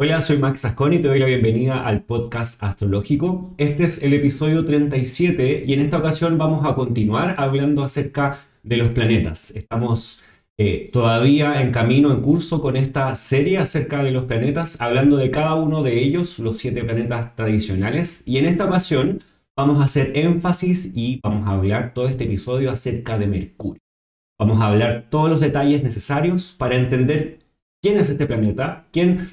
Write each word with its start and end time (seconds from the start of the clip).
Hola, 0.00 0.20
soy 0.20 0.38
Max 0.38 0.64
Asconi 0.64 0.94
y 0.94 0.98
te 1.00 1.08
doy 1.08 1.18
la 1.18 1.26
bienvenida 1.26 1.84
al 1.84 2.04
podcast 2.04 2.62
astrológico. 2.62 3.52
Este 3.58 3.82
es 3.82 4.00
el 4.00 4.14
episodio 4.14 4.64
37 4.64 5.64
y 5.66 5.72
en 5.72 5.80
esta 5.80 5.98
ocasión 5.98 6.38
vamos 6.38 6.64
a 6.64 6.76
continuar 6.76 7.34
hablando 7.36 7.82
acerca 7.82 8.38
de 8.62 8.76
los 8.76 8.90
planetas. 8.90 9.50
Estamos 9.56 10.22
eh, 10.56 10.88
todavía 10.92 11.62
en 11.62 11.72
camino, 11.72 12.12
en 12.12 12.20
curso 12.20 12.60
con 12.60 12.76
esta 12.76 13.12
serie 13.16 13.58
acerca 13.58 14.04
de 14.04 14.12
los 14.12 14.26
planetas, 14.26 14.80
hablando 14.80 15.16
de 15.16 15.32
cada 15.32 15.56
uno 15.56 15.82
de 15.82 15.98
ellos, 16.00 16.38
los 16.38 16.58
siete 16.58 16.84
planetas 16.84 17.34
tradicionales. 17.34 18.22
Y 18.24 18.38
en 18.38 18.46
esta 18.46 18.66
ocasión 18.66 19.24
vamos 19.56 19.80
a 19.80 19.84
hacer 19.86 20.16
énfasis 20.16 20.92
y 20.94 21.18
vamos 21.24 21.48
a 21.48 21.54
hablar 21.54 21.92
todo 21.92 22.06
este 22.06 22.22
episodio 22.22 22.70
acerca 22.70 23.18
de 23.18 23.26
Mercurio. 23.26 23.82
Vamos 24.38 24.60
a 24.60 24.68
hablar 24.68 25.08
todos 25.10 25.28
los 25.28 25.40
detalles 25.40 25.82
necesarios 25.82 26.54
para 26.56 26.76
entender 26.76 27.40
quién 27.82 27.98
es 27.98 28.10
este 28.10 28.26
planeta, 28.26 28.86
quién 28.92 29.28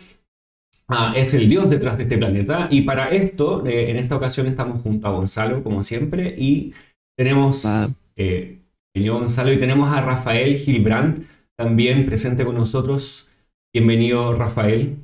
Ah, 0.87 1.13
es 1.15 1.33
el 1.33 1.49
dios 1.49 1.69
detrás 1.69 1.97
de 1.97 2.03
este 2.03 2.17
planeta. 2.17 2.67
Y 2.69 2.81
para 2.81 3.09
esto, 3.09 3.65
eh, 3.65 3.89
en 3.89 3.97
esta 3.97 4.15
ocasión 4.15 4.47
estamos 4.47 4.81
junto 4.81 5.07
a 5.07 5.11
Gonzalo, 5.11 5.63
como 5.63 5.83
siempre, 5.83 6.35
y 6.37 6.73
tenemos, 7.17 7.65
ah. 7.65 7.87
eh, 8.15 8.59
Gonzalo, 8.95 9.51
y 9.51 9.57
tenemos 9.57 9.91
a 9.91 10.01
Rafael 10.01 10.57
Gilbrand 10.57 11.25
también 11.57 12.05
presente 12.05 12.45
con 12.45 12.55
nosotros. 12.55 13.29
Bienvenido, 13.73 14.33
Rafael. 14.33 14.97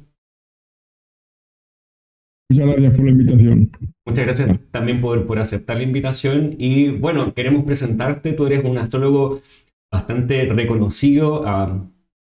Muchas 2.49 2.68
gracias 2.70 2.96
por 2.96 3.05
la 3.05 3.12
invitación. 3.12 3.72
Muchas 4.05 4.26
gracias 4.26 4.49
ah. 4.49 4.60
también 4.72 5.02
por, 5.02 5.26
por 5.26 5.40
aceptar 5.40 5.77
la 5.77 5.84
invitación. 5.84 6.55
Y 6.58 6.90
bueno, 6.90 7.34
queremos 7.34 7.63
presentarte. 7.63 8.34
Tú 8.34 8.46
eres 8.46 8.63
un 8.66 8.77
astrólogo 8.77 9.41
bastante 9.91 10.46
reconocido. 10.46 11.46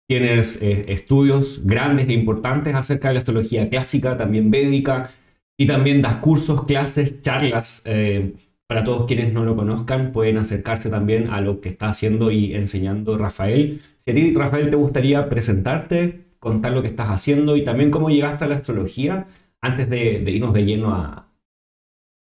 Tienes 0.07 0.61
eh, 0.61 0.85
estudios 0.89 1.65
grandes 1.65 2.07
e 2.07 2.13
importantes 2.13 2.75
acerca 2.75 3.07
de 3.07 3.15
la 3.15 3.19
astrología 3.19 3.69
clásica, 3.69 4.15
también 4.17 4.51
védica, 4.51 5.11
y 5.57 5.65
también 5.65 6.01
das 6.01 6.17
cursos, 6.17 6.65
clases, 6.65 7.21
charlas. 7.21 7.81
Eh, 7.85 8.33
para 8.67 8.83
todos 8.83 9.05
quienes 9.05 9.31
no 9.31 9.43
lo 9.45 9.55
conozcan, 9.55 10.11
pueden 10.11 10.37
acercarse 10.37 10.89
también 10.89 11.29
a 11.29 11.39
lo 11.41 11.61
que 11.61 11.69
está 11.69 11.87
haciendo 11.89 12.31
y 12.31 12.53
enseñando 12.55 13.17
Rafael. 13.17 13.81
Si 13.97 14.11
a 14.11 14.13
ti, 14.13 14.33
Rafael, 14.33 14.69
te 14.69 14.75
gustaría 14.75 15.29
presentarte, 15.29 16.25
contar 16.39 16.71
lo 16.73 16.81
que 16.81 16.87
estás 16.87 17.09
haciendo 17.09 17.55
y 17.55 17.63
también 17.63 17.91
cómo 17.91 18.09
llegaste 18.09 18.45
a 18.45 18.47
la 18.47 18.55
astrología 18.55 19.27
antes 19.61 19.89
de, 19.89 20.23
irnos 20.27 20.53
de 20.53 20.65
lleno 20.65 20.93
a 20.93 21.31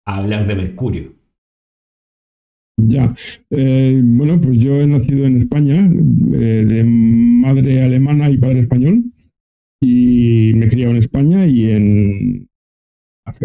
hablar 0.06 0.48
de 0.48 0.56
Mercurio. 0.56 1.23
Ya, 2.78 3.14
eh, 3.52 4.02
bueno, 4.04 4.42
pues 4.42 4.58
yo 4.58 4.82
he 4.82 4.88
nacido 4.88 5.26
en 5.26 5.38
España, 5.38 5.88
eh, 6.34 6.66
de 6.66 6.84
madre 6.84 7.84
alemana 7.84 8.30
y 8.32 8.38
padre 8.38 8.62
español, 8.62 9.04
y 9.80 10.54
me 10.56 10.66
he 10.66 10.70
criado 10.70 10.92
en 10.92 10.98
España 10.98 11.46
y 11.46 11.70
en, 11.70 12.50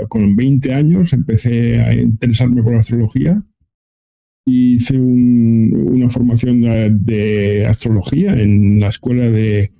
con 0.08 0.34
20 0.34 0.72
años 0.72 1.12
empecé 1.12 1.80
a 1.80 1.94
interesarme 1.94 2.62
por 2.62 2.72
la 2.72 2.80
astrología. 2.80 3.42
Hice 4.46 4.96
una 4.96 6.08
formación 6.08 6.62
de, 6.62 7.66
astrología 7.66 8.32
en 8.32 8.80
la 8.80 8.88
Escuela 8.88 9.28
de 9.28 9.72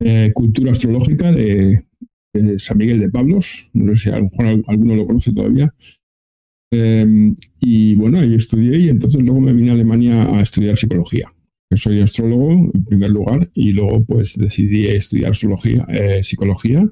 eh, 0.00 0.30
Cultura 0.32 0.72
Astrológica 0.72 1.32
de, 1.32 1.86
de, 2.32 2.58
San 2.60 2.78
Miguel 2.78 3.00
de 3.00 3.10
Pablos, 3.10 3.70
no 3.72 3.96
sé 3.96 4.02
si 4.02 4.14
a 4.14 4.18
lo 4.18 4.24
mejor 4.30 4.62
alguno 4.68 4.94
lo 4.94 5.06
conoce 5.06 5.32
todavía. 5.32 5.74
Em, 6.72 7.34
y 7.60 7.96
bueno, 7.96 8.20
ahí 8.20 8.34
estudié 8.34 8.78
y 8.78 8.88
entonces 8.88 9.20
luego 9.22 9.40
me 9.40 9.52
vine 9.52 9.70
a 9.70 9.74
Alemania 9.74 10.22
a 10.22 10.40
estudiar 10.40 10.76
psicología. 10.76 11.32
Yo 11.70 11.76
soy 11.76 12.00
astrólogo 12.00 12.52
en 12.52 12.84
primer 12.84 13.10
lugar 13.10 13.50
y 13.54 13.72
luego 13.72 14.04
pues 14.04 14.36
decidí 14.36 14.86
estudiar 14.86 15.32
eh, 15.88 16.22
psicología 16.22 16.88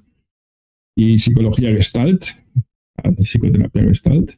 y 0.96 1.18
psicología 1.18 1.70
gestalt, 1.70 2.24
psicoterapia 3.18 3.82
gestalt, 3.84 4.32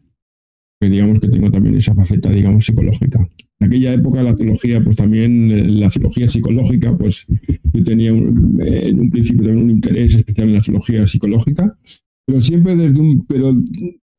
que 0.80 0.88
digamos 0.88 1.20
que 1.20 1.28
tengo 1.28 1.50
también 1.50 1.76
esa 1.76 1.94
faceta, 1.94 2.30
digamos, 2.30 2.64
psicológica. 2.64 3.26
En 3.60 3.66
aquella 3.66 3.92
época 3.92 4.22
la 4.22 4.34
teología, 4.34 4.82
pues 4.82 4.96
también 4.96 5.50
eh, 5.50 5.68
la 5.68 5.90
psicología 5.90 6.28
psicológica, 6.28 6.96
pues 6.96 7.26
yo 7.72 7.84
tenía 7.84 8.10
en 8.10 9.00
un 9.00 9.10
principio 9.10 9.50
un 9.50 9.70
interés 9.70 10.14
especial 10.14 10.48
en 10.48 10.54
la 10.54 10.62
psicología 10.62 11.06
psicológica, 11.06 11.78
pero 12.26 12.40
siempre 12.40 12.76
desde 12.76 12.98
un, 12.98 13.26
pero 13.26 13.54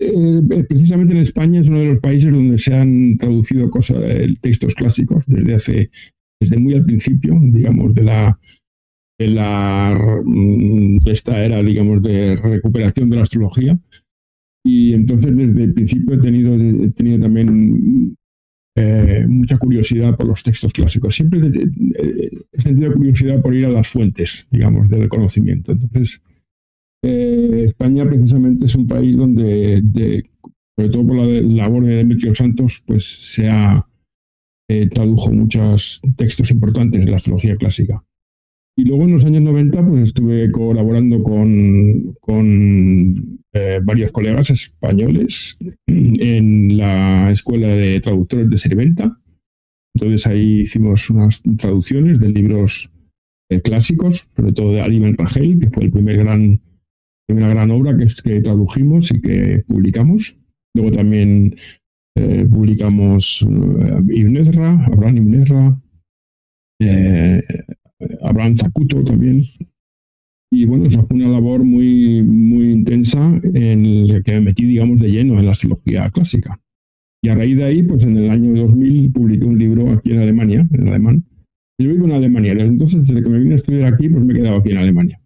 eh, 0.03 0.41
eh, 0.49 0.63
precisamente 0.63 1.13
en 1.13 1.19
España 1.19 1.61
es 1.61 1.69
uno 1.69 1.79
de 1.79 1.89
los 1.89 1.99
países 1.99 2.31
donde 2.31 2.57
se 2.57 2.73
han 2.73 3.17
traducido 3.17 3.69
cosas, 3.69 3.99
eh, 4.03 4.33
textos 4.41 4.73
clásicos 4.73 5.25
desde 5.27 5.53
hace, 5.53 5.91
desde 6.39 6.57
muy 6.57 6.73
al 6.73 6.85
principio, 6.85 7.39
digamos, 7.39 7.93
de 7.93 8.03
la, 8.03 8.39
de 9.19 9.27
mm, 10.25 10.97
esta 11.05 11.45
era, 11.45 11.61
digamos, 11.61 12.01
de 12.01 12.35
recuperación 12.35 13.11
de 13.11 13.15
la 13.15 13.21
astrología. 13.21 13.79
Y 14.65 14.93
entonces 14.93 15.37
desde 15.37 15.63
el 15.63 15.73
principio 15.73 16.15
he 16.15 16.19
tenido, 16.19 16.55
he 16.55 16.89
tenido 16.91 17.19
también 17.19 18.15
mucha 19.27 19.57
curiosidad 19.57 20.15
por 20.15 20.27
los 20.27 20.41
textos 20.41 20.73
clásicos. 20.73 21.13
Siempre 21.13 21.39
he 21.39 22.61
sentido 22.61 22.93
curiosidad 22.93 23.41
por 23.41 23.53
ir 23.53 23.65
a 23.65 23.69
las 23.69 23.87
fuentes, 23.87 24.47
digamos, 24.49 24.89
del 24.89 25.09
conocimiento. 25.09 25.73
Entonces, 25.73 26.23
eh, 27.03 27.63
España 27.65 28.05
precisamente 28.05 28.67
es 28.67 28.75
un 28.75 28.87
país 28.87 29.17
donde, 29.17 29.81
sobre 30.77 30.89
todo 30.89 31.07
por 31.07 31.17
la 31.17 31.25
labor 31.25 31.85
de 31.85 31.97
Demetrio 31.97 32.35
Santos, 32.35 32.83
pues 32.85 33.05
se 33.05 33.49
ha 33.49 33.87
eh, 34.69 34.87
tradujo 34.87 35.31
muchos 35.31 36.01
textos 36.15 36.51
importantes 36.51 37.03
de 37.03 37.11
la 37.11 37.17
astrología 37.17 37.55
clásica. 37.55 38.03
Y 38.77 38.85
luego 38.85 39.03
en 39.03 39.13
los 39.13 39.25
años 39.25 39.41
90 39.41 39.85
pues 39.85 40.03
estuve 40.03 40.49
colaborando 40.51 41.21
con, 41.23 42.15
eh, 43.53 43.79
varios 43.83 44.11
colegas 44.11 44.49
españoles 44.49 45.57
en 45.87 46.77
la 46.77 47.31
Escuela 47.31 47.67
de 47.67 47.99
Traductores 47.99 48.49
de 48.49 48.57
Serventa. 48.57 49.19
Entonces 49.93 50.25
ahí 50.27 50.61
hicimos 50.61 51.09
unas 51.09 51.41
traducciones 51.57 52.19
de 52.19 52.29
libros 52.29 52.91
clásicos, 53.65 54.29
sobre 54.33 54.53
todo 54.53 54.71
de 54.71 54.81
Ali 54.81 54.99
Ben 54.99 55.17
Rachel, 55.17 55.59
que 55.59 55.69
fue 55.69 55.83
el 55.83 55.91
primer 55.91 56.19
gran 56.19 56.61
una 57.29 57.49
gran 57.49 57.71
obra 57.71 57.97
que, 57.97 58.07
que 58.23 58.41
tradujimos 58.41 59.11
y 59.11 59.21
que 59.21 59.63
publicamos. 59.67 60.37
Luego 60.75 60.91
también 60.91 61.55
eh, 62.15 62.45
publicamos 62.49 63.41
uh, 63.43 64.03
Ibn 64.09 64.37
Abraham 64.37 65.17
Ibn 65.17 65.81
eh, 66.81 67.41
Abraham 68.21 68.55
Zacuto 68.55 69.03
también. 69.03 69.43
Y 70.53 70.65
bueno, 70.65 70.85
eso 70.85 71.05
fue 71.07 71.15
una 71.15 71.29
labor 71.29 71.63
muy, 71.63 72.21
muy 72.23 72.71
intensa 72.71 73.39
en 73.53 74.07
la 74.07 74.21
que 74.21 74.33
me 74.33 74.41
metí, 74.41 74.65
digamos, 74.65 74.99
de 74.99 75.09
lleno 75.09 75.39
en 75.39 75.45
la 75.45 75.51
astrología 75.51 76.09
clásica. 76.09 76.59
Y 77.23 77.29
a 77.29 77.35
raíz 77.35 77.55
de 77.55 77.63
ahí, 77.63 77.83
pues 77.83 78.03
en 78.03 78.17
el 78.17 78.29
año 78.29 78.53
2000 78.63 79.13
publiqué 79.13 79.45
un 79.45 79.57
libro 79.57 79.91
aquí 79.91 80.11
en 80.11 80.19
Alemania, 80.19 80.67
en 80.71 80.87
alemán. 80.87 81.23
Yo 81.79 81.89
vivo 81.89 82.05
en 82.05 82.13
Alemania, 82.13 82.51
entonces 82.53 83.07
desde 83.07 83.23
que 83.23 83.29
me 83.29 83.39
vine 83.39 83.53
a 83.53 83.55
estudiar 83.55 83.93
aquí, 83.93 84.09
pues 84.09 84.23
me 84.25 84.33
he 84.33 84.37
quedado 84.37 84.57
aquí 84.57 84.71
en 84.71 84.77
Alemania. 84.77 85.20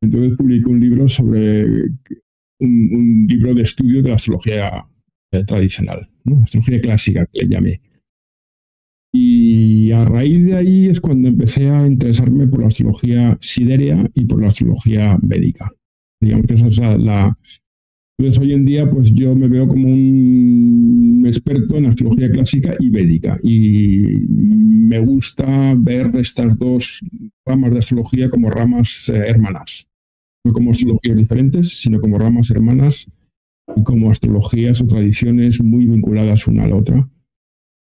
Entonces 0.00 0.36
publicó 0.36 0.70
un 0.70 0.80
libro 0.80 1.08
sobre 1.08 1.64
un, 2.60 3.26
libro 3.28 3.54
de 3.54 3.62
estudio 3.62 4.02
de 4.02 4.10
la 4.10 4.16
astrología 4.16 4.86
eh, 5.32 5.44
tradicional, 5.44 6.08
astrología 6.42 6.80
clásica 6.80 7.26
que 7.26 7.40
le 7.40 7.48
llamé. 7.48 7.80
Y 9.12 9.90
a 9.92 10.04
raíz 10.04 10.44
de 10.44 10.54
ahí 10.54 10.86
es 10.86 11.00
cuando 11.00 11.28
empecé 11.28 11.68
a 11.70 11.86
interesarme 11.86 12.46
por 12.46 12.60
la 12.60 12.66
astrología 12.66 13.38
siderea 13.40 14.08
y 14.14 14.24
por 14.26 14.40
la 14.40 14.48
astrología 14.48 15.18
védica. 15.22 15.70
Digamos 16.20 16.46
que 16.46 16.54
es 16.54 16.78
la, 16.78 17.34
entonces 18.18 18.42
hoy 18.42 18.52
en 18.52 18.64
día 18.64 18.90
pues 18.90 19.12
yo 19.14 19.34
me 19.36 19.46
veo 19.46 19.68
como 19.68 19.88
un 19.88 21.22
experto 21.24 21.76
en 21.76 21.86
astrología 21.86 22.28
clásica 22.30 22.74
y 22.80 22.90
védica 22.90 23.38
y 23.42 24.26
me 24.28 24.98
gusta 24.98 25.74
ver 25.78 26.10
estas 26.16 26.58
dos 26.58 27.00
ramas 27.46 27.70
de 27.70 27.78
astrología 27.78 28.28
como 28.28 28.50
ramas 28.50 29.08
eh, 29.08 29.18
hermanas 29.28 29.87
no 30.44 30.52
como 30.52 30.70
astrologías 30.70 31.16
diferentes, 31.16 31.80
sino 31.80 32.00
como 32.00 32.18
ramas 32.18 32.50
hermanas 32.50 33.10
y 33.76 33.82
como 33.82 34.10
astrologías 34.10 34.80
o 34.80 34.86
tradiciones 34.86 35.62
muy 35.62 35.86
vinculadas 35.86 36.46
una 36.46 36.64
a 36.64 36.68
la 36.68 36.76
otra, 36.76 37.10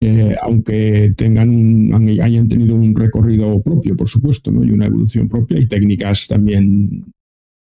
eh, 0.01 0.37
aunque 0.43 1.13
tengan 1.17 1.51
un, 1.51 2.21
hayan 2.21 2.49
tenido 2.49 2.75
un 2.77 2.95
recorrido 2.95 3.61
propio, 3.63 3.97
por 3.97 4.09
supuesto, 4.09 4.51
¿no? 4.51 4.65
y 4.65 4.71
una 4.71 4.87
evolución 4.87 5.29
propia 5.29 5.61
y 5.61 5.67
técnicas 5.67 6.29
también 6.29 7.05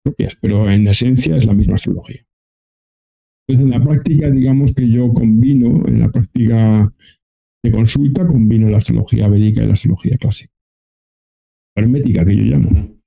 propias, 0.04 0.36
pero 0.42 0.70
en 0.70 0.88
esencia 0.88 1.38
es 1.38 1.46
la 1.46 1.54
misma 1.54 1.76
astrología. 1.76 2.26
Entonces, 3.48 3.66
en 3.66 3.80
la 3.80 3.86
práctica, 3.86 4.30
digamos 4.32 4.74
que 4.74 4.90
yo 4.90 5.14
combino, 5.14 5.88
en 5.88 6.00
la 6.00 6.10
práctica 6.10 6.92
de 7.64 7.72
consulta, 7.72 8.26
combino 8.26 8.70
la 8.70 8.78
astrología 8.78 9.28
védica 9.28 9.64
y 9.64 9.68
la 9.68 9.74
astrología 9.74 10.18
clásica. 10.18 10.52
Hermética, 11.76 12.26
que 12.26 12.36
yo 12.36 12.44
llamo. 12.44 12.98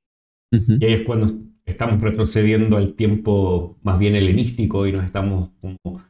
Y 0.52 0.84
ahí 0.84 0.92
es 0.92 1.06
cuando 1.06 1.26
estamos 1.66 2.00
retrocediendo 2.00 2.76
al 2.76 2.94
tiempo 2.94 3.76
más 3.82 3.98
bien 3.98 4.14
helenístico 4.14 4.86
y 4.86 4.92
nos 4.92 5.04
estamos 5.04 5.50
como 5.60 6.00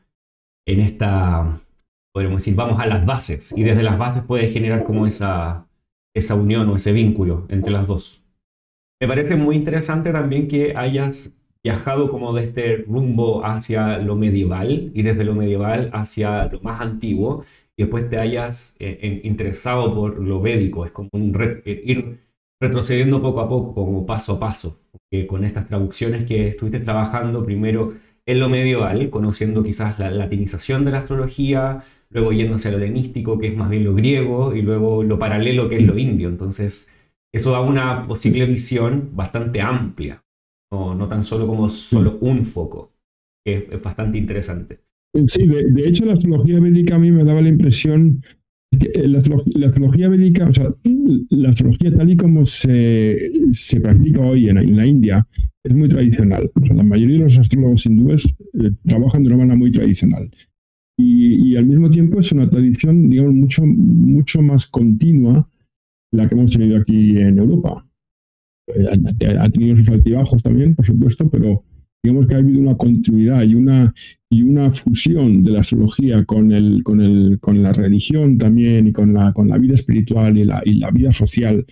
en 0.66 0.80
esta, 0.80 1.58
podríamos 2.12 2.42
decir, 2.42 2.54
vamos 2.54 2.78
a 2.78 2.86
las 2.86 3.04
bases 3.06 3.52
y 3.56 3.62
desde 3.62 3.82
las 3.82 3.98
bases 3.98 4.22
puede 4.22 4.48
generar 4.48 4.84
como 4.84 5.06
esa, 5.06 5.66
esa 6.14 6.34
unión 6.34 6.68
o 6.68 6.76
ese 6.76 6.92
vínculo 6.92 7.46
entre 7.48 7.72
las 7.72 7.86
dos. 7.86 8.22
Me 9.00 9.08
parece 9.08 9.36
muy 9.36 9.56
interesante 9.56 10.12
también 10.12 10.48
que 10.48 10.74
hayas 10.76 11.32
viajado 11.62 12.10
como 12.10 12.32
de 12.32 12.42
este 12.42 12.76
rumbo 12.76 13.44
hacia 13.44 13.98
lo 13.98 14.14
medieval 14.14 14.90
y 14.94 15.02
desde 15.02 15.24
lo 15.24 15.34
medieval 15.34 15.90
hacia 15.92 16.46
lo 16.46 16.60
más 16.60 16.80
antiguo 16.80 17.44
y 17.76 17.82
después 17.82 18.08
te 18.08 18.18
hayas 18.18 18.76
eh, 18.78 19.20
interesado 19.24 19.92
por 19.94 20.18
lo 20.18 20.40
védico. 20.40 20.84
Es 20.84 20.92
como 20.92 21.10
un 21.12 21.36
eh, 21.64 21.82
ir 21.84 22.25
retrocediendo 22.60 23.20
poco 23.20 23.40
a 23.40 23.48
poco, 23.48 23.74
como 23.74 24.06
paso 24.06 24.34
a 24.34 24.38
paso, 24.38 24.80
con 25.26 25.44
estas 25.44 25.66
traducciones 25.66 26.24
que 26.24 26.48
estuviste 26.48 26.80
trabajando 26.80 27.44
primero 27.44 27.94
en 28.26 28.40
lo 28.40 28.48
medieval, 28.48 29.08
conociendo 29.10 29.62
quizás 29.62 29.98
la 29.98 30.10
latinización 30.10 30.84
de 30.84 30.90
la 30.90 30.98
astrología, 30.98 31.84
luego 32.10 32.32
yéndose 32.32 32.68
a 32.68 32.72
lo 32.72 32.78
helenístico, 32.78 33.38
que 33.38 33.48
es 33.48 33.56
más 33.56 33.70
bien 33.70 33.84
lo 33.84 33.94
griego, 33.94 34.54
y 34.54 34.62
luego 34.62 35.02
lo 35.02 35.18
paralelo, 35.18 35.68
que 35.68 35.76
es 35.76 35.82
lo 35.82 35.96
indio. 35.96 36.28
Entonces, 36.28 36.90
eso 37.32 37.52
da 37.52 37.60
una 37.60 38.02
posible 38.02 38.46
visión 38.46 39.10
bastante 39.12 39.60
amplia, 39.60 40.24
no, 40.72 40.94
no 40.94 41.06
tan 41.06 41.22
solo 41.22 41.46
como 41.46 41.68
solo 41.68 42.18
un 42.20 42.42
foco, 42.42 42.92
que 43.44 43.68
es, 43.70 43.82
bastante 43.82 44.18
interesante. 44.18 44.80
Sí, 45.26 45.46
de, 45.46 45.88
hecho 45.88 46.04
la 46.04 46.14
astrología 46.14 46.60
védica 46.60 46.96
a 46.96 46.98
mí 46.98 47.10
me 47.10 47.24
daba 47.24 47.40
la 47.40 47.48
impresión 47.48 48.22
eh, 48.80 49.08
la, 49.08 49.18
astrología 49.66 50.08
védica, 50.08 50.48
o 50.48 50.52
sea, 50.52 50.74
la 51.30 51.50
astrología 51.50 51.92
tal 51.94 52.10
y 52.10 52.16
como 52.16 52.46
se, 52.46 53.32
se 53.50 53.80
practica 53.80 54.20
hoy 54.20 54.48
en, 54.48 54.76
la 54.76 54.86
India, 54.86 55.26
es 55.64 55.74
muy 55.74 55.88
tradicional. 55.88 56.50
O 56.54 56.64
sea, 56.64 56.76
la 56.76 56.82
mayoría 56.82 57.18
de 57.18 57.24
los 57.24 57.38
astrólogos 57.38 57.86
hindúes 57.86 58.26
eh, 58.54 58.70
trabajan 58.84 59.22
de 59.22 59.28
una 59.28 59.38
manera 59.38 59.56
muy 59.56 59.70
tradicional. 59.70 60.30
Y, 60.98 61.50
y, 61.50 61.56
al 61.56 61.66
mismo 61.66 61.90
tiempo 61.90 62.18
es 62.18 62.32
una 62.32 62.48
tradición, 62.48 63.10
digamos, 63.10 63.34
mucho, 63.34 63.62
mucho 63.66 64.42
más 64.42 64.66
continua 64.66 65.48
la 66.12 66.28
que 66.28 66.34
hemos 66.34 66.52
tenido 66.52 66.78
aquí 66.78 67.18
en 67.18 67.38
Europa. 67.38 67.86
Eh, 68.68 69.36
ha, 69.38 69.48
tenido 69.50 69.76
sus 69.76 69.88
altibajos 69.88 70.42
también, 70.42 70.74
por 70.74 70.86
supuesto, 70.86 71.28
pero 71.30 71.62
digamos 72.02 72.26
que 72.26 72.34
ha 72.36 72.38
habido 72.38 72.60
una 72.60 72.76
continuidad 72.76 73.42
y 73.42 73.54
una, 73.54 73.92
y 74.30 74.42
una 74.42 74.70
fusión 74.70 75.42
de 75.42 75.50
la 75.50 75.60
astrología 75.60 76.24
con, 76.24 76.52
el, 76.52 76.82
con, 76.84 77.00
el, 77.00 77.38
con 77.40 77.62
la 77.62 77.72
religión 77.72 78.38
también 78.38 78.86
y 78.86 78.92
con 78.92 79.12
la, 79.12 79.32
con 79.32 79.48
la 79.48 79.58
vida 79.58 79.74
espiritual 79.74 80.38
y 80.38 80.44
la, 80.44 80.62
y 80.64 80.74
la 80.76 80.90
vida 80.90 81.10
social. 81.12 81.64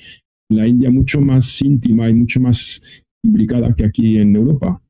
La 0.51 0.67
India 0.67 0.91
mucho 0.91 1.21
más 1.21 1.63
íntima 1.63 2.09
y 2.09 2.15
mucho 2.15 2.41
más 2.41 3.05
implicada 3.25 3.75
que 3.75 3.85
aquí 3.85 4.19
en 4.19 4.37
Europa. 4.37 4.81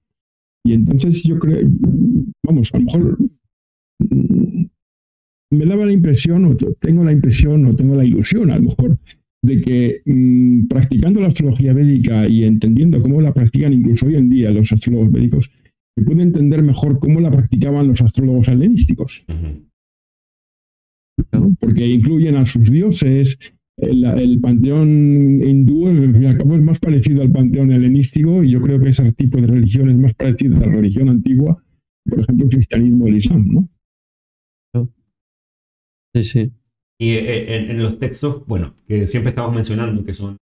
Y 0.67 0.73
entonces 0.73 1.23
yo 1.25 1.39
creo, 1.39 1.69
vamos, 2.45 2.73
a 2.73 2.79
lo 2.79 2.85
mejor 2.85 3.19
mm, 3.99 4.65
me 5.53 5.67
daba 5.67 5.87
la 5.87 5.93
impresión, 5.93 6.45
o 6.47 6.57
tengo 6.81 7.05
la 7.05 7.13
impresión, 7.13 7.67
o 7.67 7.77
tengo 7.77 7.95
la 7.95 8.05
ilusión 8.05 8.51
a 8.51 8.57
lo 8.57 8.63
mejor, 8.63 8.99
de 9.44 9.61
que 9.61 10.02
mm, 10.06 10.67
practicando 10.67 11.20
la 11.20 11.29
astrología 11.29 11.73
védica 11.73 12.26
y 12.26 12.44
entendiendo 12.44 13.00
cómo 13.02 13.20
la 13.20 13.35
practican 13.35 13.73
incluso 13.73 14.06
hoy 14.06 14.17
en 14.17 14.31
día 14.31 14.50
los 14.50 14.73
astrólogos 14.73 15.12
védicos, 15.12 15.50
se 15.96 16.05
puede 16.05 16.23
entender 16.23 16.62
mejor 16.62 16.99
cómo 16.99 17.20
la 17.20 17.31
practicaban 17.31 17.87
los 17.87 18.00
astrólogos 18.00 18.49
helenísticos. 18.49 19.26
Porque 21.61 21.87
incluyen 21.87 22.37
a 22.37 22.44
sus 22.44 22.70
dioses, 22.70 23.38
el, 23.76 24.41
panteón 24.41 24.88
hindú, 25.44 25.88
al 25.88 26.12
fin 26.12 26.23
y 26.23 26.26
al 26.26 26.38
cabo, 26.38 26.56
es 26.56 26.62
más 26.62 26.81
parecido 26.81 27.23
al 27.23 27.31
panteón 27.31 27.70
helenístico 27.70 28.43
y 28.43 28.50
yo 28.50 28.61
creo 28.61 28.81
que 28.81 28.88
ese 28.88 29.12
tipo 29.12 29.38
de 29.40 29.47
religión 29.47 29.90
es 29.90 29.97
más 29.97 30.14
parecido 30.14 30.56
a 30.56 30.61
la 30.61 30.73
religión 30.73 31.08
antigua, 31.08 31.62
por 32.08 32.20
ejemplo, 32.20 32.47
el 32.47 32.52
cristianismo 32.52 33.05
o 33.05 33.08
el 33.08 33.17
islam, 33.17 33.47
¿no? 33.47 33.69
Sí, 36.14 36.25
sí. 36.25 36.52
Y 36.99 37.14
eh, 37.14 37.56
en, 37.56 37.82
los 37.82 37.99
textos, 37.99 38.46
bueno, 38.46 38.75
que 38.87 39.06
siempre 39.06 39.31
estamos 39.31 39.52
mencionando, 39.52 40.05
que 40.05 40.14
son 40.14 40.37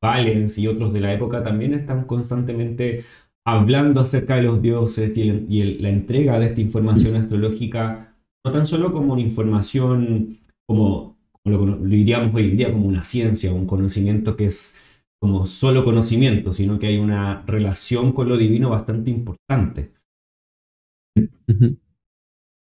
Valens 0.00 0.58
y 0.58 0.68
otros 0.68 0.92
de 0.92 1.00
la 1.00 1.12
época, 1.12 1.42
también 1.42 1.74
están 1.74 2.04
constantemente 2.04 3.04
hablando 3.44 4.00
acerca 4.00 4.36
de 4.36 4.42
los 4.42 4.62
dioses 4.62 5.16
y, 5.16 5.62
la 5.80 5.88
entrega 5.88 6.38
de 6.38 6.46
esta 6.46 6.60
información 6.60 7.16
astrológica, 7.16 8.16
no 8.44 8.52
tan 8.52 8.66
solo 8.66 8.92
como 8.92 9.14
una 9.14 9.22
información, 9.22 10.38
como, 10.66 11.18
lo, 11.44 11.78
diríamos 11.78 12.34
hoy 12.34 12.50
en 12.50 12.56
día, 12.56 12.72
como 12.72 12.86
una 12.86 13.02
ciencia, 13.04 13.52
un 13.52 13.66
conocimiento 13.66 14.36
que 14.36 14.46
es 14.46 14.76
como 15.20 15.46
solo 15.46 15.84
conocimiento, 15.84 16.52
sino 16.52 16.78
que 16.78 16.86
hay 16.86 16.98
una 16.98 17.42
relación 17.46 18.12
con 18.12 18.28
lo 18.28 18.36
divino 18.36 18.70
bastante 18.70 19.10
importante 19.10 19.92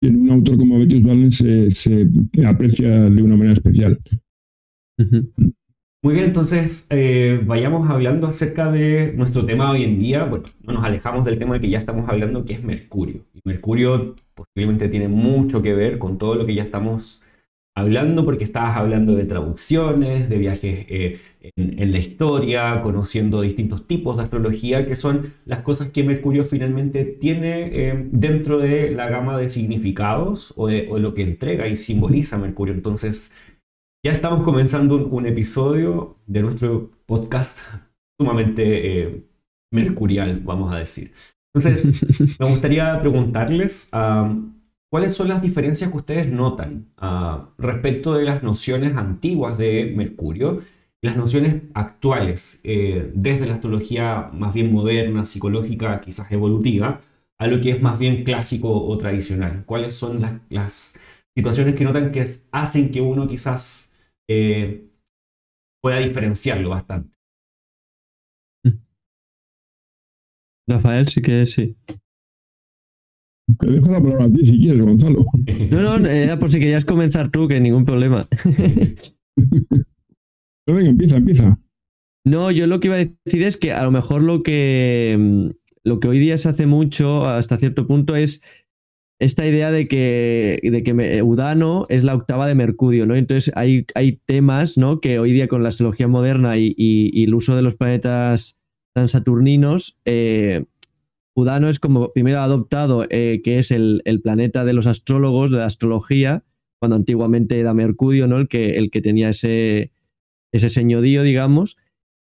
en 0.00 0.20
un 0.22 0.30
autor 0.30 0.56
como 0.58 0.78
Betius 0.78 1.02
Valens 1.02 1.38
se, 1.38 2.08
aprecia 2.46 2.88
de 2.88 3.22
una 3.22 3.36
manera 3.36 3.54
especial. 3.54 3.98
Muy 6.00 6.14
bien, 6.14 6.26
entonces 6.26 6.86
eh, 6.90 7.40
vayamos 7.44 7.90
hablando 7.90 8.28
acerca 8.28 8.70
de 8.70 9.12
nuestro 9.16 9.44
tema 9.44 9.72
hoy 9.72 9.82
en 9.82 9.98
día. 9.98 10.24
Bueno, 10.24 10.44
no 10.62 10.74
nos 10.74 10.84
alejamos 10.84 11.24
del 11.24 11.38
tema 11.38 11.58
que 11.58 11.68
ya 11.68 11.78
estamos 11.78 12.08
hablando, 12.08 12.44
que 12.44 12.52
es 12.52 12.62
Mercurio. 12.62 13.24
Y 13.34 13.40
Mercurio 13.44 14.14
posiblemente 14.34 14.88
tiene 14.88 15.08
mucho 15.08 15.60
que 15.60 15.74
ver 15.74 15.98
con 15.98 16.16
todo 16.16 16.36
lo 16.36 16.46
que 16.46 16.54
ya 16.54 16.62
estamos 16.62 17.20
hablando, 17.74 18.24
porque 18.24 18.44
estabas 18.44 18.76
hablando 18.76 19.16
de 19.16 19.24
traducciones, 19.24 20.28
de 20.28 20.38
viajes 20.38 20.86
eh, 20.88 21.20
en, 21.56 21.92
la 21.92 21.98
historia, 21.98 22.80
conociendo 22.82 23.40
distintos 23.40 23.86
tipos 23.86 24.16
de 24.16 24.24
astrología, 24.24 24.86
que 24.86 24.94
son 24.94 25.34
las 25.44 25.60
cosas 25.60 25.90
que 25.90 26.04
Mercurio 26.04 26.44
finalmente 26.44 27.04
tiene 27.04 27.70
eh, 27.72 28.08
dentro 28.10 28.58
de 28.58 28.90
la 28.90 29.08
gama 29.08 29.36
de 29.36 29.48
significados 29.48 30.52
o, 30.56 30.66
de, 30.68 30.88
lo 30.98 31.14
que 31.14 31.22
entrega 31.22 31.66
y 31.68 31.76
simboliza 31.76 32.38
Mercurio. 32.38 32.74
Entonces, 32.74 33.32
ya 34.04 34.12
estamos 34.12 34.42
comenzando 34.42 34.96
un, 34.96 35.26
episodio 35.26 36.16
de 36.26 36.42
nuestro 36.42 36.90
podcast 37.06 37.60
sumamente 38.20 39.02
eh, 39.02 39.24
mercurial, 39.72 40.40
vamos 40.44 40.72
a 40.72 40.78
decir. 40.78 41.12
Entonces, 41.54 42.38
me 42.40 42.46
gustaría 42.46 43.00
preguntarles... 43.00 43.90
¿Cuáles 44.90 45.14
son 45.14 45.28
las 45.28 45.42
diferencias 45.42 45.90
que 45.90 45.98
ustedes 45.98 46.28
notan 46.28 46.86
ah, 46.96 47.50
respecto 47.58 48.14
de 48.14 48.24
las 48.24 48.42
nociones 48.42 48.96
antiguas 48.96 49.58
de 49.58 49.92
Mercurio 49.94 50.62
las 51.02 51.16
nociones 51.16 51.62
actuales, 51.74 52.60
eh, 52.64 53.10
desde 53.14 53.46
la 53.46 53.54
astrología 53.54 54.30
más 54.32 54.54
bien 54.54 54.72
moderna, 54.72 55.26
psicológica, 55.26 56.00
quizás 56.00 56.30
evolutiva, 56.32 57.00
a 57.38 57.46
lo 57.46 57.60
que 57.60 57.70
es 57.70 57.80
más 57.80 57.98
bien 57.98 58.24
clásico 58.24 58.70
o 58.70 58.98
tradicional? 58.98 59.64
¿Cuáles 59.64 59.94
son 59.94 60.20
las, 60.50 60.98
situaciones 61.36 61.76
que 61.76 61.84
notan 61.84 62.10
que 62.10 62.24
hacen 62.50 62.90
que 62.90 63.00
uno 63.00 63.28
quizás 63.28 63.94
eh, 64.28 64.88
pueda 65.80 66.00
diferenciarlo 66.00 66.70
bastante? 66.70 67.16
Rafael, 70.66 71.06
sí 71.08 71.22
que 71.22 71.46
sí. 71.46 71.76
Te 73.58 73.70
dejo 73.70 73.90
la 73.92 74.02
palabra 74.02 74.26
a 74.26 74.32
ti 74.32 74.44
si 74.44 74.58
quieres, 74.58 74.82
Gonzalo. 74.82 75.24
No, 75.70 75.98
no, 75.98 76.06
era 76.06 76.38
por 76.38 76.50
si 76.50 76.58
querías 76.58 76.84
comenzar 76.84 77.30
tú, 77.30 77.48
que 77.48 77.60
ningún 77.60 77.84
problema. 77.84 78.26
empieza, 80.76 81.16
empieza. 81.16 81.58
No, 82.24 82.50
yo 82.50 82.66
lo 82.66 82.80
que 82.80 82.88
iba 82.88 82.96
a 82.96 82.98
decir 82.98 83.42
es 83.42 83.56
que 83.56 83.72
a 83.72 83.82
lo 83.84 83.90
mejor 83.90 84.22
lo 84.22 84.42
que, 84.42 85.16
mm, 85.18 85.48
lo 85.84 86.00
que 86.00 86.08
hoy 86.08 86.18
día 86.18 86.36
se 86.36 86.48
hace 86.48 86.66
mucho 86.66 87.24
hasta 87.24 87.56
cierto 87.56 87.86
punto 87.86 88.16
es 88.16 88.42
esta 89.20 89.46
idea 89.46 89.70
de 89.72 89.88
que, 89.88 90.60
de 90.62 90.82
que 90.82 91.22
Udano 91.22 91.86
es 91.88 92.04
la 92.04 92.14
octava 92.14 92.46
de 92.46 92.54
Mercurio, 92.54 93.06
¿no? 93.06 93.16
Entonces 93.16 93.52
hay, 93.56 93.84
hay 93.94 94.20
temas, 94.26 94.78
¿no? 94.78 95.00
Que 95.00 95.18
hoy 95.18 95.32
día 95.32 95.48
con 95.48 95.62
la 95.62 95.70
astrología 95.70 96.06
moderna 96.06 96.56
y, 96.56 97.24
el 97.24 97.34
uso 97.34 97.56
de 97.56 97.62
los 97.62 97.74
planetas 97.74 98.58
transaturninos, 98.94 99.98
eh, 100.04 100.64
Udano 101.34 101.68
es 101.68 101.80
como 101.80 102.12
primero 102.12 102.40
adoptado, 102.40 103.06
eh, 103.10 103.40
que 103.42 103.58
es 103.58 103.70
el, 103.70 104.02
planeta 104.22 104.64
de 104.64 104.72
los 104.72 104.86
astrólogos, 104.86 105.50
de 105.50 105.58
la 105.58 105.66
astrología, 105.66 106.44
cuando 106.80 106.96
antiguamente 106.96 107.58
era 107.58 107.74
Mercurio, 107.74 108.26
¿no? 108.28 108.38
El 108.38 108.48
que, 108.48 108.76
el 108.76 108.90
que 108.90 109.00
tenía 109.00 109.30
ese, 109.30 109.92
ese 110.52 110.68
señorío, 110.68 111.22
digamos, 111.22 111.76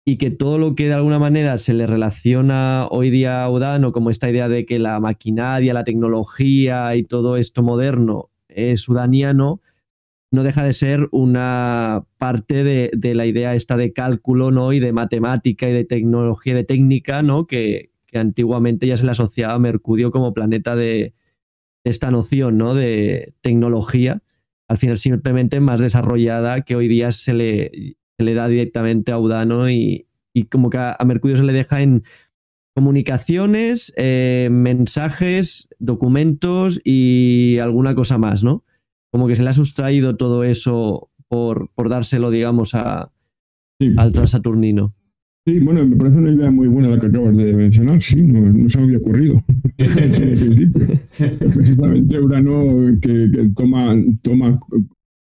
y 0.05 0.17
que 0.17 0.31
todo 0.31 0.59
lo 0.59 0.75
que 0.75 0.87
de 0.89 0.95
alguna 0.95 1.19
manera 1.19 1.59
se 1.59 1.75
le 1.75 1.87
relaciona 1.87 2.87
hoy 2.91 3.11
día 3.11 3.45
a 3.45 3.51
Udano, 3.51 3.93
como 3.93 4.11
esta 4.11 4.31
idea 4.31 4.49
de 4.49 4.67
que 4.67 4.79
la 4.79 4.99
maquinaria, 5.01 5.75
la 5.75 5.85
tecnología 5.85 6.95
y 6.97 7.05
todo 7.05 7.37
esto 7.37 7.63
moderno 7.63 8.31
es 8.49 8.89
udaniano, 8.89 9.61
no 10.33 10.43
deja 10.43 10.65
de 10.65 10.73
ser 10.73 11.09
una 11.13 12.05
parte 12.19 12.65
de, 12.65 13.15
la 13.15 13.27
idea 13.27 13.55
esta 13.55 13.77
de 13.77 13.93
cálculo 13.93 14.51
¿no? 14.51 14.73
y 14.73 14.81
de 14.81 14.93
matemática 14.93 15.69
y 15.69 15.73
de 15.73 15.85
tecnología, 15.85 16.55
de 16.55 16.65
técnica, 16.65 17.23
¿no? 17.23 17.47
que, 17.47 17.91
que 18.07 18.19
antiguamente 18.19 18.87
ya 18.87 18.97
se 18.97 19.05
le 19.05 19.11
asociaba 19.11 19.55
a 19.55 19.59
Mercurio 19.59 20.11
como 20.11 20.33
planeta 20.33 20.77
de, 20.77 21.15
esta 21.85 22.11
noción 22.11 22.59
¿no? 22.59 22.75
de 22.75 23.35
tecnología, 23.41 24.23
al 24.69 24.79
final 24.79 24.99
simplemente 24.99 25.61
más 25.61 25.81
desarrollada 25.81 26.63
que 26.63 26.77
hoy 26.77 26.89
día 26.89 27.13
se 27.13 27.35
le, 27.35 27.97
le 28.23 28.35
da 28.35 28.49
directamente 28.49 29.13
a 29.13 29.19
Udano 29.19 29.71
y, 29.71 30.07
como 30.51 30.71
que 30.71 30.79
a, 30.79 30.97
Mercurio 31.05 31.37
se 31.37 31.45
le 31.45 31.53
deja 31.53 31.83
en 31.83 32.05
comunicaciones, 32.75 33.93
eh, 33.97 34.49
mensajes, 34.51 35.69
documentos 35.79 36.81
y 36.85 37.59
alguna 37.59 37.95
cosa 37.95 38.19
más, 38.19 38.45
¿no? 38.45 38.65
Como 39.13 39.27
que 39.27 39.37
se 39.37 39.43
le 39.43 39.51
ha 39.51 39.55
sustraído 39.55 40.17
todo 40.17 40.45
eso 40.45 41.11
por, 41.29 41.71
por 41.75 41.89
dárselo, 41.89 42.31
digamos, 42.31 42.75
a, 42.75 43.11
al 43.97 44.13
transaturnino. 44.13 44.95
Sí, 45.47 45.59
bueno, 45.59 45.87
me 45.87 45.97
parece 45.97 46.19
una 46.19 46.33
idea 46.33 46.51
muy 46.51 46.69
buena 46.69 46.91
la 46.91 47.01
que 47.01 47.07
acabas 47.07 47.35
de 47.37 47.55
mencionar, 47.55 48.01
sí, 48.03 48.21
no, 48.21 48.69
se 48.69 48.79
me 48.79 48.85
había 48.85 48.99
ocurrido 48.99 49.43
Precisamente 51.55 52.21
Urano 52.21 52.99
que, 53.01 53.31
toma, 53.57 53.97
toma, 54.23 54.61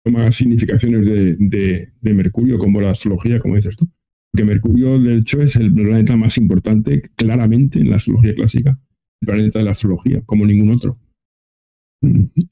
toma 0.07 0.31
significaciones 0.31 1.05
de, 1.05 1.37
de, 2.01 2.15
Mercurio, 2.15 2.59
como 2.59 2.81
la 2.81 2.93
astrología, 2.93 3.41
como 3.41 3.57
dices 3.57 3.77
tú. 3.77 3.89
Porque 4.31 4.45
Mercurio, 4.45 5.01
de 5.01 5.19
hecho, 5.19 5.43
es 5.43 5.57
el 5.57 5.75
planeta 5.75 6.17
más 6.17 6.39
importante, 6.39 7.03
claramente, 7.17 7.81
en 7.81 7.91
la 7.91 7.97
astrología 7.97 8.33
clásica, 8.35 8.79
el 9.21 9.27
planeta 9.27 9.59
de 9.59 9.65
la 9.65 9.73
astrología, 9.73 10.23
como 10.25 10.47
ningún 10.47 10.71
otro. 10.71 11.01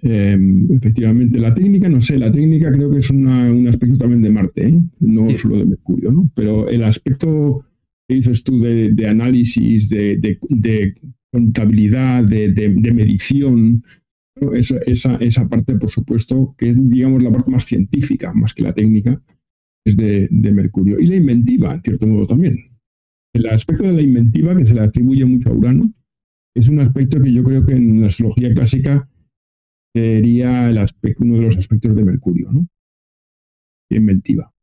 Em, 0.01 0.67
efectivamente, 0.73 1.39
la 1.39 1.55
técnica, 1.55 1.89
no 1.89 2.01
sé, 2.01 2.19
la 2.19 2.33
técnica 2.33 2.73
creo 2.73 2.91
que 2.91 2.99
es 2.99 3.11
un 3.11 3.69
aspecto 3.69 3.99
también 3.99 4.23
de 4.23 4.31
Marte, 4.31 4.69
¿eh? 4.69 4.83
no 4.99 5.31
solo 5.37 5.59
de 5.59 5.67
Mercurio, 5.67 6.11
¿no? 6.11 6.31
Pero 6.35 6.69
el 6.69 6.83
aspecto 6.83 7.65
que 8.09 8.17
dices 8.17 8.43
tú 8.43 8.61
de, 8.61 9.07
análisis, 9.07 9.89
de, 9.89 10.95
contabilidad, 11.31 12.25
de, 12.25 12.93
medición, 12.93 13.85
esa, 14.55 15.17
esa, 15.17 15.49
parte, 15.49 15.75
por 15.76 15.91
supuesto, 15.91 16.55
que 16.59 16.71
es, 16.71 16.88
digamos, 16.88 17.23
la 17.23 17.31
parte 17.31 17.50
más 17.50 17.64
científica, 17.64 18.33
más 18.33 18.55
que 18.55 18.62
la 18.62 18.73
técnica, 18.73 19.21
es 19.87 19.97
de, 19.97 20.29
Mercurio. 20.31 20.99
Y 20.99 21.07
la 21.07 21.17
inventiva, 21.17 21.75
en 21.75 21.83
cierto 21.83 22.07
modo, 22.07 22.26
también. 22.26 22.57
El 23.35 23.49
aspecto 23.49 23.85
de 23.85 23.93
la 23.93 24.03
inventiva, 24.03 24.57
que 24.57 24.67
se 24.67 24.75
le 24.75 24.81
atribuye 24.81 25.25
mucho 25.25 25.50
a 25.50 25.55
Urano, 25.55 25.93
es 26.57 26.69
un 26.69 26.81
aspecto 26.81 27.21
que 27.21 27.33
yo 27.33 27.43
creo 27.43 27.67
que 27.67 27.73
en 27.73 28.00
la 28.00 28.07
astrología 28.07 28.53
clásica 28.55 29.09
sería 29.95 30.71
el 30.71 30.79
aspecto, 30.79 31.25
uno 31.25 31.37
de 31.37 31.43
los 31.43 31.57
aspectos 31.57 31.95
de 31.95 32.05
Mercurio, 32.05 32.50
¿no? 32.53 32.67
Inventiva. 33.91 34.54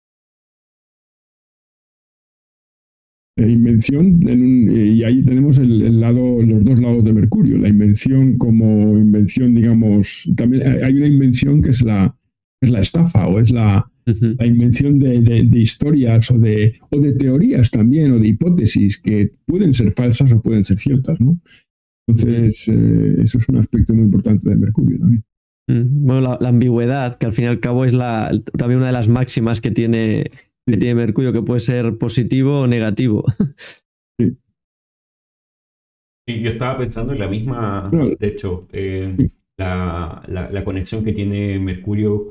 Invención, 3.50 4.20
y 4.28 5.04
ahí 5.04 5.24
tenemos 5.24 5.58
el, 5.58 6.00
lado, 6.00 6.42
los 6.42 6.64
dos 6.64 6.80
lados 6.80 7.04
de 7.04 7.14
Mercurio. 7.14 7.58
La 7.58 7.70
invención 7.70 8.38
como 8.38 8.98
invención, 8.98 9.54
digamos, 9.54 10.30
también 10.36 10.64
hay 10.84 10.94
una 10.94 11.08
invención 11.08 11.62
que 11.62 11.72
es 11.72 11.82
la, 11.82 12.16
es 12.62 12.72
la 12.72 12.82
estafa 12.82 13.28
o 13.28 13.40
es 13.40 13.52
la, 13.52 13.92
la 14.06 14.46
invención 14.46 15.00
de, 15.00 15.22
de, 15.22 15.60
historias 15.60 16.30
o 16.32 16.38
de, 16.38 16.74
o 16.90 17.00
de 17.00 17.14
teorías 17.14 17.72
también 17.72 18.12
o 18.12 18.20
de 18.20 18.28
hipótesis 18.28 19.00
que 19.00 19.32
pueden 19.46 19.74
ser 19.74 19.94
falsas 19.96 20.32
o 20.32 20.42
pueden 20.42 20.64
ser 20.64 20.78
ciertas, 20.78 21.20
¿no? 21.22 21.40
Entonces, 22.08 22.68
eh, 22.68 23.16
eso 23.22 23.38
es 23.38 23.48
un 23.48 23.58
aspecto 23.58 23.94
muy 23.94 24.06
importante 24.06 24.50
de 24.50 24.56
Mercurio 24.56 25.00
también. 25.00 25.24
Bueno, 25.68 26.38
la, 26.40 26.50
ambigüedad, 26.50 27.18
que 27.18 27.28
al 27.28 27.34
fin 27.34 27.46
y 27.46 27.48
al 27.48 27.60
cabo 27.60 27.86
es 27.86 27.94
la, 27.94 28.32
también 28.58 28.80
una 28.80 28.88
de 28.88 28.94
las 28.94 29.08
máximas 29.08 29.62
que 29.62 29.72
tiene, 29.72 30.32
tiene 30.78 30.96
Mercurio, 30.96 31.34
que 31.34 31.42
puede 31.42 31.60
ser 31.60 31.98
positivo 31.98 32.62
o 32.62 32.68
negativo. 32.68 33.24
Sí. 36.28 36.44
yo 36.44 36.52
estaba 36.52 36.78
pensando 36.78 37.12
en 37.14 37.20
la 37.20 37.28
misma, 37.28 37.90
de 37.92 38.28
hecho, 38.28 38.68
eh, 38.72 39.18
la, 39.58 40.24
la, 40.28 40.64
conexión 40.64 41.04
que 41.04 41.14
tiene 41.14 41.60
Mercurio 41.60 42.30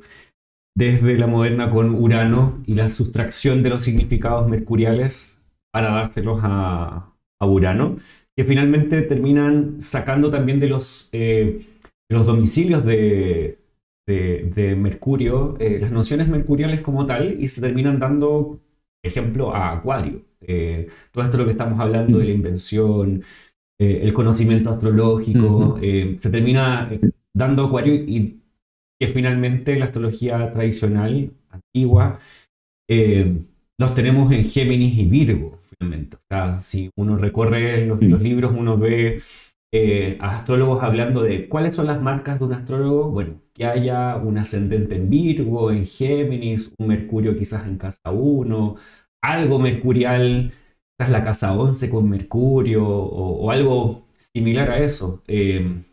desde 0.77 1.19
la 1.19 1.27
moderna 1.27 1.69
con 1.69 1.97
Urano 1.97 2.63
y 2.67 2.77
la 2.77 2.89
sustracción 2.89 3.63
de 3.63 3.71
los 3.71 3.83
significados 3.83 4.49
mercuriales 4.49 5.43
para 5.73 5.91
dárselos 5.91 6.39
a, 6.43 7.13
a 7.41 7.47
Urano 7.47 7.97
que 8.37 8.45
finalmente 8.45 9.03
terminan 9.03 9.81
sacando 9.81 10.31
también 10.31 10.61
de 10.61 10.69
los, 10.69 11.09
eh, 11.13 11.61
los 12.09 12.27
domicilios 12.27 12.85
de, 12.85 13.59
de, 14.07 14.77
Mercurio 14.77 15.57
eh, 15.61 15.79
las 15.81 15.93
nociones 15.93 16.29
mercuriales 16.29 16.81
como 16.81 17.07
tal 17.07 17.41
y 17.41 17.49
se 17.49 17.61
terminan 17.61 17.99
dando 18.01 18.61
ejemplo 19.05 19.55
a 19.55 19.73
Acuario. 19.73 20.23
Eh, 20.41 20.89
todo 21.13 21.25
esto 21.25 21.37
lo 21.37 21.45
que 21.45 21.53
estamos 21.53 21.79
hablando 21.79 22.19
de 22.19 22.25
la 22.25 22.33
invención, 22.33 23.23
el 23.79 24.13
conocimiento 24.13 24.69
astrológico, 24.69 25.79
se 25.81 26.31
termina 26.31 26.91
dando 27.35 27.65
Acuario 27.65 27.95
y 27.95 28.41
que 29.01 29.07
finalmente 29.07 29.77
la 29.77 29.87
astrología 29.87 30.51
tradicional, 30.51 31.31
antigua, 31.49 32.19
los 32.87 33.95
tenemos 33.95 34.31
en 34.33 34.45
Géminis 34.45 34.99
y 34.99 35.05
Virgo. 35.05 35.61
O 35.83 36.19
sea, 36.29 36.61
si 36.61 36.91
uno 36.97 37.17
recorre 37.17 37.87
los, 37.87 38.01
libros, 38.01 38.53
uno 38.57 38.77
ve 38.77 39.21
eh, 39.73 40.19
astrólogos 40.21 40.83
hablando 40.83 41.23
de 41.23 41.49
cuáles 41.49 41.75
son 41.75 41.87
las 41.87 42.01
marcas 42.03 42.39
de 42.39 42.45
un 42.45 42.53
astrólogo. 42.53 43.11
Bueno, 43.11 43.41
que 43.55 43.67
haya 43.67 44.17
un 44.17 44.39
ascendente 44.39 44.97
en 44.97 45.09
Virgo, 45.09 45.71
en 45.71 45.87
Géminis, 45.87 46.73
un 46.79 46.89
Mercurio 46.89 47.37
quizás 47.37 47.67
en 47.67 47.77
casa 47.79 48.11
1, 48.11 48.77
algo 49.23 49.59
mercurial, 49.59 50.53
quizás 50.99 51.11
la 51.11 51.23
casa 51.23 51.53
11 51.55 51.91
con 51.91 52.09
Mercurio 52.09 52.87
o, 52.87 53.51
algo 53.51 54.07
similar 54.17 54.71
a 54.71 54.79
eso. 54.79 55.23
Em, 55.27 55.85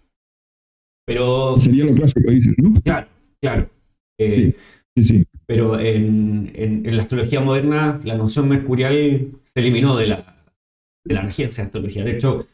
pero... 1.06 1.60
Sería 1.60 1.86
lo 1.86 1.96
clásico, 1.96 2.32
dices, 2.32 2.56
¿no? 2.58 2.82
Claro, 2.82 3.08
claro. 3.42 3.70
Eh, 4.20 4.56
sí, 4.96 5.04
sí. 5.04 5.26
Pero 5.46 5.80
en, 5.80 6.84
la 6.84 7.02
astrología 7.02 7.40
moderna 7.40 8.02
la 8.04 8.16
noción 8.16 8.50
mercurial 8.50 9.32
se 9.44 9.60
eliminó 9.62 9.96
de 9.96 10.08
la, 10.08 10.37
de 11.08 11.14
la 11.14 11.22
regencia 11.22 11.64
de 11.64 11.68
astrología. 11.68 12.04
De 12.04 12.12
hecho, 12.12 12.48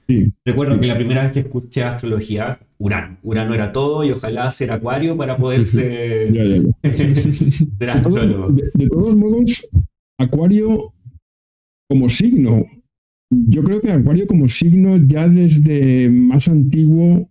recuerdo 0.46 0.80
que 0.80 0.88
la 0.88 0.96
primera 0.96 1.24
vez 1.24 1.32
que 1.32 1.40
escuché 1.40 1.84
astrología, 1.84 2.60
Urano. 2.78 3.18
Urano 3.24 3.54
era 3.54 3.72
todo 3.72 4.04
y 4.04 4.12
ojalá 4.12 4.52
ser 4.52 4.72
acuario 4.72 5.18
para 5.18 5.36
poder 5.38 5.64
ser, 5.64 6.64
astrólogo. 7.90 8.52
de, 8.52 8.88
todos 8.90 9.16
modos, 9.16 9.70
acuario 10.20 10.94
como 11.90 12.10
signo, 12.10 12.66
yo 13.32 13.64
creo 13.64 13.82
que 13.82 13.92
acuario 13.92 14.28
como 14.28 14.48
signo 14.48 14.98
ya 14.98 15.28
desde 15.28 16.10
más 16.10 16.48
antiguo 16.48 17.30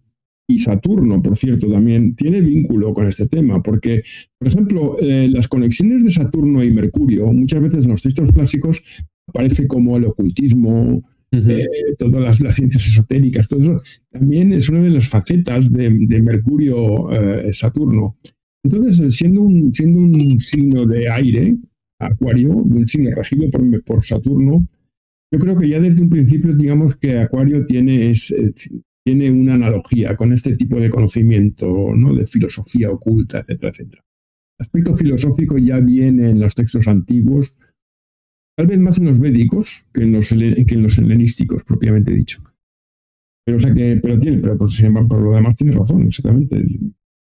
y 0.49 0.59
Saturno, 0.59 1.23
por 1.23 1.37
cierto, 1.37 1.71
también 1.71 2.17
tiene 2.17 2.41
vínculo 2.41 2.93
con 2.93 3.07
este 3.07 3.29
tema, 3.29 3.62
porque, 3.62 4.02
por 4.38 4.49
ejemplo, 4.49 4.97
eh, 5.00 5.29
las 5.31 5.49
conexiones 5.49 6.05
de 6.05 6.11
Saturno 6.11 6.62
y 6.64 6.73
Mercurio, 6.73 7.33
muchas 7.33 7.62
veces 7.62 7.85
en 7.85 7.93
los 7.93 8.02
textos 8.02 8.31
clásicos 8.33 8.83
aparece 9.26 9.67
como 9.67 9.97
el 9.97 10.07
ocultismo, 10.07 11.02
eh, 11.33 11.67
todas 11.99 12.41
las, 12.41 12.57
ciencias 12.57 12.87
esotéricas, 12.87 13.49
todo 13.49 13.61
eso, 13.61 13.81
también 14.11 14.53
es 14.53 14.69
una 14.69 14.83
de 14.83 14.91
las 14.91 15.09
facetas 15.09 15.73
de, 15.73 15.89
Mercurio-Saturno. 15.91 18.19
Eh, 18.23 18.31
Entonces, 18.65 19.17
siendo 19.17 19.41
un, 19.43 19.73
siendo 19.73 20.01
un 20.01 20.39
signo 20.39 20.85
de 20.87 21.09
aire, 21.09 21.57
Acuario, 21.99 22.51
un 22.51 22.87
signo 22.87 23.11
regido 23.15 23.51
por, 23.51 23.83
por 23.85 24.05
Saturno, 24.05 24.69
yo 25.33 25.39
creo 25.39 25.57
que 25.57 25.69
ya 25.69 25.81
desde 25.81 26.03
un 26.03 26.11
principio, 26.11 26.55
digamos 26.55 26.97
que 26.97 27.19
Acuario 27.19 27.65
tiene, 27.65 28.11
es, 28.11 28.35
tiene 29.05 29.31
una 29.31 29.55
analogía 29.55 30.17
con 30.17 30.33
este 30.33 30.57
tipo 30.57 30.79
de 30.79 30.91
conocimiento, 30.91 31.95
¿no? 31.95 32.15
de 32.15 32.27
filosofía 32.27 32.91
oculta, 32.91 33.41
etcétera, 33.41 33.71
etcétera. 33.71 34.05
El 34.59 34.65
aspecto 34.65 34.97
filosófico 34.97 35.59
ya 35.59 35.81
viene 35.81 36.31
en 36.31 36.41
los 36.41 36.55
textos 36.55 36.87
antiguos, 36.87 37.57
tal 38.62 38.69
vez 38.69 38.78
más 38.78 38.97
en 39.00 39.07
los 39.07 39.19
védicos 39.19 39.85
que 39.92 40.02
en 40.02 40.12
los, 40.12 40.28
que 40.28 40.64
en 40.69 40.83
los 40.85 40.97
helenísticos, 40.97 41.64
propiamente 41.64 42.14
dicho. 42.14 42.40
Pero, 43.45 43.57
o 43.57 43.61
sea 43.61 43.75
que, 43.75 43.99
pero 44.00 44.21
tiene, 44.21 44.38
pero 44.38 44.57
por, 44.57 44.69
por 45.09 45.21
lo 45.21 45.33
demás 45.33 45.59
tiene 45.59 45.73
razón, 45.73 46.07
exactamente. 46.07 46.64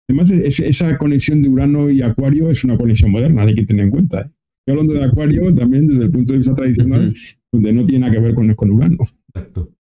Además, 0.10 0.32
esa 0.32 0.98
conexión 0.98 1.42
de 1.42 1.48
Urano 1.48 1.89
y 1.89 2.01
Acuario 2.01 2.50
es 2.50 2.65
una 2.65 2.77
conexión 2.77 3.12
moderna, 3.12 3.44
hay 3.44 3.56
que 3.56 3.63
tener 3.63 3.86
en 3.86 3.92
cuenta. 3.92 4.20
¿eh? 4.20 4.25
Estoy 4.25 4.72
hablando 4.72 4.94
de 4.96 5.03
Acuario 5.06 5.56
también 5.56 5.88
desde 5.88 6.03
el 6.03 6.12
punto 6.12 6.34
de 6.34 6.39
vista 6.39 6.56
tradicional, 6.56 7.13
donde 7.53 7.72
no 7.72 7.86
tiene 7.86 8.01
nada 8.01 8.12
que 8.12 8.20
ver 8.20 8.36
con, 8.36 8.53
con 8.56 8.72
Urano. 8.72 8.98
Exacto. 9.34 9.72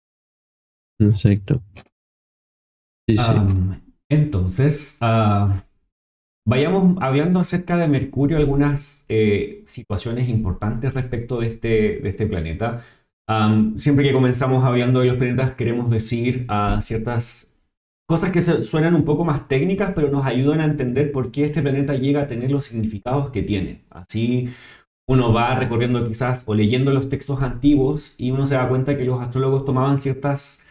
Exacto. 3.05 3.53
entonces, 4.07 4.97
ah, 5.01 5.65
vayamos 6.45 6.97
hablando 7.01 7.39
acerca 7.39 7.77
de 7.77 7.87
Mercurio, 7.87 8.37
algunas 8.37 9.05
eh, 9.09 9.63
situaciones 9.65 10.29
importantes 10.29 10.93
respecto 10.93 11.39
de 11.39 11.47
este, 11.47 11.99
de 11.99 12.09
este 12.09 12.25
planeta. 12.27 12.83
siempre 13.75 14.05
que 14.05 14.13
comenzamos 14.13 14.63
hablando 14.63 14.99
de 14.99 15.07
los 15.07 15.17
planetas, 15.17 15.51
queremos 15.51 15.89
decir 15.89 16.45
uh, 16.49 16.81
ciertas 16.81 17.55
cosas 18.07 18.31
que 18.31 18.41
suenan 18.41 18.95
un 18.95 19.05
poco 19.05 19.25
más 19.25 19.47
técnicas, 19.47 19.93
pero 19.95 20.09
nos 20.09 20.25
ayudan 20.25 20.61
a 20.61 20.65
entender 20.65 21.11
por 21.11 21.31
qué 21.31 21.45
este 21.45 21.61
planeta 21.61 21.95
llega 21.95 22.21
a 22.21 22.27
tener 22.27 22.51
los 22.51 22.65
significados 22.65 23.31
que 23.31 23.41
tiene. 23.41 23.85
Así 23.89 24.49
uno 25.07 25.33
va 25.33 25.55
recorriendo 25.55 26.05
quizás 26.05 26.43
o 26.47 26.53
leyendo 26.55 26.91
los 26.93 27.09
textos 27.09 27.41
antiguos 27.41 28.15
y 28.17 28.31
uno 28.31 28.45
se 28.45 28.55
da 28.55 28.69
cuenta 28.69 28.97
que 28.97 29.05
los 29.05 29.21
astrólogos 29.21 29.65
tomaban 29.65 29.97
ciertas 29.97 30.61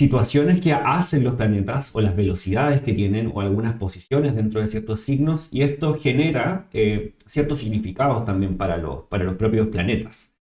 situaciones 0.00 0.60
que 0.60 0.72
hacen 0.72 1.24
los 1.24 1.34
planetas 1.34 1.94
o 1.94 2.00
las 2.00 2.16
velocidades 2.16 2.80
que 2.80 2.94
tienen 2.94 3.30
o 3.34 3.42
algunas 3.42 3.74
posiciones 3.74 4.34
dentro 4.34 4.62
de 4.62 4.66
ciertos 4.66 5.00
signos 5.00 5.52
y 5.52 5.60
esto 5.60 5.92
genera 5.92 6.68
eh, 6.72 7.12
ciertos 7.26 7.58
significados 7.58 8.24
también 8.24 8.56
para 8.56 8.78
los, 8.78 9.02
para 9.10 9.24
los 9.24 9.34
propios 9.34 9.68
planetas. 9.68 10.34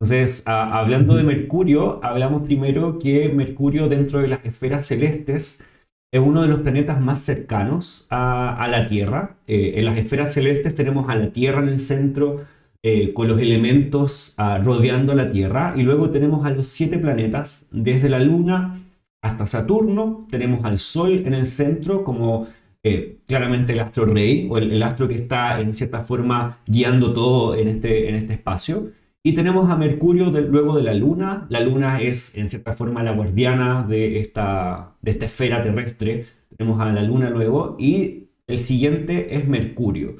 Entonces, 0.00 0.44
hablando 0.46 1.14
de 1.14 1.24
Mercurio, 1.24 2.02
hablamos 2.02 2.44
primero 2.44 2.98
que 2.98 3.28
Mercurio 3.28 3.86
dentro 3.86 4.18
de 4.20 4.28
las 4.28 4.46
esferas 4.46 4.86
celestes 4.86 5.62
es 6.10 6.20
uno 6.20 6.40
de 6.40 6.48
los 6.48 6.60
planetas 6.60 6.98
más 6.98 7.20
cercanos 7.20 8.06
a, 8.08 8.66
la 8.70 8.86
Tierra. 8.86 9.36
Eh, 9.46 9.74
en 9.76 9.84
las 9.84 9.98
esferas 9.98 10.32
celestes 10.32 10.74
tenemos 10.74 11.10
a 11.10 11.16
la 11.16 11.30
Tierra 11.30 11.60
en 11.60 11.68
el 11.68 11.80
centro, 11.80 12.46
eh, 12.82 13.12
con 13.12 13.28
los 13.28 13.38
elementos 13.40 14.34
ah, 14.38 14.58
rodeando 14.58 15.14
la 15.14 15.30
Tierra. 15.30 15.74
Y 15.76 15.82
luego 15.82 16.08
tenemos 16.10 16.46
a 16.46 16.50
los 16.50 16.66
siete 16.66 16.98
planetas, 16.98 17.68
desde 17.70 18.08
la 18.08 18.18
Luna 18.18 18.78
hasta 19.22 19.46
Saturno. 19.46 20.26
Tenemos 20.30 20.64
al 20.64 20.78
Sol 20.78 21.22
en 21.24 21.34
el 21.34 21.46
centro 21.46 22.04
como 22.04 22.48
eh, 22.82 23.20
claramente 23.26 23.72
el 23.72 23.80
astro 23.80 24.04
rey 24.06 24.48
o 24.50 24.58
el, 24.58 24.82
astro 24.82 25.08
que 25.08 25.14
está 25.14 25.60
en 25.60 25.72
cierta 25.72 26.00
forma 26.00 26.58
guiando 26.66 27.12
todo 27.14 27.54
en 27.54 27.68
este, 27.68 28.08
en 28.08 28.16
este 28.16 28.34
espacio. 28.34 28.90
Y 29.24 29.34
tenemos 29.34 29.70
a 29.70 29.76
Mercurio 29.76 30.30
luego 30.30 30.76
de 30.76 30.82
la 30.82 30.94
Luna. 30.94 31.46
La 31.48 31.60
Luna 31.60 32.00
es 32.02 32.36
en 32.36 32.48
cierta 32.48 32.72
forma 32.72 33.04
la 33.04 33.12
guardiana 33.12 33.86
de 33.88 34.18
esta, 34.18 34.96
de 35.00 35.12
esta 35.12 35.26
esfera 35.26 35.62
terrestre. 35.62 36.26
Tenemos 36.56 36.80
a 36.80 36.92
la 36.92 37.02
Luna 37.02 37.30
luego. 37.30 37.76
Y 37.78 38.30
el 38.48 38.58
siguiente 38.58 39.36
es 39.36 39.46
Mercurio, 39.46 40.16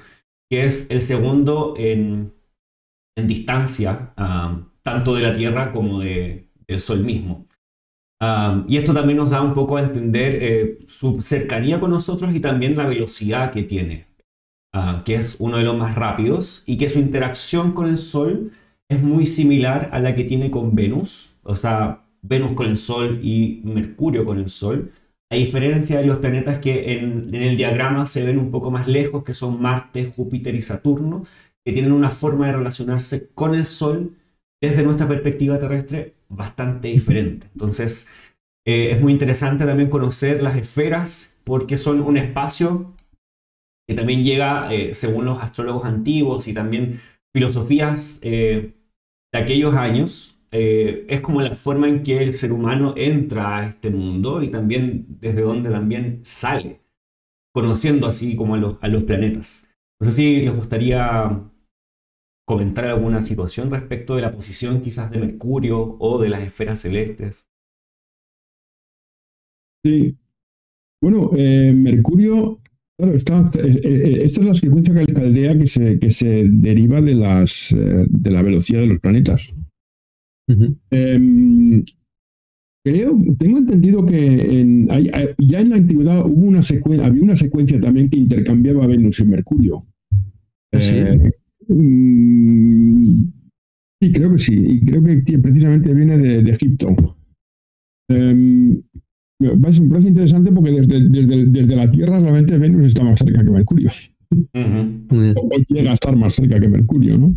que 0.49 0.67
es 0.67 0.89
el 0.93 1.01
segundo 1.01 1.75
en, 1.77 2.33
en 3.17 3.27
distancia, 3.27 4.13
ah, 4.17 4.61
tanto 4.83 5.17
de 5.17 5.23
la 5.23 5.35
Tierra 5.35 5.73
como 5.73 5.99
de, 5.99 6.49
del 6.69 6.79
Sol 6.79 7.01
mismo 7.01 7.49
y 8.69 8.77
esto 8.77 8.95
también 8.95 9.17
nos 9.17 9.31
da 9.31 9.43
un 9.43 9.53
poco 9.53 9.77
a 9.77 9.81
entender 9.81 10.39
eh, 10.41 10.79
su 10.87 11.21
cercanía 11.21 11.81
con 11.81 11.91
nosotros 11.91 12.33
y 12.33 12.41
también 12.41 12.77
la 12.77 12.87
velocidad 12.87 13.51
que 13.51 13.65
tiene, 13.65 14.07
ah, 14.73 15.03
que 15.05 15.17
es 15.17 15.37
uno 15.41 15.57
de 15.57 15.65
los 15.65 15.77
más 15.77 15.97
rápidos 15.97 16.63
y 16.67 16.77
que 16.77 16.89
su 16.89 17.01
interacción 17.01 17.73
con 17.73 17.89
el 17.89 17.99
Sol 17.99 18.53
es 18.89 19.03
muy 19.03 19.27
similar 19.27 19.91
a 19.93 19.99
la 19.99 20.15
que 20.15 20.23
tiene 20.23 20.51
con 20.53 20.75
Venus, 20.75 21.35
o 21.43 21.55
sea, 21.55 22.05
Venus 22.23 22.53
con 22.53 22.67
el 22.67 22.77
Sol 22.77 23.19
y 23.23 23.61
Mercurio 23.65 24.25
con 24.25 24.39
el 24.39 24.49
Sol, 24.49 24.93
a 25.29 25.35
diferencia 25.35 25.99
de 25.99 26.07
los 26.07 26.19
planetas 26.19 26.59
que 26.61 26.93
en, 26.93 27.35
en 27.35 27.43
el 27.43 27.57
diagrama 27.57 28.07
se 28.07 28.25
ven 28.25 28.39
un 28.39 28.53
poco 28.53 28.71
más 28.71 28.87
lejos, 28.87 29.25
que 29.25 29.35
son 29.35 29.61
Marte, 29.61 30.13
Júpiter 30.15 30.55
y 30.55 30.63
Saturno, 30.63 31.25
que 31.65 31.73
tienen 31.73 31.91
una 31.91 32.11
forma 32.11 32.47
de 32.47 32.53
relacionarse 32.53 33.31
con 33.35 33.55
el 33.55 33.65
Sol 33.65 34.13
desde 34.61 34.85
nuestra 34.85 35.09
perspectiva 35.09 35.59
terrestre 35.59 36.15
bastante 36.33 36.89
diferente. 36.89 37.47
Entonces, 37.53 38.09
eh, 38.67 38.91
es 38.93 39.01
muy 39.01 39.13
interesante 39.13 39.67
también 39.67 39.91
conocer 39.91 40.43
las 40.43 40.57
esferas 40.57 41.41
porque 41.45 41.77
son 41.77 42.01
un 42.01 42.17
espacio 42.17 42.95
que 43.89 43.95
también 43.95 44.23
llega, 44.23 44.73
eh, 44.73 44.95
según 44.95 45.25
los 45.25 45.43
astrólogos 45.43 45.85
antiguos 45.85 46.47
y 46.49 46.55
también 46.55 47.01
filosofías 47.35 48.21
eh, 48.23 48.75
de 49.33 49.39
aquellos 49.39 49.75
años, 49.75 50.29
es 50.55 51.23
como 51.23 51.41
la 51.41 51.55
forma 51.55 51.89
en 51.89 52.03
que 52.03 52.23
el 52.23 52.35
ser 52.35 52.53
humano 52.53 52.93
entra 52.95 53.57
a 53.57 53.67
este 53.67 53.89
mundo 53.89 54.43
y 54.43 54.49
también 54.49 55.07
desde 55.19 55.41
donde 55.41 55.71
también 55.71 56.21
sale, 56.25 56.83
conociendo 57.55 58.07
así 58.07 58.37
como 58.37 58.55
a 58.55 58.59
los, 58.59 58.77
a 58.83 58.89
los 58.89 59.05
planetas. 59.05 59.67
No 59.99 60.05
sé 60.05 60.13
si 60.13 60.41
les 60.43 60.55
gustaría 60.55 61.41
comentar 62.45 62.87
alguna 62.87 63.23
situación 63.23 63.71
respecto 63.71 64.17
de 64.17 64.23
la 64.23 64.33
posición 64.33 64.83
quizás 64.83 65.11
de 65.11 65.19
Mercurio 65.19 65.97
o 65.99 66.21
de 66.21 66.29
las 66.29 66.43
esferas 66.43 66.81
celestes. 66.81 67.49
Sí. 69.85 70.17
Bueno, 71.03 71.31
eh, 71.37 71.73
Mercurio, 71.75 72.61
claro, 72.97 73.17
esta, 73.17 73.51
eh, 73.55 73.81
eh, 73.83 74.21
esta 74.25 74.41
es 74.41 74.47
la 74.47 74.55
secuencia 74.55 74.95
caldea 74.95 75.59
que 75.59 75.67
se, 75.67 75.99
que 75.99 76.11
se 76.11 76.47
deriva 76.49 77.01
de, 77.01 77.15
las, 77.15 77.75
de 77.75 78.31
la 78.31 78.43
velocidad 78.43 78.81
de 78.81 78.87
los 78.87 79.01
planetas. 79.01 79.53
Em, 80.91 81.85
creo, 82.85 83.19
tengo 83.39 83.59
entendido 83.59 84.05
que 84.05 84.87
ya 85.39 85.61
en 85.61 85.71
la 85.71 85.77
antigüedad 85.77 86.25
hubo 86.27 86.47
una 86.47 86.61
había 87.05 87.23
una 87.23 87.37
secuencia 87.37 87.81
también 87.81 88.11
que 88.11 88.19
intercambiaba 88.19 88.87
Venus 88.87 89.19
y 89.21 89.25
Mercurio. 89.25 89.87
¿Ah, 90.73 90.81
¿Sí? 90.81 90.97
Sí, 94.01 94.13
creo 94.13 94.31
que 94.33 94.39
sí. 94.39 94.55
Y 94.55 94.85
creo 94.85 95.03
que 95.03 95.39
precisamente 95.39 95.95
viene 95.95 96.19
de, 96.19 96.51
Egipto. 96.51 97.17
Eh, 98.09 98.83
es 99.41 99.81
interesante 99.81 100.53
porque 100.53 100.71
desde, 100.71 101.09
desde, 101.09 101.77
la 101.77 101.91
Tierra 101.91 102.21
realmente 102.21 102.59
Venus 102.59 102.87
está 102.87 103.03
más 103.03 103.19
cerca 103.19 103.43
que 103.43 103.51
Mercurio. 103.51 103.91
O 104.31 105.51
llega 105.69 105.91
a 105.91 105.95
estar 105.95 106.17
más 106.17 106.35
cerca 106.35 106.61
que 106.61 106.69
Mercurio, 106.69 107.19
¿no? 107.19 107.37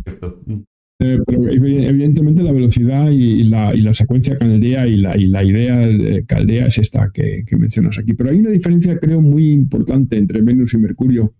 Eh, 0.98 1.18
pero 1.26 1.46
evidentemente 1.50 2.42
la 2.42 2.52
velocidad 2.52 3.10
y 3.10 3.42
la, 3.44 3.74
y 3.74 3.82
la 3.82 3.92
secuencia 3.92 4.38
caldea 4.38 4.86
y 4.86 4.96
la, 4.96 5.14
y 5.14 5.26
la 5.26 5.44
idea 5.44 5.76
de 5.76 6.24
caldea 6.24 6.66
es 6.66 6.78
esta 6.78 7.10
que, 7.12 7.44
que, 7.46 7.56
mencionas 7.56 7.98
aquí. 7.98 8.14
Pero 8.14 8.30
hay 8.30 8.38
una 8.38 8.50
diferencia, 8.50 8.98
creo, 8.98 9.20
muy 9.20 9.50
importante 9.50 10.16
entre 10.16 10.40
Venus 10.40 10.72
y 10.72 10.78
Mercurio 10.78 11.34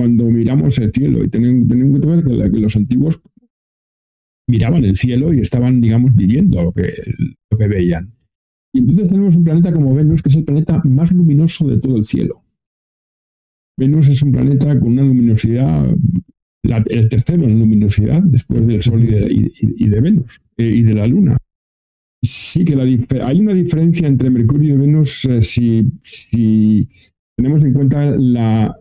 cuando 0.00 0.24
miramos 0.24 0.78
el 0.78 0.90
cielo. 0.92 1.22
Y 1.22 1.28
tenemos, 1.28 1.66
que 1.68 2.06
ver 2.06 2.50
que, 2.50 2.58
los 2.58 2.74
antiguos 2.74 3.20
miraban 4.48 4.82
el 4.84 4.96
cielo 4.96 5.34
y 5.34 5.40
estaban, 5.40 5.82
digamos, 5.82 6.14
viviendo 6.14 6.62
lo 6.62 6.72
que, 6.72 6.94
veían. 7.68 8.14
Y 8.72 8.78
entonces 8.78 9.08
tenemos 9.08 9.36
un 9.36 9.44
planeta 9.44 9.70
como 9.70 9.94
Venus, 9.94 10.22
que 10.22 10.30
es 10.30 10.36
el 10.36 10.44
planeta 10.44 10.80
más 10.84 11.12
luminoso 11.12 11.68
de 11.68 11.78
todo 11.78 11.98
el 11.98 12.04
cielo. 12.04 12.42
Venus 13.78 14.08
es 14.08 14.22
un 14.22 14.32
planeta 14.32 14.78
con 14.80 14.92
una 14.92 15.02
luminosidad, 15.02 15.94
el 16.62 17.08
tercero 17.10 17.44
en 17.44 17.58
luminosidad, 17.58 18.22
después 18.22 18.66
del 18.66 18.80
Sol 18.80 19.04
y 19.04 19.86
de, 19.86 20.00
Venus, 20.00 20.40
eh, 20.56 20.64
y 20.76 20.82
de 20.82 20.94
la 20.94 21.06
Luna. 21.06 21.36
Sí 22.22 22.64
que 22.64 22.74
hay 23.22 23.40
una 23.40 23.52
diferencia 23.52 24.08
entre 24.08 24.30
Mercurio 24.30 24.74
y 24.74 24.78
Venus 24.78 25.26
eh, 25.26 25.42
si 25.42 26.88
tenemos 27.36 27.62
en 27.62 27.72
cuenta 27.74 28.16
la, 28.16 28.80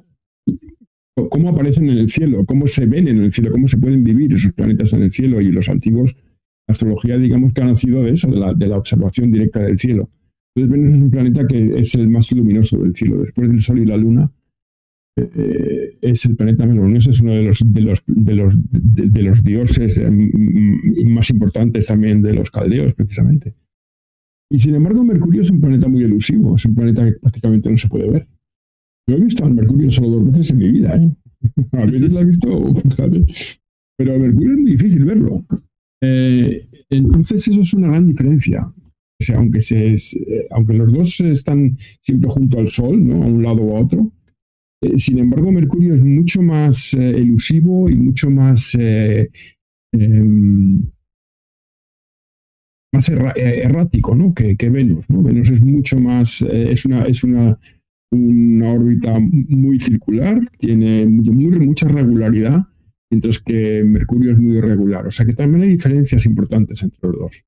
cómo 1.27 1.49
aparecen 1.49 1.89
en 1.89 1.97
el 1.97 2.07
cielo, 2.07 2.45
cómo 2.45 2.67
se 2.67 2.85
ven 2.85 3.07
en 3.07 3.17
el 3.17 3.31
cielo, 3.31 3.51
cómo 3.51 3.67
se 3.67 3.77
pueden 3.77 4.03
vivir 4.03 4.33
esos 4.33 4.53
planetas 4.53 4.93
en 4.93 5.01
el 5.01 5.11
cielo 5.11 5.41
y 5.41 5.51
los 5.51 5.67
antiguos, 5.67 6.15
astrología 6.67 7.17
digamos 7.17 7.51
que 7.51 7.61
ha 7.61 7.65
nacido 7.65 8.03
de 8.03 8.11
eso, 8.11 8.29
de 8.29 8.67
la, 8.67 8.77
observación 8.77 9.31
directa 9.31 9.59
del 9.59 9.77
cielo. 9.77 10.09
Entonces 10.55 10.71
Venus 10.71 10.91
es 10.91 11.01
un 11.01 11.11
planeta 11.11 11.47
que 11.47 11.79
es 11.79 11.95
el 11.95 12.07
más 12.09 12.31
luminoso 12.31 12.77
del 12.77 12.93
cielo, 12.93 13.21
después 13.21 13.49
del 13.49 13.59
Sol 13.59 13.79
y 13.79 13.85
la 13.85 13.97
Luna. 13.97 14.31
Eh, 15.17 15.97
es 16.01 16.25
el 16.25 16.35
planeta 16.35 16.65
más 16.65 16.75
luminoso, 16.75 17.11
es 17.11 17.21
uno 17.21 17.33
de 17.33 17.43
los, 17.43 17.61
de 17.65 17.81
los, 17.81 18.03
de 18.07 18.35
los, 18.35 18.53
de, 18.71 19.21
los 19.21 19.43
dioses 19.43 19.97
eh, 19.97 20.09
más 21.07 21.29
importantes 21.29 21.87
también 21.87 22.21
de 22.21 22.33
los 22.35 22.51
caldeos, 22.51 22.93
precisamente. 22.93 23.55
Y 24.51 24.59
sin 24.59 24.75
embargo, 24.75 25.03
Mercurio 25.03 25.41
es 25.41 25.51
un 25.51 25.61
planeta 25.61 25.87
muy 25.87 26.03
elusivo, 26.03 26.55
es 26.55 26.65
un 26.65 26.75
planeta 26.75 27.05
que 27.05 27.13
prácticamente 27.13 27.69
no 27.69 27.77
se 27.77 27.87
puede 27.87 28.09
ver. 28.09 28.27
Yo 29.09 29.15
he 29.15 29.21
visto 29.21 29.43
a 29.43 29.49
Mercurio 29.49 29.89
solo 29.89 30.09
dos 30.09 30.25
veces 30.25 30.51
en 30.51 30.57
mi 30.59 30.69
vida, 30.69 30.95
¿eh? 30.95 31.11
A 31.71 31.85
veces 31.85 32.13
lo 32.13 32.19
he 32.19 32.25
visto 32.25 32.73
Pero 33.97 34.15
a 34.15 34.19
Mercurio 34.19 34.53
es 34.53 34.59
muy 34.59 34.71
difícil 34.71 35.03
verlo. 35.03 35.45
Eh, 36.03 36.67
entonces, 36.91 37.47
eso 37.47 37.61
es 37.61 37.73
una 37.73 37.87
gran 37.87 38.05
diferencia. 38.05 38.71
Eh, 39.19 40.47
aunque 40.51 40.73
los 40.73 40.93
dos 40.93 41.19
están 41.21 41.75
siempre 42.01 42.29
junto 42.29 42.59
al 42.59 42.69
Sol, 42.69 43.05
¿no? 43.05 43.23
A 43.23 43.25
un 43.25 43.41
lado 43.41 43.63
o 43.63 43.77
a 43.77 43.81
otro. 43.81 44.11
Eh, 44.83 44.99
sin 44.99 45.17
embargo, 45.17 45.51
Mercurio 45.51 45.95
es 45.95 46.03
mucho 46.03 46.43
más 46.43 46.93
elusivo 46.93 47.89
y 47.89 47.95
mucho 47.95 48.29
más 48.29 48.75
em, 48.75 50.83
más 52.93 53.09
errático 53.09 54.15
¿no? 54.15 54.33
que, 54.33 54.55
Venus. 54.69 55.05
Venus 55.09 55.49
es 55.49 55.61
mucho 55.61 55.99
más, 55.99 56.41
es, 56.43 56.85
una, 56.85 57.03
es 57.03 57.23
una 57.23 57.59
una 58.11 58.73
órbita 58.73 59.13
muy 59.19 59.79
circular, 59.79 60.39
tiene 60.57 61.05
mucha 61.05 61.87
regularidad, 61.87 62.65
mientras 63.11 63.39
que 63.39 63.83
Mercurio 63.83 64.31
es 64.31 64.37
muy 64.37 64.57
irregular. 64.57 65.07
O 65.07 65.11
sea 65.11 65.25
que 65.25 65.33
también 65.33 65.63
hay 65.63 65.69
diferencias 65.69 66.25
importantes 66.25 66.81
entre 66.83 67.09
los 67.09 67.19
dos. 67.19 67.43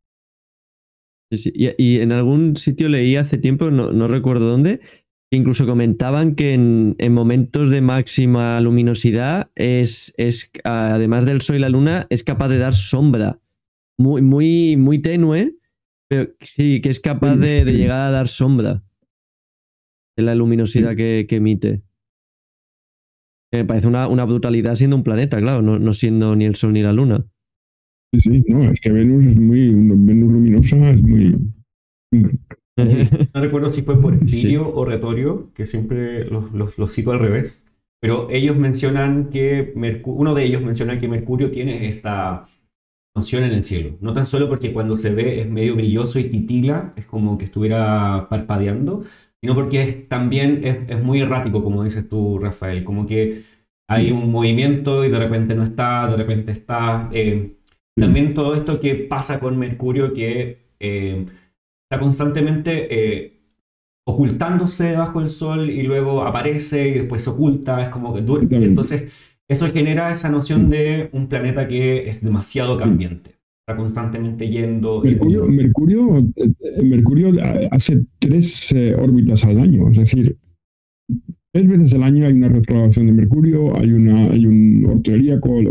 Y, 1.31 1.99
en 1.99 2.11
algún 2.11 2.57
sitio 2.57 2.89
leí 2.89 3.15
hace 3.15 3.37
tiempo, 3.37 3.71
no, 3.71 4.07
recuerdo 4.07 4.49
dónde, 4.49 4.81
que 5.31 5.37
incluso 5.37 5.65
comentaban 5.65 6.35
que 6.35 6.53
en, 6.53 7.13
momentos 7.13 7.69
de 7.69 7.79
máxima 7.79 8.59
luminosidad 8.59 9.49
es, 9.55 10.13
es, 10.17 10.51
además 10.65 11.25
del 11.25 11.41
Sol 11.41 11.55
y 11.55 11.59
la 11.59 11.69
Luna, 11.69 12.05
es 12.09 12.23
capaz 12.23 12.49
de 12.49 12.57
dar 12.57 12.75
sombra. 12.75 13.39
Muy, 13.97 14.21
muy, 14.21 14.75
muy 14.75 14.99
tenue, 14.99 15.55
pero 16.09 16.33
sí, 16.41 16.81
que 16.81 16.89
es 16.89 16.99
capaz 16.99 17.37
de 17.37 17.63
llegar 17.63 18.07
a 18.07 18.11
dar 18.11 18.27
sombra 18.27 18.83
la 20.15 20.35
luminosidad 20.35 20.95
que, 20.95 21.25
emite. 21.29 21.81
Me 23.53 23.65
parece 23.65 23.87
una, 23.87 24.25
brutalidad 24.25 24.75
siendo 24.75 24.95
un 24.95 25.03
planeta, 25.03 25.39
claro, 25.39 25.61
no, 25.61 25.93
siendo 25.93 26.35
ni 26.35 26.45
el 26.45 26.55
Sol 26.55 26.73
ni 26.73 26.81
la 26.81 26.93
Luna. 26.93 27.25
Sí, 28.13 28.43
sí, 28.43 28.53
no, 28.53 28.71
es 28.71 28.79
que 28.81 28.91
Venus 28.91 29.25
es 29.25 29.37
muy, 29.37 29.69
Venus 29.73 30.31
luminosa 30.31 30.91
es 30.91 31.01
muy... 31.01 31.37
No 32.77 33.41
recuerdo 33.41 33.71
si 33.71 33.81
fue 33.81 34.01
por 34.01 34.17
Filio 34.27 34.73
o 34.73 34.85
Retorio, 34.85 35.51
que 35.53 35.65
siempre 35.65 36.25
los, 36.25 36.53
los, 36.53 36.93
cito 36.93 37.11
al 37.11 37.19
revés, 37.19 37.65
pero 38.01 38.29
ellos 38.29 38.57
mencionan 38.57 39.29
que, 39.29 39.73
uno 40.05 40.33
de 40.33 40.43
ellos 40.43 40.61
menciona 40.61 40.99
que 40.99 41.07
Mercurio 41.07 41.51
tiene 41.51 41.87
esta 41.87 42.47
noción 43.15 43.43
en 43.43 43.51
el 43.51 43.63
cielo. 43.63 43.97
No 44.01 44.13
tan 44.13 44.25
solo 44.25 44.49
porque 44.49 44.73
cuando 44.73 44.95
se 44.95 45.13
ve 45.13 45.41
es 45.41 45.49
medio 45.49 45.75
brilloso 45.75 46.19
y 46.19 46.29
titila, 46.29 46.93
es 46.95 47.05
como 47.05 47.37
que 47.37 47.45
estuviera 47.45 48.27
parpadeando, 48.29 49.03
sino 49.41 49.55
porque 49.55 50.05
también 50.07 50.61
es, 50.87 51.03
muy 51.03 51.21
errático, 51.21 51.63
como 51.63 51.83
dices 51.83 52.07
tú, 52.07 52.37
Rafael, 52.39 52.83
como 52.83 53.07
que 53.07 53.43
hay 53.89 54.11
un 54.11 54.31
movimiento 54.31 55.03
y 55.03 55.09
de 55.09 55.19
repente 55.19 55.55
no 55.55 55.63
está, 55.63 56.07
de 56.07 56.17
repente 56.17 56.51
está. 56.51 57.09
Eh, 57.11 57.57
también 57.95 58.33
todo 58.33 58.55
esto 58.55 58.79
que 58.79 58.95
pasa 58.95 59.39
con 59.39 59.57
Mercurio 59.57 60.13
que 60.13 60.59
eh, 60.79 61.25
está 61.83 61.99
constantemente 61.99 62.87
eh, 62.89 63.41
ocultándose 64.05 64.95
bajo 64.95 65.19
el 65.19 65.29
Sol 65.29 65.69
y 65.69 65.83
luego 65.83 66.23
aparece 66.23 66.87
y 66.87 66.91
después 66.93 67.23
se 67.23 67.31
oculta, 67.31 67.83
es 67.83 67.89
como 67.89 68.13
que 68.13 68.21
duerme. 68.21 68.57
Entonces, 68.57 69.11
eso 69.47 69.67
genera 69.69 70.11
esa 70.11 70.29
noción 70.29 70.69
de 70.69 71.09
un 71.11 71.27
planeta 71.27 71.67
que 71.67 72.09
es 72.09 72.21
demasiado 72.21 72.77
cambiante. 72.77 73.40
Está 73.71 73.77
constantemente 73.77 74.49
yendo. 74.49 75.01
Mercurio, 75.01 75.45
Mercurio, 75.45 76.27
Mercurio 76.83 77.31
hace 77.71 78.05
tres 78.19 78.75
órbitas 78.97 79.45
al 79.45 79.59
año, 79.59 79.89
es 79.89 79.97
decir, 79.97 80.37
Tres 81.53 81.67
veces 81.67 81.93
al 81.95 82.03
año 82.03 82.25
hay 82.25 82.33
una 82.33 82.47
retrogradación 82.47 83.07
de 83.07 83.11
Mercurio, 83.11 83.77
hay, 83.77 83.91
una, 83.91 84.31
hay 84.31 84.45
un 84.45 84.85
orto 84.85 85.11
o, 85.43 85.63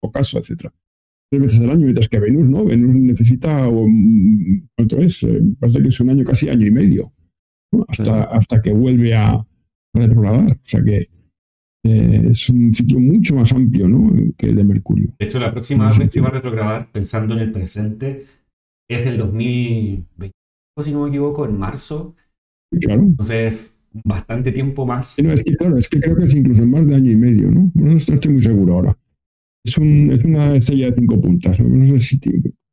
ocaso, 0.00 0.38
etc. 0.38 0.68
Tres 1.30 1.42
veces 1.42 1.60
al 1.60 1.70
año, 1.70 1.82
mientras 1.82 2.08
que 2.08 2.18
Venus, 2.18 2.48
¿no? 2.48 2.64
Venus 2.64 2.94
necesita, 2.94 3.68
¿cuánto 4.76 4.98
es? 4.98 5.22
Eh, 5.22 5.40
parece 5.60 5.80
que 5.80 5.88
es 5.88 6.00
un 6.00 6.10
año, 6.10 6.24
casi 6.24 6.48
año 6.48 6.66
y 6.66 6.72
medio, 6.72 7.12
hasta, 7.86 8.22
hasta 8.22 8.60
que 8.60 8.72
vuelve 8.72 9.14
a 9.14 9.46
retrogradar. 9.94 10.52
O 10.52 10.60
sea 10.64 10.82
que 10.82 11.06
eh, 11.86 12.28
es 12.30 12.48
un 12.50 12.72
ciclo 12.74 12.98
mucho 12.98 13.34
más 13.34 13.52
amplio 13.52 13.88
¿no? 13.88 14.12
que 14.36 14.46
el 14.46 14.56
de 14.56 14.64
Mercurio. 14.64 15.14
De 15.18 15.26
hecho, 15.26 15.38
la 15.38 15.52
próxima 15.52 15.88
vez 15.88 16.10
que 16.10 16.20
va 16.20 16.28
a 16.28 16.32
retrogradar, 16.32 16.90
pensando 16.90 17.34
en 17.34 17.40
el 17.40 17.52
presente, 17.52 18.24
es 18.88 19.06
el 19.06 19.18
2020, 19.18 20.34
si 20.82 20.92
no 20.92 21.02
me 21.02 21.08
equivoco, 21.08 21.46
en 21.46 21.58
marzo. 21.58 22.14
Claro. 22.80 23.02
Entonces, 23.02 23.80
bastante 24.04 24.52
tiempo 24.52 24.86
más. 24.86 25.16
No, 25.22 25.32
es 25.32 25.42
que 25.42 25.56
claro, 25.56 25.78
es 25.78 25.88
que 25.88 26.00
creo 26.00 26.16
que 26.16 26.24
es 26.24 26.34
incluso 26.34 26.66
más 26.66 26.86
de 26.86 26.94
año 26.94 27.10
y 27.10 27.16
medio, 27.16 27.50
¿no? 27.50 27.70
No 27.74 27.96
estoy 27.96 28.32
muy 28.32 28.42
seguro 28.42 28.74
ahora. 28.74 28.98
Es, 29.64 29.78
un, 29.78 30.12
es 30.12 30.24
una 30.24 30.56
estrella 30.56 30.86
de 30.90 30.94
cinco 30.94 31.20
puntas, 31.20 31.60
¿no? 31.60 31.68
no 31.68 31.86
sé 31.86 31.98
si 31.98 32.20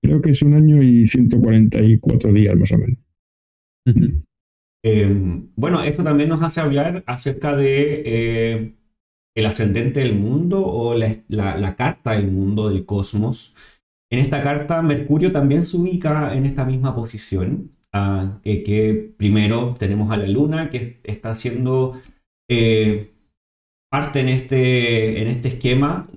creo 0.01 0.21
que 0.21 0.31
es 0.31 0.41
un 0.41 0.53
año 0.53 0.81
y 0.81 1.07
144 1.07 2.33
días 2.33 2.55
más 2.55 2.71
o 2.71 2.77
menos. 2.77 2.97
Em, 4.83 5.47
bueno, 5.55 5.81
esto 5.81 6.03
también 6.03 6.29
nos 6.29 6.41
hace 6.41 6.59
hablar 6.59 7.03
acerca 7.07 7.55
de 7.55 8.03
eh, 8.05 8.73
el 9.35 9.45
ascendente 9.45 9.99
del 10.01 10.15
mundo 10.15 10.65
o 10.65 10.95
la, 10.95 11.75
carta 11.75 12.11
del 12.11 12.31
mundo 12.31 12.69
del 12.69 12.85
cosmos. 12.85 13.53
En 14.11 14.19
esta 14.19 14.41
carta, 14.41 14.81
Mercurio 14.81 15.31
también 15.31 15.65
se 15.65 15.77
ubica 15.77 16.35
en 16.35 16.45
esta 16.45 16.65
misma 16.65 16.95
posición 16.95 17.71
que 18.43 19.13
primero 19.17 19.75
tenemos 19.77 20.11
a 20.11 20.17
la 20.17 20.27
Luna 20.27 20.69
que 20.69 20.99
está 21.03 21.31
haciendo 21.31 21.99
eh, 22.49 23.13
parte 23.91 24.19
en 24.19 24.29
este, 24.29 25.21
en 25.21 25.27
este 25.27 25.49
esquema 25.49 26.07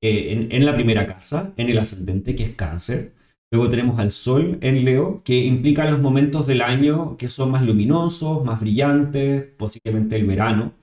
eh, 0.00 0.48
en, 0.50 0.64
la 0.64 0.76
primera 0.76 1.06
casa, 1.06 1.52
en 1.56 1.68
el 1.70 1.78
ascendente, 1.78 2.36
que 2.36 2.44
es 2.44 2.54
cáncer. 2.54 3.14
Luego 3.50 3.68
tenemos 3.68 3.98
al 3.98 4.10
Sol 4.10 4.58
en 4.60 4.84
Leo, 4.84 5.22
que 5.24 5.44
implica 5.44 5.90
los 5.90 6.00
momentos 6.00 6.46
del 6.46 6.62
año 6.62 7.16
que 7.16 7.28
son 7.28 7.50
más 7.50 7.64
luminosos, 7.64 8.44
más 8.44 8.60
brillantes, 8.60 9.44
posiblemente 9.56 10.16
el 10.16 10.26
verano. 10.26 10.74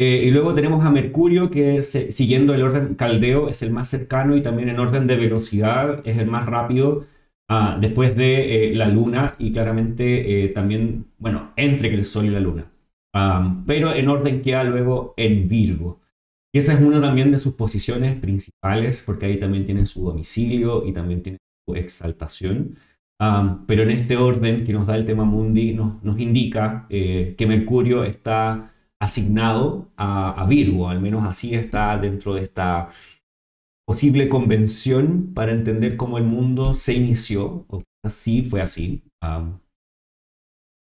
Eh, 0.00 0.22
y 0.24 0.30
luego 0.30 0.54
tenemos 0.54 0.84
a 0.84 0.90
Mercurio, 0.90 1.50
que 1.50 1.82
siguiendo 1.82 2.54
el 2.54 2.62
orden 2.62 2.94
caldeo 2.94 3.48
es 3.48 3.62
el 3.62 3.70
más 3.70 3.88
cercano 3.88 4.36
y 4.36 4.40
también 4.40 4.70
en 4.70 4.80
orden 4.80 5.06
de 5.06 5.16
velocidad 5.16 6.00
es 6.04 6.18
el 6.18 6.26
más 6.26 6.46
rápido 6.46 7.06
Ah, 7.52 7.76
después 7.80 8.14
de 8.16 8.70
eh, 8.70 8.74
la 8.76 8.86
luna 8.86 9.34
y 9.40 9.52
claramente 9.52 10.44
eh, 10.44 10.48
también, 10.50 11.06
bueno, 11.18 11.52
entre 11.56 11.92
el 11.92 12.04
sol 12.04 12.26
y 12.26 12.30
la 12.30 12.38
luna. 12.38 12.70
pero 13.66 13.92
en 13.92 14.08
orden 14.08 14.40
queda 14.40 14.62
luego 14.62 15.14
en 15.16 15.48
Virgo. 15.48 16.00
Y 16.52 16.58
esa 16.58 16.74
es 16.74 16.80
una 16.80 17.00
también 17.00 17.32
de 17.32 17.40
sus 17.40 17.54
posiciones 17.54 18.16
principales, 18.20 19.02
porque 19.04 19.26
ahí 19.26 19.36
también 19.36 19.64
tiene 19.64 19.84
su 19.84 20.04
domicilio 20.04 20.86
y 20.86 20.92
también 20.92 21.22
tiene 21.22 21.38
su 21.66 21.74
exaltación. 21.74 22.76
pero 23.66 23.82
en 23.82 23.90
este 23.90 24.16
orden 24.16 24.62
que 24.64 24.72
nos 24.72 24.86
da 24.86 24.96
el 24.96 25.04
tema 25.04 25.24
mundi, 25.24 25.74
nos, 25.74 26.02
nos 26.04 26.20
indica 26.20 26.86
que 26.88 27.46
Mercurio 27.48 28.04
está 28.04 28.72
asignado 29.00 29.90
a, 29.96 30.46
Virgo, 30.48 30.88
al 30.88 31.00
menos 31.00 31.24
así 31.24 31.54
está 31.54 31.96
dentro 31.98 32.34
de 32.34 32.42
esta 32.42 32.90
posible 33.86 34.28
convención 34.28 35.32
para 35.34 35.52
entender 35.52 35.96
cómo 35.96 36.18
el 36.18 36.24
mundo 36.24 36.74
se 36.74 36.94
inició, 36.94 37.64
o 37.68 37.82
así 38.04 38.42
fue 38.42 38.60
así. 38.60 39.02
no 39.22 39.60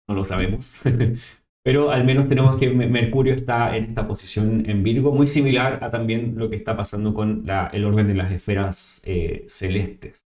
lo 0.08 0.24
sabemos. 0.24 0.82
Pero 1.64 1.90
al 1.90 2.04
menos 2.04 2.26
tenemos 2.26 2.58
que 2.58 2.70
Mercurio 2.70 3.34
está 3.34 3.76
en 3.76 3.84
esta 3.84 4.08
posición 4.08 4.68
en 4.70 4.82
Virgo, 4.82 5.12
muy 5.12 5.26
similar 5.26 5.84
a 5.84 5.90
también 5.90 6.34
lo 6.38 6.48
que 6.48 6.56
está 6.56 6.76
pasando 6.76 7.12
con 7.12 7.44
el 7.72 7.84
orden 7.84 8.06
de 8.06 8.14
las 8.14 8.32
esferas 8.32 9.02
eh, 9.04 9.44
celestes. 9.46 10.24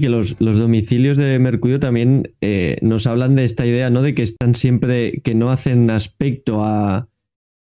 Que 0.00 0.08
los, 0.08 0.36
los, 0.40 0.56
domicilios 0.56 1.16
de 1.16 1.38
Mercurio 1.38 1.80
también 1.80 2.34
eh, 2.40 2.78
nos 2.82 3.06
hablan 3.06 3.34
de 3.34 3.44
esta 3.44 3.66
idea, 3.66 3.90
¿no? 3.90 4.02
De 4.02 4.14
que 4.14 4.22
están 4.22 4.54
siempre, 4.54 5.20
que 5.22 5.34
no 5.34 5.50
hacen 5.50 5.90
aspecto 5.90 6.64
a, 6.64 7.08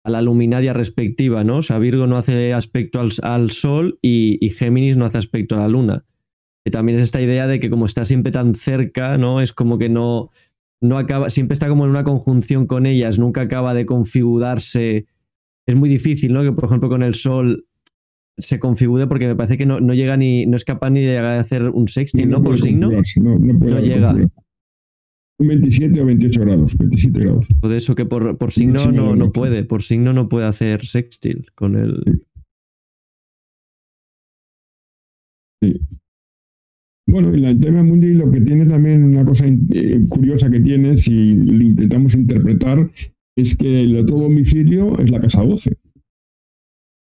a 0.02 0.10
la 0.10 0.22
luminaria 0.22 0.72
respectiva, 0.72 1.44
¿no? 1.44 1.58
O 1.58 1.62
sea, 1.62 1.78
Virgo 1.78 2.06
no 2.06 2.16
hace 2.16 2.54
aspecto 2.54 3.00
al, 3.00 3.50
Sol 3.50 3.98
y, 4.02 4.50
Géminis 4.50 4.96
no 4.96 5.04
hace 5.04 5.18
aspecto 5.18 5.56
a 5.56 5.60
la 5.60 5.68
Luna. 5.68 6.04
Que 6.64 6.70
también 6.70 6.96
es 6.96 7.02
esta 7.02 7.20
idea 7.20 7.46
de 7.46 7.60
que 7.60 7.70
como 7.70 7.86
está 7.86 8.04
siempre 8.04 8.32
tan 8.32 8.54
cerca, 8.54 9.18
¿no? 9.18 9.40
Es 9.40 9.52
como 9.52 9.78
que 9.78 9.88
no, 9.88 10.30
no 10.80 10.98
acaba, 10.98 11.30
siempre 11.30 11.54
está 11.54 11.68
como 11.68 11.84
en 11.84 11.90
una 11.90 12.04
conjunción 12.04 12.66
con 12.66 12.86
ellas, 12.86 13.18
nunca 13.18 13.42
acaba 13.42 13.74
de 13.74 13.86
configurarse. 13.86 15.06
Es 15.66 15.76
muy 15.76 15.88
difícil, 15.88 16.32
¿no? 16.32 16.42
Que 16.42 16.52
por 16.52 16.64
ejemplo 16.64 16.88
con 16.88 17.02
el 17.02 17.14
Sol 17.14 17.66
se 18.40 18.58
configure 18.58 19.06
porque 19.06 19.26
me 19.26 19.36
parece 19.36 19.56
que 19.56 19.66
no, 19.66 19.78
llega 19.94 20.16
ni, 20.16 20.46
no 20.46 20.56
es 20.56 20.64
capaz 20.64 20.90
ni 20.90 21.00
de 21.00 21.06
llegar 21.06 21.24
a 21.24 21.40
hacer 21.40 21.62
un 21.68 21.88
sextil, 21.88 22.28
¿no? 22.28 22.42
Por 22.42 22.58
signo. 22.58 22.90
No, 22.90 23.80
llega. 23.80 24.14
27 25.38 26.00
o 26.00 26.04
28 26.04 26.40
grados, 26.40 26.76
27 26.76 27.20
grados. 27.20 27.48
De 27.62 27.76
eso 27.76 27.94
que 27.94 28.04
por, 28.04 28.36
por 28.36 28.52
signo 28.52 28.92
no, 28.92 29.16
no 29.16 29.32
puede, 29.32 29.64
por 29.64 29.82
signo 29.82 30.12
no 30.12 30.28
puede 30.28 30.46
hacer 30.46 30.84
sextil 30.84 31.46
con 31.54 31.76
el... 31.76 32.22
Sí. 35.62 35.80
Bueno, 37.06 37.36
y 37.36 37.44
el 37.44 37.58
tema 37.58 37.82
mundi 37.82 38.14
lo 38.14 38.30
que 38.30 38.40
tiene 38.40 38.66
también 38.66 39.02
una 39.02 39.24
cosa 39.24 39.46
eh, 39.46 40.04
curiosa 40.08 40.48
que 40.50 40.60
tiene, 40.60 40.96
si 40.96 41.34
lo 41.34 41.62
intentamos 41.62 42.14
interpretar, 42.14 42.90
es 43.36 43.56
que 43.56 43.82
el 43.82 43.98
otro 43.98 44.18
domicilio 44.18 44.96
es 44.98 45.10
la 45.10 45.20
casa 45.20 45.42
12. 45.42 45.76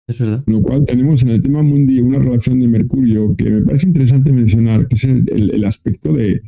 Es 0.07 0.19
verdad. 0.19 0.45
Lo 0.47 0.61
cual 0.61 0.85
tenemos 0.85 1.23
en 1.23 1.31
el 1.31 1.43
tema 1.43 1.63
mundi 1.63 2.01
una 2.01 2.19
relación 2.19 2.61
de 2.61 2.69
Mercurio 2.69 3.35
que 3.37 3.51
me 3.51 3.63
parece 3.63 3.87
interesante 3.87 4.33
mencionar, 4.33 4.87
que 4.87 4.97
es 4.97 5.05
el, 5.05 5.65
aspecto 5.65 6.13
de, 6.13 6.43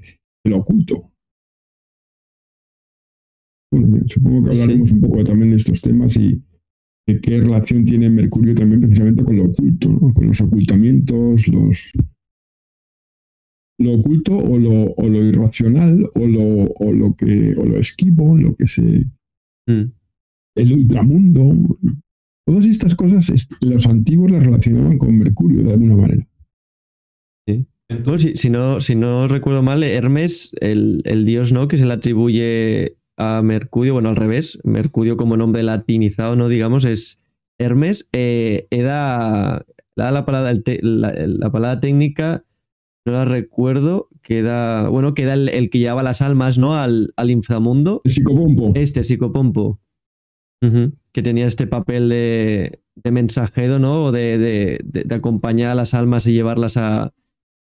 de 0.45 0.51
lo 0.51 0.59
oculto 0.59 1.12
supongo 4.07 4.45
que 4.45 4.51
hablaremos 4.51 4.92
un 4.92 5.01
poco 5.01 5.25
también 5.25 5.51
de 5.51 5.57
estos 5.57 5.81
temas 5.81 6.16
y 6.16 6.42
de 7.07 7.21
qué 7.21 7.38
relación 7.38 7.85
tiene 7.85 8.11
Mercurio 8.11 8.55
también 8.55 8.81
precisamente 8.81 9.25
con 9.25 9.37
lo 9.37 9.45
oculto, 9.47 9.90
¿no? 9.90 10.12
con 10.12 10.27
los 10.27 10.40
ocultamientos, 10.40 11.49
los 11.49 11.92
lo 13.79 13.92
oculto 13.92 14.37
o 14.37 14.59
lo, 14.59 14.95
o 14.95 15.07
lo 15.07 15.23
irracional 15.23 16.09
o 16.14 16.27
lo, 16.27 16.64
o 16.64 16.92
lo 16.92 17.14
que 17.14 17.55
o 17.57 17.64
lo 17.64 17.79
esquivo, 17.79 18.37
lo 18.37 18.57
que 18.57 18.66
se 18.66 19.07
mm. 19.66 19.92
el 20.57 20.73
ultramundo. 20.73 21.79
Todas 22.46 22.64
estas 22.64 22.94
cosas 22.94 23.32
los 23.61 23.87
antiguos 23.87 24.30
las 24.30 24.44
relacionaban 24.44 24.98
con 24.98 25.18
Mercurio 25.18 25.64
de 25.64 25.72
alguna 25.72 25.96
manera. 25.96 26.28
Sí. 27.48 27.66
si, 28.37 28.50
no, 28.50 28.80
si 28.80 28.94
no 28.94 29.26
recuerdo 29.26 29.62
mal, 29.62 29.82
Hermes, 29.82 30.52
el, 30.61 31.02
el 31.04 31.24
dios 31.24 31.52
¿no? 31.52 31.66
que 31.66 31.76
se 31.76 31.87
le 31.87 31.92
atribuye 31.92 32.98
a 33.16 33.42
Mercurio, 33.42 33.94
bueno, 33.94 34.11
al 34.11 34.16
revés, 34.16 34.61
Mercurio 34.62 35.16
como 35.16 35.37
nombre 35.37 35.64
latinizado, 35.64 36.37
¿no? 36.37 36.48
Digamos, 36.48 36.85
es 36.85 37.20
Hermes. 37.59 38.09
Eh, 38.12 38.68
da 38.70 39.64
la, 39.96 40.24
palabra, 40.24 40.54
la, 40.82 41.50
palabra 41.50 41.80
técnica, 41.80 42.44
no 43.06 43.12
la 43.12 43.24
recuerdo, 43.24 44.09
queda, 44.22 44.88
bueno, 44.88 45.14
queda 45.14 45.35
el, 45.35 45.70
que 45.70 45.78
llevaba 45.78 46.02
las 46.02 46.22
almas, 46.22 46.59
¿no? 46.59 46.76
Al, 46.76 47.12
al 47.16 47.30
inframundo. 47.30 48.02
El 48.04 48.11
psicopompo. 48.12 48.72
Este, 48.74 49.02
psicopompo. 49.02 49.80
Que 51.16 51.22
tenía 51.22 51.46
este 51.46 51.66
papel 51.66 52.11
de, 52.11 52.83
de 52.94 53.11
mensajero, 53.11 53.79
¿no? 53.79 54.05
O 54.05 54.12
de, 54.12 54.37
de, 54.85 55.14
acompañar 55.14 55.70
a 55.70 55.74
las 55.74 55.94
almas 55.94 56.26
y 56.26 56.35
llevarlas 56.35 56.76
a, 56.76 57.14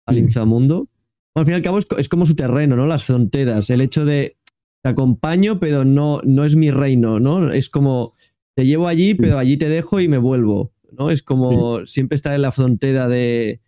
al 0.04 0.18
inframundo. 0.18 0.90
al 1.34 1.46
fin 1.46 1.54
y 1.54 1.56
al 1.56 1.62
cabo 1.62 1.78
es, 1.78 1.87
es, 1.96 2.11
como 2.11 2.26
su 2.26 2.37
terreno, 2.37 2.76
¿no? 2.76 2.87
Las 2.87 3.04
fronteras. 3.04 3.70
El 3.70 3.80
hecho 3.80 4.04
de 4.04 4.37
te 4.82 4.90
acompaño, 4.90 5.61
pero 5.61 5.87
no, 5.87 6.20
no 6.24 6.44
es 6.44 6.56
mi 6.56 6.70
reino, 6.70 7.20
¿no? 7.20 7.50
Es 7.50 7.70
como, 7.70 8.12
te 8.54 8.66
llevo 8.66 8.87
allí, 8.87 9.14
pero 9.14 9.38
allí 9.38 9.56
te 9.56 9.70
dejo 9.70 9.98
y 9.98 10.08
me 10.08 10.18
vuelvo, 10.18 10.74
¿no? 10.92 11.11
Es 11.11 11.22
como 11.22 11.87
siempre 11.87 12.16
estar 12.16 12.34
en 12.34 12.42
la 12.42 12.52
frontera 12.52 13.08
de, 13.08 13.62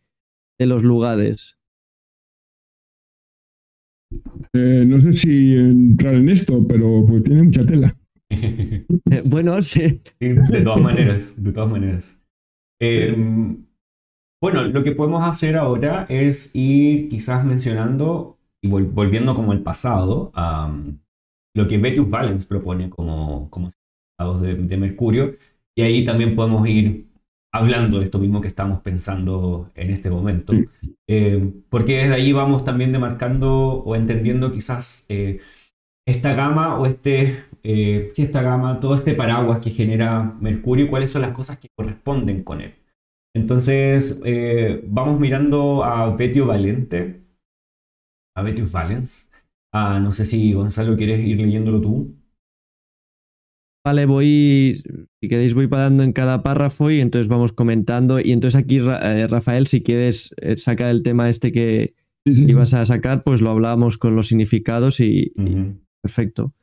los 0.58 0.82
lugares. 0.82 1.56
Eh, 4.52 4.84
no 4.86 5.00
sé 5.00 5.14
si 5.14 5.54
entrar 5.54 6.16
en 6.16 6.28
esto, 6.28 6.62
pero 6.68 7.06
pues 7.06 7.22
tiene 7.22 7.44
mucha 7.44 7.64
tela. 7.64 7.96
bueno, 9.24 9.60
sí. 9.62 10.00
De 10.18 10.62
todas 10.62 10.80
maneras, 10.80 11.34
de 11.42 11.52
todas 11.52 11.70
maneras. 11.70 12.18
Em, 12.80 13.66
bueno, 14.40 14.64
lo 14.64 14.82
que 14.82 14.92
podemos 14.92 15.22
hacer 15.22 15.56
ahora 15.56 16.06
es 16.08 16.54
ir 16.54 17.08
quizás 17.08 17.44
mencionando 17.44 18.38
y 18.62 18.68
volviendo 18.68 19.34
como 19.34 19.52
el 19.52 19.62
pasado 19.62 20.30
a 20.34 20.72
lo 21.54 21.66
que 21.66 21.78
Vetius 21.78 22.08
Valens 22.08 22.46
propone 22.46 22.88
como, 22.88 23.50
como 23.50 23.68
de, 24.40 24.54
de 24.54 24.76
Mercurio. 24.76 25.36
Y 25.76 25.82
ahí 25.82 26.04
también 26.04 26.34
podemos 26.36 26.68
ir 26.68 27.10
hablando 27.52 27.98
de 27.98 28.04
esto 28.04 28.18
mismo 28.18 28.40
que 28.40 28.48
estamos 28.48 28.80
pensando 28.80 29.70
en 29.74 29.90
este 29.90 30.10
momento. 30.10 30.52
Eh, 31.08 31.52
porque 31.68 31.98
desde 31.98 32.14
ahí 32.14 32.32
vamos 32.32 32.64
también 32.64 32.92
demarcando 32.92 33.82
o 33.82 33.96
entendiendo 33.96 34.52
quizás 34.52 35.06
eh, 35.08 35.40
esta 36.10 36.34
gama 36.34 36.78
o 36.78 36.86
este, 36.86 37.44
eh, 37.62 38.12
esta 38.16 38.42
gama, 38.42 38.80
todo 38.80 38.94
este 38.94 39.14
paraguas 39.14 39.60
que 39.60 39.70
genera 39.70 40.36
Mercurio 40.40 40.86
y 40.86 40.88
cuáles 40.88 41.10
son 41.10 41.22
las 41.22 41.32
cosas 41.32 41.58
que 41.58 41.68
corresponden 41.76 42.42
con 42.44 42.60
él. 42.60 42.74
Entonces, 43.34 44.20
vamos 44.88 45.20
mirando 45.20 45.84
a 45.84 46.14
Betio 46.16 46.46
Valente, 46.46 47.20
a 48.36 48.42
Betius 48.42 48.72
Valens. 48.72 49.30
Ah, 49.72 50.00
no 50.00 50.10
sé 50.10 50.24
si 50.24 50.52
Gonzalo 50.52 50.96
quieres 50.96 51.24
ir 51.24 51.40
leyéndolo 51.40 51.80
tú. 51.80 52.20
Vale, 53.84 54.04
voy, 54.04 54.82
si 55.20 55.28
queréis, 55.28 55.54
voy 55.54 55.66
parando 55.66 56.02
en 56.02 56.12
cada 56.12 56.42
párrafo 56.42 56.90
y 56.90 57.00
entonces 57.00 57.28
vamos 57.28 57.52
comentando. 57.52 58.20
Y 58.20 58.32
entonces 58.32 58.60
aquí, 58.60 58.78
eh, 58.78 59.26
Rafael, 59.26 59.68
si 59.68 59.82
quieres 59.82 60.34
eh, 60.36 60.58
sacar 60.58 60.90
el 60.90 61.02
tema 61.02 61.30
este 61.30 61.50
que 61.50 61.94
ibas 62.26 62.74
a 62.74 62.84
sacar, 62.84 63.22
pues 63.24 63.40
lo 63.40 63.50
hablamos 63.50 63.96
con 63.96 64.16
los 64.16 64.28
significados 64.28 65.00
y, 65.00 65.32
perfecto. 66.02 66.54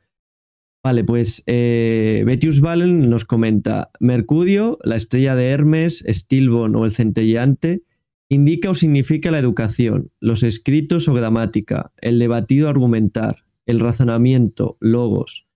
Vale, 0.84 1.04
pues 1.04 1.42
eh, 1.46 2.22
Betius 2.24 2.60
Valen 2.60 3.10
nos 3.10 3.24
comenta, 3.24 3.90
Mercurio, 4.00 4.78
la 4.84 4.96
estrella 4.96 5.34
de 5.34 5.50
Hermes, 5.50 6.04
Stilbon 6.08 6.76
o 6.76 6.84
el 6.84 6.92
centellante, 6.92 7.82
indica 8.28 8.70
o 8.70 8.74
significa 8.74 9.30
la 9.30 9.38
educación, 9.38 10.12
los 10.20 10.42
escritos 10.42 11.08
o 11.08 11.14
gramática, 11.14 11.92
el 11.98 12.18
debatido 12.18 12.68
argumentar, 12.68 13.44
el 13.66 13.80
razonamiento, 13.80 14.76
logos, 14.80 15.46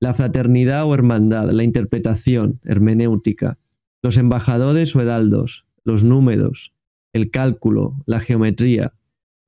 la 0.00 0.12
fraternidad 0.12 0.84
o 0.84 0.94
hermandad, 0.94 1.50
la 1.50 1.62
interpretación, 1.62 2.60
hermenéutica, 2.64 3.58
los 4.02 4.18
embajadores 4.18 4.94
o 4.96 5.00
heraldos, 5.00 5.66
los 5.84 6.04
números, 6.04 6.74
el 7.12 7.30
cálculo, 7.30 8.02
la 8.06 8.20
geometría, 8.20 8.92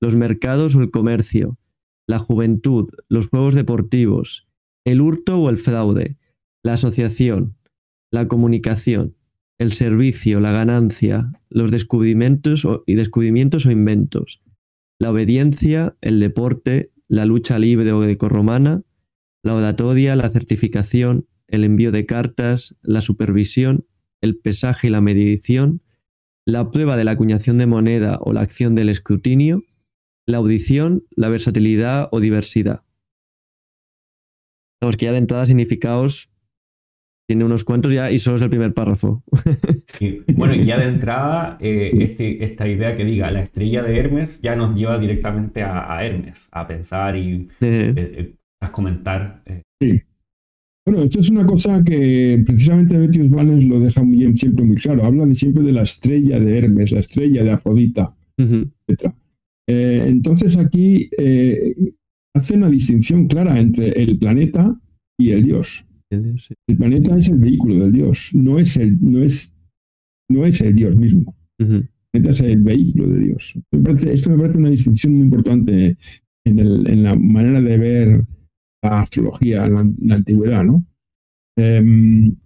los 0.00 0.16
mercados 0.16 0.76
o 0.76 0.80
el 0.80 0.90
comercio, 0.90 1.58
la 2.06 2.18
juventud, 2.18 2.88
los 3.08 3.28
juegos 3.28 3.54
deportivos, 3.54 4.46
el 4.84 5.00
hurto 5.00 5.38
o 5.38 5.50
el 5.50 5.56
fraude, 5.56 6.18
la 6.62 6.74
asociación, 6.74 7.56
la 8.10 8.28
comunicación, 8.28 9.16
el 9.58 9.72
servicio, 9.72 10.40
la 10.40 10.52
ganancia, 10.52 11.32
los 11.48 11.70
descubrimientos 11.70 12.66
y 12.86 12.94
descubrimientos 12.94 13.66
o 13.66 13.70
inventos, 13.70 14.42
la 14.98 15.10
obediencia, 15.10 15.96
el 16.00 16.20
deporte, 16.20 16.92
la 17.08 17.24
lucha 17.24 17.58
libre 17.58 17.92
o 17.92 18.00
grecorromana, 18.00 18.82
la 19.42 19.54
oratoria, 19.54 20.16
la 20.16 20.30
certificación, 20.30 21.26
el 21.48 21.64
envío 21.64 21.92
de 21.92 22.06
cartas, 22.06 22.76
la 22.82 23.00
supervisión, 23.00 23.86
el 24.20 24.36
pesaje 24.36 24.88
y 24.88 24.90
la 24.90 25.00
medición, 25.00 25.82
la 26.44 26.70
prueba 26.70 26.96
de 26.96 27.04
la 27.04 27.12
acuñación 27.12 27.58
de 27.58 27.66
moneda 27.66 28.18
o 28.20 28.32
la 28.32 28.40
acción 28.40 28.74
del 28.74 28.88
escrutinio, 28.88 29.62
la 30.26 30.38
audición, 30.38 31.04
la 31.10 31.28
versatilidad 31.28 32.08
o 32.10 32.20
diversidad. 32.20 32.82
Porque 34.80 35.06
ya 35.06 35.12
de 35.12 35.18
entrada 35.18 35.46
significados 35.46 36.30
tiene 37.28 37.44
unos 37.44 37.64
cuantos 37.64 37.92
ya 37.92 38.10
y 38.10 38.18
solo 38.18 38.36
es 38.36 38.42
el 38.42 38.50
primer 38.50 38.72
párrafo. 38.72 39.24
bueno, 40.36 40.54
y 40.54 40.64
ya 40.64 40.78
de 40.78 40.88
entrada, 40.88 41.58
eh, 41.60 41.90
este, 42.00 42.44
esta 42.44 42.68
idea 42.68 42.94
que 42.94 43.04
diga 43.04 43.30
la 43.30 43.42
estrella 43.42 43.82
de 43.82 43.98
Hermes 43.98 44.40
ya 44.42 44.54
nos 44.54 44.76
lleva 44.76 44.98
directamente 44.98 45.62
a, 45.62 46.04
Hermes, 46.04 46.48
a 46.52 46.66
pensar 46.66 47.16
y 47.16 47.48
eh, 47.60 47.94
eh, 47.96 48.34
a 48.60 48.70
comentar. 48.70 49.42
Eh. 49.46 49.62
Sí. 49.80 50.02
Bueno, 50.86 51.02
esto 51.02 51.18
es 51.18 51.30
una 51.30 51.44
cosa 51.44 51.82
que 51.82 52.44
precisamente 52.46 52.96
Betius 52.96 53.28
Valens 53.28 53.64
lo 53.64 53.80
deja 53.80 54.04
muy, 54.04 54.36
siempre 54.36 54.64
muy 54.64 54.76
claro. 54.76 55.04
Habla 55.04 55.34
siempre 55.34 55.64
de 55.64 55.72
la 55.72 55.82
estrella 55.82 56.38
de 56.38 56.58
Hermes, 56.58 56.92
la 56.92 57.00
estrella 57.00 57.42
de 57.42 57.50
Afrodita, 57.50 58.14
etc. 58.38 59.12
Eh, 59.68 60.04
entonces 60.06 60.56
aquí 60.56 61.10
eh, 61.18 61.74
hace 62.34 62.54
una 62.54 62.68
distinción 62.68 63.26
clara 63.26 63.58
entre 63.58 63.88
el 63.90 64.18
planeta 64.18 64.78
y 65.18 65.30
el 65.30 65.44
dios. 65.44 65.86
El, 66.10 66.76
planeta 66.76 67.16
es 67.16 67.28
el 67.28 67.38
vehículo 67.38 67.84
del 67.84 67.92
dios, 67.92 68.30
no 68.34 68.58
es 68.58 68.76
el, 68.76 68.96
no 69.02 69.22
es, 69.22 69.54
no 70.30 70.46
es 70.46 70.60
el 70.60 70.74
dios 70.74 70.96
mismo. 70.96 71.36
El 71.58 71.88
planeta 72.12 72.30
es 72.30 72.40
el 72.42 72.62
vehículo 72.62 73.08
de 73.08 73.20
Dios. 73.26 73.54
esto 74.06 74.30
me 74.30 74.38
parece 74.38 74.58
una 74.58 74.70
distinción 74.70 75.14
muy 75.14 75.24
importante 75.24 75.96
en, 76.44 76.58
el, 76.58 76.88
en 76.88 77.02
la 77.02 77.14
manera 77.16 77.60
de 77.60 77.78
ver 77.78 78.24
la 78.82 79.00
astrología 79.00 79.66
en 79.66 79.96
la, 80.00 80.14
antigüedad, 80.14 80.64
¿no? 80.64 80.86
Em, 81.58 82.36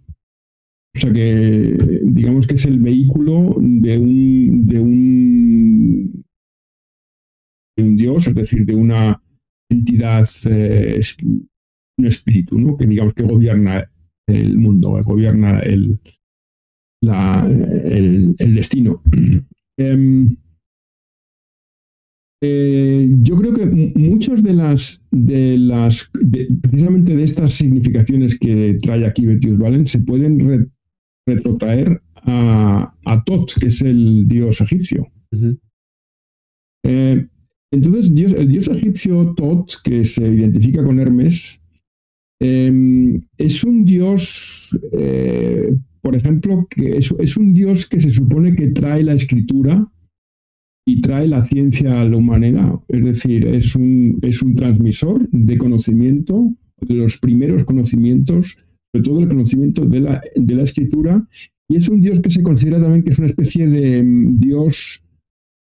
o 0.95 0.99
sea 0.99 1.13
que 1.13 2.01
digamos 2.03 2.47
que 2.47 2.55
es 2.55 2.65
el 2.65 2.79
vehículo 2.79 3.55
de 3.59 3.97
un, 3.97 4.67
de 4.67 4.79
un 4.79 5.50
dios, 8.01 8.27
es 8.27 8.35
decir, 8.35 8.65
de 8.65 8.75
una 8.75 9.21
entidad, 9.69 10.27
eh, 10.49 10.99
un 11.97 12.05
espíritu, 12.05 12.59
¿no? 12.59 12.77
Que 12.77 12.85
digamos 12.85 13.13
que 13.13 13.23
gobierna 13.23 13.89
el 14.27 14.57
mundo, 14.57 14.99
gobierna 15.03 15.59
el, 15.59 15.99
la, 17.03 17.47
el, 17.47 18.35
el 18.37 18.55
destino. 18.55 19.01
Em, 19.79 20.35
eh, 22.43 23.15
yo 23.21 23.35
creo 23.37 23.53
que 23.53 23.65
muchas 23.65 24.43
de 24.43 24.53
las, 24.53 25.01
de 25.11 25.57
las 25.57 26.11
precisamente 26.61 27.15
de 27.15 27.23
estas 27.23 27.53
significaciones 27.53 28.37
que 28.37 28.77
trae 28.81 29.05
aquí 29.05 29.25
Betius 29.25 29.57
Valen 29.57 29.87
se 29.87 29.99
pueden 29.99 30.71
retrotraer 31.25 32.01
a, 32.15 32.93
a, 33.05 33.23
Tot, 33.23 33.51
que 33.59 33.67
es 33.67 33.81
el 33.81 34.27
dios 34.27 34.59
egipcio. 34.61 35.07
Eh, 36.83 37.27
entonces, 37.71 38.13
dios, 38.13 38.33
el 38.33 38.49
dios 38.49 38.67
egipcio 38.67 39.33
Tot, 39.33 39.71
que 39.83 40.03
se 40.03 40.27
identifica 40.27 40.83
con 40.83 40.99
Hermes, 40.99 41.61
em, 42.39 43.21
es 43.37 43.63
un 43.63 43.85
dios, 43.85 44.77
eh, 44.91 45.73
por 46.01 46.15
ejemplo, 46.15 46.67
que 46.69 46.97
es 46.97 47.37
un 47.37 47.53
dios 47.53 47.87
que 47.87 47.99
se 47.99 48.09
supone 48.09 48.55
que 48.55 48.67
trae 48.67 49.03
la 49.03 49.13
escritura 49.13 49.87
y 50.85 51.01
trae 51.01 51.27
la 51.27 51.45
ciencia 51.47 52.01
a 52.01 52.05
la 52.05 52.17
humanidad. 52.17 52.79
Es 52.87 53.03
decir, 53.03 53.45
es 53.47 53.75
un, 53.75 54.19
es 54.21 54.41
un 54.41 54.55
transmisor 54.55 55.27
de 55.31 55.57
conocimiento, 55.57 56.53
de 56.81 56.95
los 56.95 57.19
primeros 57.19 57.63
conocimientos, 57.65 58.57
sobre 58.91 59.03
todo 59.03 59.19
el 59.21 59.27
conocimiento 59.27 59.85
de 59.85 59.99
la, 60.01 60.21
de 60.35 60.55
la 60.55 60.63
escritura, 60.63 61.27
y 61.69 61.77
es 61.77 61.87
un 61.87 62.01
Dios 62.01 62.19
que 62.19 62.29
se 62.29 62.43
considera 62.43 62.81
también 62.81 63.03
que 63.03 63.11
es 63.11 63.19
una 63.19 63.27
especie 63.27 63.67
de 63.67 64.03
mm, 64.03 64.39
Dios 64.39 65.05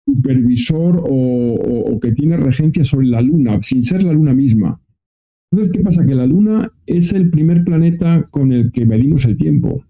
supervisor 0.06 1.02
o, 1.08 1.98
que 2.00 2.12
tiene 2.12 2.36
regencia 2.36 2.84
sobre 2.84 3.06
la 3.06 3.20
luna, 3.20 3.58
sin 3.62 3.82
ser 3.82 4.02
la 4.02 4.12
luna 4.12 4.34
misma. 4.34 4.80
Entonces, 5.50 5.72
¿qué 5.72 5.82
pasa? 5.82 6.04
Que 6.04 6.14
la 6.14 6.26
luna 6.26 6.72
es 6.86 7.12
el 7.12 7.30
primer 7.30 7.64
planeta 7.64 8.28
con 8.30 8.52
el 8.52 8.72
que 8.72 8.86
medimos 8.86 9.24
el 9.24 9.36
tiempo. 9.36 9.84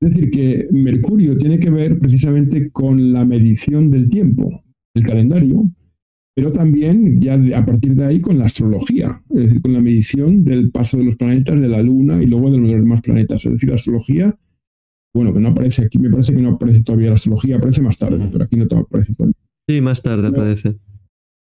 Es 0.00 0.10
decir, 0.10 0.30
que 0.30 0.68
Mercurio 0.72 1.36
tiene 1.36 1.58
que 1.58 1.70
ver 1.70 1.98
precisamente 1.98 2.70
con 2.70 3.12
la 3.12 3.24
medición 3.24 3.90
del 3.90 4.08
tiempo, 4.08 4.62
el 4.94 5.04
calendario, 5.04 5.70
pero 6.36 6.52
también 6.52 7.18
ya 7.18 7.34
a 7.56 7.64
partir 7.64 7.94
de 7.94 8.04
ahí 8.04 8.20
con 8.20 8.38
la 8.38 8.44
astrología, 8.44 9.22
es 9.30 9.44
decir, 9.44 9.62
con 9.62 9.72
la 9.72 9.80
medición 9.80 10.44
del 10.44 10.70
paso 10.70 10.98
de 10.98 11.04
los 11.04 11.16
planetas, 11.16 11.58
de 11.58 11.68
la 11.68 11.82
Luna 11.82 12.22
y 12.22 12.26
luego 12.26 12.50
de 12.50 12.58
los 12.58 12.70
demás 12.70 13.00
planetas. 13.00 13.46
Es 13.46 13.52
decir, 13.52 13.70
la 13.70 13.76
astrología, 13.76 14.38
bueno, 15.16 15.32
que 15.32 15.40
no 15.40 15.48
aparece 15.48 15.86
aquí, 15.86 15.98
me 15.98 16.10
parece 16.10 16.34
que 16.34 16.42
no 16.42 16.50
aparece 16.50 16.82
todavía 16.82 17.08
la 17.08 17.14
astrología, 17.14 17.56
aparece 17.56 17.80
más 17.80 17.96
tarde, 17.96 18.28
pero 18.30 18.44
aquí 18.44 18.56
no 18.56 18.64
aparece 18.64 19.14
todavía. 19.14 19.34
Sí, 19.68 19.80
más 19.80 20.02
tarde 20.02 20.28
aparece. 20.28 20.76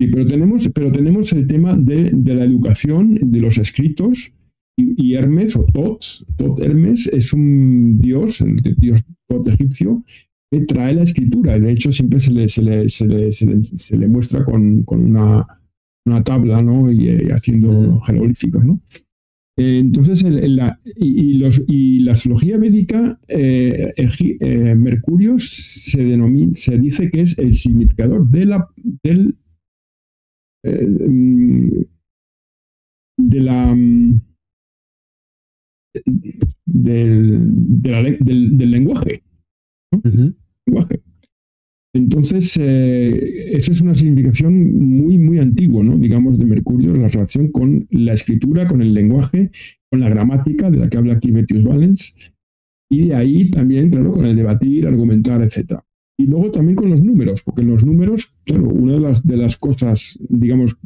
Sí, 0.00 0.06
pero 0.06 0.26
tenemos, 0.26 0.68
pero 0.72 0.92
tenemos 0.92 1.32
el 1.32 1.46
tema 1.46 1.76
de, 1.76 2.10
de 2.12 2.34
la 2.34 2.44
educación, 2.44 3.18
de 3.20 3.40
los 3.40 3.58
escritos, 3.58 4.32
y, 4.76 5.14
Hermes, 5.14 5.56
o 5.56 5.64
Tot, 5.72 6.04
Tot 6.36 6.60
Hermes, 6.60 7.08
es 7.12 7.32
un 7.32 7.98
dios, 7.98 8.40
el 8.40 8.56
dios 8.56 9.04
Tot 9.28 9.46
egipcio, 9.48 10.02
que 10.50 10.60
trae 10.60 10.94
la 10.94 11.02
escritura. 11.02 11.58
De 11.58 11.72
hecho, 11.72 11.90
siempre 11.90 12.18
se 12.20 12.32
le, 12.32 12.48
se 12.48 12.62
le, 12.62 12.88
se 12.88 13.06
le, 13.06 13.32
se 13.32 13.96
le, 13.96 14.08
muestra 14.08 14.44
con, 14.44 14.82
con 14.84 15.04
una, 15.04 15.46
una, 16.06 16.22
tabla, 16.22 16.62
¿no? 16.62 16.90
Y 16.90 17.08
eh, 17.08 17.32
haciendo 17.32 18.00
jeroglíficos, 18.00 18.64
¿no? 18.64 18.80
Eh, 19.56 19.78
entonces, 19.78 20.22
la, 20.24 20.80
y, 20.96 21.34
los, 21.34 21.62
y, 21.68 22.00
la 22.00 22.12
astrología 22.12 22.58
médica, 22.58 23.20
eh, 23.28 23.94
Mercurio 24.76 25.38
se, 25.38 26.02
denomina, 26.02 26.52
se 26.54 26.76
dice 26.76 27.08
que 27.10 27.20
es 27.20 27.38
el 27.38 27.54
significador 27.54 28.28
de 28.28 28.46
la, 28.46 28.68
del, 29.02 29.36
mm, 30.64 31.82
de 33.16 33.40
la, 33.40 33.74
mm, 33.74 34.20
del, 36.66 38.18
del, 38.24 38.70
lenguaje. 38.70 39.22
lenguaje. 40.66 41.03
Entonces, 41.94 42.58
eh, 42.60 43.56
eso 43.56 43.70
es 43.70 43.80
una 43.80 43.94
significación 43.94 44.52
muy, 44.76 45.16
muy 45.16 45.38
antigua, 45.38 45.84
¿no? 45.84 45.96
digamos, 45.96 46.36
de 46.36 46.44
Mercurio, 46.44 46.92
la 46.92 47.06
relación 47.06 47.52
con 47.52 47.86
la 47.90 48.14
escritura, 48.14 48.66
con 48.66 48.82
el 48.82 48.92
lenguaje, 48.92 49.52
con 49.88 50.00
la 50.00 50.08
gramática, 50.08 50.70
de 50.70 50.78
la 50.78 50.88
que 50.88 50.98
habla 50.98 51.14
aquí 51.14 51.30
Betius 51.30 51.62
Valens, 51.62 52.34
y 52.90 53.06
de 53.08 53.14
ahí 53.14 53.48
también, 53.48 53.90
claro, 53.90 54.10
con 54.10 54.26
el 54.26 54.34
debatir, 54.34 54.88
argumentar, 54.88 55.40
etc. 55.42 55.78
Y 56.18 56.26
luego 56.26 56.50
también 56.50 56.74
con 56.74 56.90
los 56.90 57.00
números, 57.00 57.44
porque 57.44 57.62
los 57.62 57.84
números, 57.84 58.34
claro, 58.44 58.68
una 58.68 58.94
de 58.94 59.00
las, 59.00 59.24
de 59.24 59.36
las 59.36 59.56
cosas, 59.56 60.18
digamos, 60.28 60.76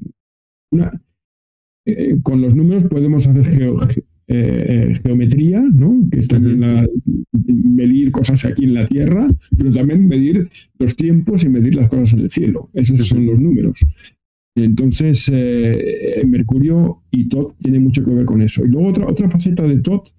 eh, 1.86 2.18
con 2.22 2.42
los 2.42 2.54
números 2.54 2.84
podemos 2.84 3.26
hacer 3.26 4.04
eh, 4.30 5.00
geometría, 5.02 5.58
¿no? 5.60 6.06
que 6.10 6.18
es 6.18 6.28
también 6.28 6.60
medir 7.32 8.10
cosas 8.12 8.44
aquí 8.44 8.64
en 8.64 8.74
la 8.74 8.84
Tierra, 8.84 9.26
pero 9.56 9.72
también 9.72 10.06
medir 10.06 10.50
los 10.78 10.94
tiempos 10.96 11.44
y 11.44 11.48
medir 11.48 11.76
las 11.76 11.88
cosas 11.88 12.12
en 12.12 12.20
el 12.20 12.28
cielo. 12.28 12.68
Esos 12.74 13.08
son 13.08 13.24
los 13.24 13.40
números. 13.40 13.80
Entonces, 14.54 15.30
eh, 15.32 16.22
Mercurio 16.26 17.04
y 17.10 17.26
Tot 17.28 17.56
tienen 17.62 17.84
mucho 17.84 18.04
que 18.04 18.10
ver 18.10 18.26
con 18.26 18.42
eso. 18.42 18.66
Y 18.66 18.68
luego 18.68 18.88
otra, 18.88 19.06
otra 19.06 19.30
faceta 19.30 19.62
de 19.62 19.80
Tot 19.80 20.14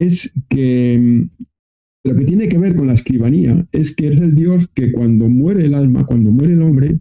es 0.00 0.32
que 0.48 0.98
mm, 0.98 2.08
lo 2.08 2.16
que 2.16 2.24
tiene 2.24 2.48
que 2.48 2.56
ver 2.56 2.74
con 2.74 2.86
la 2.86 2.94
escribanía 2.94 3.66
es 3.70 3.94
que 3.94 4.08
es 4.08 4.16
el 4.16 4.34
Dios 4.34 4.68
que 4.68 4.92
cuando 4.92 5.28
muere 5.28 5.66
el 5.66 5.74
alma, 5.74 6.06
cuando 6.06 6.30
muere 6.30 6.54
el 6.54 6.62
hombre, 6.62 7.00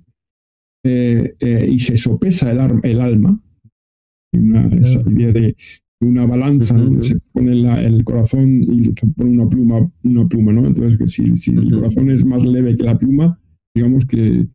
y 0.84 1.80
se 1.80 1.98
sopesa 1.98 2.52
el, 2.52 2.60
el 2.84 3.02
alma, 3.02 3.42
una, 4.34 4.68
esa 4.68 5.02
idea 5.10 5.32
de 5.32 5.56
una 6.02 6.26
balanza, 6.26 6.78
se 7.02 7.20
pone 7.32 7.52
el 7.86 8.04
corazón 8.04 8.62
y 8.62 8.86
se 8.86 9.08
pone 9.08 9.32
una 9.32 9.50
pluma, 9.50 9.92
una 10.04 10.28
pluma, 10.28 10.52
¿no? 10.52 10.68
Entonces, 10.68 10.98
que 10.98 11.08
si, 11.08 11.36
si 11.36 11.52
el 11.52 11.72
corazón 11.72 12.12
es 12.12 12.26
más 12.26 12.44
leve 12.44 12.76
que 12.76 12.84
la 12.84 12.98
pluma, 12.98 13.40
digamos 13.74 14.06
que 14.06 14.48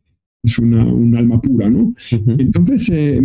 es 0.43 0.59
una, 0.59 0.85
un 0.85 1.15
alma 1.15 1.41
pura, 1.41 1.69
¿no? 1.69 1.93
Entonces, 2.37 2.89
eh, 2.91 3.19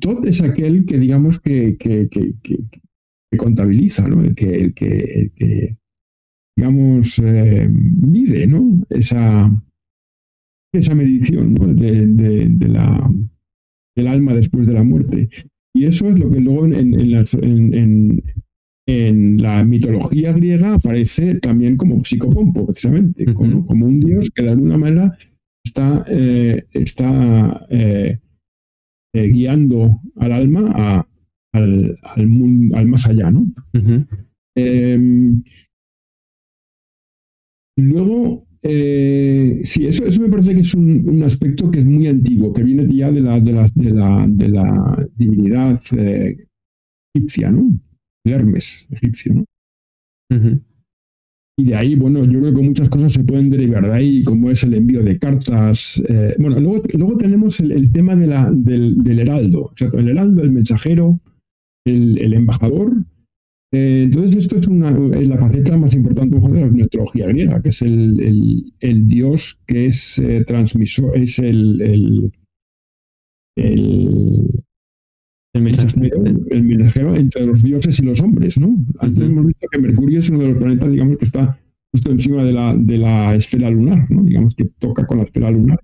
todo 0.00 0.24
es 0.24 0.42
aquel 0.42 0.84
que, 0.84 0.98
digamos, 0.98 1.40
que, 1.40 1.76
que, 1.76 2.08
que, 2.08 2.34
que 2.42 3.36
contabiliza, 3.36 4.08
¿no? 4.08 4.22
El 4.22 4.34
que, 4.34 4.54
el 4.54 4.74
que, 4.74 5.76
digamos, 6.56 7.18
eh, 7.22 7.68
mide, 7.70 8.46
¿no? 8.46 8.82
Esa, 8.90 9.50
esa 10.72 10.94
medición 10.94 11.54
¿no? 11.54 11.66
de, 11.66 12.06
de, 12.06 12.46
de 12.48 12.68
la, 12.68 13.10
del 13.96 14.06
alma 14.06 14.34
después 14.34 14.66
de 14.66 14.72
la 14.72 14.82
muerte. 14.82 15.28
Y 15.74 15.84
eso 15.84 16.08
es 16.08 16.18
lo 16.18 16.30
que 16.30 16.40
luego 16.40 16.66
en, 16.66 18.22
la, 19.38 19.64
mitología 19.64 20.32
griega 20.32 20.74
aparece 20.74 21.36
también 21.36 21.76
como 21.76 22.02
psicopompo, 22.04 22.66
precisamente, 22.66 23.32
como, 23.32 23.86
un 23.86 24.00
dios 24.00 24.30
que 24.34 24.42
de 24.42 24.50
alguna 24.50 24.76
manera 24.78 25.16
está, 25.64 26.04
eh, 26.08 26.64
está 26.72 27.66
eh, 27.70 28.18
eh, 29.14 29.26
guiando 29.28 30.00
al 30.16 30.32
alma 30.32 31.06
al, 31.52 31.98
al, 32.02 32.28
más 32.86 33.06
allá. 33.06 33.30
¿no? 33.30 33.46
Em, 34.56 35.42
luego, 37.76 38.46
eh, 38.62 39.60
sí, 39.62 39.86
eso, 39.86 40.04
eso 40.04 40.20
me 40.20 40.28
parece 40.28 40.54
que 40.54 40.60
es 40.60 40.74
un, 40.74 41.22
aspecto 41.22 41.70
que 41.70 41.78
es 41.78 41.84
muy 41.86 42.06
antiguo, 42.06 42.52
que 42.52 42.62
viene 42.62 42.86
ya 42.94 43.10
de 43.10 43.20
la, 43.20 43.40
de 43.40 43.52
la, 43.52 43.66
de 43.74 43.90
la, 43.90 44.26
de 44.28 44.48
la 44.48 45.08
divinidad 45.16 45.80
eh, 45.96 46.46
egipcia, 47.14 47.50
¿no? 47.50 47.70
De 48.24 48.32
Hermes, 48.32 48.86
egipcio, 48.90 49.32
¿no? 49.34 49.44
Y 51.58 51.64
de 51.64 51.74
ahí, 51.74 51.94
bueno, 51.94 52.24
yo 52.24 52.40
creo 52.40 52.54
que 52.54 52.62
muchas 52.62 52.88
cosas 52.88 53.12
se 53.12 53.24
pueden 53.24 53.50
derivar 53.50 53.84
de 53.84 53.92
ahí, 53.92 54.24
como 54.24 54.50
es 54.50 54.62
el 54.64 54.74
envío 54.74 55.02
de 55.02 55.18
cartas. 55.18 56.02
Eh, 56.08 56.34
bueno, 56.38 56.58
luego, 56.58 56.82
luego 56.94 57.18
tenemos 57.18 57.60
el, 57.60 57.92
tema 57.92 58.14
de 58.16 58.26
la, 58.26 58.50
del, 58.50 58.96
del, 59.02 59.18
heraldo, 59.18 59.64
o 59.64 59.72
sea, 59.74 59.90
el 59.92 60.08
heraldo, 60.08 60.42
el 60.42 60.52
mensajero, 60.52 61.20
el, 61.84 62.18
el 62.18 62.34
embajador, 62.34 62.94
eh, 63.72 64.02
entonces, 64.04 64.36
esto 64.36 64.56
es 64.56 64.66
una, 64.66 64.90
la 64.90 65.38
faceta 65.38 65.76
más 65.76 65.94
importante 65.94 66.36
de 66.36 66.60
la 66.60 66.66
mitología 66.66 67.26
griega, 67.28 67.62
que 67.62 67.68
es 67.68 67.82
el, 67.82 68.72
el, 68.80 69.06
dios 69.06 69.60
que 69.66 69.86
es 69.86 70.18
eh, 70.18 70.44
transmisor, 70.44 71.16
es 71.16 71.38
el, 71.38 71.80
el, 71.80 72.32
el 75.52 75.62
mensajero, 75.62 77.14
entre 77.14 77.46
los 77.46 77.62
dioses 77.62 77.98
y 78.00 78.02
los 78.04 78.20
hombres, 78.20 78.58
¿no? 78.58 78.76
Antes 78.98 79.24
hemos 79.24 79.46
visto 79.46 79.66
que 79.70 79.80
Mercurio 79.80 80.18
es 80.18 80.30
uno 80.30 80.40
de 80.40 80.48
los 80.48 80.58
planetas, 80.58 80.90
digamos, 80.90 81.18
que 81.18 81.24
está 81.24 81.58
justo 81.92 82.10
encima 82.10 82.44
de 82.44 82.52
la, 82.52 82.74
de 82.74 82.98
la 82.98 83.34
esfera 83.34 83.70
lunar, 83.70 84.10
¿no? 84.10 84.24
Digamos 84.24 84.54
que 84.54 84.64
toca 84.78 85.06
con 85.06 85.18
la 85.18 85.24
esfera 85.24 85.50
lunar. 85.50 85.80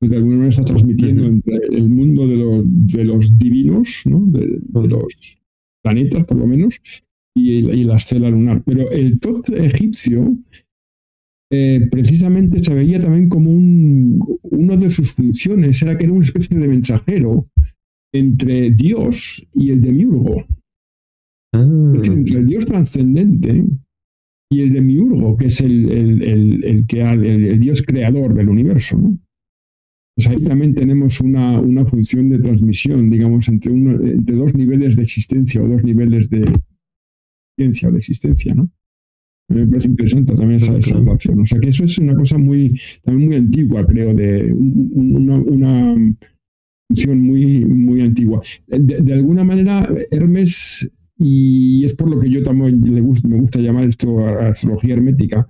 De 0.00 0.16
alguna 0.16 0.36
manera 0.36 0.50
está 0.50 0.64
transmitiendo 0.64 1.24
entre 1.24 1.56
el 1.72 1.88
mundo 1.88 2.26
de, 2.28 2.36
los, 2.36 2.62
de 2.64 3.04
los 3.04 3.36
divinos, 3.36 4.02
¿no? 4.06 4.26
de, 4.26 4.60
los 4.86 5.38
planetas, 5.82 6.24
por 6.24 6.36
lo 6.36 6.46
menos, 6.46 6.80
y, 7.38 7.84
la 7.84 7.96
estela 7.96 8.30
lunar. 8.30 8.62
Pero 8.64 8.90
el 8.90 9.18
Tot 9.18 9.48
egipcio 9.50 10.36
eh, 11.50 11.86
precisamente 11.90 12.62
se 12.62 12.74
veía 12.74 13.00
también 13.00 13.28
como 13.28 13.50
un, 13.50 14.20
una 14.42 14.76
de 14.76 14.90
sus 14.90 15.12
funciones, 15.12 15.80
era 15.82 15.96
que 15.96 16.04
era 16.04 16.12
una 16.12 16.24
especie 16.24 16.58
de 16.58 16.68
mensajero 16.68 17.48
entre 18.12 18.70
Dios 18.70 19.46
y 19.54 19.70
el 19.70 19.80
demiurgo. 19.80 20.44
Ah. 21.54 21.62
entre 22.04 22.40
el 22.40 22.46
Dios 22.46 22.66
trascendente 22.66 23.64
y 24.50 24.60
el 24.60 24.70
demiurgo, 24.70 25.34
que 25.34 25.46
es 25.46 25.62
el, 25.62 25.90
el, 25.90 26.62
el, 26.62 26.86
que, 26.86 27.00
el, 27.00 27.58
Dios 27.58 27.82
creador 27.82 28.34
del 28.34 28.50
universo. 28.50 28.98
¿no? 28.98 29.18
Pues 30.14 30.28
ahí 30.28 30.42
también 30.42 30.74
tenemos 30.74 31.20
una, 31.20 31.58
una 31.60 31.86
función 31.86 32.28
de 32.28 32.40
transmisión, 32.40 33.08
digamos, 33.08 33.48
entre, 33.48 33.72
uno, 33.72 34.04
entre 34.04 34.36
dos 34.36 34.54
niveles 34.54 34.96
de 34.96 35.04
existencia 35.04 35.62
o 35.62 35.68
dos 35.68 35.84
niveles 35.84 36.28
de, 36.28 36.44
o 37.58 37.92
de 37.92 37.98
existencia, 37.98 38.54
¿no? 38.54 38.70
Me 39.48 39.66
parece 39.66 39.88
interesante 39.88 40.34
también 40.34 40.56
esa, 40.56 40.74
relación. 40.74 41.40
O 41.40 41.46
sea 41.46 41.58
que 41.58 41.70
eso 41.70 41.84
es 41.84 41.98
una 41.98 42.14
cosa 42.14 42.36
muy, 42.36 42.78
también 43.02 43.28
muy 43.28 43.36
antigua, 43.36 43.86
creo, 43.86 44.12
de 44.12 44.52
una, 44.52 45.94
función 46.86 47.20
muy, 47.20 47.64
muy 47.64 48.02
antigua. 48.02 48.42
De, 48.66 49.12
alguna 49.12 49.44
manera, 49.44 49.88
Hermes, 50.10 50.90
y 51.16 51.82
es 51.82 51.94
por 51.94 52.10
lo 52.10 52.20
que 52.20 52.30
yo 52.30 52.42
también 52.42 52.80
le 52.82 53.00
me 53.00 53.40
gusta 53.40 53.58
llamar 53.58 53.84
esto 53.84 54.18
astrología 54.26 54.94
hermética, 54.94 55.48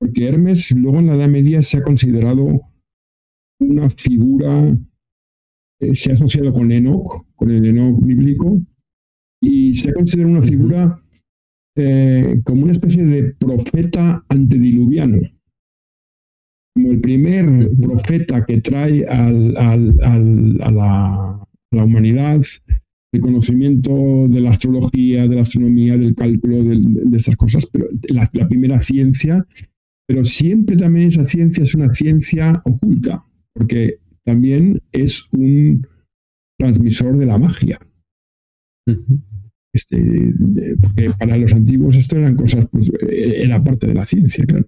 porque 0.00 0.26
Hermes 0.26 0.72
luego 0.76 0.98
en 0.98 1.06
la 1.06 1.14
Edad 1.14 1.28
Media 1.28 1.62
se 1.62 1.78
ha 1.78 1.82
considerado 1.82 2.60
una 3.60 3.88
figura, 3.90 4.76
eh, 5.80 5.94
se 5.94 6.10
ha 6.10 6.14
asociado 6.14 6.52
con 6.52 6.72
Enoch, 6.72 7.24
con 7.36 7.50
el 7.50 7.64
Enoch 7.64 8.04
bíblico, 8.04 8.60
y 9.40 9.74
se 9.74 9.90
ha 9.90 9.92
considerado 9.92 10.32
una 10.32 10.42
figura 10.42 11.02
eh, 11.80 12.40
como 12.44 12.64
una 12.64 12.72
especie 12.72 13.04
de 13.04 13.34
profeta 13.34 14.24
antediluviano, 14.28 15.20
como 16.74 16.90
el 16.90 17.00
primer 17.00 17.70
profeta 17.80 18.44
que 18.44 18.60
trae 18.60 19.06
al, 19.06 19.56
a, 19.56 19.76
la, 20.70 21.84
humanidad 21.84 22.40
el 23.12 23.20
conocimiento 23.20 24.26
de 24.28 24.40
la 24.40 24.50
astrología, 24.50 25.28
de 25.28 25.36
la 25.36 25.42
astronomía, 25.42 25.96
del 25.96 26.14
cálculo, 26.16 26.64
de, 26.64 27.16
estas 27.16 27.36
cosas, 27.36 27.66
pero 27.66 27.88
la, 28.08 28.28
primera 28.48 28.82
ciencia, 28.82 29.46
pero 30.06 30.24
siempre 30.24 30.76
también 30.76 31.08
esa 31.08 31.24
ciencia 31.24 31.62
es 31.62 31.74
una 31.76 31.94
ciencia 31.94 32.60
oculta, 32.64 33.24
porque 33.54 34.00
también 34.24 34.82
es 34.90 35.28
un 35.32 35.86
transmisor 36.58 37.16
de 37.16 37.26
la 37.26 37.38
magia. 37.38 37.78
Este, 39.78 40.34
porque 40.82 41.10
para 41.16 41.36
los 41.36 41.52
antiguos 41.52 41.94
esto 41.94 42.16
eran 42.16 42.34
cosas, 42.34 42.66
pues 42.68 42.88
eh, 42.88 43.42
era 43.44 43.62
parte 43.62 43.86
de 43.86 43.94
la 43.94 44.04
ciencia, 44.04 44.44
claro. 44.44 44.66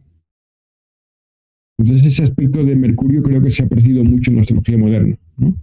Entonces 1.76 2.06
ese 2.06 2.22
aspecto 2.22 2.62
de 2.62 2.76
Mercurio 2.76 3.20
creo 3.20 3.42
que 3.42 3.50
se 3.50 3.64
ha 3.64 3.68
perdido 3.68 4.04
mucho 4.04 4.30
en 4.30 4.36
la 4.36 4.42
astrología 4.42 4.78
moderna, 4.78 5.18
¿no? 5.36 5.56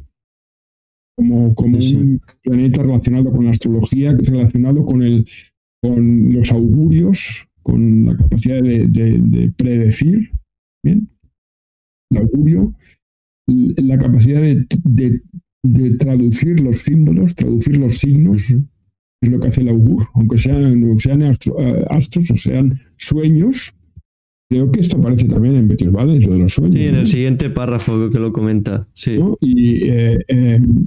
Como, 1.16 1.56
como 1.56 1.78
un 1.78 2.22
planeta 2.43 2.84
relacionado 2.84 3.32
con 3.32 3.45
la 3.45 3.52
astrología, 3.52 4.12
relacionado 4.12 4.86
con, 4.86 5.02
el, 5.02 5.26
con 5.82 6.34
los 6.34 6.52
augurios, 6.52 7.48
con 7.64 8.06
la 8.06 8.18
capacidad 8.18 8.62
de, 8.62 9.54
predecir, 9.56 10.32
¿bien? 10.84 11.10
El 12.12 12.18
augurio, 12.18 12.76
la 13.48 13.98
capacidad 13.98 14.41
de, 14.41 15.22
traducir 15.98 16.60
los 16.60 16.80
símbolos, 16.80 17.34
traducir 17.34 17.78
los 17.78 17.98
signos, 17.98 18.58
es 19.28 19.34
lo 19.34 19.40
que 19.40 19.48
hace 19.48 19.62
el 19.62 19.70
augur, 19.70 20.08
aunque 20.14 20.38
sean, 20.38 21.00
sean 21.00 21.22
eh, 21.22 21.86
astros 21.90 22.32
o 22.32 22.38
sean 22.38 22.82
sueños. 22.98 23.74
Creo 24.50 24.72
que 24.72 24.80
esto 24.80 24.98
aparece 24.98 25.28
también 25.28 25.56
en 25.56 25.68
Betis 25.68 25.92
Valens, 25.92 26.26
lo 26.26 26.34
de 26.34 26.40
los 26.40 26.54
sueños. 26.54 26.76
Sí, 26.76 26.86
en 26.86 26.96
el 26.96 27.08
siguiente 27.08 27.50
párrafo 27.50 28.10
que 28.10 28.20
lo 28.20 28.32
comenta. 28.32 28.88
Sí. 28.94 29.20
Y 29.42 29.90
eh, 29.90 30.20
em, 30.30 30.86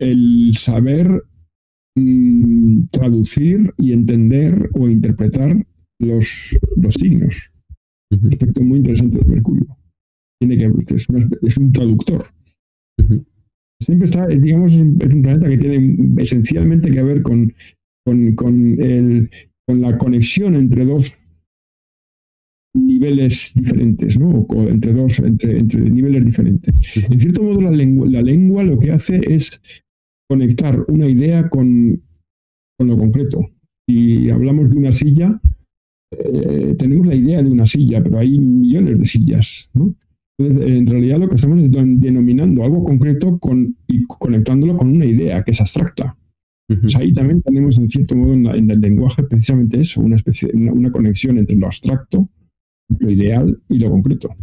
el 0.00 0.52
saber 0.56 1.22
mm, 1.96 2.88
traducir 2.90 3.72
y 3.78 3.92
entender 3.92 4.70
o 4.74 4.88
interpretar 4.88 5.66
los, 5.98 6.58
los 6.76 6.94
signos. 6.94 7.50
Un 8.10 8.28
aspecto 8.32 8.60
muy 8.62 8.78
interesante 8.78 9.18
de 9.18 9.24
Mercurio. 9.24 9.76
Tiene 10.40 10.56
que, 10.56 10.94
es, 10.94 11.06
es 11.42 11.56
un 11.56 11.72
traductor. 11.72 12.26
Siempre 13.80 14.06
está, 14.06 14.26
digamos, 14.26 14.74
es 14.74 14.80
un 14.80 15.22
planeta 15.22 15.48
que 15.48 15.58
tiene 15.58 15.96
esencialmente 16.18 16.90
que 16.90 17.02
ver 17.02 17.22
con, 17.22 17.52
con, 18.04 18.34
con, 18.34 18.80
el, 18.80 19.30
con 19.66 19.80
la 19.80 19.96
conexión 19.96 20.56
entre 20.56 20.84
dos 20.84 21.16
niveles 22.74 23.52
diferentes, 23.54 24.18
¿no? 24.18 24.40
O 24.40 24.68
entre 24.68 24.92
dos, 24.92 25.18
entre, 25.20 25.58
entre 25.58 25.80
niveles 25.90 26.24
diferentes. 26.24 26.74
En 27.08 27.18
cierto 27.18 27.42
modo, 27.42 27.60
la 27.60 27.70
lengua, 27.70 28.08
la 28.08 28.22
lengua 28.22 28.62
lo 28.64 28.78
que 28.78 28.92
hace 28.92 29.20
es 29.26 29.62
conectar 30.28 30.84
una 30.88 31.08
idea 31.08 31.48
con, 31.48 32.02
con 32.76 32.88
lo 32.88 32.98
concreto. 32.98 33.40
Si 33.88 34.28
hablamos 34.28 34.70
de 34.70 34.76
una 34.76 34.92
silla, 34.92 35.40
eh, 36.10 36.74
tenemos 36.78 37.06
la 37.06 37.14
idea 37.14 37.42
de 37.42 37.50
una 37.50 37.66
silla, 37.66 38.02
pero 38.02 38.18
hay 38.18 38.38
millones 38.38 38.98
de 38.98 39.06
sillas, 39.06 39.70
¿no? 39.74 39.94
Entonces, 40.38 40.70
en 40.70 40.86
realidad 40.86 41.18
lo 41.18 41.28
que 41.28 41.34
estamos 41.34 41.58
es 41.58 41.70
denominando 41.70 42.62
algo 42.62 42.84
concreto 42.84 43.38
con, 43.38 43.76
y 43.88 44.04
conectándolo 44.06 44.76
con 44.76 44.90
una 44.90 45.04
idea 45.04 45.42
que 45.42 45.50
es 45.50 45.60
abstracta. 45.60 46.16
Pues 46.68 46.94
ahí 46.96 47.14
también 47.14 47.40
tenemos, 47.42 47.78
en 47.78 47.88
cierto 47.88 48.14
modo, 48.14 48.34
en, 48.34 48.70
el 48.70 48.80
lenguaje 48.80 49.22
precisamente 49.22 49.80
eso, 49.80 50.02
una, 50.02 50.16
especie, 50.16 50.50
una, 50.52 50.92
conexión 50.92 51.38
entre 51.38 51.56
lo 51.56 51.66
abstracto, 51.66 52.28
lo 53.00 53.10
ideal 53.10 53.58
y 53.70 53.78
lo 53.78 53.90
concreto. 53.90 54.36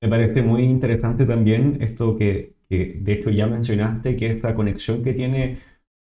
Me 0.00 0.08
parece 0.08 0.42
muy 0.42 0.62
interesante 0.62 1.26
también 1.26 1.78
esto 1.80 2.16
que, 2.16 2.54
que 2.68 3.00
de 3.02 3.12
hecho 3.12 3.30
ya 3.30 3.48
mencionaste, 3.48 4.14
que 4.16 4.30
esta 4.30 4.54
conexión 4.54 5.02
que 5.02 5.12
tiene 5.12 5.58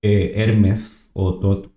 eh, 0.03 0.33
Hermes 0.37 1.11
o 1.13 1.39
Tot 1.39 1.71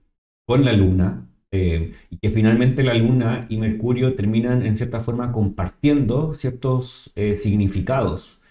con 0.47 0.63
la 0.63 0.73
luna, 0.73 1.27
eh, 1.55 1.93
y 2.09 2.17
que 2.17 2.29
finalmente 2.29 2.81
la 2.81 2.95
Luna 2.95 3.45
y 3.47 3.57
Mercurio 3.57 4.15
terminan 4.15 4.65
en 4.65 4.75
cierta 4.75 5.01
forma 5.01 5.31
compartiendo 5.31 6.33
ciertos 6.33 7.11
eh, 7.15 7.35
significados. 7.35 8.41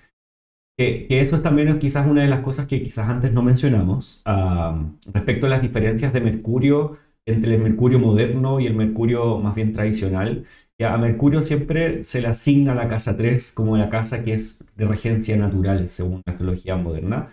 Que, 0.79 1.09
eso 1.11 1.35
es 1.35 1.43
también 1.43 1.81
quizás 1.81 2.07
una 2.07 2.23
de 2.23 2.29
las 2.29 2.41
cosas 2.41 2.69
que 2.69 2.81
quizás 2.81 3.09
antes 3.09 3.33
no 3.33 3.43
mencionamos 3.43 4.23
respecto 5.13 5.47
a 5.47 5.51
las 5.51 5.63
diferencias 5.63 6.13
de 6.13 6.21
Mercurio 6.21 6.97
entre 7.27 7.57
el 7.57 7.63
Mercurio 7.63 7.99
moderno 7.99 8.61
y 8.61 8.67
el 8.67 8.75
Mercurio 8.75 9.39
más 9.39 9.57
bien 9.57 9.73
tradicional. 9.73 10.45
Que 10.79 10.85
a 10.85 10.97
Mercurio 10.97 11.43
siempre 11.43 12.05
se 12.05 12.23
le 12.23 12.29
asigna 12.29 12.73
la 12.73 12.87
casa 12.87 13.17
3 13.17 13.51
como 13.51 13.77
la 13.77 13.91
casa 13.91 14.23
que 14.23 14.35
es 14.35 14.63
de 14.77 14.85
regencia 14.87 15.37
natural 15.37 15.89
según 15.89 16.23
la 16.25 16.33
astrología 16.35 16.77
moderna. 16.77 17.31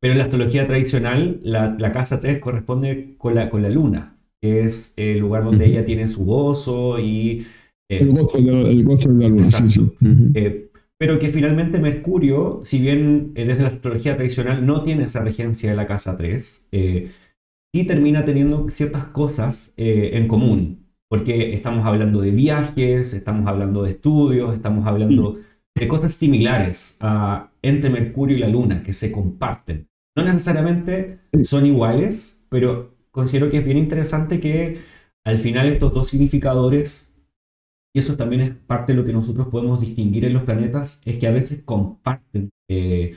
Pero 0.00 0.12
en 0.12 0.18
la 0.18 0.24
astrología 0.24 0.66
tradicional, 0.68 1.40
la, 1.42 1.70
la 1.78 1.90
casa 1.90 2.20
3 2.20 2.38
corresponde 2.38 3.16
con 3.18 3.34
la, 3.34 3.50
con 3.50 3.62
la 3.62 3.70
luna, 3.70 4.13
que 4.44 4.62
es 4.62 4.92
el 4.98 5.20
lugar 5.20 5.42
donde 5.42 5.64
ella 5.64 5.84
tiene 5.84 6.06
su 6.06 6.26
gozo 6.26 6.98
y... 7.00 7.46
Eh, 7.90 8.00
el, 8.00 8.12
gozo 8.12 8.36
de, 8.36 9.22
la 9.22 9.28
luna, 9.30 9.42
sí, 9.42 9.70
sí. 9.70 9.90
Eh, 10.34 10.70
pero 10.98 11.18
que 11.18 11.28
finalmente 11.28 11.78
Mercurio, 11.78 12.60
si 12.62 12.78
bien 12.78 13.32
eh, 13.36 13.46
desde 13.46 13.62
la 13.62 13.70
astrología 13.70 14.16
tradicional 14.16 14.66
no 14.66 14.82
tiene 14.82 15.04
esa 15.04 15.24
regencia 15.24 15.70
de 15.70 15.76
la 15.76 15.86
casa 15.86 16.14
3, 16.14 16.68
sí 16.70 17.86
termina 17.86 18.26
teniendo 18.26 18.68
ciertas 18.68 19.06
cosas 19.06 19.72
en 19.78 20.28
común, 20.28 20.88
porque 21.08 21.54
estamos 21.54 21.86
hablando 21.86 22.20
de 22.20 22.30
viajes, 22.30 23.14
estamos 23.14 23.46
hablando 23.46 23.82
de 23.82 23.92
estudios, 23.92 24.52
estamos 24.52 24.86
hablando 24.86 25.38
de 25.74 25.88
cosas 25.88 26.12
similares 26.12 26.98
entre 27.62 27.88
Mercurio 27.88 28.36
y 28.36 28.40
la 28.40 28.48
Luna 28.48 28.82
que 28.82 28.92
se 28.92 29.10
comparten. 29.10 29.88
No 30.14 30.22
necesariamente 30.22 31.20
son 31.44 31.64
iguales, 31.64 32.44
pero 32.50 32.93
considero 33.14 33.48
que 33.48 33.58
es 33.58 33.64
bien 33.64 33.78
interesante 33.78 34.40
que 34.40 34.78
al 35.24 35.38
final 35.38 35.68
estos 35.68 35.94
dos 35.94 36.08
significadores, 36.08 37.16
y 37.94 38.00
eso 38.00 38.16
también 38.16 38.42
es 38.42 38.50
parte 38.50 38.92
de 38.92 38.98
lo 38.98 39.04
que 39.04 39.12
nosotros 39.12 39.46
podemos 39.46 39.80
distinguir 39.80 40.24
en 40.24 40.32
los 40.32 40.42
planetas, 40.42 41.00
es 41.04 41.16
que 41.16 41.28
a 41.28 41.30
veces 41.30 41.62
comparten 41.64 42.50
eh, 42.68 43.14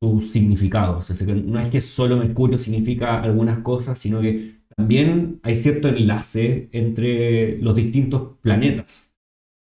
sus 0.00 0.30
significados. 0.30 1.10
Es 1.10 1.18
decir, 1.18 1.44
no 1.44 1.58
es 1.58 1.66
que 1.66 1.80
solo 1.80 2.16
Mercurio 2.16 2.58
significa 2.58 3.20
algunas 3.20 3.58
cosas, 3.58 3.98
sino 3.98 4.20
que 4.20 4.60
también 4.76 5.40
hay 5.42 5.56
cierto 5.56 5.88
enlace 5.88 6.68
entre 6.70 7.58
los 7.58 7.74
distintos 7.74 8.38
planetas. 8.40 9.16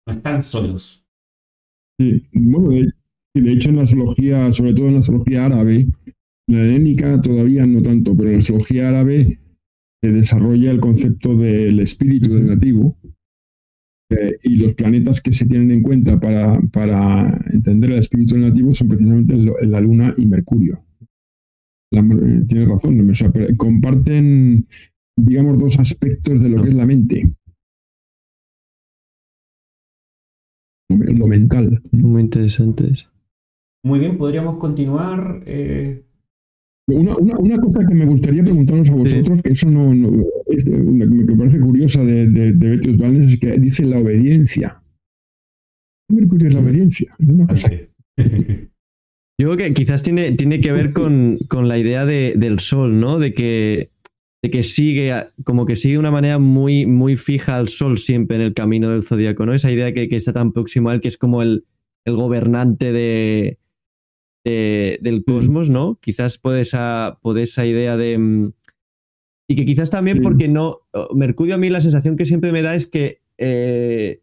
No 0.07 0.13
están 0.13 0.41
solos. 0.41 1.05
Sí, 1.99 2.25
bueno, 2.31 2.69
de, 3.35 3.51
hecho 3.51 3.69
en 3.69 3.75
la 3.75 3.83
astrología, 3.83 4.51
sobre 4.53 4.73
todo 4.73 4.87
en 4.87 4.93
la 4.93 4.99
astrología 5.01 5.45
árabe, 5.45 5.87
la 6.47 6.61
helénica 6.61 7.21
todavía 7.21 7.65
no 7.65 7.81
tanto, 7.81 8.15
pero 8.15 8.29
en 8.29 8.35
la 8.35 8.39
astrología 8.39 8.89
árabe 8.89 9.39
desarrolla 10.11 10.71
el 10.71 10.79
concepto 10.79 11.35
del 11.35 11.79
espíritu 11.79 12.33
del 12.33 12.47
nativo 12.47 12.97
eh, 14.09 14.37
y 14.43 14.57
los 14.57 14.73
planetas 14.73 15.21
que 15.21 15.31
se 15.31 15.45
tienen 15.45 15.71
en 15.71 15.81
cuenta 15.81 16.19
para, 16.19 16.59
para 16.71 17.41
entender 17.51 17.91
el 17.91 17.99
espíritu 17.99 18.35
del 18.35 18.49
nativo 18.49 18.73
son 18.73 18.89
precisamente 18.89 19.35
la 19.35 19.79
Luna 19.79 20.13
y 20.17 20.25
Mercurio. 20.25 20.83
Eh, 21.93 22.43
tiene 22.47 22.65
razón, 22.65 23.11
comparten, 23.57 24.67
digamos, 25.15 25.59
dos 25.59 25.79
aspectos 25.79 26.41
de 26.41 26.49
lo 26.49 26.61
que 26.61 26.69
es 26.69 26.75
la 26.75 26.85
mente. 26.85 27.33
Lo 30.89 31.27
mental. 31.27 31.81
Muy 31.91 32.21
interesantes. 32.21 33.09
Muy 33.83 33.99
bien, 33.99 34.17
podríamos 34.17 34.57
continuar. 34.57 35.43
Eh, 35.45 36.05
una, 36.87 37.15
una, 37.15 37.37
una, 37.37 37.57
cosa 37.59 37.85
que 37.87 37.93
me 37.93 38.05
gustaría 38.05 38.43
preguntaros 38.43 38.89
a 38.89 38.95
vosotros, 38.95 39.41
que 39.41 39.51
eso 39.53 39.69
no, 39.69 39.93
es 40.47 40.65
que 40.65 40.71
me 40.71 41.37
parece 41.37 41.59
curiosa 41.59 42.03
de, 42.03 42.27
de, 42.27 42.51
de 42.53 42.69
Betius 42.69 42.97
Valens, 42.97 43.33
es 43.33 43.39
que 43.39 43.51
dice 43.57 43.85
la 43.85 43.99
obediencia. 43.99 44.81
Mercurio 46.09 46.49
es 46.49 46.53
la 46.53 46.59
obediencia. 46.59 47.15
Es 47.17 47.29
una 47.29 47.47
cosa. 47.47 47.71
Yo 49.39 49.51
creo 49.51 49.57
que 49.57 49.73
quizás 49.73 50.03
tiene, 50.03 50.33
tiene 50.33 50.61
que 50.61 50.71
ver 50.71 50.93
con, 50.93 51.39
con 51.47 51.67
la 51.67 51.77
idea 51.79 52.05
de, 52.05 52.33
del 52.35 52.59
sol, 52.59 52.99
¿no? 52.99 53.17
De 53.17 53.33
que, 53.33 53.89
de 54.43 54.51
que 54.51 54.63
sigue, 54.63 55.11
como 55.43 55.65
que 55.65 55.75
sigue 55.75 55.93
de 55.93 55.99
una 55.99 56.11
manera 56.11 56.37
muy, 56.37 56.85
muy 56.85 57.15
fija 57.15 57.55
al 57.55 57.67
sol 57.67 57.97
siempre 57.97 58.37
en 58.37 58.43
el 58.43 58.53
camino 58.53 58.91
del 58.91 59.03
zodíaco, 59.03 59.45
¿no? 59.45 59.53
Esa 59.53 59.71
idea 59.71 59.93
que, 59.93 60.07
que 60.07 60.15
está 60.17 60.33
tan 60.33 60.51
próximo 60.51 60.89
a 60.89 60.93
él, 60.93 61.01
que 61.01 61.07
es 61.07 61.17
como 61.17 61.41
el, 61.41 61.65
el 62.05 62.15
gobernante 62.15 62.91
de, 62.91 63.57
del 64.43 65.23
mm. 65.25 65.31
cosmos, 65.31 65.69
¿no? 65.69 65.99
Quizás 66.01 66.37
puede 66.37 66.61
esa, 66.61 67.19
esa 67.37 67.65
idea 67.65 67.97
de... 67.97 68.17
Mm, 68.17 68.53
y 69.47 69.55
que 69.55 69.65
quizás 69.65 69.89
también 69.89 70.21
porque 70.21 70.47
no... 70.47 70.79
Mercurio 71.13 71.55
a 71.55 71.57
mí 71.57 71.69
la 71.69 71.81
sensación 71.81 72.15
que 72.15 72.25
siempre 72.25 72.51
me 72.51 72.61
da 72.61 72.75
es 72.75 72.87
que 72.87 73.21
eh, 73.37 74.21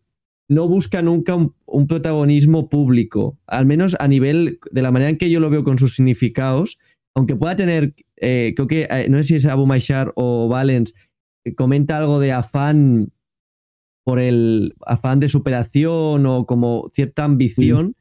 no 0.48 0.66
busca 0.66 1.02
nunca 1.02 1.34
un, 1.34 1.86
protagonismo 1.86 2.68
público, 2.68 3.38
al 3.46 3.66
menos 3.66 3.96
a 4.00 4.08
nivel 4.08 4.58
de 4.70 4.82
la 4.82 4.90
manera 4.90 5.10
en 5.10 5.18
que 5.18 5.30
yo 5.30 5.38
lo 5.38 5.48
veo 5.48 5.62
con 5.62 5.78
sus 5.78 5.94
significados, 5.94 6.78
aunque 7.14 7.36
pueda 7.36 7.54
tener, 7.54 7.94
eh, 8.16 8.52
creo 8.56 8.66
que, 8.66 8.88
eh, 8.90 9.08
no 9.08 9.18
sé 9.18 9.24
si 9.24 9.34
es 9.36 9.46
Abu 9.46 9.66
Maishar 9.66 10.12
o 10.16 10.48
Valens, 10.48 10.94
comenta 11.56 11.98
algo 11.98 12.18
de 12.18 12.32
afán 12.32 13.12
por 14.04 14.18
el 14.18 14.74
afán 14.86 15.20
de 15.20 15.28
superación 15.28 16.26
o 16.26 16.46
como 16.46 16.90
cierta 16.94 17.24
ambición, 17.24 17.94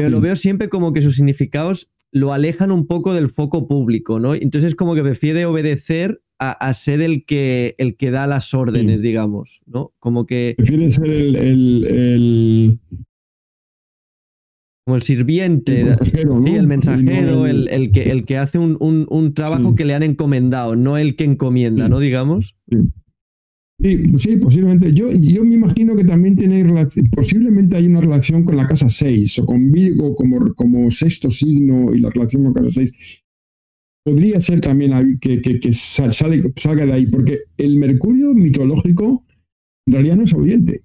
pero 0.00 0.08
lo 0.10 0.20
veo 0.22 0.34
siempre 0.34 0.70
como 0.70 0.94
que 0.94 1.02
sus 1.02 1.16
significados 1.16 1.92
lo 2.10 2.32
alejan 2.32 2.72
un 2.72 2.86
poco 2.86 3.12
del 3.12 3.28
foco 3.28 3.68
público, 3.68 4.18
¿no? 4.18 4.34
Entonces 4.34 4.74
como 4.74 4.94
que 4.94 5.02
prefiere 5.02 5.44
obedecer 5.44 6.22
a, 6.38 6.72
ser 6.72 7.02
el 7.02 7.26
que, 7.26 7.74
el 7.76 7.98
que 7.98 8.10
da 8.10 8.26
las 8.26 8.54
órdenes, 8.54 9.02
digamos, 9.02 9.60
¿no? 9.66 9.92
Como 9.98 10.24
que... 10.24 10.54
Prefiere 10.56 10.90
ser 10.90 11.10
el... 11.10 12.78
Como 14.86 14.96
el 14.96 15.02
sirviente, 15.02 15.82
el 15.82 16.46
el 16.46 16.66
mensajero, 16.66 17.46
el, 17.46 17.92
que, 17.92 18.10
el 18.10 18.24
que 18.24 18.38
hace 18.38 18.58
un, 18.58 19.34
trabajo 19.34 19.74
que 19.74 19.84
le 19.84 19.92
han 19.92 20.02
encomendado, 20.02 20.76
no 20.76 20.96
el 20.96 21.14
que 21.14 21.24
encomienda, 21.24 21.90
¿no? 21.90 22.00
Digamos. 22.00 22.56
Sí, 22.70 22.78
posiblemente. 24.40 24.92
Yo, 24.92 25.10
yo 25.10 25.44
me 25.44 25.54
imagino 25.54 25.96
que 25.96 26.04
también 26.04 26.36
tiene 26.36 26.64
posiblemente 27.10 27.76
hay 27.76 27.86
una 27.86 28.00
relación 28.00 28.44
con 28.44 28.56
la 28.56 28.66
casa 28.66 28.88
6 28.88 29.38
o 29.40 29.46
con 29.46 29.70
Virgo 29.72 30.14
como, 30.14 30.54
como 30.54 30.90
sexto 30.90 31.30
signo 31.30 31.94
y 31.94 32.00
la 32.00 32.10
relación 32.10 32.44
con 32.44 32.52
casa 32.52 32.70
6. 32.70 33.24
Podría 34.04 34.40
ser 34.40 34.60
también 34.60 35.18
que, 35.20 35.40
que, 35.40 35.72
salga 35.72 36.86
de 36.86 36.92
ahí, 36.92 37.06
porque 37.06 37.40
el 37.56 37.76
Mercurio 37.76 38.34
mitológico 38.34 39.24
en 39.86 39.92
realidad 39.92 40.16
no 40.16 40.22
es 40.24 40.34
obediente. 40.34 40.82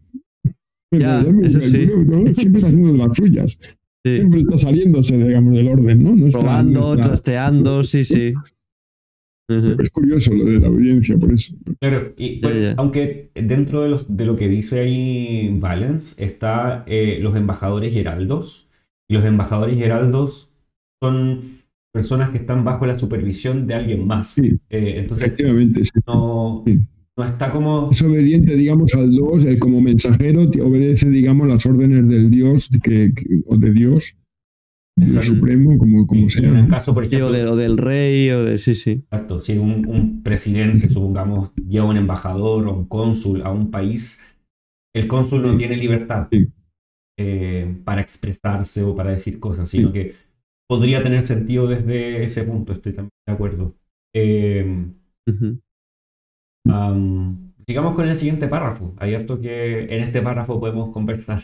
Ya, 0.92 1.26
eso 1.44 1.60
sí. 1.62 1.70
siempre 1.70 2.60
está 2.60 2.68
haciendo 2.68 2.92
de 2.94 2.98
las 2.98 3.18
suyas. 3.18 3.60
Siempre 4.06 4.42
está 4.42 4.58
saliéndose, 4.58 5.18
digamos, 5.18 5.56
del 5.56 5.68
orden, 5.68 6.04
¿no? 6.04 6.16
no 6.16 6.28
está, 6.28 6.40
Probando, 6.40 6.96
trasteando, 6.96 7.84
sí, 7.84 8.04
sí. 8.04 8.34
Es 9.48 9.90
curioso 9.92 10.34
lo 10.34 10.46
de 10.46 10.60
la 10.60 10.68
audiencia, 10.68 11.18
por 11.18 11.32
eso. 11.32 11.56
Claro, 11.80 12.14
y, 12.18 12.42
aunque 12.78 13.30
dentro 13.36 13.84
de, 13.84 13.90
los, 13.90 14.06
de, 14.18 14.26
lo 14.26 14.36
que 14.36 14.48
dice 14.48 14.80
ahí 14.80 15.56
Valens 15.60 16.20
está 16.20 16.84
eh, 16.88 17.20
los 17.22 17.36
embajadores 17.36 17.96
heraldos. 17.96 18.68
Y 19.08 19.14
los 19.14 19.24
embajadores 19.26 19.78
heraldos 19.78 20.52
son 21.02 21.42
personas 21.94 22.32
que 22.32 22.38
están 22.38 22.64
bajo 22.64 22.88
la 22.88 22.98
supervisión 22.98 23.68
de 23.68 23.76
alguien 23.76 24.08
más. 24.08 24.30
Sí, 24.30 24.58
Eh, 24.70 24.96
entonces, 24.98 25.28
efectivamente. 25.28 25.84
sí. 25.86 25.92
no, 26.08 26.64
Sí. 26.66 26.80
no 27.16 27.24
está 27.24 27.52
como... 27.52 27.90
Es 27.92 28.02
obediente, 28.02 28.56
digamos, 28.56 28.94
al 28.96 29.12
Dios, 29.12 29.46
eh, 29.46 29.60
como 29.60 29.80
mensajero, 29.80 30.50
te 30.50 30.62
obedece, 30.62 31.08
digamos, 31.10 31.48
las 31.48 31.66
órdenes 31.68 32.08
del 32.08 32.32
Dios 32.32 32.70
que, 32.82 33.14
que- 33.16 33.42
o 33.46 33.58
de 33.58 33.72
Dios, 33.72 34.16
Exacto. 34.98 35.28
supremo, 35.28 35.78
como, 35.78 36.08
como 36.08 36.30
sea. 36.30 36.48
en 36.48 36.56
el 36.58 36.68
caso, 36.70 36.94
por 36.94 37.06
Sí, 37.06 37.16
ejemplo, 37.16 37.32
de- 37.34 37.44
o 37.48 37.56
del 37.56 37.78
rey, 37.78 38.30
o 38.32 38.44
de. 38.46 38.58
Sí, 38.58 38.76
sí. 38.76 38.92
Exacto, 38.92 39.42
si 39.42 39.58
un, 39.58 39.86
un 39.88 40.24
presidente, 40.24 40.88
supongamos, 40.90 41.52
lleva 41.56 41.86
un 41.86 41.98
embajador 41.98 42.68
o 42.68 42.74
un 42.78 42.86
cónsul 42.88 43.42
a 43.44 43.52
un 43.52 43.72
país, 43.72 44.24
el 44.96 45.08
cónsul 45.08 45.42
no 45.42 45.52
Sí. 45.52 45.58
tiene 45.58 45.76
libertad 45.78 46.28
Sí. 46.32 46.48
eh, 47.20 47.76
para 47.84 48.00
expresarse 48.02 48.84
o 48.84 48.96
para 48.96 49.12
decir 49.12 49.40
cosas, 49.40 49.70
sino 49.70 49.92
que 49.92 50.14
podría 50.70 51.02
tener 51.02 51.26
sentido 51.26 51.68
desde 51.68 52.24
ese 52.24 52.44
punto, 52.44 52.72
estoy 52.72 52.94
también 52.94 53.12
de 53.28 53.34
acuerdo. 53.34 53.76
Eh, 54.16 54.86
am, 56.70 57.54
sigamos 57.68 57.94
con 57.96 58.08
el 58.08 58.16
siguiente 58.16 58.48
párrafo. 58.48 58.94
Hay 58.98 59.14
harto 59.14 59.40
que 59.40 59.84
en 59.84 60.04
este 60.04 60.22
párrafo 60.22 60.60
podemos 60.60 60.90
conversar. 60.92 61.44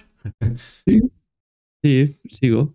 Sí, 1.84 2.18
sigo. 2.30 2.74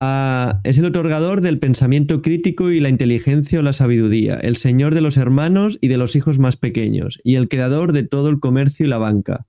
Ah, 0.00 0.60
es 0.64 0.78
el 0.78 0.84
otorgador 0.84 1.40
del 1.40 1.58
pensamiento 1.58 2.20
crítico 2.20 2.70
y 2.70 2.80
la 2.80 2.90
inteligencia 2.90 3.60
o 3.60 3.62
la 3.62 3.72
sabiduría, 3.72 4.34
el 4.34 4.56
señor 4.56 4.94
de 4.94 5.00
los 5.00 5.16
hermanos 5.16 5.78
y 5.80 5.88
de 5.88 5.96
los 5.96 6.14
hijos 6.16 6.38
más 6.38 6.56
pequeños, 6.56 7.20
y 7.24 7.36
el 7.36 7.48
creador 7.48 7.92
de 7.92 8.02
todo 8.02 8.28
el 8.28 8.40
comercio 8.40 8.84
y 8.84 8.88
la 8.88 8.98
banca. 8.98 9.46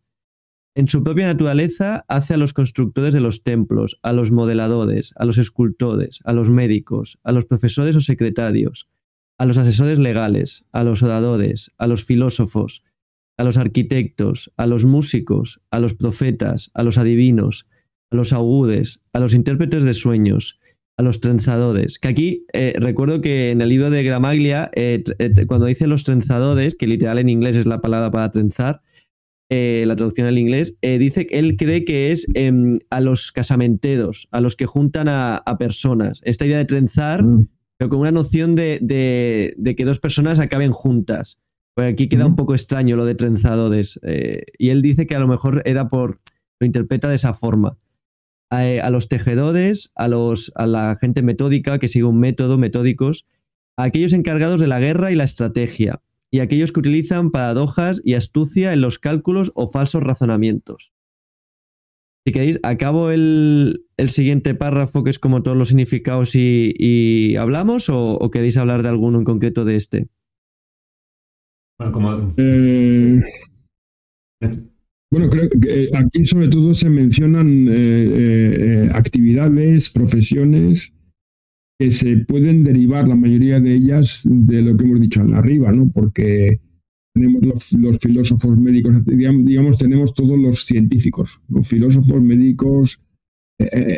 En 0.76 0.88
su 0.88 1.04
propia 1.04 1.28
naturaleza 1.28 2.06
hace 2.08 2.34
a 2.34 2.38
los 2.38 2.54
constructores 2.54 3.14
de 3.14 3.22
los 3.22 3.44
templos, 3.44 4.00
a 4.04 4.14
los 4.14 4.32
modeladores, 4.32 5.14
a 5.18 5.26
los 5.26 5.38
escultores, 5.38 6.20
a 6.26 6.34
los 6.34 6.50
médicos, 6.50 7.18
a 7.24 7.32
los 7.32 7.46
profesores 7.46 7.96
o 7.96 8.02
secretarios, 8.02 8.90
a 9.38 9.46
los 9.46 9.58
asesores 9.58 10.00
legales, 10.00 10.66
a 10.72 10.84
los 10.84 11.02
oradores, 11.02 11.72
a 11.78 11.88
los 11.88 12.04
filósofos, 12.04 12.84
a 13.38 13.44
los 13.44 13.58
arquitectos, 13.58 14.54
a 14.58 14.68
los 14.68 14.86
músicos, 14.86 15.62
a 15.72 15.80
los 15.80 15.96
profetas, 15.96 16.72
a 16.74 16.84
los 16.84 16.98
adivinos, 16.98 17.68
a 18.12 18.16
los 18.16 18.34
augudes, 18.34 19.02
a 19.14 19.20
los 19.20 19.34
intérpretes 19.34 19.84
de 19.84 19.94
sueños, 19.94 20.60
a 20.98 21.04
los 21.04 21.20
trenzadores. 21.20 22.00
Que 22.00 22.08
aquí 22.08 22.46
eh, 22.54 22.74
recuerdo 22.78 23.22
que 23.22 23.52
en 23.52 23.62
el 23.62 23.70
libro 23.70 23.90
de 23.90 24.04
Gramaglia, 24.04 24.72
eh, 24.76 25.04
eh, 25.20 25.46
cuando 25.48 25.66
dice 25.66 25.88
los 25.88 26.04
trenzadores, 26.04 26.76
que 26.76 26.88
literal 26.88 27.18
en 27.20 27.30
inglés 27.30 27.56
es 27.56 27.66
la 27.66 27.82
palabra 27.82 28.12
para 28.12 28.32
trenzar, 28.32 28.82
la 29.50 29.96
traducción 29.96 30.28
al 30.28 30.38
inglés, 30.40 30.76
dice 30.82 31.28
que 31.28 31.38
él 31.40 31.56
cree 31.56 31.86
que 31.86 32.12
es 32.12 32.28
em, 32.34 32.78
a 32.90 33.00
los 33.00 33.32
casamenteros, 33.32 34.28
a 34.32 34.42
los 34.42 34.56
que 34.56 34.66
juntan 34.66 35.08
a, 35.08 35.38
a 35.38 35.58
personas. 35.58 36.20
Esta 36.26 36.46
idea 36.46 36.58
de 36.58 36.66
trenzar, 36.66 37.22
Ah, 37.24 37.40
pero 37.78 37.90
con 37.90 38.00
una 38.00 38.12
noción 38.12 38.56
de, 38.56 38.80
de- 38.82 39.54
de 39.58 39.76
que 39.76 39.86
dos 39.86 40.00
personas 40.00 40.40
acaben 40.40 40.72
juntas. 40.72 41.40
Pues 41.76 41.92
aquí 41.94 42.08
queda 42.10 42.26
un 42.26 42.32
Ujú. 42.32 42.38
poco 42.38 42.54
extraño 42.56 42.96
lo 42.96 43.06
de 43.06 43.16
trenzadores. 43.16 44.00
y 44.58 44.70
él 44.70 44.82
dice 44.82 45.06
que 45.06 45.16
a 45.16 45.20
lo 45.20 45.28
mejor 45.28 45.62
era 45.66 45.90
por. 45.90 46.20
lo 46.60 46.66
interpreta 46.66 47.08
de 47.10 47.16
esa 47.16 47.34
forma. 47.34 47.78
A, 48.52 48.68
eh, 48.68 48.80
a 48.80 48.92
los 48.92 49.08
tejedores, 49.10 49.92
a, 49.96 50.08
los, 50.08 50.52
a 50.56 50.68
la 50.68 50.96
gente 50.98 51.24
metódica 51.24 51.80
que 51.80 51.88
sigue 51.88 52.06
un 52.06 52.20
método, 52.20 52.58
metódicos, 52.58 53.26
a 53.78 53.86
aquellos 53.86 54.14
encargados 54.14 54.62
de 54.62 54.68
la 54.68 54.80
guerra 54.80 55.12
y 55.12 55.16
la 55.16 55.24
estrategia, 55.24 56.02
y 56.32 56.40
a 56.40 56.44
aquellos 56.44 56.72
que 56.72 56.80
utilizan 56.80 57.32
paradojas 57.32 58.02
y 58.04 58.14
astucia 58.14 58.72
en 58.72 58.82
los 58.82 59.00
cálculos 59.00 59.52
o 59.56 59.68
falsos 59.68 60.04
razonamientos. 60.04 60.94
Si 62.28 62.34
queréis, 62.34 62.60
acabo 62.64 63.12
el, 63.12 63.86
el 63.98 64.10
siguiente 64.10 64.56
párrafo, 64.56 65.04
que 65.04 65.12
es 65.12 65.20
como 65.20 65.44
todos 65.44 65.58
los 65.58 65.70
significados, 65.70 66.36
y, 66.36 66.74
y 66.78 67.36
hablamos, 67.38 67.90
o, 67.90 68.14
o 68.14 68.32
queréis 68.32 68.58
hablar 68.58 68.84
de 68.84 68.90
alguno 68.90 69.20
en 69.20 69.26
concreto 69.26 69.66
de 69.66 69.76
este. 69.76 70.08
Bueno, 71.80 71.92
como... 71.92 72.34
eh, 72.38 73.22
bueno, 75.16 75.30
creo 75.30 75.50
que 75.50 75.84
eh, 75.86 75.90
aquí 75.94 76.26
sobre 76.26 76.50
todo 76.50 76.74
se 76.74 76.90
mencionan 76.90 77.70
eh, 77.70 77.74
eh, 77.74 78.90
actividades, 78.94 79.90
profesiones 79.90 80.94
que 81.80 81.90
se 81.92 82.18
pueden 82.18 82.66
derivar, 82.66 83.08
la 83.08 83.16
mayoría 83.16 83.62
de 83.62 83.76
ellas, 83.76 84.24
de 84.30 84.62
lo 84.62 84.76
que 84.76 84.84
hemos 84.84 85.00
dicho 85.00 85.22
arriba, 85.22 85.72
¿no? 85.72 85.90
Porque 85.90 86.60
tenemos 87.14 87.74
los, 87.74 87.98
filósofos 88.00 88.58
médicos, 88.58 89.06
digamos, 89.06 89.78
tenemos 89.78 90.14
todos 90.14 90.38
los 90.38 90.66
científicos, 90.66 91.42
los 91.48 91.66
filósofos 91.66 92.22
médicos, 92.22 93.02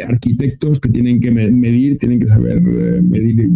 arquitectos 0.07 0.79
que 0.79 0.89
tienen 0.89 1.19
que 1.19 1.31
me- 1.31 1.49
medir, 1.49 1.97
tienen 1.97 2.19
que 2.19 2.27
saber 2.27 2.61
medir 2.61 3.49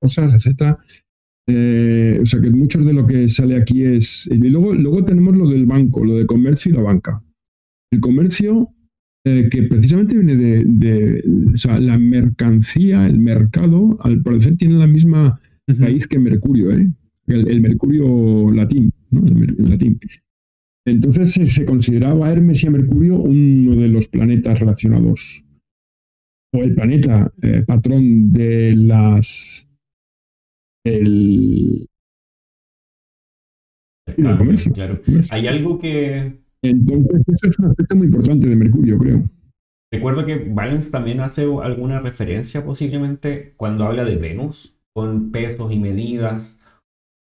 cosas, 0.00 0.34
etcétera. 0.34 0.78
Eh, 1.48 2.18
o 2.22 2.26
sea 2.26 2.40
que 2.40 2.50
mucho 2.50 2.78
de 2.82 2.92
lo 2.92 3.06
que 3.06 3.28
sale 3.28 3.56
aquí 3.56 3.82
es. 3.84 4.28
Y 4.30 4.36
luego, 4.48 4.74
luego 4.74 5.04
tenemos 5.04 5.36
lo 5.36 5.48
del 5.48 5.66
banco, 5.66 6.04
lo 6.04 6.14
de 6.16 6.26
comercio 6.26 6.72
y 6.72 6.76
la 6.76 6.82
banca. 6.82 7.22
El 7.92 8.00
comercio, 8.00 8.68
eh, 9.24 9.48
que 9.50 9.64
precisamente 9.64 10.14
viene 10.16 10.36
de, 10.36 10.64
de- 10.66 11.24
O 11.52 11.56
sea, 11.56 11.78
la 11.80 11.98
mercancía, 11.98 13.06
el 13.06 13.18
mercado, 13.18 13.98
al 14.02 14.22
parecer 14.22 14.56
tiene 14.56 14.74
la 14.78 14.86
misma 14.86 15.40
raíz 15.66 16.06
que 16.06 16.18
Mercurio, 16.18 16.70
¿eh? 16.72 16.88
el, 17.26 17.48
el 17.48 17.60
Mercurio 17.60 18.50
latín, 18.52 18.92
¿no? 19.10 19.24
el, 19.26 19.34
mer- 19.34 19.54
el 19.58 19.70
latín. 19.70 19.98
Entonces 20.86 21.32
se, 21.32 21.46
se 21.46 21.64
consideraba 21.64 22.30
Hermes 22.30 22.62
y 22.64 22.66
a 22.66 22.70
Mercurio 22.70 23.16
uno 23.16 23.76
de 23.80 23.88
los 23.88 24.08
planetas 24.08 24.58
relacionados, 24.58 25.44
o 26.54 26.58
el 26.62 26.74
planeta 26.74 27.32
eh, 27.42 27.62
patrón 27.66 28.32
de 28.32 28.74
las. 28.76 29.68
El, 30.84 31.86
Claro, 34.16 34.38
comercio. 34.38 34.72
claro. 34.72 35.00
Hay 35.30 35.46
algo 35.46 35.78
que 35.78 36.42
entonces, 36.62 37.22
eso 37.26 37.48
es 37.48 37.58
un 37.58 37.66
aspecto 37.66 37.96
muy 37.96 38.06
importante 38.06 38.48
de 38.48 38.54
Mercurio, 38.56 38.98
creo. 38.98 39.28
recuerdo 39.92 40.24
que 40.24 40.36
Valens 40.48 40.90
también 40.90 41.20
hace 41.20 41.42
alguna 41.62 42.00
referencia 42.00 42.64
posiblemente 42.64 43.54
cuando 43.56 43.84
habla 43.84 44.04
de 44.04 44.16
Venus, 44.16 44.74
con 44.94 45.32
pesos 45.32 45.72
y 45.72 45.78
medidas, 45.78 46.60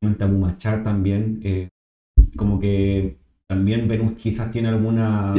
a 0.02 0.28
Mumachar 0.28 0.84
también, 0.84 1.40
eh, 1.44 1.70
como 2.36 2.60
que 2.60 3.18
también 3.48 3.88
Venus 3.88 4.14
quizás 4.14 4.52
tiene 4.52 4.70
alguna. 4.70 5.34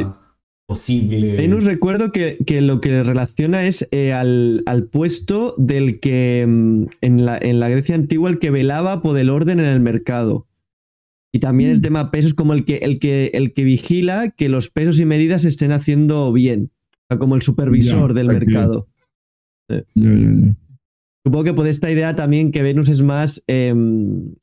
Posible... 0.69 1.35
Venus 1.35 1.65
recuerdo 1.65 2.11
que, 2.13 2.37
que 2.45 2.61
lo 2.61 2.79
que 2.79 3.03
relaciona 3.03 3.65
es 3.67 3.87
eh, 3.91 4.13
al, 4.13 4.63
al 4.67 4.85
puesto 4.85 5.55
del 5.57 5.99
que 5.99 6.45
mm, 6.47 6.83
en 7.01 7.25
la, 7.25 7.37
en 7.41 7.59
la 7.59 7.67
Grecia 7.69 7.95
antigua 7.95 8.29
el 8.29 8.39
que 8.39 8.51
velaba 8.51 9.01
por 9.01 9.17
el 9.17 9.29
orden 9.29 9.59
en 9.59 9.65
el 9.65 9.79
mercado. 9.81 10.45
Y 11.33 11.39
también 11.39 11.71
el 11.71 11.79
Mm. 11.79 11.81
tema 11.81 12.11
pesos 12.11 12.33
como 12.33 12.53
el 12.53 12.63
que, 12.65 12.77
el, 12.77 12.99
que, 12.99 13.31
el 13.33 13.51
que 13.53 13.63
vigila 13.63 14.29
que 14.31 14.47
los 14.47 14.69
pesos 14.69 14.99
y 14.99 15.05
medidas 15.05 15.41
se 15.41 15.49
estén 15.49 15.71
haciendo 15.71 16.31
bien. 16.31 16.71
O 16.93 17.05
sea, 17.09 17.17
como 17.19 17.35
el 17.35 17.41
supervisor 17.41 18.13
Ya, 18.13 18.21
del 18.21 18.29
aquí. 18.29 18.45
mercado. 18.45 18.87
Ya, 19.69 19.83
ya, 19.95 20.11
ya. 20.13 20.55
Supongo 21.25 21.43
que 21.43 21.53
por 21.53 21.67
esta 21.67 21.91
idea 21.91 22.15
también 22.15 22.51
que 22.51 22.61
Venus 22.63 22.89
es 22.89 23.01
más 23.01 23.43
em, 23.47 24.33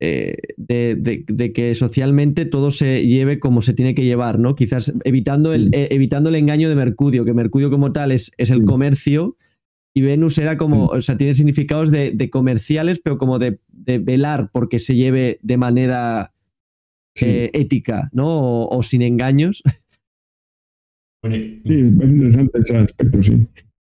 eh, 0.00 0.36
de, 0.56 0.94
de- 0.96 1.24
de 1.26 1.52
que 1.52 1.74
socialmente 1.74 2.44
todo 2.44 2.70
se 2.70 3.06
lleve 3.06 3.38
como 3.40 3.62
se 3.62 3.74
tiene 3.74 3.94
que 3.94 4.04
llevar, 4.04 4.38
¿no? 4.38 4.54
Quizás 4.54 4.92
evitando 5.04 5.52
el, 5.54 5.64
Sí. 5.64 5.70
eh, 5.72 5.88
evitando 5.90 6.28
el 6.28 6.36
engaño 6.36 6.68
de 6.68 6.76
Mercurio, 6.76 7.24
que 7.24 7.34
Mercurio 7.34 7.70
como 7.70 7.92
tal 7.92 8.12
es, 8.12 8.30
es 8.38 8.50
el 8.50 8.60
Sí. 8.60 8.64
comercio 8.64 9.36
y 9.94 10.02
Venus 10.02 10.38
era 10.38 10.56
como, 10.56 10.86
o 10.86 11.00
sea, 11.00 11.16
tiene 11.16 11.34
significados 11.34 11.90
de, 11.90 12.12
de 12.12 12.30
comerciales, 12.30 13.00
pero 13.02 13.18
como 13.18 13.38
de, 13.40 13.58
de 13.68 13.98
velar 13.98 14.50
porque 14.52 14.78
se 14.78 14.94
lleve 14.94 15.38
de 15.42 15.56
manera 15.56 16.32
Sí, 17.16 17.26
eh, 17.26 17.50
ética, 17.54 18.08
¿no? 18.12 18.28
O, 18.28 18.76
o 18.78 18.82
sin 18.84 19.02
engaños. 19.02 19.62
Sí, 21.24 21.60
es 21.64 21.70
interesante 21.74 22.58
ese 22.60 22.76
aspecto, 22.76 23.22
sí. 23.22 23.46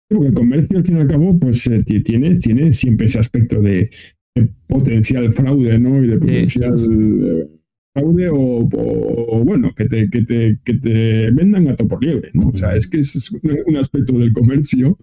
Porque 0.09 0.27
el 0.27 0.33
comercio, 0.33 0.77
al 0.77 0.85
fin 0.85 0.97
y 0.97 1.01
al 1.01 1.07
cabo, 1.07 1.37
pues 1.37 1.69
ti- 1.85 2.01
tiene, 2.01 2.37
tiene 2.37 2.71
siempre 2.71 3.07
ese 3.07 3.19
aspecto 3.19 3.61
de, 3.61 3.89
de 4.41 4.49
potencial 4.67 5.33
fraude, 5.33 5.79
¿no? 5.79 6.03
Y 6.03 6.07
de 6.07 6.17
potencial 6.17 6.75
eh, 6.79 7.47
fraude 7.93 8.29
o, 8.29 8.35
o- 8.37 9.37
o, 9.39 9.43
bueno, 9.43 9.73
que 9.75 9.85
te, 9.85 10.09
que, 10.09 10.21
te, 10.23 10.59
que 10.63 10.73
te 10.75 11.31
vendan 11.31 11.65
gato 11.65 11.87
por 11.87 12.03
liebre, 12.03 12.31
¿no? 12.33 12.49
O 12.49 12.55
sea, 12.55 12.75
es 12.75 12.87
que 12.87 12.99
es 12.99 13.31
un, 13.65 13.75
aspecto 13.77 14.17
del 14.17 14.33
comercio 14.33 14.97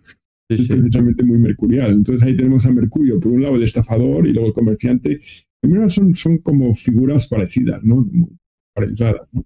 Sí, 0.51 0.57
es 0.63 0.69
precisamente 0.69 1.25
muy 1.25 1.39
mercurial. 1.39 1.93
Entonces 1.93 2.27
ahí 2.29 2.37
tenemos 2.37 2.67
a 2.67 2.71
Mercurio, 2.71 3.19
por 3.19 3.33
un 3.33 3.43
lado 3.43 3.57
el 3.57 3.63
estafador 3.63 4.27
y 4.27 4.33
luego 4.33 4.49
el 4.49 4.53
comerciante. 4.55 5.19
Primero 5.61 5.89
son, 5.89 6.15
son 6.15 6.39
como 6.39 6.75
figuras 6.75 7.29
parecidas, 7.29 7.83
¿no? 7.83 8.07
Parecidas, 8.75 9.15
¿no? 9.33 9.45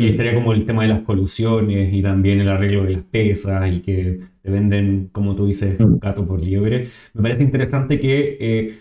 Y 0.00 0.08
estaría 0.08 0.34
como 0.34 0.52
el 0.52 0.64
tema 0.64 0.82
de 0.82 0.88
las 0.88 1.00
colusiones 1.00 1.92
y 1.92 2.02
también 2.02 2.40
el 2.40 2.48
arreglo 2.48 2.84
de 2.84 2.90
las 2.90 3.02
pesas 3.02 3.70
y 3.72 3.80
que 3.80 4.20
te 4.42 4.50
venden, 4.50 5.08
como 5.12 5.34
tú 5.36 5.46
dices, 5.46 5.76
Claro. 5.76 5.98
gato 6.00 6.26
por 6.26 6.42
liebre. 6.42 6.88
Me 7.14 7.22
parece 7.22 7.42
interesante 7.42 8.00
que 8.00 8.36
eh, 8.40 8.78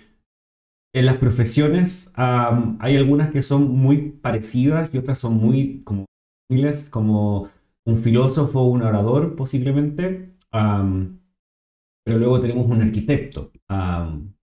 en 0.94 1.06
las 1.06 1.18
profesiones 1.18 2.12
hay 2.16 2.98
algunas 2.98 3.32
que 3.32 3.42
son 3.42 3.70
muy 3.72 3.98
parecidas 4.22 4.94
y 4.94 4.98
otras 4.98 5.18
son 5.20 5.34
muy 5.36 5.82
como 5.84 6.06
similares, 6.50 6.90
como 6.90 7.50
un 7.86 7.98
filósofo 7.98 8.64
un 8.64 8.82
orador 8.84 9.36
posiblemente. 9.36 10.32
Pero 12.04 12.18
luego 12.18 12.40
tenemos 12.40 12.66
un 12.66 12.82
arquitecto, 12.82 13.52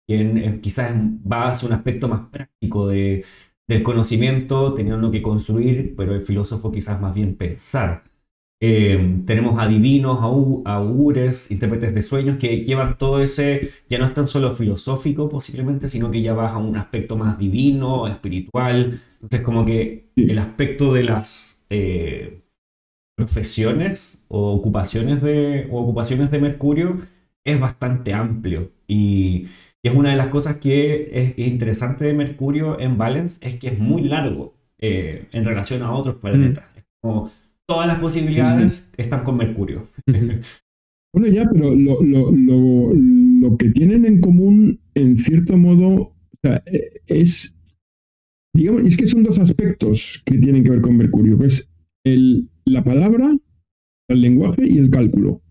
quien 0.06 0.60
quizás 0.60 0.94
va 1.30 1.48
hacia 1.48 1.66
un 1.68 1.74
aspecto 1.74 2.08
más 2.08 2.28
práctico 2.30 2.88
de, 2.88 3.24
del 3.68 3.82
conocimiento, 3.82 4.74
teniendo 4.74 5.10
que 5.10 5.22
construir, 5.22 5.94
pero 5.96 6.14
el 6.14 6.22
filósofo 6.22 6.72
quizás 6.72 7.00
más 7.00 7.14
bien 7.14 7.36
pensar. 7.36 8.04
Eh, 8.60 9.22
tenemos 9.24 9.60
adivinos, 9.60 10.18
augures, 10.20 11.50
intérpretes 11.52 11.94
de 11.94 12.02
sueños 12.02 12.38
que 12.38 12.64
llevan 12.64 12.98
todo 12.98 13.22
ese, 13.22 13.70
ya 13.88 13.98
no 13.98 14.04
es 14.04 14.14
tan 14.14 14.26
solo 14.26 14.50
filosófico 14.50 15.28
posiblemente, 15.28 15.88
sino 15.88 16.10
que 16.10 16.22
ya 16.22 16.34
va 16.34 16.48
a 16.48 16.58
un 16.58 16.76
aspecto 16.76 17.16
más 17.16 17.38
divino, 17.38 18.08
espiritual. 18.08 19.00
Entonces 19.14 19.42
como 19.42 19.64
que 19.64 20.10
el 20.16 20.38
aspecto 20.38 20.92
de 20.92 21.04
las 21.04 21.66
eh, 21.70 22.42
profesiones 23.16 24.24
o 24.28 24.52
ocupaciones, 24.54 25.22
de, 25.22 25.68
ocupaciones 25.70 26.30
de 26.30 26.38
Mercurio 26.40 26.96
es 27.44 27.60
bastante 27.60 28.14
amplio. 28.14 28.72
Y, 28.88 29.48
es 29.88 29.94
una 29.94 30.10
de 30.10 30.16
las 30.16 30.28
cosas 30.28 30.56
que 30.56 31.08
es 31.12 31.38
interesante 31.38 32.04
de 32.04 32.14
Mercurio 32.14 32.78
en 32.78 32.96
Valence, 32.96 33.38
es 33.46 33.56
que 33.56 33.68
es 33.68 33.78
muy 33.78 34.02
largo 34.02 34.54
eh, 34.78 35.26
en 35.32 35.44
relación 35.44 35.82
a 35.82 35.92
otros 35.92 36.16
planetas. 36.16 36.64
como 37.00 37.30
todas 37.66 37.86
las 37.86 37.98
posibilidades 37.98 38.92
están 38.96 39.24
con 39.24 39.36
Mercurio. 39.36 39.86
bueno, 40.06 41.28
ya, 41.28 41.48
pero 41.52 41.74
lo, 41.74 43.56
que 43.56 43.70
tienen 43.70 44.06
en 44.06 44.20
común, 44.20 44.80
en 44.94 45.16
cierto 45.16 45.56
modo, 45.56 46.12
e, 46.42 47.00
es, 47.06 47.56
digamos, 48.54 48.82
es 48.84 48.96
que 48.96 49.06
son 49.06 49.22
dos 49.22 49.38
aspectos 49.38 50.22
que 50.24 50.38
tienen 50.38 50.64
que 50.64 50.70
ver 50.70 50.80
con 50.80 50.96
Mercurio, 50.96 51.38
que 51.38 51.46
es 51.46 51.68
el, 52.04 52.48
la 52.64 52.84
palabra, 52.84 53.36
el 54.08 54.20
lenguaje 54.20 54.66
y 54.66 54.78
el 54.78 54.90
cálculo. 54.90 55.42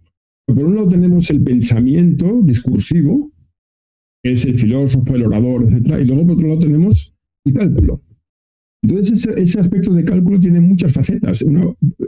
Por 0.47 0.63
un 0.63 0.75
lado 0.75 0.89
tenemos 0.89 1.29
el 1.29 1.43
pensamiento 1.43 2.41
discursivo, 2.41 3.31
es 4.23 4.45
el 4.45 4.57
filósofo, 4.57 5.15
el 5.15 5.25
orador, 5.25 5.63
etc. 5.63 5.99
Y 6.01 6.05
luego 6.05 6.27
por 6.27 6.35
otro 6.35 6.47
lado 6.47 6.59
tenemos 6.59 7.13
el 7.45 7.53
cálculo. 7.53 8.01
Entonces, 8.83 9.27
ese, 9.35 9.59
aspecto 9.59 9.93
de 9.93 10.05
cálculo 10.05 10.39
tiene 10.39 10.61
muchas 10.61 10.93
facetas, 10.93 11.43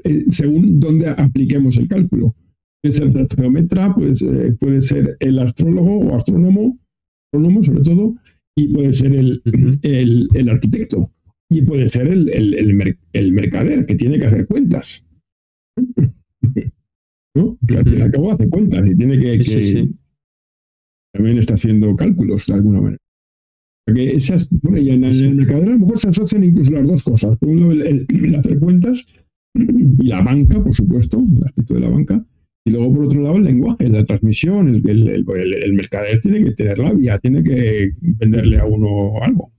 eh, 0.04 0.26
según 0.30 0.80
dónde 0.80 1.10
apliquemos 1.10 1.78
el 1.78 1.88
cálculo. 1.88 2.36
Puede 2.82 2.94
ser 2.94 3.08
el 3.18 3.28
geometra, 3.28 3.96
eh, 4.00 4.54
puede 4.60 4.82
ser 4.82 5.18
el 5.20 5.40
astrólogo 5.40 6.00
o 6.00 6.16
astrónomo, 6.16 6.80
astrónomo 7.26 7.64
sobre 7.64 7.82
todo, 7.82 8.16
y 8.56 8.68
puede 8.70 8.94
ser 8.94 9.14
el, 9.14 9.42
el, 9.82 10.50
arquitecto, 10.50 11.12
y 11.50 11.64
puede 11.64 11.90
ser 11.90 12.08
el, 12.08 12.30
el, 12.30 13.34
mercader, 13.34 13.86
que 13.86 13.96
tiene 13.96 14.20
que 14.20 14.28
hacer 14.28 14.48
cuentas. 14.48 15.06
¿No? 17.36 17.58
Que 17.68 17.78
al 17.78 17.86
fin 17.86 18.00
y 18.00 18.02
al 18.02 18.12
cabo 18.12 18.32
hace 18.32 18.50
cuentas 18.50 18.90
y 18.90 18.96
tiene 18.96 19.20
que, 19.20 19.90
también 21.14 21.38
está 21.38 21.56
haciendo 21.56 21.96
cálculos 21.96 22.46
de 22.48 22.54
alguna 22.54 22.82
manera. 22.82 23.02
Que 23.94 24.12
esas, 24.12 24.50
bueno, 24.62 24.78
y 24.78 24.92
en, 24.92 25.04
el 25.04 25.36
mercado 25.36 25.64
a 25.64 25.66
lo 25.66 25.80
mejor 25.80 25.98
se 25.98 26.10
asocian 26.10 26.44
incluso 26.44 26.72
las 26.72 26.86
dos 26.86 27.04
cosas. 27.04 27.38
Por 27.38 27.50
un 27.50 27.60
lado, 27.60 27.72
el, 27.72 28.36
hacer 28.36 28.60
cuentas 28.60 29.06
y 29.56 30.08
la 30.08 30.22
banca, 30.22 30.64
por 30.64 30.74
supuesto, 30.74 31.20
el 31.20 31.44
aspecto 31.44 31.74
de 31.74 31.80
la 31.80 31.90
banca. 31.90 32.24
Y 32.66 32.72
luego, 32.72 32.94
por 32.94 33.06
otro 33.06 33.22
lado, 33.22 33.38
el 33.38 33.46
lenguaje, 33.46 33.90
la 33.90 34.04
transmisión. 34.04 34.76
El, 34.76 35.08
el, 35.08 35.74
mercader 35.74 36.20
tiene 36.20 36.44
que 36.44 36.52
tener 36.52 36.78
labia, 36.78 37.18
tiene 37.18 37.42
que 37.42 37.94
venderle 38.00 38.60
a 38.60 38.66
uno 38.66 39.14
algo. 39.22 39.52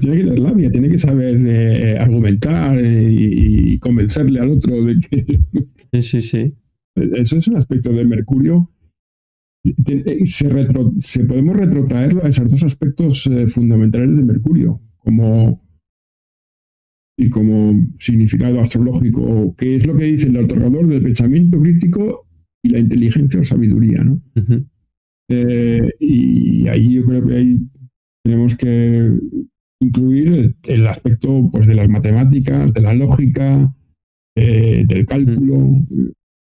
tiene 0.00 0.16
que 0.18 0.24
tener 0.24 0.38
labia, 0.38 0.70
tiene 0.70 0.90
que 0.90 0.98
saber 0.98 1.40
eh, 1.46 1.96
argumentar 1.98 2.78
eh, 2.78 3.08
y, 3.10 3.78
convencerle 3.78 4.40
al 4.40 4.50
otro 4.50 4.84
de 4.84 4.98
que. 5.00 5.40
Sí, 5.92 6.02
sí, 6.02 6.20
sí. 6.20 6.54
Eso 6.94 7.38
es 7.38 7.48
un 7.48 7.56
aspecto 7.56 7.90
de 7.90 8.04
Mercurio 8.04 8.70
se, 10.24 10.48
retro, 10.48 10.92
se 10.96 11.24
podemos 11.24 11.56
retrotraerlo 11.56 12.24
a 12.24 12.28
esos 12.28 12.50
dos 12.50 12.64
aspectos 12.64 13.26
eh, 13.26 13.46
fundamentales 13.46 14.16
de 14.16 14.24
Mercurio, 14.24 14.80
como 14.98 15.68
y 17.18 17.28
como 17.28 17.86
significado 17.98 18.60
astrológico, 18.60 19.54
que 19.56 19.76
es 19.76 19.86
lo 19.86 19.94
que 19.94 20.04
dice 20.04 20.28
el 20.28 20.38
otorgador 20.38 20.86
del 20.86 21.02
pensamiento 21.02 21.60
crítico 21.60 22.26
y 22.62 22.70
la 22.70 22.78
inteligencia 22.78 23.40
o 23.40 23.44
sabiduría. 23.44 24.02
¿no? 24.02 24.22
Eh, 25.28 25.90
y 26.00 26.66
ahí 26.68 26.94
yo 26.94 27.04
creo 27.04 27.26
que 27.26 27.34
ahí 27.34 27.58
tenemos 28.24 28.56
que 28.56 29.10
incluir 29.82 30.56
el, 30.66 30.86
aspecto 30.86 31.50
pues, 31.52 31.66
de 31.66 31.74
las 31.74 31.90
matemáticas, 31.90 32.72
de 32.72 32.80
la 32.80 32.94
lógica, 32.94 33.74
del 34.34 35.04
cálculo. 35.04 35.74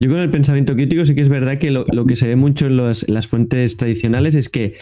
Yo 0.02 0.10
con 0.10 0.22
el 0.22 0.32
pensamiento 0.32 0.76
crítico 0.76 1.06
sí 1.06 1.14
que 1.14 1.22
es 1.22 1.30
verdad 1.30 1.58
que 1.58 1.72
lo, 1.72 1.86
que 2.06 2.16
se 2.16 2.28
ve 2.28 2.38
mucho 2.38 2.68
en, 2.68 2.78
las 2.78 3.28
fuentes 3.28 3.76
tradicionales 3.76 4.36
es 4.36 4.48
que 4.48 4.78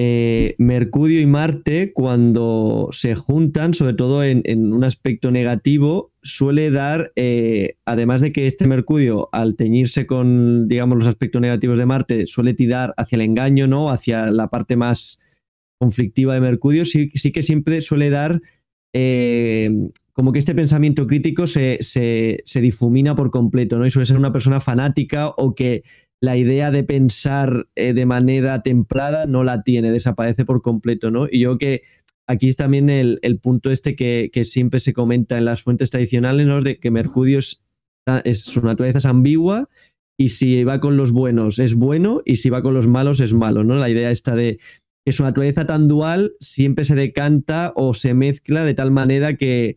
eh, 0.00 0.56
Mercurio 0.58 1.20
y 1.20 1.26
Marte, 1.26 1.92
cuando 1.92 2.88
se 2.92 3.14
juntan, 3.14 3.74
sobre 3.74 3.94
todo 3.94 4.22
en, 4.24 4.72
un 4.72 4.84
aspecto 4.84 5.30
negativo, 5.30 6.12
suele 6.22 6.70
dar, 6.70 7.12
eh, 7.14 7.76
además 7.84 8.20
de 8.20 8.32
que 8.32 8.46
este 8.46 8.66
Mercurio, 8.66 9.28
al 9.32 9.56
teñirse 9.56 10.06
con, 10.06 10.68
digamos, 10.68 10.98
los 10.98 11.08
aspectos 11.08 11.40
negativos 11.40 11.78
de 11.78 11.86
Marte, 11.86 12.26
suele 12.26 12.54
tirar 12.54 12.94
hacia 12.96 13.16
el 13.16 13.22
engaño, 13.22 13.66
¿no? 13.66 13.90
Hacia 13.90 14.30
la 14.30 14.50
parte 14.50 14.76
más 14.76 15.20
conflictiva 15.80 16.34
de 16.34 16.40
Mercurio, 16.40 16.84
sí, 16.84 17.10
que 17.10 17.42
siempre 17.42 17.80
suele 17.80 18.10
dar 18.10 18.40
eh, 18.92 19.70
como 20.18 20.32
que 20.32 20.40
este 20.40 20.56
pensamiento 20.56 21.06
crítico 21.06 21.46
se, 21.46 21.78
difumina 22.56 23.14
por 23.14 23.30
completo, 23.30 23.78
¿no? 23.78 23.86
Y 23.86 23.90
suele 23.90 24.04
ser 24.04 24.16
una 24.16 24.32
persona 24.32 24.60
fanática 24.60 25.28
o 25.28 25.54
que 25.54 25.84
la 26.20 26.36
idea 26.36 26.72
de 26.72 26.82
pensar 26.82 27.68
eh, 27.76 27.92
de 27.92 28.04
manera 28.04 28.64
templada 28.64 29.26
no 29.26 29.44
la 29.44 29.62
tiene, 29.62 29.92
desaparece 29.92 30.44
por 30.44 30.60
completo, 30.60 31.12
¿no? 31.12 31.28
Y 31.30 31.38
yo 31.38 31.56
que 31.56 31.82
aquí 32.26 32.48
es 32.48 32.56
también 32.56 32.90
el, 32.90 33.38
punto 33.40 33.70
este 33.70 33.94
que, 33.94 34.44
siempre 34.44 34.80
se 34.80 34.92
comenta 34.92 35.38
en 35.38 35.44
las 35.44 35.62
fuentes 35.62 35.92
tradicionales, 35.92 36.48
¿no? 36.48 36.62
De 36.62 36.80
que 36.80 36.90
Mercurio 36.90 37.38
es, 37.38 37.62
su 38.42 38.60
naturaleza 38.62 38.98
es 38.98 39.06
ambigua 39.06 39.68
y 40.18 40.30
si 40.30 40.64
va 40.64 40.80
con 40.80 40.96
los 40.96 41.12
buenos 41.12 41.60
es 41.60 41.74
bueno 41.74 42.22
y 42.24 42.38
si 42.38 42.50
va 42.50 42.60
con 42.62 42.74
los 42.74 42.88
malos 42.88 43.20
es 43.20 43.34
malo, 43.34 43.62
¿no? 43.62 43.76
La 43.76 43.88
idea 43.88 44.10
está 44.10 44.34
de 44.34 44.58
que 45.06 45.12
su 45.12 45.22
naturaleza 45.22 45.64
tan 45.64 45.86
dual 45.86 46.32
siempre 46.40 46.84
se 46.84 46.96
decanta 46.96 47.72
o 47.76 47.94
se 47.94 48.14
mezcla 48.14 48.64
de 48.64 48.74
tal 48.74 48.90
manera 48.90 49.36
que 49.36 49.76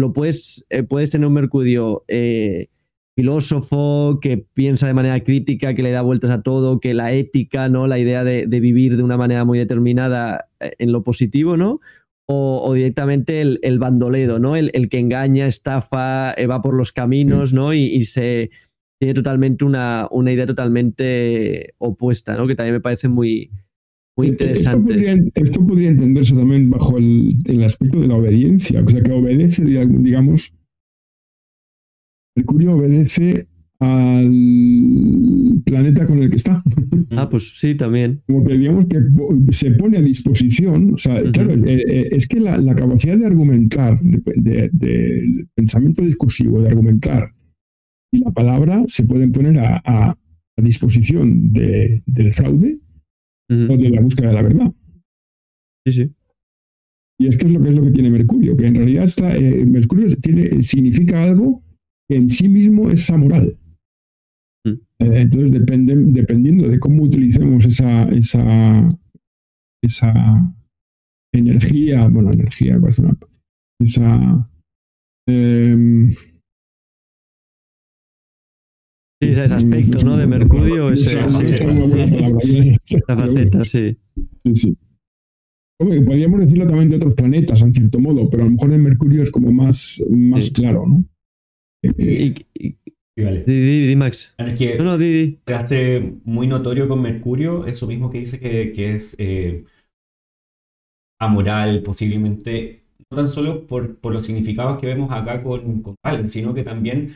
lo 0.00 0.12
puedes, 0.12 0.66
eh, 0.70 0.82
puedes 0.82 1.10
tener 1.10 1.26
un 1.26 1.34
Mercurio 1.34 2.04
eh, 2.08 2.68
filósofo 3.16 4.18
que 4.20 4.38
piensa 4.38 4.86
de 4.86 4.94
manera 4.94 5.20
crítica, 5.20 5.74
que 5.74 5.82
le 5.82 5.90
da 5.90 6.02
vueltas 6.02 6.30
a 6.30 6.42
todo, 6.42 6.80
que 6.80 6.94
la 6.94 7.12
ética, 7.12 7.68
¿no? 7.68 7.86
La 7.86 7.98
idea 7.98 8.24
de, 8.24 8.46
vivir 8.46 8.96
de 8.96 9.02
una 9.02 9.16
manera 9.16 9.44
muy 9.44 9.58
determinada 9.58 10.48
eh, 10.60 10.72
en 10.78 10.92
lo 10.92 11.02
positivo, 11.02 11.56
¿no? 11.56 11.80
O, 12.32 12.74
directamente 12.74 13.40
el, 13.40 13.58
el, 13.62 13.80
bandoledo, 13.80 14.38
¿no? 14.38 14.54
El, 14.54 14.70
que 14.88 15.00
engaña, 15.00 15.48
estafa, 15.48 16.32
va 16.48 16.62
por 16.62 16.74
los 16.74 16.92
caminos, 16.92 17.52
¿no? 17.52 17.74
Y, 17.74 18.04
se 18.04 18.50
tiene 19.00 19.14
totalmente 19.14 19.64
una, 19.64 20.06
una, 20.12 20.30
idea 20.30 20.46
totalmente 20.46 21.74
opuesta, 21.78 22.36
¿no? 22.36 22.46
Que 22.46 22.54
también 22.54 22.74
me 22.74 22.80
parece 22.80 23.08
muy, 23.08 23.50
muy 24.20 24.28
interesante. 24.28 24.92
Esto 25.34 25.66
podría, 25.66 25.88
entenderse 25.88 26.34
también 26.34 26.68
bajo 26.68 26.98
el, 26.98 27.64
aspecto 27.64 28.00
de 28.00 28.08
la 28.08 28.16
obediencia, 28.16 28.82
o 28.82 28.88
sea, 28.88 29.02
que 29.02 29.12
obedece, 29.12 29.64
digamos, 29.64 30.52
Mercurio 32.36 32.74
obedece 32.74 33.46
al 33.80 34.30
planeta 35.64 36.06
con 36.06 36.22
el 36.22 36.30
que 36.30 36.36
está. 36.36 36.62
Ah, 37.12 37.28
pues 37.28 37.58
sí, 37.58 37.74
también. 37.74 38.22
Como 38.24 38.44
que 38.44 38.56
digamos 38.56 38.86
que 38.86 39.00
se 39.50 39.72
pone 39.72 39.98
a 39.98 40.00
disposición, 40.00 40.94
o 40.94 40.96
sea, 40.96 41.20
claro, 41.32 41.54
eh, 41.54 41.82
eh, 41.84 42.08
es 42.12 42.28
que 42.28 42.38
la, 42.38 42.74
capacidad 42.76 43.18
de 43.18 43.26
argumentar, 43.26 44.00
de, 44.00 45.46
pensamiento 45.52 46.04
discursivo, 46.04 46.62
de 46.62 46.68
argumentar, 46.68 47.32
y 48.12 48.18
la 48.20 48.30
palabra 48.30 48.84
se 48.86 49.02
pueden 49.02 49.32
poner 49.32 49.58
a, 49.58 50.16
disposición 50.56 51.52
del 51.52 52.32
fraude 52.32 52.78
o 53.50 53.76
de 53.76 53.90
la 53.90 54.00
búsqueda 54.00 54.28
de 54.28 54.34
la 54.34 54.42
verdad. 54.42 54.72
Sí, 55.86 55.92
sí. 55.92 56.14
Y 57.18 57.26
es 57.26 57.36
que 57.36 57.46
es 57.46 57.52
lo 57.52 57.60
que 57.60 57.68
es 57.68 57.74
lo 57.74 57.84
que 57.84 57.90
tiene 57.90 58.10
Mercurio, 58.10 58.56
que 58.56 58.66
en 58.66 58.76
realidad 58.76 59.04
está, 59.04 59.36
eh, 59.36 59.66
Mercurio 59.66 60.08
tiene, 60.16 60.62
significa 60.62 61.22
algo 61.22 61.62
que 62.08 62.16
en 62.16 62.28
sí 62.28 62.48
mismo 62.48 62.90
es 62.90 63.10
amoral. 63.10 63.58
Mm. 64.64 64.70
Eh, 64.70 65.20
entonces, 65.20 65.52
depende, 65.52 65.94
dependiendo 65.96 66.68
de 66.68 66.78
cómo 66.78 67.02
utilicemos 67.02 67.66
esa, 67.66 68.04
esa, 68.10 68.88
esa 69.82 70.54
energía, 71.34 72.08
bueno, 72.08 72.32
energía, 72.32 72.80
esa 73.80 74.50
eh, 75.28 76.08
Sí, 79.22 79.28
ese 79.28 79.42
aspecto, 79.42 79.98
¿no? 80.06 80.16
De 80.16 80.26
Mercurio, 80.26 80.90
ese, 80.90 81.10
sí, 81.10 81.16
esa 82.88 83.16
faceta, 83.16 83.64
sí. 83.64 83.96
Sí, 84.44 84.54
sí. 84.54 84.76
podríamos 85.78 86.40
decirlo 86.40 86.66
también 86.66 86.88
de 86.88 86.96
otros 86.96 87.14
planetas, 87.14 87.60
en 87.60 87.74
cierto 87.74 88.00
modo, 88.00 88.30
pero 88.30 88.44
a 88.44 88.46
lo 88.46 88.52
mejor 88.52 88.72
en 88.72 88.82
Mercurio 88.82 89.22
es 89.22 89.30
como 89.30 89.52
más, 89.52 90.02
más 90.08 90.50
claro, 90.50 90.86
¿no? 90.86 91.04
Y, 91.82 92.34
Sí, 93.16 93.52
Di, 93.52 93.88
di, 93.88 93.96
Max. 93.96 94.34
Es 94.38 94.54
que 94.58 94.78
no, 94.78 94.84
no, 94.84 94.98
di, 94.98 95.40
se 95.46 95.54
hace 95.54 96.14
muy 96.24 96.46
notorio 96.46 96.88
con 96.88 97.02
Mercurio 97.02 97.66
eso 97.66 97.86
mismo 97.86 98.08
que 98.08 98.18
dice 98.18 98.38
que, 98.38 98.72
que 98.72 98.94
es 98.94 99.14
eh, 99.18 99.64
amoral, 101.20 101.82
posiblemente, 101.82 102.84
no 103.10 103.16
tan 103.16 103.28
solo 103.28 103.66
por, 103.66 103.96
por, 103.96 104.12
los 104.12 104.24
significados 104.24 104.80
que 104.80 104.86
vemos 104.86 105.10
acá 105.12 105.42
con, 105.42 105.82
con 105.82 105.96
Valen, 106.02 106.30
sino 106.30 106.54
que 106.54 106.62
también 106.62 107.10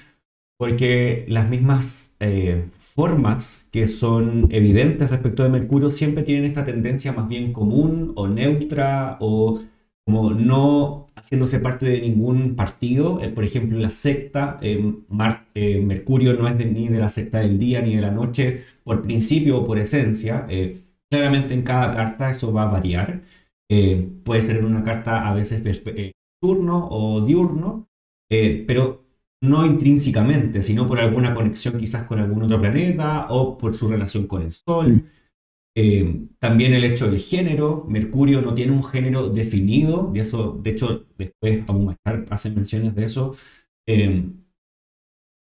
porque 0.57 1.25
las 1.29 1.49
mismas 1.49 2.17
eh, 2.21 2.69
formas 2.79 3.69
que 3.73 3.89
son 3.89 4.49
evidentes 4.51 5.11
respecto 5.11 5.43
de 5.43 5.49
Mercurio 5.49 5.91
siempre 5.91 6.23
tienen 6.23 6.45
esta 6.45 6.65
tendencia 6.65 7.13
más 7.13 7.29
bien 7.29 7.53
común 7.53 8.13
o 8.17 8.29
neutra 8.29 9.17
o 9.21 9.61
como 10.07 10.33
no 10.33 11.09
haciéndose 11.17 11.61
parte 11.61 11.87
de 11.87 12.01
ningún 12.01 12.55
partido. 12.57 13.21
Eh, 13.21 13.31
por 13.31 13.45
ejemplo, 13.45 13.79
la 13.79 13.91
secta, 13.91 14.59
eh, 14.63 15.81
Mercurio 15.81 16.35
no 16.35 16.47
es 16.49 16.57
ni 16.57 16.89
de 16.89 16.99
la 16.99 17.09
secta 17.09 17.41
del 17.41 17.59
día 17.59 17.81
ni 17.81 17.97
de 17.97 18.03
la 18.03 18.11
noche 18.11 18.65
por 18.85 19.03
principio 19.03 19.59
o 19.59 19.67
por 19.67 19.79
esencia. 19.79 20.47
claramente 21.11 21.55
en 21.55 21.63
cada 21.63 21.91
carta 21.91 22.31
eso 22.31 22.53
va 22.53 22.65
a 22.65 22.73
variar. 22.73 23.23
puede 24.25 24.43
ser 24.43 24.59
en 24.59 24.65
una 24.67 24.85
carta 24.85 25.29
a 25.29 25.35
veces 25.35 25.63
turno 26.41 26.89
o 26.91 27.21
diurno, 27.25 27.89
pero 28.29 29.04
no 29.45 29.67
intrínsecamente, 29.67 30.63
sino 30.63 30.87
por 30.87 30.99
alguna 31.01 31.35
conexión 31.35 31.79
quizás 31.79 32.05
con 32.05 32.19
algún 32.19 32.45
otro 32.45 32.61
planeta 32.61 33.27
o 33.31 33.59
por 33.59 33.75
su 33.75 33.89
relación 33.89 34.27
con 34.27 34.43
el 34.43 34.51
Sol. 34.51 35.05
Eh, 35.77 36.27
también 36.39 36.73
el 36.73 36.85
hecho 36.85 37.11
del 37.11 37.19
género, 37.19 37.85
Mercurio 37.89 38.41
no 38.41 38.55
tiene 38.55 38.73
un 38.73 38.83
género 38.83 39.29
definido, 39.29 40.11
de 40.13 40.21
eso, 40.21 40.59
de 40.63 40.71
hecho, 40.71 41.07
después 41.19 41.65
aún 41.69 41.87
más 41.87 41.97
hacen 42.31 42.55
menciones 42.55 42.95
de 42.95 43.05
eso. 43.05 43.37
Eh, 43.87 44.25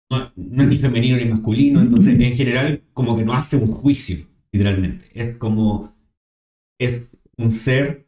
no, 0.09 0.63
es 0.63 0.67
ni 0.67 0.75
femenino 0.77 1.17
ni 1.17 1.25
masculino, 1.25 1.81
entonces 1.81 2.19
en 2.19 2.33
general 2.33 2.83
como 2.93 3.15
que 3.15 3.23
no 3.23 3.33
hace 3.33 3.57
un 3.57 3.71
juicio, 3.71 4.27
literalmente. 4.51 5.05
Es 5.13 5.35
como, 5.37 5.95
es 6.79 7.09
un 7.37 7.51
ser 7.51 8.07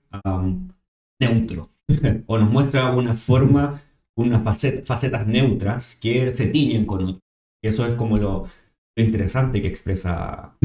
neutro, 1.20 1.72
o 2.28 2.38
nos 2.38 2.50
muestra 2.50 2.94
una 2.96 3.14
forma 3.14 3.82
unas 4.18 4.44
facetas 4.86 5.28
neutras 5.28 5.96
que 6.02 6.30
se 6.32 6.48
tiñen 6.48 6.86
con 6.86 7.04
otras. 7.04 7.22
Eso 7.64 7.86
es 7.86 7.96
como 7.96 8.18
lo, 8.18 8.46
interesante 8.98 9.62
que 9.62 9.68
expresa 9.68 10.58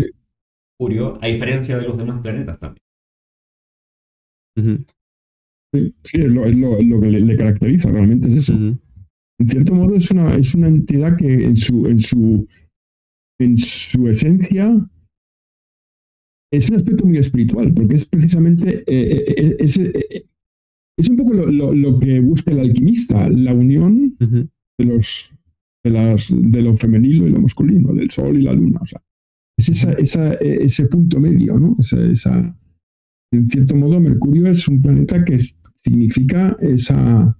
Mercurio, 0.80 1.18
a 1.22 1.26
diferencia 1.26 1.76
de 1.78 1.86
los 1.86 1.96
demás 1.96 2.20
planetas 2.20 2.58
también. 2.58 2.82
Sí, 6.04 6.20
es 6.20 6.24
lo, 6.24 7.00
que 7.00 7.06
le, 7.06 7.36
caracteriza, 7.36 7.90
realmente 7.90 8.28
es 8.28 8.36
eso. 8.36 8.54
En 8.54 9.48
cierto 9.48 9.74
modo 9.74 9.96
es 9.96 10.10
una, 10.10 10.34
es 10.36 10.54
una 10.54 10.68
entidad 10.68 11.16
que 11.16 11.44
en 11.44 11.56
su, 11.56 11.86
en 11.86 12.00
su, 12.00 12.46
en 13.40 13.56
su 13.56 14.08
esencia 14.08 14.88
es 16.52 16.68
un 16.68 16.76
aspecto 16.76 17.06
muy 17.06 17.16
espiritual, 17.16 17.72
porque 17.72 17.94
es 17.94 18.06
precisamente 18.06 18.84
eh, 18.86 19.24
eh, 19.36 19.56
eh, 19.58 20.24
es 20.98 21.08
un 21.08 21.16
poco 21.16 21.34
lo, 21.34 21.98
que 21.98 22.20
busca 22.20 22.50
el 22.52 22.60
alquimista, 22.60 23.28
la 23.28 23.54
unión 23.54 24.16
de, 24.18 24.84
los, 24.84 25.32
de, 25.84 25.90
las, 25.90 26.28
de 26.30 26.62
lo 26.62 26.74
femenino 26.74 27.26
y 27.26 27.30
lo 27.30 27.40
masculino, 27.40 27.92
del 27.94 28.10
sol 28.10 28.38
y 28.38 28.42
la 28.42 28.52
luna. 28.52 28.80
O 28.82 28.86
sea, 28.86 29.02
es 29.58 29.68
esa, 29.68 30.32
ese 30.34 30.86
punto 30.86 31.18
medio, 31.18 31.58
¿no? 31.58 31.76
Esa, 31.78 32.56
en 33.32 33.46
cierto 33.46 33.76
modo, 33.76 33.98
Mercurio 33.98 34.46
es 34.48 34.68
un 34.68 34.82
planeta 34.82 35.24
que 35.24 35.38
significa 35.82 36.56
esa, 36.60 37.36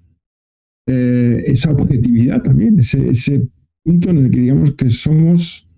eh, 0.88 1.42
esa 1.46 1.72
objetividad 1.72 2.42
también, 2.42 2.78
ese, 2.78 3.08
ese 3.08 3.48
punto 3.84 4.10
en 4.10 4.18
el 4.18 4.30
que 4.30 4.40
digamos 4.40 4.74
que 4.74 4.88
somos 4.88 5.68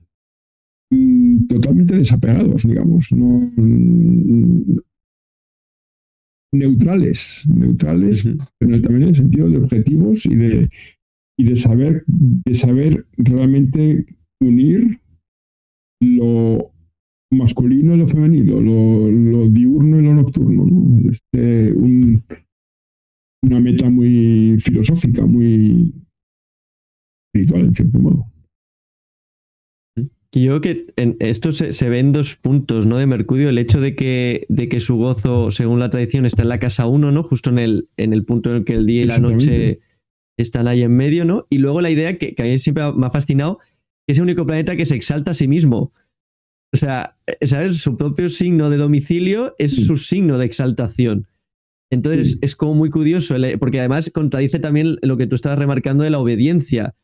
mm, 0.91 1.47
totalmente 1.47 1.97
desapegados, 1.97 2.63
digamos. 2.63 3.11
No, 3.13 3.53
neutrales, 6.55 7.47
neutrales, 7.49 8.29
pero 8.59 8.81
también 8.81 9.03
en 9.03 9.09
el 9.09 9.15
sentido 9.15 9.49
de 9.49 9.59
objetivos 9.59 10.27
y 10.27 10.35
de, 10.35 10.69
y 11.39 11.45
de 11.45 11.57
saber, 11.57 12.05
de 12.07 12.55
saber 12.55 13.07
realmente 13.17 14.07
unir 14.41 15.01
lo 16.01 16.73
masculino 17.31 17.95
y 17.95 17.99
lo 17.99 18.07
femenino, 18.07 18.61
lo, 18.61 19.49
diurno 19.49 19.99
y 19.99 20.03
lo 20.03 20.15
nocturno. 20.15 20.65
¿no? 20.65 21.11
Este, 21.11 21.73
una 21.73 23.61
meta 23.61 23.91
muy 23.91 24.57
filosófica, 24.59 25.27
muy 25.27 25.95
espiritual, 27.33 27.67
en 27.67 27.75
cierto 27.75 27.99
modo 27.99 28.34
yo 30.43 30.61
que 30.61 30.87
en 30.97 31.17
esto 31.21 31.53
se, 31.53 31.89
ve 31.89 31.99
en 31.99 32.13
dos 32.13 32.37
puntos, 32.37 32.87
¿no? 32.87 32.99
De 32.99 33.07
Mercurio, 33.07 33.49
el 33.49 33.59
hecho 33.59 33.81
de 33.81 33.95
que, 33.95 34.47
de 34.49 34.69
que 34.69 34.81
su 34.81 34.97
gozo, 34.97 35.51
según 35.51 35.81
la 35.81 35.91
tradición, 35.91 36.27
está 36.27 36.43
en 36.43 36.49
la 36.49 36.59
casa 36.59 36.87
1, 36.87 37.13
¿no? 37.13 37.23
Justo 37.23 37.51
en 37.51 37.59
el, 37.59 37.89
en 37.97 38.13
el 38.13 38.25
punto 38.25 38.51
en 38.51 38.57
el 38.57 38.65
que 38.65 38.73
el 38.73 38.87
día 38.87 39.03
y 39.03 39.07
la 39.07 39.19
noche 39.19 39.81
están 40.37 40.67
ahí 40.67 40.83
en 40.83 40.97
medio, 40.97 41.25
¿no? 41.25 41.47
Y 41.51 41.59
luego 41.59 41.81
la 41.81 41.91
idea 41.91 42.19
que, 42.19 42.35
que 42.35 42.43
a 42.43 42.47
mí 42.47 42.59
siempre 42.59 42.93
me 42.95 43.07
ha 43.07 43.11
fascinado, 43.11 43.59
que 44.07 44.13
es 44.13 44.19
el 44.19 44.25
único 44.25 44.45
planeta 44.47 44.77
que 44.77 44.87
se 44.87 44.97
exalta 44.97 45.31
a 45.31 45.35
sí 45.35 45.47
mismo. 45.47 45.93
O 46.73 46.77
sea, 46.77 47.17
¿sabes? 47.43 47.79
Su 47.79 47.97
propio 47.97 48.29
signo 48.29 48.71
de 48.71 48.77
domicilio 48.77 49.55
es 49.59 49.87
su 49.87 49.97
signo 49.97 50.39
de 50.39 50.47
exaltación. 50.47 51.29
Entonces 51.93 52.39
es 52.41 52.57
como 52.57 52.75
muy 52.75 52.91
curioso, 52.91 53.37
porque 53.61 53.79
además 53.79 54.11
contradice 54.11 54.59
también 54.59 54.97
lo 55.03 55.17
que 55.17 55.29
tú 55.29 55.37
estabas 55.37 55.61
remarcando 55.61 56.03
de 56.03 56.11
la 56.11 56.19
obediencia 56.19 56.97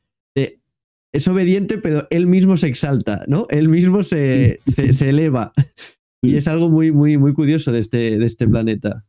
es 1.13 1.27
obediente, 1.29 1.79
pero 1.79 2.07
él 2.11 2.27
mismo 2.27 2.57
se 2.57 2.69
exalta, 2.69 3.25
¿no? 3.27 3.47
Él 3.51 3.69
mismo 3.69 4.03
se, 4.03 4.59
se, 4.65 5.09
eleva. 5.09 5.53
Y 6.23 6.37
es 6.37 6.49
algo 6.49 6.69
muy, 6.69 6.93
muy, 6.93 7.17
muy 7.17 7.33
curioso 7.33 7.73
de 7.73 7.81
este, 7.81 8.19
de 8.19 8.27
este 8.27 8.47
planeta. 8.47 9.05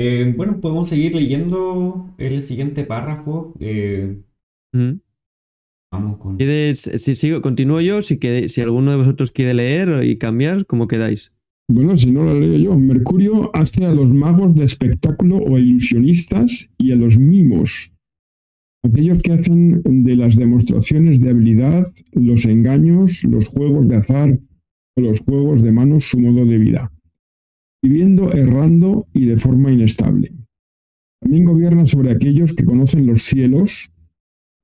Eh, 0.00 0.32
bueno, 0.36 0.60
podemos 0.60 0.88
seguir 0.88 1.12
leyendo 1.12 2.14
el 2.18 2.40
siguiente 2.40 2.84
párrafo. 2.84 3.52
Eh, 3.58 4.22
vamos 5.90 6.18
con. 6.18 6.38
Si 6.38 7.14
sigo, 7.16 7.42
continúo 7.42 7.80
yo, 7.80 8.00
si, 8.02 8.20
que, 8.20 8.48
si 8.48 8.60
alguno 8.60 8.92
de 8.92 8.96
vosotros 8.96 9.32
quiere 9.32 9.54
leer 9.54 10.04
y 10.04 10.16
cambiar, 10.16 10.66
¿cómo 10.66 10.86
quedáis? 10.86 11.32
Bueno, 11.70 11.98
si 11.98 12.10
no 12.10 12.24
lo 12.24 12.40
leo 12.40 12.56
yo, 12.56 12.78
Mercurio 12.78 13.50
hace 13.54 13.84
a 13.84 13.92
los 13.92 14.10
magos 14.10 14.54
de 14.54 14.64
espectáculo 14.64 15.36
o 15.36 15.58
ilusionistas 15.58 16.70
y 16.78 16.92
a 16.92 16.96
los 16.96 17.18
mimos, 17.18 17.92
aquellos 18.82 19.18
que 19.18 19.32
hacen 19.32 19.82
de 19.84 20.16
las 20.16 20.36
demostraciones 20.36 21.20
de 21.20 21.28
habilidad, 21.28 21.92
los 22.12 22.46
engaños, 22.46 23.22
los 23.24 23.48
juegos 23.48 23.86
de 23.86 23.96
azar 23.96 24.40
o 24.96 25.00
los 25.02 25.20
juegos 25.20 25.62
de 25.62 25.72
manos 25.72 26.04
su 26.04 26.18
modo 26.18 26.46
de 26.46 26.56
vida, 26.56 26.90
viviendo 27.82 28.32
errando 28.32 29.06
y 29.12 29.26
de 29.26 29.36
forma 29.36 29.70
inestable. 29.70 30.32
También 31.20 31.44
gobierna 31.44 31.84
sobre 31.84 32.12
aquellos 32.12 32.54
que 32.54 32.64
conocen 32.64 33.06
los 33.06 33.22
cielos 33.22 33.92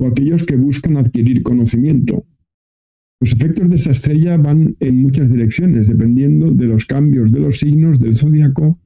o 0.00 0.07
aquellos 0.07 0.46
que 0.46 0.57
buscan 0.57 0.96
adquirir 0.96 1.42
conocimiento, 1.42 2.24
los 3.24 3.32
efectos 3.32 3.70
de 3.70 3.76
esta 3.76 3.92
estrella 3.92 4.36
van 4.36 4.76
en 4.80 5.00
muchas 5.00 5.30
direcciones, 5.30 5.88
dependiendo 5.88 6.50
de 6.50 6.66
los 6.66 6.84
cambios 6.84 7.32
de 7.32 7.40
los 7.40 7.58
signos 7.58 7.98
del 7.98 8.18
zodiaco 8.18 8.78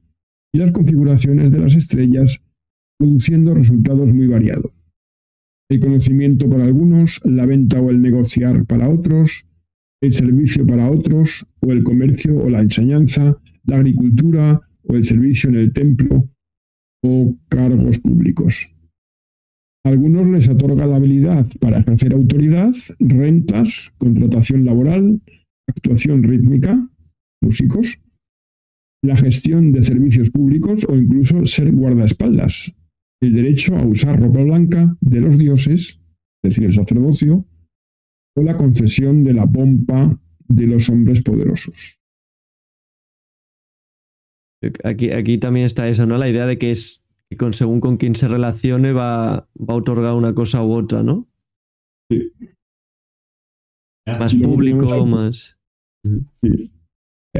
y 0.53 0.59
las 0.59 0.71
configuraciones 0.71 1.51
de 1.51 1.59
las 1.59 1.75
estrellas, 1.75 2.41
produciendo 2.97 3.53
resultados 3.53 4.13
muy 4.13 4.27
variados. 4.27 4.71
El 5.69 5.81
conocimiento 5.81 6.49
para 6.49 6.63
algunos, 6.63 7.19
la 7.25 7.45
venta 7.45 7.81
o 7.81 7.89
el 7.89 8.01
negociar 8.01 8.65
para 8.65 8.87
otros, 8.87 9.45
el 10.01 10.13
servicio 10.13 10.65
para 10.65 10.89
otros, 10.89 11.45
o 11.59 11.73
el 11.73 11.83
comercio 11.83 12.37
o 12.37 12.49
la 12.49 12.61
enseñanza, 12.61 13.37
la 13.65 13.75
agricultura 13.75 14.61
o 14.83 14.95
el 14.95 15.03
servicio 15.03 15.49
en 15.49 15.57
el 15.57 15.73
templo 15.73 16.29
o 17.03 17.37
cargos 17.49 17.99
públicos 17.99 18.71
algunos 19.89 20.27
les 20.27 20.47
otorga 20.47 20.85
la 20.85 20.97
habilidad 20.97 21.47
para 21.59 21.79
ejercer 21.79 22.13
autoridad, 22.13 22.71
rentas, 22.99 23.91
contratación 23.97 24.63
laboral, 24.63 25.21
actuación 25.67 26.23
rítmica, 26.23 26.89
músicos, 27.41 27.97
la 29.03 29.15
gestión 29.15 29.71
de 29.71 29.81
servicios 29.81 30.29
públicos 30.29 30.85
o 30.87 30.95
incluso 30.95 31.45
ser 31.45 31.71
guardaespaldas, 31.71 32.73
el 33.21 33.33
derecho 33.33 33.75
a 33.75 33.85
usar 33.85 34.19
ropa 34.19 34.43
blanca 34.43 34.95
de 35.01 35.21
los 35.21 35.37
dioses, 35.37 35.99
es 36.43 36.49
decir, 36.49 36.65
el 36.65 36.73
sacerdocio, 36.73 37.45
o 38.37 38.43
la 38.43 38.57
concesión 38.57 39.23
de 39.23 39.33
la 39.33 39.47
pompa 39.47 40.19
de 40.47 40.67
los 40.67 40.89
hombres 40.89 41.21
poderosos. 41.21 41.99
Aquí, 44.83 45.11
aquí 45.11 45.37
también 45.37 45.65
está 45.65 45.87
esa, 45.87 46.05
¿no? 46.05 46.17
La 46.17 46.29
idea 46.29 46.45
de 46.45 46.57
que 46.57 46.71
es 46.71 47.03
y 47.31 47.35
con, 47.35 47.53
según 47.53 47.79
con 47.79 47.97
quién 47.97 48.15
se 48.15 48.27
relacione 48.27 48.91
va, 48.91 49.47
va 49.57 49.73
a 49.73 49.77
otorgar 49.77 50.13
una 50.15 50.33
cosa 50.33 50.63
u 50.63 50.73
otra, 50.73 51.03
¿no? 51.03 51.27
Sí. 52.11 52.31
Más 54.07 54.35
público, 54.35 55.05
más... 55.05 55.57
Sí. 56.41 56.71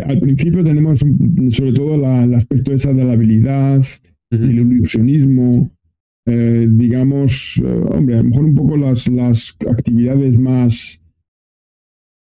Al 0.05 0.19
principio 0.19 0.63
tenemos 0.63 0.99
sobre 0.99 1.73
todo 1.73 1.95
el 1.95 2.33
aspecto 2.35 2.73
esa 2.73 2.93
de 2.93 3.03
la 3.03 3.13
habilidad, 3.13 3.83
el 4.29 4.59
ilusionismo, 4.59 5.71
eh, 6.27 6.67
digamos, 6.69 7.59
eh, 7.65 7.83
hombre, 7.89 8.15
a 8.15 8.17
lo 8.19 8.25
mejor 8.25 8.45
un 8.45 8.55
poco 8.55 8.77
las, 8.77 9.07
las 9.07 9.57
actividades 9.67 10.37
más 10.37 11.03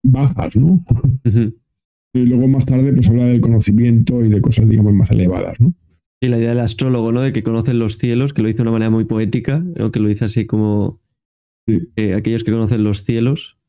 bajas, 0.03 0.55
¿no? 0.55 0.85
Y 2.13 2.25
luego 2.25 2.47
más 2.47 2.67
tarde 2.67 2.93
pues 2.93 3.09
habla 3.09 3.25
del 3.25 3.41
conocimiento 3.41 4.23
y 4.23 4.29
de 4.29 4.41
cosas, 4.41 4.69
digamos, 4.69 4.93
más 4.93 5.09
elevadas, 5.09 5.59
¿no? 5.59 5.73
Y 6.25 6.27
la 6.27 6.39
idea 6.39 6.49
del 6.49 6.59
astrólogo, 6.61 7.11
¿no? 7.11 7.21
De 7.21 7.31
que 7.31 7.43
conocen 7.43 7.77
los 7.77 7.99
cielos, 7.99 8.33
que 8.33 8.41
lo 8.41 8.47
dice 8.47 8.57
de 8.57 8.63
una 8.63 8.71
manera 8.71 8.89
muy 8.89 9.05
poética, 9.05 9.59
¿no? 9.59 9.91
que 9.91 9.99
lo 9.99 10.07
dice 10.07 10.25
así 10.25 10.47
como 10.47 10.99
aquellos 11.95 12.43
que 12.43 12.51
conocen 12.51 12.83
los 12.83 13.03
cielos. 13.03 13.59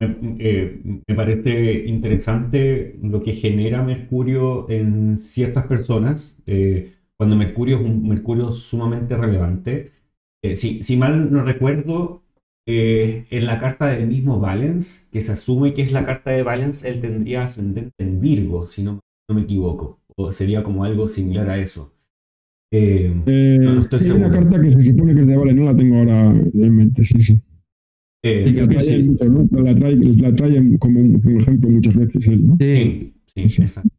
Eh, 0.00 0.80
me 1.06 1.14
parece 1.14 1.84
interesante 1.84 2.98
lo 3.02 3.22
que 3.22 3.32
genera 3.32 3.82
Mercurio 3.82 4.70
en 4.70 5.18
ciertas 5.18 5.66
personas, 5.66 6.42
eh, 6.46 6.94
cuando 7.18 7.36
Mercurio 7.36 7.76
es 7.76 7.82
un 7.82 8.08
Mercurio 8.08 8.50
sumamente 8.50 9.14
relevante. 9.14 9.92
Eh, 10.42 10.56
si, 10.56 10.96
mal 10.96 11.30
no 11.30 11.44
recuerdo, 11.44 12.22
en 12.64 13.46
la 13.46 13.58
carta 13.58 13.88
del 13.88 14.06
mismo 14.06 14.40
Valence, 14.40 15.06
que 15.12 15.20
se 15.20 15.32
asume 15.32 15.74
que 15.74 15.82
es 15.82 15.92
la 15.92 16.06
carta 16.06 16.30
de 16.30 16.42
Valence, 16.42 16.88
él 16.88 17.02
tendría 17.02 17.42
ascendente 17.42 17.92
en 17.98 18.20
Virgo, 18.20 18.66
si 18.66 18.82
no, 18.82 19.00
no 19.28 19.34
me 19.34 19.42
equivoco, 19.42 20.00
o 20.16 20.32
sería 20.32 20.62
como 20.62 20.84
algo 20.84 21.06
similar 21.06 21.50
a 21.50 21.58
eso. 21.58 21.92
no, 22.72 23.80
estoy 23.80 24.00
seguro. 24.00 24.26
una 24.26 24.38
carta 24.38 24.60
que 24.60 24.72
se 24.72 24.82
supone 24.82 25.14
que 25.14 25.20
es 25.20 25.26
de 25.26 25.36
Valence, 25.36 25.60
no 25.60 25.70
la 25.70 25.76
tengo 25.76 25.96
ahora 25.96 26.30
en 26.30 26.76
mente, 26.76 27.04
sí, 27.04 27.20
sí. 27.20 27.40
Eh, 28.24 28.52
la, 28.52 30.34
traen, 30.34 30.76
como 30.78 30.98
un, 30.98 31.40
ejemplo 31.40 31.70
muchas 31.70 31.94
veces 31.94 32.26
él, 32.26 32.46
¿no? 32.46 32.56
Sí, 32.58 33.14
sí, 33.26 33.62
exacto. 33.62 33.90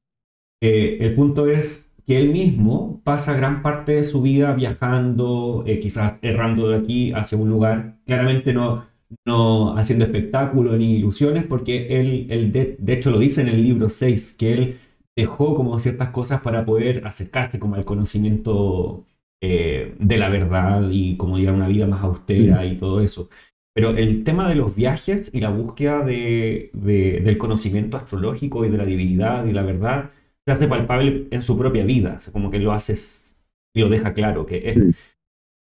Eh, 0.62 0.98
el 1.00 1.14
punto 1.14 1.50
es 1.50 1.94
que 2.06 2.20
él 2.20 2.32
mismo 2.32 3.02
pasa 3.06 3.34
gran 3.34 3.62
parte 3.62 3.94
de 3.94 4.04
su 4.04 4.22
vida 4.22 4.54
viajando, 4.54 5.64
eh, 5.66 5.80
quizás 5.80 6.18
errando 6.22 6.68
de 6.68 6.78
aquí 6.78 7.14
hacia 7.14 7.38
un 7.38 7.50
lugar, 7.50 8.00
claramente 8.06 8.54
no, 8.54 8.86
no 9.26 9.78
haciendo 9.78 10.04
espectáculos 10.04 10.78
ni 10.78 10.96
ilusiones, 10.96 11.46
porque 11.46 12.00
él, 12.00 12.28
él 12.30 12.52
de, 12.52 12.78
hecho 12.88 13.12
lo 13.12 13.20
dice 13.20 13.42
en 13.42 13.48
el 13.48 13.64
libro 13.64 13.88
6, 13.88 14.36
que 14.38 14.54
él 14.54 14.76
dejó 15.20 15.56
como 15.56 15.80
ciertas 15.80 16.10
cosas 16.10 16.42
para 16.42 16.66
poder 16.66 17.06
acercarse 17.06 17.60
como 17.60 17.76
al 17.76 17.86
conocimiento 17.86 19.06
de 19.42 20.18
la 20.18 20.28
verdad 20.28 20.90
y 20.92 21.16
como 21.16 21.38
ir 21.38 21.48
a 21.48 21.54
una 21.54 21.70
vida 21.70 21.88
más 21.88 22.04
austera 22.04 22.66
y 22.66 22.76
todo 22.76 23.00
eso. 23.00 23.30
Pero 23.74 23.96
el 23.96 24.26
tema 24.26 24.50
de 24.50 24.56
los 24.56 24.76
viajes 24.76 25.32
y 25.34 25.40
la 25.40 25.50
búsqueda 25.52 26.04
de, 26.04 26.70
del 26.74 27.38
conocimiento 27.38 27.96
astrológico 27.96 28.66
y 28.66 28.70
de 28.70 28.78
la 28.78 28.86
divinidad 28.86 29.46
y 29.46 29.54
la 29.54 29.62
verdad 29.62 30.12
se 30.46 30.52
hace 30.52 30.68
palpable 30.68 31.28
en 31.32 31.42
su 31.42 31.58
propia 31.58 31.86
vida. 31.86 32.20
como 32.34 32.52
que 32.52 32.60
lo 32.60 32.74
haces 32.74 33.38
y 33.74 33.80
lo 33.80 33.88
deja 33.88 34.14
claro 34.14 34.46
que 34.46 34.70
es. 34.70 34.98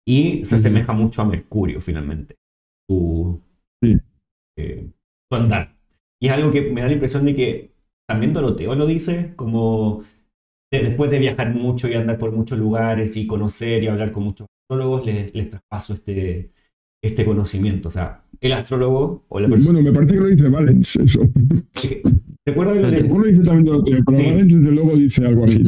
Y 0.06 0.45
se 0.45 0.56
asemeja 0.56 0.93
mucho 0.93 1.24
a 1.24 1.26
Mercurio, 1.26 1.82
finalmente. 1.82 2.36
Su, 2.88 3.41
eh, 3.82 4.86
su 5.32 5.36
andar. 5.36 5.76
Y 6.22 6.28
es 6.28 6.34
algo 6.34 6.51
que 6.51 6.62
me 6.62 6.82
da 6.82 6.88
la 6.88 6.93
impresión 6.93 7.26
de 7.26 7.34
que 7.34 7.73
también 8.08 8.34
Doroteo 8.34 8.76
lo 8.76 8.86
dice, 8.86 9.34
como 9.36 10.04
después 10.72 11.12
de 11.12 11.20
viajar 11.20 11.54
mucho 11.54 11.88
y 11.88 11.93
andar 11.93 12.18
por 12.18 12.32
muchos 12.32 12.58
lugares 12.58 13.16
y 13.16 13.28
conocer 13.28 13.84
y 13.84 13.88
hablar 13.88 14.12
con 14.12 14.24
muchos 14.24 14.47
astrólogos, 14.64 15.06
les, 15.06 15.34
les 15.34 15.49
traspaso 15.49 15.93
este, 15.93 16.51
este 17.04 17.26
conocimiento. 17.26 17.89
O 17.89 17.91
sea, 17.91 18.24
el 18.39 18.54
astrólogo 18.54 19.26
o 19.30 19.39
la 19.39 19.49
persona. 19.49 19.74
Bueno, 19.74 19.89
me 19.89 19.95
parece 19.95 20.14
que 20.16 20.20
lo 20.20 20.28
dice 20.28 20.47
Valens, 20.49 20.95
eso. 20.95 21.22
¿Te 22.45 22.51
acuerdas 22.51 22.76
de 22.76 23.08
lo 23.08 23.24
dice 23.24 23.43
también 23.43 23.66
Doroteo, 23.66 24.04
pero 24.06 24.18
Valens 24.18 24.60
desde 24.60 24.72
luego 24.72 24.95
dice 24.95 25.26
algo 25.26 25.45
así. 25.45 25.64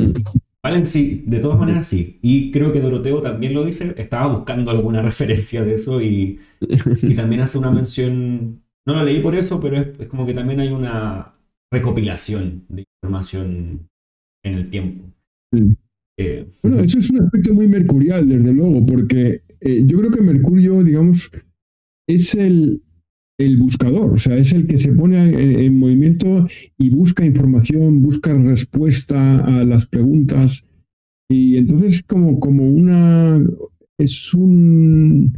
Valens 0.62 0.90
sí, 0.90 1.24
de 1.28 1.40
todas 1.40 1.60
maneras 1.60 1.88
sí. 1.88 2.20
Y 2.22 2.52
creo 2.52 2.74
que 2.74 2.82
Doroteo 2.82 3.22
también 3.22 3.54
lo 3.54 3.64
dice. 3.64 3.94
Estaba 3.98 4.28
buscando 4.28 4.72
alguna 4.72 5.02
referencia 5.02 5.64
de 5.64 5.76
eso 5.76 6.02
y, 6.02 6.40
y 6.60 7.16
también 7.16 7.42
hace 7.42 7.58
una 7.58 7.72
mención. 7.72 8.62
No 8.86 8.96
lo 8.96 9.04
leí 9.04 9.20
por 9.20 9.36
eso, 9.36 9.60
pero 9.60 9.78
es, 9.78 10.08
como 10.08 10.26
que 10.26 10.34
también 10.34 10.60
hay 10.60 10.70
una 10.70 11.35
recopilación 11.72 12.66
de 12.70 12.86
información 13.02 13.88
en 14.44 14.54
el 14.54 14.70
tiempo. 14.70 15.06
Eh, 16.18 16.48
bueno, 16.62 16.80
eso 16.80 17.00
es 17.00 17.10
un 17.10 17.24
aspecto 17.24 17.54
muy 17.54 17.68
mercurial, 17.68 18.28
desde 18.28 18.54
luego, 18.54 18.86
porque 18.86 19.42
eh, 19.60 19.84
yo 19.86 19.98
creo 20.00 20.12
que 20.12 20.22
Mercurio, 20.22 20.84
digamos, 20.84 21.32
es 22.08 22.36
el, 22.36 22.82
buscador, 23.58 24.14
o 24.14 24.18
sea, 24.18 24.38
es 24.38 24.54
el 24.54 24.68
que 24.68 24.78
se 24.78 24.94
pone 24.94 25.66
en, 25.66 25.78
movimiento 25.78 26.48
y 26.78 26.90
busca 26.90 27.26
información, 27.26 28.02
busca 28.02 28.34
respuesta 28.34 29.40
a 29.40 29.66
las 29.66 29.88
preguntas. 29.88 30.68
Y 31.30 31.58
entonces 31.58 32.04
como, 32.04 32.40
como 32.40 32.70
una 32.70 33.44
es 33.98 34.34
un, 34.34 35.38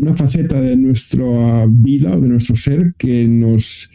una 0.00 0.14
faceta 0.14 0.60
de 0.60 0.76
nuestra 0.76 1.66
vida 1.68 2.16
o 2.16 2.20
de 2.20 2.28
nuestro 2.28 2.56
ser 2.56 2.94
que 2.98 3.26
nos 3.26 3.90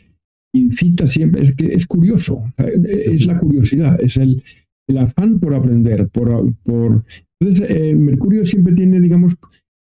incita 0.56 1.08
siempre, 1.08 1.42
es 1.42 1.56
que 1.56 1.74
es 1.74 1.88
curioso, 1.88 2.44
es 2.58 3.26
la 3.26 3.40
curiosidad, 3.40 4.00
es 4.02 4.18
el, 4.18 4.44
el 4.88 4.98
afán 4.98 5.40
por 5.40 5.54
aprender, 5.56 6.08
por, 6.10 6.54
por 6.64 7.04
entonces, 7.44 7.68
eh, 7.70 7.94
Mercurio 7.94 8.46
siempre 8.46 8.74
tiene, 8.74 9.02
digamos, 9.02 9.36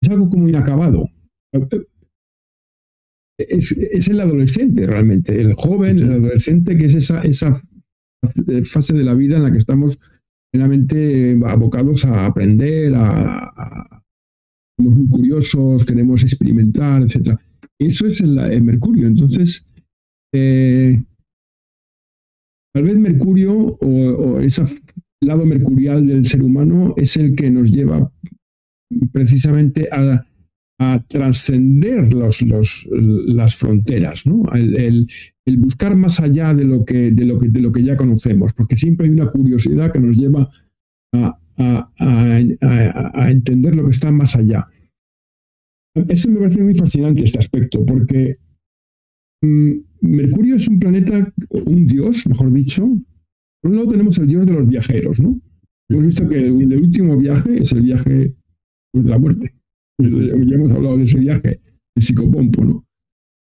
es 0.03 0.09
algo 0.09 0.31
como 0.31 0.49
inacabado. 0.49 1.11
Es, 3.39 4.09
el 4.09 4.21
adolescente 4.21 4.87
realmente, 4.87 5.39
el 5.39 5.55
joven, 5.55 5.99
el 5.99 6.12
adolescente, 6.12 6.77
que 6.79 6.87
es 6.87 6.95
esa, 6.95 7.21
esa 7.21 7.62
fase 8.64 8.95
de 8.95 9.05
la 9.05 9.14
vida 9.14 9.37
en 9.37 9.43
la 9.43 9.53
que 9.53 9.59
estamos 9.59 9.99
plenamente 10.51 11.39
abocados 11.47 12.05
a 12.07 12.27
aprender, 12.27 12.95
a, 12.97 14.03
somos 14.79 14.95
muy 14.95 15.09
curiosos, 15.09 15.85
queremos 15.85 16.23
experimentar, 16.23 17.03
etc. 17.03 17.39
Eso 17.79 18.07
es 18.07 18.21
el, 18.23 18.62
Mercurio. 18.62 19.07
Entonces, 19.07 19.66
eh, 20.33 21.03
tal 22.72 22.85
vez 22.85 22.97
Mercurio 22.97 23.53
o, 23.53 24.41
esa 24.41 24.64
lado 25.22 25.45
mercurial 25.45 26.07
del 26.07 26.26
ser 26.26 26.43
humano 26.43 26.95
es 26.97 27.16
el 27.16 27.35
que 27.35 27.51
nos 27.51 27.70
lleva 27.70 28.12
precisamente 29.12 29.89
a, 29.93 30.26
trascender 31.09 32.14
los, 32.14 32.43
las 32.91 33.55
fronteras, 33.55 34.26
¿no? 34.26 34.45
El, 34.55 35.07
buscar 35.59 35.95
más 35.95 36.20
allá 36.20 36.55
de 36.55 36.64
lo, 36.64 36.87
que, 36.87 37.11
de, 37.11 37.26
lo 37.26 37.39
que, 37.39 37.49
de 37.49 37.61
lo 37.61 37.70
que 37.70 37.83
ya 37.83 37.99
conocemos, 37.99 38.55
porque 38.55 38.76
siempre 38.76 39.07
hay 39.07 39.12
una 39.12 39.31
curiosidad 39.31 39.93
que 39.93 40.01
nos 40.01 40.16
lleva 40.16 40.49
a, 41.12 41.39
entender 43.31 43.74
lo 43.74 43.85
que 43.85 43.91
está 43.91 44.11
más 44.11 44.35
allá. 44.37 44.68
Eso 46.09 46.31
me 46.31 46.39
parece 46.39 46.62
muy 46.62 46.74
fascinante 46.74 47.24
este 47.24 47.41
aspecto, 47.41 47.85
porque 47.85 48.39
Mercurio 49.43 50.57
es 50.57 50.68
un 50.68 50.78
planeta, 50.78 51.32
un 51.51 51.86
dios, 51.86 52.26
mejor 52.26 52.53
dicho, 52.53 52.86
por 53.62 53.70
un 53.70 53.76
lado 53.76 53.91
tenemos 53.91 54.18
el 54.18 54.26
dios 54.26 54.47
de 54.47 54.53
los 54.53 54.66
viajeros, 54.66 55.20
¿no? 55.20 55.34
Hemos 55.88 56.05
visto 56.05 56.28
que 56.28 56.38
el, 56.38 56.53
último 56.53 57.16
viaje 57.16 57.62
es 57.62 57.72
el 57.72 57.82
viaje 57.82 58.34
pues, 58.93 59.05
de 59.05 59.11
la 59.11 59.18
muerte. 59.18 59.53
Ya 59.99 60.55
hemos 60.55 60.72
hablado 60.72 60.97
de 60.97 61.03
ese 61.03 61.18
viaje, 61.18 61.61
el 61.97 62.03
psicopompo, 62.03 62.64
¿no? 62.64 62.86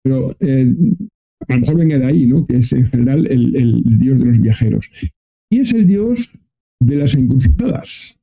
Pero 0.05 0.37
eh, 0.41 0.75
a 1.49 1.55
lo 1.55 1.61
mejor 1.61 1.77
venga 1.77 1.99
de 1.99 2.07
ahí, 2.07 2.27
¿no? 2.27 2.47
Que 2.47 2.59
es 2.59 2.73
en 2.73 2.87
general 2.87 3.27
el, 3.27 3.83
dios 3.99 4.19
de 4.19 4.27
los 4.27 4.41
viajeros. 4.41 4.91
Y 5.51 5.61
es 5.61 5.73
el 5.73 5.87
dios 5.87 6.39
de 6.81 6.97
las 6.97 7.15
encrucijadas. 7.15 8.21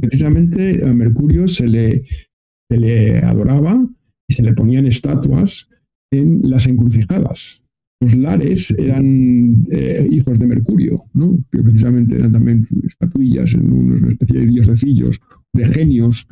Precisamente 0.00 0.84
a 0.84 0.92
Mercurio 0.92 1.46
se 1.46 1.68
le, 1.68 2.00
se 2.00 2.76
le 2.78 3.18
adoraba 3.18 3.86
y 4.28 4.34
se 4.34 4.42
le 4.42 4.54
ponían 4.54 4.86
estatuas 4.86 5.68
en 6.12 6.42
las 6.48 6.68
encrucijadas 6.68 7.62
los 8.02 8.16
lares 8.16 8.74
eran 8.76 9.64
eh, 9.70 10.08
hijos 10.10 10.38
de 10.38 10.46
Mercurio, 10.46 10.96
¿no? 11.14 11.38
que 11.52 11.62
precisamente 11.62 12.16
eran 12.16 12.32
también 12.32 12.66
estatuillas, 12.84 13.54
una 13.54 14.10
especie 14.10 14.40
de 14.40 14.46
diosecillos, 14.46 15.20
de 15.52 15.64
genios, 15.66 16.26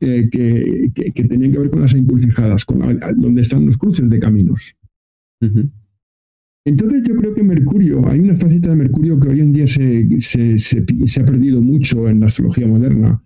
eh, 0.00 0.28
que, 0.30 1.24
tenían 1.28 1.52
que 1.52 1.58
ver 1.60 1.70
con 1.70 1.82
las 1.82 1.94
encrucijadas, 1.94 2.64
con 2.64 2.80
donde 3.18 3.42
están 3.42 3.66
los 3.66 3.78
cruces 3.78 4.08
de 4.10 4.18
caminos. 4.18 4.74
Entonces 6.66 7.02
yo 7.06 7.14
creo 7.14 7.34
que 7.34 7.44
Mercurio, 7.44 8.08
hay 8.08 8.18
una 8.18 8.34
faceta 8.34 8.70
de 8.70 8.76
Mercurio 8.76 9.20
que 9.20 9.28
hoy 9.28 9.40
en 9.40 9.52
día 9.52 9.68
se, 9.68 10.08
se, 10.18 11.20
ha 11.20 11.24
perdido 11.24 11.62
mucho 11.62 12.08
en 12.08 12.18
la 12.20 12.26
astrología 12.26 12.66
moderna, 12.66 13.22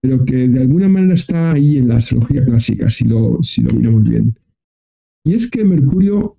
pero 0.00 0.24
que 0.24 0.48
de 0.48 0.60
alguna 0.60 0.88
manera 0.88 1.14
está 1.14 1.52
ahí 1.52 1.76
en 1.76 1.88
la 1.88 1.98
astrología 1.98 2.44
clásica, 2.46 2.88
si 2.88 3.04
lo, 3.04 3.42
si 3.42 3.60
lo 3.60 3.74
miramos 3.74 4.04
bien. 4.04 4.34
Y 5.24 5.34
es 5.34 5.50
que 5.50 5.64
Mercurio 5.64 6.36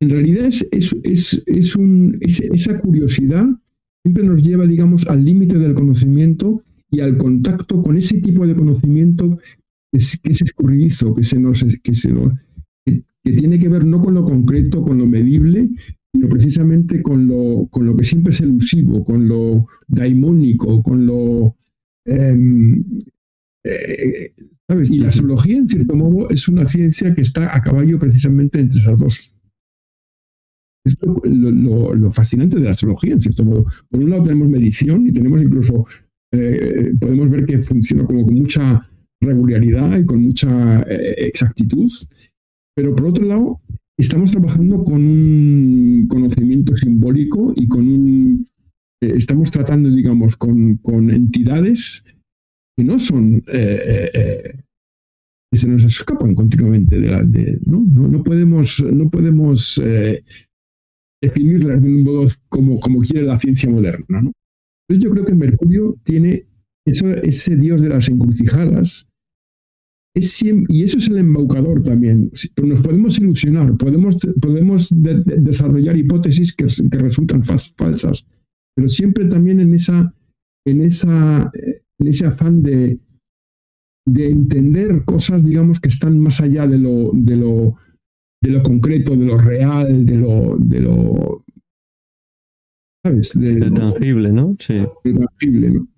en 0.00 0.10
realidad 0.10 0.46
es, 0.46 0.96
es, 1.02 1.76
un, 1.76 2.18
esa 2.20 2.78
curiosidad 2.78 3.46
siempre 4.04 4.24
nos 4.24 4.44
lleva, 4.44 4.64
digamos, 4.66 5.06
al 5.06 5.24
límite 5.24 5.58
del 5.58 5.74
conocimiento 5.74 6.62
y 6.90 7.00
al 7.00 7.18
contacto 7.18 7.82
con 7.82 7.96
ese 7.96 8.20
tipo 8.20 8.46
de 8.46 8.54
conocimiento 8.54 9.38
que 9.90 9.98
es, 9.98 10.20
es 10.22 10.42
escurridizo, 10.42 11.14
que, 11.14 11.24
se 11.24 11.40
nos, 11.40 11.64
que, 11.64 13.02
tiene 13.32 13.58
que 13.58 13.68
ver 13.68 13.84
no 13.84 14.00
con 14.00 14.14
lo 14.14 14.24
concreto, 14.24 14.82
con 14.82 14.98
lo 14.98 15.06
medible, 15.06 15.68
sino 16.12 16.28
precisamente 16.28 17.02
con 17.02 17.26
lo, 17.26 17.66
con 17.68 17.84
lo 17.84 17.96
que 17.96 18.04
siempre 18.04 18.32
es 18.32 18.40
elusivo, 18.40 19.04
con 19.04 19.26
lo 19.28 19.66
daimónico, 19.88 20.82
con 20.82 21.06
lo... 21.06 21.56
Em, 22.04 22.84
eh. 23.64 24.32
Y 24.90 24.98
la 24.98 25.08
astrología, 25.08 25.56
en 25.56 25.66
cierto 25.66 25.96
modo, 25.96 26.28
es 26.28 26.46
una 26.46 26.68
ciencia 26.68 27.14
que 27.14 27.22
está 27.22 27.56
a 27.56 27.62
caballo 27.62 27.98
precisamente 27.98 28.60
entre 28.60 28.80
esas 28.80 28.98
dos. 28.98 29.34
Es 30.84 30.96
lo, 31.02 32.12
fascinante 32.12 32.56
de 32.56 32.64
la 32.64 32.72
astrología, 32.72 33.14
en 33.14 33.20
cierto 33.20 33.44
modo. 33.44 33.64
Por 33.88 34.02
un 34.02 34.10
lado 34.10 34.24
tenemos 34.24 34.48
medición 34.48 35.06
y 35.06 35.12
tenemos 35.12 35.40
incluso, 35.40 35.86
eh, 36.32 36.92
podemos 37.00 37.30
ver 37.30 37.46
que 37.46 37.58
funciona 37.60 38.04
como 38.04 38.24
con 38.26 38.34
mucha 38.34 38.86
regularidad 39.22 39.98
y 39.98 40.04
con 40.04 40.22
mucha 40.22 40.82
eh, 40.82 41.14
exactitud, 41.26 41.90
pero 42.76 42.94
por 42.94 43.06
otro 43.06 43.24
lado 43.24 43.56
estamos 43.96 44.30
trabajando 44.30 44.84
con 44.84 45.02
un 45.02 46.06
conocimiento 46.08 46.76
simbólico 46.76 47.54
y 47.56 47.66
con 47.66 47.88
un... 47.88 48.48
Estamos 49.00 49.50
tratando, 49.50 49.90
digamos, 49.90 50.36
con, 50.36 50.76
con 50.78 51.10
entidades 51.10 52.04
que 52.78 52.84
no 52.84 52.96
son... 53.00 53.42
Eh, 53.48 54.10
eh, 54.14 54.54
que 55.50 55.58
se 55.58 55.66
nos 55.66 55.82
escapan 55.82 56.34
continuamente 56.36 57.00
de 57.00 57.08
la... 57.08 57.22
De, 57.24 57.58
¿no? 57.66 57.80
No, 57.80 58.22
podemos, 58.22 58.84
no 58.84 59.10
podemos 59.10 59.80
definirlas 61.20 61.82
de 61.82 61.88
un 61.88 62.04
modo 62.04 62.26
como, 62.48 62.78
como 62.78 63.00
quiere 63.00 63.26
la 63.26 63.40
ciencia 63.40 63.68
moderna. 63.68 64.20
¿no? 64.22 64.32
Entonces 64.86 65.04
yo 65.04 65.10
creo 65.10 65.24
que 65.24 65.34
Mercurio 65.34 65.96
tiene 66.04 66.46
eso, 66.86 67.08
ese 67.08 67.56
dios 67.56 67.80
de 67.80 67.88
las 67.88 68.08
encrucijadas 68.08 69.08
y 70.68 70.82
eso 70.82 70.98
es 70.98 71.08
el 71.08 71.18
embaucador 71.18 71.82
también. 71.82 72.30
Nos 72.62 72.80
podemos 72.80 73.18
ilusionar, 73.18 73.76
podemos, 73.76 74.16
podemos 74.40 74.90
desarrollar 74.92 75.96
hipótesis 75.96 76.54
que, 76.54 76.66
resultan 76.98 77.44
falsas, 77.44 78.26
pero 78.74 78.88
siempre 78.88 79.26
también 79.26 79.60
en, 79.60 79.74
esa, 79.74 80.12
en, 80.66 80.82
esa, 80.82 81.50
en 81.98 82.08
ese 82.08 82.26
afán 82.26 82.62
de, 82.62 82.98
de 84.06 84.26
entender 84.30 85.04
cosas, 85.04 85.44
digamos, 85.44 85.80
que 85.80 85.88
están 85.88 86.18
más 86.18 86.40
allá 86.40 86.66
de 86.66 86.78
lo, 86.78 87.10
de 87.12 87.36
lo, 87.36 87.76
de 88.42 88.50
lo 88.50 88.62
concreto, 88.62 89.16
de 89.16 89.26
lo 89.26 89.38
real, 89.38 90.06
de 90.06 90.16
lo, 90.16 90.56
de 90.58 90.80
lo 90.80 91.44
¿sabes? 93.04 93.32
De, 93.38 93.70
tangible, 93.70 94.32
¿no? 94.32 94.56
Sí. 94.58 94.78
De 95.04 95.12
tangible, 95.12 95.70
¿no? 95.70 95.88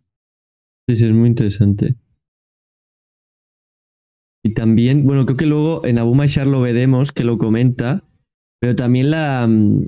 Sí, 0.88 0.96
sí, 0.96 1.06
es 1.06 1.12
muy 1.12 1.28
interesante. 1.28 1.96
Y 4.42 4.54
también, 4.54 5.04
bueno, 5.04 5.26
creo 5.26 5.36
que 5.36 5.46
luego 5.46 5.84
en 5.84 5.98
Abu 5.98 6.14
Mashar 6.14 6.46
lo 6.46 6.60
veremos, 6.62 7.12
que 7.12 7.24
lo 7.24 7.36
comenta, 7.36 8.04
pero 8.60 8.74
también 8.74 9.10
la, 9.10 9.46
mm, 9.46 9.86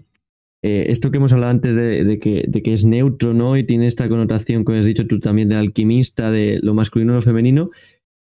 eh, 0.63 0.87
esto 0.89 1.11
que 1.11 1.17
hemos 1.19 1.33
hablado 1.33 1.51
antes 1.51 1.75
de, 1.75 2.19
que, 2.21 2.45
de, 2.47 2.63
que, 2.63 2.73
es 2.73 2.85
neutro, 2.85 3.35
¿no? 3.35 3.57
Y 3.57 3.65
tiene 3.65 3.87
esta 3.87 4.09
connotación, 4.09 4.65
como 4.65 4.79
has 4.79 4.87
dicho 4.87 5.07
tú 5.07 5.21
también, 5.21 5.49
de 5.49 5.57
alquimista, 5.57 6.31
de 6.31 6.61
lo 6.63 6.75
masculino 6.75 7.13
y 7.13 7.17
lo 7.17 7.23
femenino. 7.23 7.71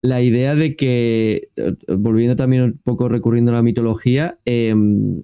La 0.01 0.21
idea 0.21 0.55
de 0.55 0.75
que, 0.75 1.49
eh, 1.55 1.73
volviendo 1.87 2.35
también 2.35 2.63
un 2.63 2.77
poco 2.83 3.09
recurriendo 3.09 3.51
a 3.51 3.55
la 3.55 3.63
mitología, 3.63 4.39
em, 4.45 5.23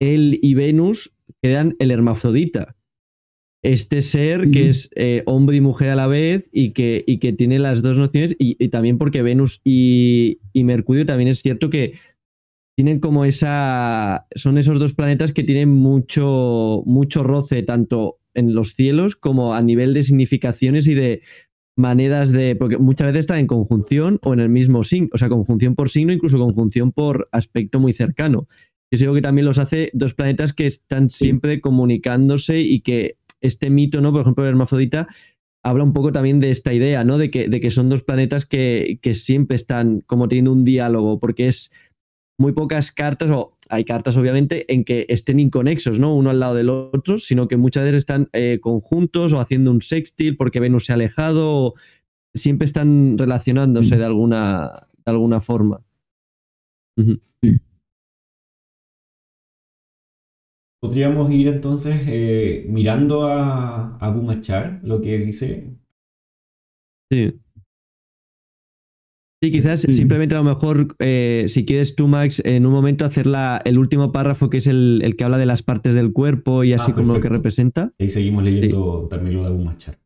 él 0.00 0.38
y 0.42 0.54
Venus 0.54 1.14
quedan 1.42 1.76
el 1.78 1.90
hermafrodita 1.90 2.76
este 3.66 4.00
ser 4.02 4.52
que 4.52 4.68
es 4.68 4.90
eh, 4.94 5.24
hombre 5.26 5.56
y 5.56 5.60
mujer 5.60 5.88
a 5.88 5.96
la 5.96 6.06
vez 6.06 6.44
y 6.52 6.70
que, 6.70 7.02
y 7.04 7.18
que 7.18 7.32
tiene 7.32 7.58
las 7.58 7.82
dos 7.82 7.98
nociones 7.98 8.36
y, 8.38 8.68
también 8.68 8.96
porque 8.96 9.22
Venus 9.22 9.60
y, 9.64 10.38
Mercurio 10.54 11.04
también 11.04 11.28
es 11.28 11.42
cierto 11.42 11.68
que 11.68 11.94
tienen 12.76 13.00
como 13.00 13.24
esa, 13.24 14.26
son 14.34 14.58
esos 14.58 14.78
dos 14.78 14.92
planetas 14.92 15.32
que 15.32 15.42
tienen 15.42 15.70
mucho, 15.70 16.82
mucho 16.84 17.22
roce 17.22 17.62
tanto 17.62 18.18
en 18.34 18.54
los 18.54 18.74
cielos 18.74 19.16
como 19.16 19.54
a 19.54 19.62
nivel 19.62 19.94
de 19.94 20.02
significaciones 20.02 20.86
y 20.86 20.94
de 20.94 21.22
maneras 21.74 22.30
de, 22.32 22.54
porque 22.54 22.78
muchas 22.78 23.08
veces 23.08 23.20
están 23.20 23.38
en 23.38 23.46
conjunción 23.46 24.18
o 24.22 24.34
en 24.34 24.40
el 24.40 24.50
mismo 24.50 24.84
signo, 24.84 25.08
o 25.12 25.18
sea, 25.18 25.28
conjunción 25.28 25.74
por 25.74 25.88
signo, 25.88 26.12
incluso 26.12 26.38
conjunción 26.38 26.92
por 26.92 27.28
aspecto 27.32 27.80
muy 27.80 27.94
cercano. 27.94 28.46
Yo 28.90 28.98
digo 28.98 29.14
que 29.14 29.22
también 29.22 29.46
los 29.46 29.58
hace 29.58 29.90
dos 29.94 30.14
planetas 30.14 30.52
que 30.52 30.66
están 30.66 31.10
siempre 31.10 31.60
comunicándose 31.60 32.60
y 32.60 32.80
que 32.80 33.16
este 33.40 33.68
mito, 33.68 34.00
¿no? 34.00 34.12
Por 34.12 34.22
ejemplo, 34.22 34.44
el 34.44 34.50
hermafrodita 34.50 35.08
habla 35.64 35.82
un 35.82 35.92
poco 35.92 36.12
también 36.12 36.40
de 36.40 36.50
esta 36.50 36.72
idea, 36.72 37.04
¿no? 37.04 37.18
De 37.18 37.30
que, 37.30 37.48
de 37.48 37.60
que 37.60 37.70
son 37.70 37.88
dos 37.88 38.02
planetas 38.02 38.46
que, 38.46 38.98
siempre 39.14 39.56
están 39.56 40.02
como 40.06 40.28
teniendo 40.28 40.52
un 40.52 40.64
diálogo, 40.64 41.18
porque 41.18 41.48
es 41.48 41.72
muy 42.38 42.52
pocas 42.52 42.92
cartas, 42.92 43.30
o 43.30 43.56
hay 43.68 43.84
cartas 43.84 44.16
obviamente, 44.16 44.72
en 44.72 44.84
que 44.84 45.06
estén 45.08 45.40
inconexos, 45.40 45.98
¿no? 45.98 46.14
Uno 46.14 46.30
al 46.30 46.40
lado 46.40 46.54
del 46.54 46.68
otro, 46.68 47.18
sino 47.18 47.48
que 47.48 47.56
muchas 47.56 47.84
veces 47.84 47.98
están 47.98 48.28
eh, 48.32 48.58
conjuntos 48.60 49.32
o 49.32 49.40
haciendo 49.40 49.70
un 49.70 49.80
sextil 49.80 50.36
porque 50.36 50.60
Venus 50.60 50.86
se 50.86 50.92
ha 50.92 50.96
alejado, 50.96 51.50
o 51.50 51.74
siempre 52.34 52.66
están 52.66 53.16
relacionándose 53.16 53.96
de 53.96 54.04
alguna, 54.04 54.72
de 55.04 55.10
alguna 55.12 55.40
forma. 55.40 55.82
Sí. 56.96 57.60
Podríamos 60.80 61.30
ir 61.30 61.48
entonces 61.48 62.02
eh, 62.06 62.66
mirando 62.68 63.24
a, 63.26 63.96
a 63.96 64.10
Bumachar, 64.10 64.80
lo 64.82 65.00
que 65.00 65.18
dice. 65.18 65.74
Sí. 67.10 67.40
Sí, 69.42 69.52
quizás 69.52 69.82
simplemente 69.82 70.34
a 70.34 70.38
lo 70.38 70.44
mejor, 70.44 70.96
eh, 70.98 71.44
si 71.48 71.66
quieres 71.66 71.94
tú, 71.94 72.08
Max, 72.08 72.40
en 72.44 72.64
un 72.64 72.72
momento 72.72 73.04
hacer 73.04 73.26
el 73.64 73.78
último 73.78 74.10
párrafo 74.10 74.48
que 74.48 74.58
es 74.58 74.66
el, 74.66 75.14
que 75.18 75.24
habla 75.24 75.36
de 75.36 75.44
las 75.44 75.62
partes 75.62 75.94
del 75.94 76.12
cuerpo 76.12 76.64
y 76.64 76.72
así 76.72 76.92
ah, 76.92 76.94
como 76.94 77.12
lo 77.12 77.20
que 77.20 77.28
representa. 77.28 77.92
Ahí 77.98 78.08
seguimos 78.08 78.44
leyendo 78.44 79.06
también 79.10 79.36
lo 79.36 79.44
de 79.44 79.50
Bumachar. 79.50 79.98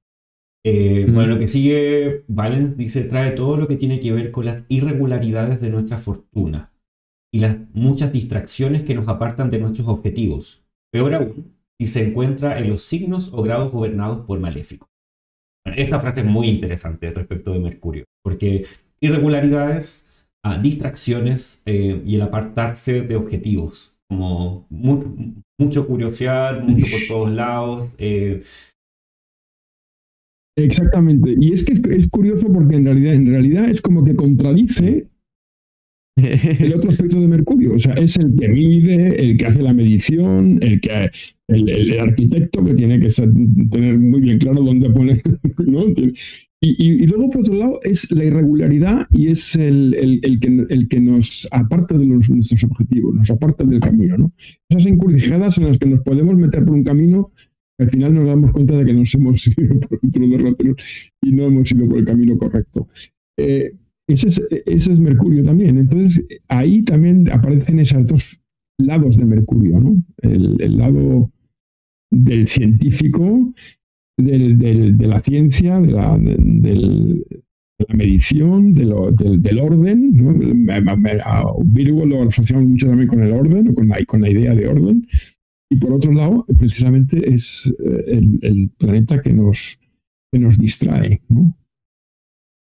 Eh, 0.64 1.07
bueno, 1.09 1.35
lo 1.35 1.39
que 1.39 1.49
sigue, 1.49 2.24
Valens 2.26 2.76
dice, 2.76 3.05
trae 3.05 3.31
todo 3.31 3.57
lo 3.57 3.68
que 3.68 3.76
tiene 3.76 4.01
que 4.01 4.12
ver 4.12 4.31
con 4.31 4.45
las 4.45 4.64
irregularidades 4.68 5.61
de 5.61 5.70
nuestra 5.70 5.97
fortuna 5.97 6.72
y 7.33 7.39
las 7.39 7.57
muchas 7.72 8.12
distracciones 8.12 8.83
que 8.83 8.95
nos 8.95 9.09
apartan 9.09 9.51
de 9.51 9.61
nuestros 9.61 9.87
objetivos. 9.87 10.64
Peor 10.93 11.14
aún, 11.14 11.55
si 11.81 11.87
se 11.87 12.09
encuentra 12.09 12.59
en 12.59 12.68
los 12.68 12.83
signos 12.83 13.33
o 13.33 13.43
grados 13.43 13.72
gobernados 13.72 14.26
por 14.26 14.41
maléficos. 14.41 14.89
Esta 15.64 16.01
frase 16.01 16.20
es 16.20 16.26
muy 16.26 16.49
interesante 16.49 17.11
respecto 17.11 17.53
de 17.53 17.61
Mercurio, 17.61 18.05
porque 18.22 18.66
irregularidades, 19.03 20.09
ah, 20.44 20.59
distracciones 20.59 21.62
eh, 21.66 22.03
y 22.05 22.14
el 22.16 22.22
apartarse 22.22 23.03
de 23.03 23.16
objetivos, 23.16 23.94
como 24.09 24.66
mucho 24.70 25.86
curiosidad, 25.86 26.62
mucho 26.62 26.86
por 26.90 27.01
todos 27.09 27.30
lados. 27.30 27.88
Eh. 27.98 28.42
Exactamente, 30.57 31.34
y 31.40 31.53
es 31.53 31.64
que 31.64 31.72
es, 31.72 32.09
curioso 32.09 32.53
porque 32.53 32.76
en 32.76 32.84
realidad, 32.84 33.14
en 33.14 33.26
realidad 33.26 33.70
es 33.70 33.80
como 33.80 34.05
que 34.05 34.14
contradice 34.14 35.09
el 36.16 36.74
otro 36.74 36.90
aspecto 36.90 37.20
de 37.20 37.28
Mercurio. 37.28 37.74
O 37.74 37.78
sea, 37.78 37.94
es 37.94 38.16
el 38.16 38.34
que 38.36 38.48
mide, 38.48 39.22
el 39.22 39.38
que 39.38 39.46
hace 39.46 39.62
la 39.62 39.72
medición, 39.72 40.59
el 40.61 40.80
que 40.80 41.11
el, 41.48 42.01
arquitecto 42.01 42.62
que 42.64 42.74
tiene 42.74 43.01
que 43.01 43.09
tener 43.70 43.98
muy 43.98 44.20
bien 44.20 44.38
claro 44.38 44.62
dónde 44.62 44.90
pone. 44.90 45.22
Y, 46.62 47.06
luego, 47.06 47.30
por 47.30 47.40
otro 47.40 47.54
lado, 47.54 47.80
es 47.82 48.11
la 48.11 48.22
irregularidad 48.22 49.06
y 49.11 49.28
es 49.28 49.56
el, 49.56 50.20
que, 50.40 50.66
el 50.68 50.88
que 50.88 51.00
nos 51.00 51.48
aparta 51.50 51.96
de 51.96 52.04
nuestros 52.04 52.64
objetivos, 52.64 53.14
nos 53.14 53.30
aparta 53.30 53.64
del 53.64 53.80
camino. 53.80 54.18
¿no? 54.18 54.32
Esas 54.68 54.84
encrucijadas 54.84 55.56
en 55.56 55.68
las 55.68 55.78
que 55.78 55.88
nos 55.88 56.00
podemos 56.02 56.36
meter 56.36 56.62
por 56.62 56.74
un 56.74 56.84
camino 56.84 57.30
al 57.80 57.90
final 57.90 58.12
nos 58.12 58.26
damos 58.26 58.50
cuenta 58.52 58.76
de 58.76 58.84
que 58.84 58.92
nos 58.92 59.14
hemos 59.14 59.46
ido 59.58 59.80
por 59.80 59.98
otro 60.06 60.28
derroteros 60.28 61.12
y 61.22 61.32
no 61.32 61.44
hemos 61.44 61.72
ido 61.72 61.88
por 61.88 61.98
el 61.98 62.04
camino 62.04 62.36
correcto. 62.36 62.86
Eh, 63.38 63.72
ese 64.06 64.28
es, 64.66 65.00
Mercurio 65.00 65.42
también. 65.44 65.78
Entonces, 65.78 66.24
ahí 66.48 66.82
también 66.82 67.30
aparecen 67.32 67.78
esos 67.78 68.04
dos 68.04 68.40
lados 68.78 69.16
de 69.16 69.24
Mercurio, 69.24 69.80
¿no? 69.80 70.02
El, 70.18 70.76
lado 70.76 71.32
del 72.11 72.48
científico, 72.48 73.54
de 74.22 75.06
la 75.06 75.20
ciencia, 75.20 75.80
de 75.80 75.92
la, 75.92 76.18
medición, 77.94 78.72
del, 78.72 78.92
orden. 79.60 80.12
Virgo 81.64 82.06
lo 82.06 82.22
asociamos 82.22 82.68
mucho 82.68 82.86
también 82.86 83.08
con 83.08 83.22
el 83.22 83.32
orden, 83.32 83.74
con 83.74 83.88
la, 83.88 84.04
con 84.06 84.20
la 84.20 84.30
idea 84.30 84.54
de 84.54 84.68
orden. 84.68 85.06
Y 85.72 85.76
por 85.76 85.92
otro 85.92 86.12
lado, 86.12 86.44
precisamente 86.58 87.32
es 87.32 87.72
eh, 87.84 88.20
el, 88.42 88.70
planeta 88.76 89.22
que 89.22 89.32
nos, 89.32 89.78
que 90.32 90.38
nos 90.38 90.58
distrae, 90.58 91.22
¿no? 91.28 91.56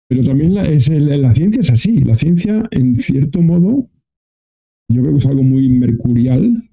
Pero 0.09 0.23
también 0.25 0.55
la, 0.55 0.65
es 0.65 0.89
la 0.89 1.35
ciencia 1.35 1.61
es 1.61 1.71
así. 1.71 1.99
La 2.01 2.15
ciencia, 2.15 2.69
en 2.71 2.97
cierto 2.97 3.41
modo, 3.41 3.89
yo 4.89 5.01
creo 5.01 5.13
que 5.13 5.19
es 5.19 5.27
algo 5.27 5.43
muy 5.43 5.69
mercurial, 5.71 6.69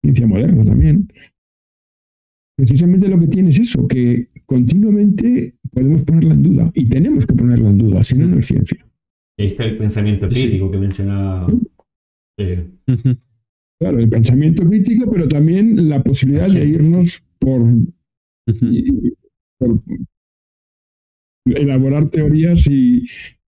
ciencia 0.00 0.26
moderna 0.26 0.64
también. 0.64 1.08
Precisamente 2.56 3.08
lo 3.08 3.18
que 3.18 3.28
tiene 3.28 3.50
es 3.50 3.58
eso, 3.58 3.86
que 3.88 4.28
continuamente 4.46 5.54
podemos 5.70 6.04
ponerla 6.04 6.34
en 6.34 6.42
duda 6.42 6.70
y 6.74 6.88
tenemos 6.88 7.26
que 7.26 7.34
ponerla 7.34 7.70
en 7.70 7.78
duda, 7.78 8.04
si 8.04 8.16
no, 8.16 8.26
no 8.26 8.38
es 8.38 8.46
ciencia. 8.46 8.86
Ahí 9.38 9.46
está 9.46 9.64
el 9.64 9.78
pensamiento 9.78 10.28
crítico 10.28 10.70
que 10.70 10.78
mencionaba. 10.78 11.46
Eh, 12.38 12.66
Claro, 13.82 13.98
el 13.98 14.08
pensamiento 14.08 14.64
crítico, 14.64 15.10
pero 15.10 15.26
también 15.26 15.88
la 15.88 16.00
posibilidad 16.04 16.48
de 16.48 16.64
irnos 16.64 17.20
por, 17.40 17.68
por 19.58 19.82
elaborar 21.46 22.08
teorías 22.08 22.64
y, 22.70 23.02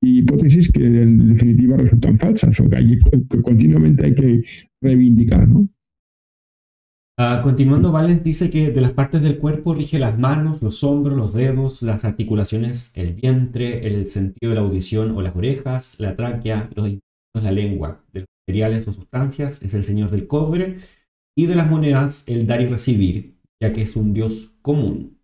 hipótesis 0.03 0.71
que 0.71 0.85
en 0.85 1.33
definitiva 1.33 1.79
resultan 1.79 2.19
falsas 2.19 2.61
o 2.61 2.69
que, 2.69 2.99
continuamente 3.41 4.05
hay 4.05 4.15
que 4.15 4.43
reivindicar, 4.83 5.49
¿no? 5.49 5.67
Ah, 7.21 7.41
continuando, 7.43 7.91
Valens 7.91 8.23
dice 8.23 8.49
que 8.49 8.71
de 8.71 8.81
las 8.81 8.93
partes 8.93 9.25
del 9.25 9.39
cuerpo 9.39 9.75
rige 9.75 9.99
las 9.99 10.17
manos, 10.17 10.63
los 10.63 10.85
hombros, 10.85 11.17
los 11.17 11.35
dedos, 11.35 11.83
las 11.83 12.05
articulaciones, 12.05 12.97
el 12.97 13.13
vientre, 13.13 13.89
el 13.89 14.07
sentido 14.07 14.51
de 14.51 14.55
la 14.55 14.61
audición 14.61 15.11
o 15.11 15.21
las 15.21 15.35
orejas, 15.35 15.99
la 15.99 16.15
tráquea, 16.15 16.71
los 16.77 16.87
la 17.35 17.51
lengua. 17.51 18.05
De 18.13 18.21
los 18.21 18.29
materiales 18.47 18.87
o 18.87 18.93
sustancias 18.93 19.61
es 19.65 19.75
el 19.75 19.83
señor 19.83 20.13
del 20.13 20.29
cobre 20.29 20.79
y 21.37 21.47
de 21.47 21.57
las 21.57 21.69
monedas 21.69 22.23
el 22.29 22.47
dar 22.47 22.61
y 22.61 22.67
recibir, 22.67 23.35
ya 23.61 23.73
que 23.73 23.83
es 23.83 23.97
un 23.97 24.13
dios 24.13 24.53
común. 24.63 25.19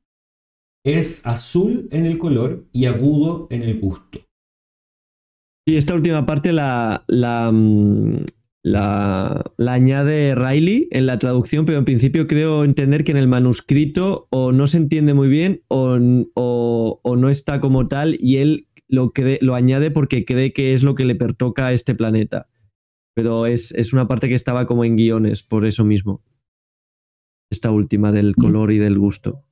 Es 0.84 1.24
azul 1.24 1.88
en 1.92 2.06
el 2.06 2.18
color 2.18 2.66
y 2.72 2.86
agudo 2.86 3.46
en 3.50 3.62
el 3.62 3.78
gusto. 3.78 4.18
Y 5.64 5.76
esta 5.76 5.94
última 5.94 6.26
parte 6.26 6.52
la, 6.52 7.04
la, 7.06 7.52
mm, 8.64 8.68
la, 8.68 9.44
añade 9.68 10.34
Riley 10.34 10.88
en 10.90 11.06
la 11.06 11.18
traducción, 11.18 11.66
pero 11.66 11.78
en 11.78 11.84
principio 11.84 12.26
creo 12.26 12.64
entender 12.64 13.04
que 13.04 13.12
en 13.12 13.18
el 13.18 13.28
manuscrito 13.28 14.26
o 14.30 14.52
no 14.52 14.66
se 14.66 14.78
entiende 14.78 15.14
muy 15.14 15.28
bien 15.28 15.62
o, 15.68 15.98
no 15.98 17.30
está 17.30 17.60
como 17.60 17.88
tal 17.88 18.16
y 18.20 18.38
él 18.38 18.68
lo, 18.88 19.12
lo 19.40 19.54
añade 19.54 19.90
porque 19.90 20.24
cree 20.24 20.52
que 20.52 20.74
es 20.74 20.82
lo 20.82 20.94
que 20.94 21.04
le 21.04 21.14
pertoca 21.14 21.68
a 21.68 21.72
este 21.72 21.94
planeta. 21.94 22.48
Pero 23.14 23.46
es, 23.46 23.72
es 23.72 23.92
una 23.92 24.08
parte 24.08 24.28
que 24.28 24.34
estaba 24.34 24.66
como 24.66 24.84
en 24.84 24.96
guiones, 24.96 25.42
por 25.44 25.64
eso 25.66 25.84
mismo. 25.84 26.22
Esta 27.50 27.70
última 27.70 28.10
del 28.10 28.34
color 28.34 28.72
y 28.72 28.78
del 28.78 28.98
gusto. 28.98 29.44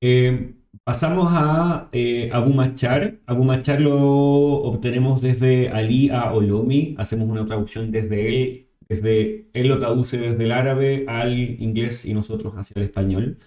Eh, 0.00 0.57
Pasamos 0.84 1.28
a 1.30 1.88
eh, 1.92 2.30
Abu 2.32 2.52
Machar. 2.52 3.18
Abu 3.26 3.44
Machar 3.44 3.80
lo 3.80 3.96
obtenemos 3.96 5.22
desde 5.22 5.70
Ali 5.70 6.10
a 6.10 6.32
Olomi. 6.32 6.94
Hacemos 6.98 7.28
una 7.28 7.46
traducción 7.46 7.90
desde 7.90 8.28
él. 8.28 8.68
Desde, 8.88 9.50
él 9.52 9.68
lo 9.68 9.76
traduce 9.76 10.18
desde 10.18 10.44
el 10.44 10.52
árabe 10.52 11.04
al 11.08 11.38
inglés 11.60 12.06
y 12.06 12.14
nosotros 12.14 12.54
hacia 12.54 12.74
el 12.76 12.84
español. 12.84 13.38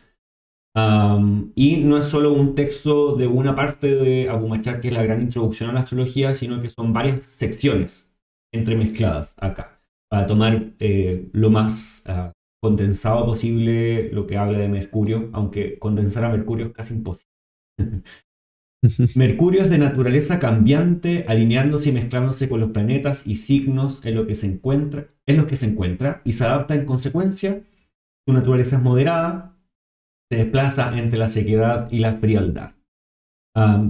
y 1.56 1.78
no 1.78 1.98
es 1.98 2.06
solo 2.06 2.34
un 2.34 2.56
texto 2.56 3.16
de 3.16 3.28
una 3.28 3.56
parte 3.56 3.96
de 3.96 4.30
Abu 4.30 4.48
Machar, 4.48 4.80
que 4.80 4.90
es 4.90 4.94
la 4.94 5.04
gran 5.04 5.22
introducción 5.22 5.70
a 5.70 5.74
la 5.74 5.82
astrología, 5.82 6.36
sino 6.36 6.62
que 6.62 6.70
son 6.70 6.94
varias 6.94 7.26
secciones 7.26 8.14
entremezcladas 8.54 9.36
acá, 9.40 9.82
para 10.10 10.28
tomar 10.28 10.74
eh, 10.80 11.30
lo 11.34 11.50
más 11.50 12.04
ah, 12.08 12.32
condensado 12.62 13.26
posible 13.26 14.12
lo 14.14 14.28
que 14.28 14.38
habla 14.38 14.60
de 14.60 14.70
Mercurio, 14.70 15.30
aunque 15.34 15.80
condensar 15.80 16.26
a 16.26 16.30
Mercurio 16.30 16.68
es 16.68 16.74
casi 16.74 16.94
imposible. 16.94 17.32
Mercurio 19.16 19.62
es 19.62 19.70
de 19.70 19.78
naturaleza 19.78 20.40
cambiante, 20.40 21.26
alineándose 21.28 21.90
y 21.90 21.94
mezclándose 21.94 22.50
con 22.50 22.60
los 22.60 22.72
planetas 22.72 23.28
y 23.28 23.36
signos 23.36 24.04
en 24.06 24.16
lo 24.16 24.26
que 24.26 24.36
se 24.36 24.48
encuentra, 24.48 25.08
en 25.28 25.38
lo 25.38 25.48
que 25.48 25.56
se 25.56 25.68
encuentra 25.68 26.22
y 26.24 26.32
se 26.34 26.46
adapta 26.46 26.76
en 26.76 26.86
consecuencia. 26.86 27.62
Su 28.28 28.34
naturaleza 28.34 28.78
es 28.78 28.84
moderada, 28.84 29.56
se 30.32 30.38
desplaza 30.38 30.98
entre 30.98 31.20
la 31.20 31.28
sequedad 31.28 31.92
y 31.92 32.00
la 32.00 32.14
frialdad. 32.14 32.72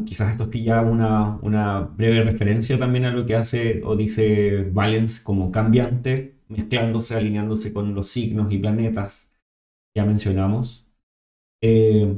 quizás 0.06 0.32
esto 0.32 0.50
es 0.52 0.64
ya 0.64 0.82
una, 0.82 1.38
una 1.42 1.82
breve 1.82 2.24
referencia 2.24 2.78
también 2.78 3.06
a 3.06 3.12
lo 3.12 3.26
que 3.26 3.36
hace 3.36 3.82
o 3.84 3.96
dice 3.96 4.70
Valence 4.74 5.24
como 5.24 5.52
cambiante, 5.52 6.41
mezclándose, 6.52 7.16
alineándose 7.16 7.74
con 7.74 7.96
los 7.96 8.08
signos 8.08 8.52
y 8.54 8.58
planetas 8.58 9.32
ya 9.96 10.06
mencionamos. 10.06 10.86
Eh, 11.64 12.14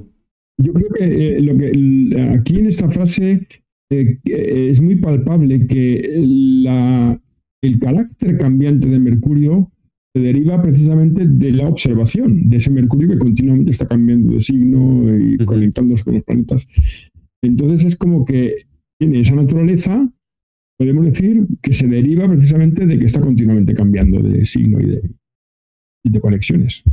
Yo 0.61 0.73
creo 0.73 0.89
que, 0.89 1.37
eh, 1.37 1.41
lo 1.41 1.57
que 1.57 2.29
aquí 2.37 2.59
en 2.59 2.67
esta 2.67 2.89
frase 2.89 3.47
eh, 3.91 4.19
es 4.25 4.81
muy 4.81 4.95
palpable 4.95 5.67
que 5.67 6.21
la, 6.63 7.19
el 7.63 7.79
carácter 7.79 8.37
cambiante 8.37 8.87
de 8.87 8.99
Mercurio 8.99 9.71
se 10.15 10.21
deriva 10.21 10.61
precisamente 10.61 11.25
de 11.27 11.51
la 11.51 11.67
observación 11.67 12.47
de 12.47 12.57
ese 12.57 12.69
Mercurio 12.69 13.09
que 13.09 13.17
continuamente 13.17 13.71
está 13.71 13.87
cambiando 13.87 14.33
de 14.33 14.41
signo 14.41 15.17
y 15.17 15.37
conectándose 15.43 16.03
con 16.03 16.13
los 16.15 16.23
planetas. 16.23 16.67
Entonces 17.43 17.83
es 17.85 17.95
como 17.95 18.23
que 18.23 18.67
tiene 18.99 19.21
esa 19.21 19.35
naturaleza 19.35 20.07
podemos 20.83 21.05
decir 21.05 21.47
que 21.61 21.73
se 21.73 21.87
deriva 21.87 22.27
precisamente 22.27 22.85
de 22.85 22.99
que 22.99 23.05
está 23.05 23.21
continuamente 23.21 23.73
cambiando 23.73 24.21
de 24.21 24.45
signo 24.45 24.79
y 24.81 24.85
de, 26.09 26.19
conexiones. 26.19 26.83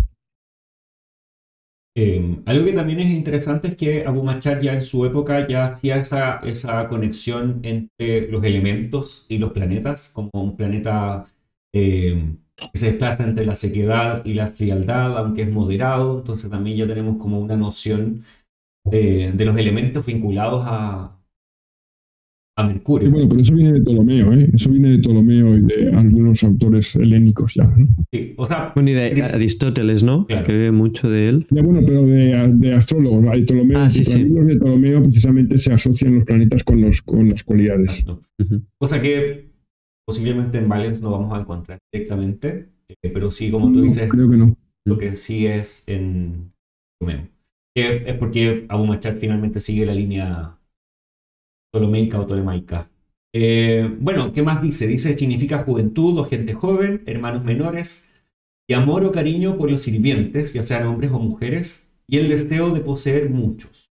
Em, 1.96 2.42
algo 2.46 2.64
que 2.64 2.72
también 2.72 3.00
es 3.00 3.10
interesante 3.10 3.68
es 3.68 3.76
que 3.76 4.04
Abu 4.06 4.22
Machar 4.22 4.60
ya 4.60 4.74
en 4.74 4.82
su 4.82 5.04
época 5.04 5.48
ya 5.48 5.64
hacía 5.64 5.96
esa, 5.96 6.38
esa 6.38 6.86
conexión 6.86 7.60
entre 7.64 8.30
los 8.30 8.44
elementos 8.44 9.26
y 9.28 9.38
los 9.38 9.50
planetas, 9.50 10.08
como 10.08 10.30
un 10.32 10.56
planeta 10.56 11.26
em, 11.74 12.36
que 12.56 12.78
se 12.78 12.86
desplaza 12.92 13.24
entre 13.24 13.44
la 13.44 13.56
sequedad 13.56 14.24
y 14.24 14.34
la 14.34 14.52
frialdad, 14.52 15.18
aunque 15.18 15.42
es 15.42 15.50
moderado, 15.50 16.20
entonces 16.20 16.48
también 16.48 16.76
ya 16.76 16.86
tenemos 16.86 17.16
como 17.16 17.40
una 17.40 17.56
noción 17.56 18.24
de 18.84 19.44
los 19.44 19.56
elementos 19.56 20.06
vinculados 20.06 20.64
a, 20.66 21.19
Mercurio. 22.64 23.10
bueno, 23.10 23.28
pero 23.28 23.40
eso 23.40 23.54
viene 23.54 23.72
de 23.72 23.80
Ptolomeo, 23.80 24.32
¿eh? 24.32 24.50
Eso 24.52 24.70
viene 24.70 24.90
de 24.90 24.98
Ptolomeo 24.98 25.56
y 25.56 25.62
de 25.62 25.90
algunos 25.92 26.42
autores 26.44 26.96
helénicos 26.96 27.54
ya. 27.54 27.72
Sí, 28.12 28.34
o 28.36 28.46
sea. 28.46 28.72
Bueno, 28.74 28.90
y 28.90 28.94
de 28.94 29.22
Aristóteles, 29.22 30.02
¿no? 30.02 30.26
Que 30.26 30.56
ve 30.56 30.70
mucho 30.70 31.10
de 31.10 31.28
él. 31.28 31.46
Ya, 31.50 31.62
bueno, 31.62 31.80
pero 31.86 32.04
de, 32.04 32.48
de 32.54 32.74
astrólogos. 32.74 33.24
Hay 33.32 33.42
Ptolomeo, 33.42 33.78
ah, 33.78 33.88
sí, 33.88 34.04
sí. 34.04 34.24
de 34.24 34.56
Ptolomeo 34.56 35.02
precisamente 35.02 35.58
se 35.58 35.72
asocian 35.72 36.16
los 36.16 36.24
planetas 36.24 36.64
con, 36.64 36.80
los, 36.80 37.02
con 37.02 37.28
las 37.28 37.44
cualidades. 37.44 38.04
Cosa 38.78 39.00
que 39.00 39.50
posiblemente 40.06 40.58
en 40.58 40.68
Valence 40.68 41.00
no 41.02 41.10
vamos 41.12 41.32
a 41.32 41.40
encontrar 41.40 41.78
directamente, 41.92 42.68
eh, 42.88 43.10
pero 43.12 43.30
sí, 43.30 43.50
como 43.50 43.72
tú 43.72 43.82
dices, 43.82 44.08
creo 44.08 44.30
que 44.30 44.36
no. 44.36 44.56
lo 44.84 44.98
que 44.98 45.14
sí 45.14 45.46
es 45.46 45.84
en 45.86 46.52
Ptolomeo. 46.98 47.28
es 47.74 48.16
porque 48.16 48.66
Abu 48.68 48.86
Machar 48.86 49.16
finalmente 49.16 49.60
sigue 49.60 49.86
la 49.86 49.94
línea 49.94 50.56
Ptolomeica 51.70 52.20
o 52.20 52.26
Tolemaica. 52.26 52.90
Eh, 53.32 53.88
bueno, 54.00 54.32
¿qué 54.32 54.42
más 54.42 54.60
dice? 54.60 54.86
Dice 54.86 55.14
significa 55.14 55.60
juventud 55.60 56.18
o 56.18 56.24
gente 56.24 56.54
joven, 56.54 57.02
hermanos 57.06 57.44
menores, 57.44 58.08
y 58.68 58.74
amor 58.74 59.04
o 59.04 59.12
cariño 59.12 59.56
por 59.56 59.70
los 59.70 59.82
sirvientes, 59.82 60.52
ya 60.52 60.62
sean 60.62 60.86
hombres 60.86 61.12
o 61.12 61.18
mujeres, 61.18 61.92
y 62.08 62.18
el 62.18 62.28
deseo 62.28 62.70
de 62.70 62.80
poseer 62.80 63.30
muchos. 63.30 63.92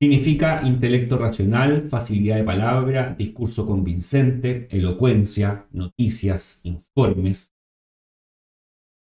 Significa 0.00 0.62
intelecto 0.66 1.16
racional, 1.16 1.88
facilidad 1.88 2.36
de 2.36 2.44
palabra, 2.44 3.14
discurso 3.16 3.66
convincente, 3.66 4.66
elocuencia, 4.70 5.66
noticias, 5.70 6.60
informes. 6.64 7.54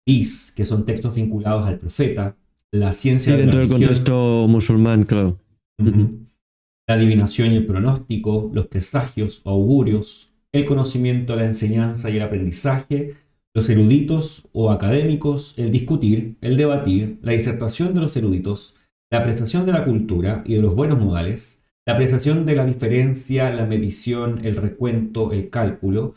Is, 0.06 0.52
que 0.54 0.66
son 0.66 0.86
textos 0.86 1.16
vinculados 1.16 1.66
al 1.66 1.78
profeta, 1.78 2.36
la 2.72 2.91
ciencia 2.91 3.38
dentro 3.38 3.60
del 3.62 3.70
contexto 3.70 4.48
musulmán, 4.50 5.04
claro 5.04 5.38
la 6.92 6.98
adivinación 6.98 7.54
y 7.54 7.56
el 7.56 7.66
pronóstico, 7.66 8.52
los 8.54 8.68
presagios 8.68 9.42
o 9.46 9.52
augurios, 9.52 10.34
el 10.52 10.66
conocimiento, 10.66 11.38
la 11.38 11.46
enseñanza 11.46 12.10
y 12.10 12.18
el 12.18 12.22
aprendizaje, 12.22 13.16
los 13.54 13.70
eruditos 13.70 14.50
o 14.52 14.72
académicos, 14.72 15.58
el 15.58 15.72
discutir, 15.72 16.36
el 16.42 16.58
debatir, 16.58 17.18
la 17.22 17.32
disertación 17.32 17.94
de 17.94 18.02
los 18.02 18.18
eruditos, 18.18 18.76
la 19.10 19.20
apreciación 19.20 19.66
de 19.66 19.72
la 19.72 19.86
cultura 19.86 20.44
y 20.46 20.56
de 20.56 20.62
los 20.62 20.76
buenos 20.76 21.00
modales, 21.00 21.64
la 21.86 21.94
apreciación 21.94 22.46
de 22.46 22.56
la 22.56 22.66
diferencia, 22.66 23.50
la 23.52 23.66
medición, 23.66 24.44
el 24.44 24.58
recuento, 24.58 25.32
el 25.32 25.50
cálculo, 25.50 26.16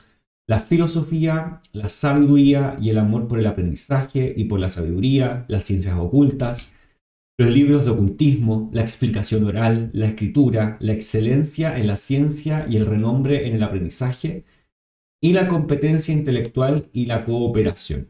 la 0.48 0.58
filosofía, 0.58 1.60
la 1.72 1.88
sabiduría 1.88 2.76
y 2.80 2.90
el 2.90 2.98
amor 2.98 3.28
por 3.28 3.38
el 3.38 3.46
aprendizaje 3.46 4.34
y 4.36 4.44
por 4.46 4.58
la 4.58 4.68
sabiduría, 4.68 5.44
las 5.46 5.62
ciencias 5.62 5.96
ocultas, 5.96 6.74
los 7.36 7.50
libros 7.50 7.84
de 7.84 7.90
ocultismo, 7.90 8.70
la 8.72 8.82
explicación 8.82 9.44
oral, 9.44 9.90
la 9.92 10.06
escritura, 10.06 10.76
la 10.80 10.92
excelencia 10.92 11.76
en 11.76 11.88
la 11.88 11.96
ciencia 11.96 12.66
y 12.68 12.76
el 12.76 12.86
renombre 12.86 13.48
en 13.48 13.56
el 13.56 13.62
aprendizaje, 13.62 14.44
y 15.20 15.32
la 15.32 15.48
competencia 15.48 16.14
intelectual 16.14 16.90
y 16.92 17.06
la 17.06 17.24
cooperación. 17.24 18.08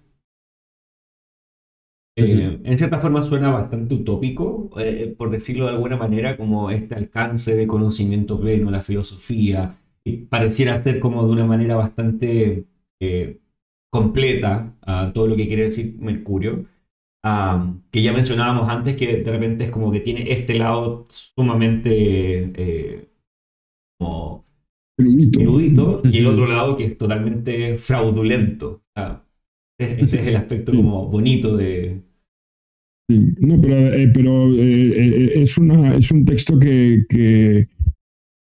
Eh, 2.17 2.61
en 2.63 2.79
cierta 2.79 2.99
forma 2.99 3.23
suena 3.23 3.51
bastante 3.51 3.95
utópico, 3.95 4.71
eh, 4.79 5.15
por 5.17 5.31
decirlo 5.31 5.65
de 5.65 5.73
alguna 5.73 5.97
manera, 5.97 6.37
como 6.37 6.71
este 6.71 6.95
alcance 6.95 7.55
de 7.55 7.67
conocimiento 7.67 8.39
pleno, 8.39 8.71
la 8.71 8.81
filosofía, 8.81 9.79
y 10.05 10.19
pareciera 10.27 10.77
ser 10.77 11.01
como 11.01 11.27
de 11.27 11.33
una 11.33 11.47
manera 11.47 11.77
bastante 11.77 12.67
eh, 13.01 13.41
completa 13.91 14.77
a 14.83 15.13
todo 15.13 15.27
lo 15.29 15.37
que 15.37 15.47
quiere 15.47 15.65
decir 15.65 15.97
Mercurio 15.99 16.65
que 17.91 18.03
ya 18.03 18.13
mencionábamos 18.13 18.69
antes, 18.69 18.97
que 18.97 19.23
de 19.23 19.33
repente 19.33 19.65
es 19.65 19.71
como 19.71 19.91
que 19.91 20.01
tiene 20.01 20.31
este 20.31 20.55
lado 20.59 21.07
sumamente 21.09 22.53
eh, 22.55 23.09
como 23.99 24.45
erudito, 24.99 26.03
y 26.05 26.19
el 26.19 26.27
otro 26.27 26.47
lado 26.47 26.77
que 26.77 26.85
es 26.85 26.99
totalmente 26.99 27.77
fraudulento. 27.77 28.83
Este, 29.81 30.03
este 30.03 30.21
es 30.21 30.29
el 30.29 30.37
aspecto 30.37 30.73
como 30.73 31.09
bonito 31.09 31.57
de... 31.57 32.03
Sí, 33.11 33.35
no, 33.41 33.61
pero, 33.61 33.77
eh, 33.77 34.11
pero 34.15 34.51
eh, 34.53 34.93
eh, 34.97 35.43
es, 35.43 35.59
una, 35.59 35.95
es 35.97 36.11
un 36.11 36.25
texto 36.25 36.59
que, 36.59 37.69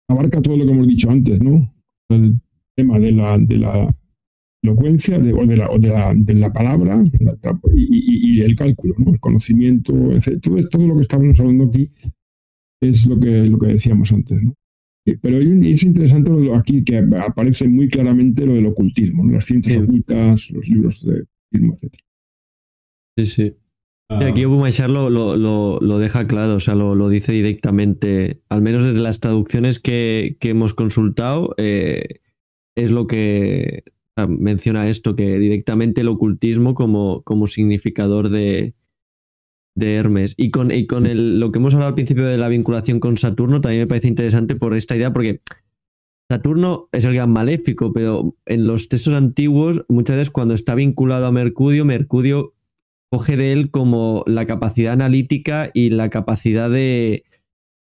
abarca 0.09 0.43
todo 0.43 0.57
lo 0.57 0.65
que 0.65 0.73
hemos 0.73 0.89
dicho 0.89 1.11
antes, 1.11 1.40
¿no? 1.40 1.73
El 2.11 2.35
tema 2.77 2.98
de 2.98 3.12
la, 3.12 3.39
de 3.39 3.57
la 3.59 3.94
elocuencia 4.62 5.19
de, 5.19 5.32
o, 5.32 5.47
de 5.47 5.57
la, 5.57 5.69
de, 5.78 5.89
la, 5.89 6.12
de 6.15 6.35
la 6.35 6.53
palabra 6.53 7.03
y, 7.74 8.41
el 8.41 8.55
cálculo, 8.57 8.95
¿no? 8.99 9.12
el 9.12 9.20
conocimiento, 9.20 9.93
Todo, 10.43 10.69
todo 10.69 10.87
lo 10.87 10.95
que 10.97 11.03
estamos 11.03 11.39
hablando 11.41 11.65
aquí 11.65 11.89
es 12.82 13.07
lo 13.07 13.19
que, 13.19 13.45
lo 13.45 13.59
que 13.59 13.66
decíamos 13.69 14.12
antes. 14.12 14.43
¿no? 14.43 14.55
Pero 15.23 15.39
es 15.39 15.82
interesante 15.82 16.31
lo 16.31 16.55
aquí 16.55 16.85
que 16.85 16.99
aparece 16.99 17.69
muy 17.69 17.89
claramente 17.89 18.47
lo 18.47 18.55
del 18.55 18.66
ocultismo, 18.66 19.24
las 19.31 19.47
ciencias 19.47 19.78
ocultas, 19.78 20.51
los 20.51 20.69
libros 20.69 21.05
de 21.05 21.23
ocultismo, 21.23 21.74
etc. 21.74 21.95
Sí, 23.19 23.27
sí. 23.27 23.55
Ah. 24.11 24.27
Aquí 24.27 24.45
Obumashar 24.45 24.91
lo, 24.91 25.09
lo, 25.09 25.37
lo, 25.37 25.99
deja 25.99 26.27
claro, 26.27 26.57
o 26.57 26.61
sea, 26.61 26.74
lo, 26.74 27.09
dice 27.09 27.32
directamente, 27.32 28.43
al 28.49 28.61
menos 28.61 28.85
desde 28.85 29.01
las 29.01 29.20
traducciones 29.20 29.78
que, 29.78 30.37
que 30.41 30.51
hemos 30.51 30.74
consultado, 30.74 31.55
eh, 31.59 32.20
es 32.77 32.91
lo 32.91 33.07
que 33.07 33.85
menciona 34.28 34.89
esto, 34.89 35.16
que 35.16 35.39
directamente 35.39 36.03
el 36.03 36.09
ocultismo 36.09 36.74
como, 36.74 37.23
como 37.23 37.47
significador 37.47 38.28
de, 38.28 38.74
de 39.74 39.95
Hermes. 39.95 40.35
Y 40.37 40.51
con, 40.51 40.70
y 40.70 40.87
con 40.87 41.07
el, 41.07 41.41
lo 41.41 41.53
que 41.53 41.59
hemos 41.59 41.74
hablado 41.74 41.89
al 41.89 41.95
principio 41.95 42.27
de 42.27 42.39
la 42.39 42.49
vinculación 42.49 43.01
con 43.01 43.16
Saturno, 43.16 43.61
también 43.61 43.82
me 43.82 43.87
parece 43.87 44.09
interesante 44.09 44.57
por 44.57 44.77
esta 44.77 44.97
idea, 44.97 45.12
porque 45.12 45.41
Saturno 46.31 46.89
es 46.93 47.05
el 47.05 47.15
gran 47.15 47.31
maléfico, 47.31 47.93
pero 47.93 48.37
en 48.47 48.66
los 48.66 48.89
textos 48.89 49.15
antiguos, 49.15 49.85
muchas 49.89 50.16
veces 50.16 50.31
cuando 50.31 50.55
está 50.55 50.74
vinculado 50.74 51.27
a 51.27 51.32
Mercurio, 51.32 51.85
Mercurio 51.85 52.55
coge 53.11 53.37
de 53.37 53.53
él 53.53 53.70
como 53.73 54.23
la 54.27 54.47
capacidad 54.47 54.93
analítica 54.93 55.70
y 55.74 55.91
la 55.91 56.11
capacidad 56.11 56.70
de 56.70 57.24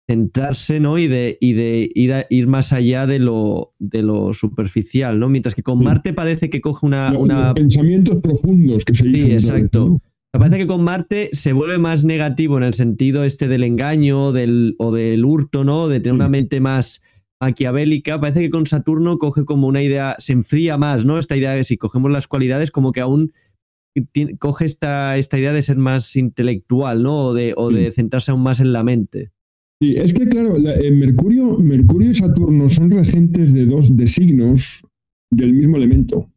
centrarse, 0.06 0.80
¿no? 0.80 0.98
Y 0.98 1.08
de, 1.08 1.36
y 1.40 1.52
de 1.54 1.90
ir, 1.94 2.14
ir 2.30 2.46
más 2.46 2.72
allá 2.72 3.06
de 3.06 3.18
lo, 3.18 3.74
de 3.78 4.02
lo 4.02 4.32
superficial, 4.32 5.18
¿no? 5.18 5.28
Mientras 5.28 5.54
que 5.54 5.62
con 5.62 5.82
Marte 5.82 6.12
parece 6.12 6.48
que 6.48 6.60
coge 6.60 6.86
una... 6.86 7.12
Pensamientos 7.54 8.18
profundos 8.22 8.84
que 8.84 8.94
se 8.94 9.04
Sí, 9.04 9.32
exacto. 9.32 10.00
Me 10.32 10.40
parece 10.40 10.58
que 10.58 10.66
con 10.66 10.84
Marte 10.84 11.30
se 11.32 11.52
vuelve 11.52 11.78
más 11.78 12.04
negativo 12.04 12.58
en 12.58 12.64
el 12.64 12.74
sentido 12.74 13.24
este 13.24 13.48
del 13.48 13.64
engaño 13.64 14.32
del, 14.32 14.74
o 14.78 14.92
del 14.92 15.24
hurto, 15.24 15.64
¿no? 15.64 15.88
De 15.88 15.98
tener 15.98 16.14
una 16.14 16.28
mente 16.28 16.60
más 16.60 17.02
maquiavélica. 17.40 18.20
Parece 18.20 18.40
que 18.42 18.50
con 18.50 18.66
Saturno 18.66 19.18
coge 19.18 19.44
como 19.44 19.66
una 19.66 19.82
idea, 19.82 20.14
se 20.18 20.34
enfría 20.34 20.76
más, 20.76 21.04
¿no? 21.04 21.18
Esta 21.18 21.36
idea 21.36 21.52
de 21.52 21.64
si 21.64 21.78
cogemos 21.78 22.10
las 22.10 22.28
cualidades, 22.28 22.70
como 22.70 22.92
que 22.92 23.00
aún 23.00 23.32
coge 24.38 24.66
esta, 24.66 25.16
esta 25.16 25.38
idea 25.38 25.52
de 25.52 25.62
ser 25.62 25.78
más 25.78 26.14
intelectual, 26.16 27.02
¿no? 27.02 27.28
O 27.28 27.34
de, 27.34 27.54
o 27.56 27.70
de 27.70 27.90
centrarse 27.92 28.30
aún 28.30 28.42
más 28.42 28.60
en 28.60 28.72
la 28.72 28.84
mente. 28.84 29.32
Sí, 29.80 29.94
es 29.96 30.14
que 30.14 30.26
claro, 30.26 30.56
eh, 30.56 30.90
Mercurio, 30.90 31.58
Mercurio 31.58 32.10
y 32.10 32.14
Saturno 32.14 32.70
son 32.70 32.90
regentes 32.90 33.52
de 33.52 33.66
dos 33.66 33.94
de 33.94 34.06
signos 34.06 34.82
del 35.30 35.52
mismo 35.52 35.76
elemento. 35.76 36.30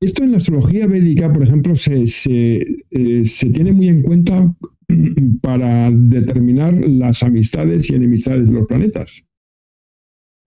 Esto 0.00 0.22
en 0.22 0.32
la 0.32 0.36
astrología 0.36 0.86
védica, 0.86 1.32
por 1.32 1.42
ejemplo, 1.42 1.74
se, 1.74 2.04
eh, 2.04 3.24
se, 3.24 3.50
tiene 3.50 3.72
muy 3.72 3.88
en 3.88 4.02
cuenta 4.02 4.54
para 5.42 5.90
determinar 5.90 6.74
las 6.74 7.22
amistades 7.22 7.90
y 7.90 7.94
enemistades 7.94 8.48
de 8.48 8.54
los 8.54 8.66
planetas. 8.66 9.26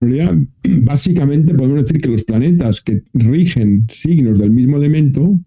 En 0.02 0.10
realidad, 0.10 0.38
básicamente 0.84 1.54
podemos 1.54 1.84
decir 1.84 2.02
que 2.02 2.10
los 2.10 2.24
planetas 2.24 2.82
que 2.82 3.04
rigen 3.14 3.86
signos 3.90 4.40
del 4.40 4.52
mismo 4.52 4.78
elemento 4.78 5.38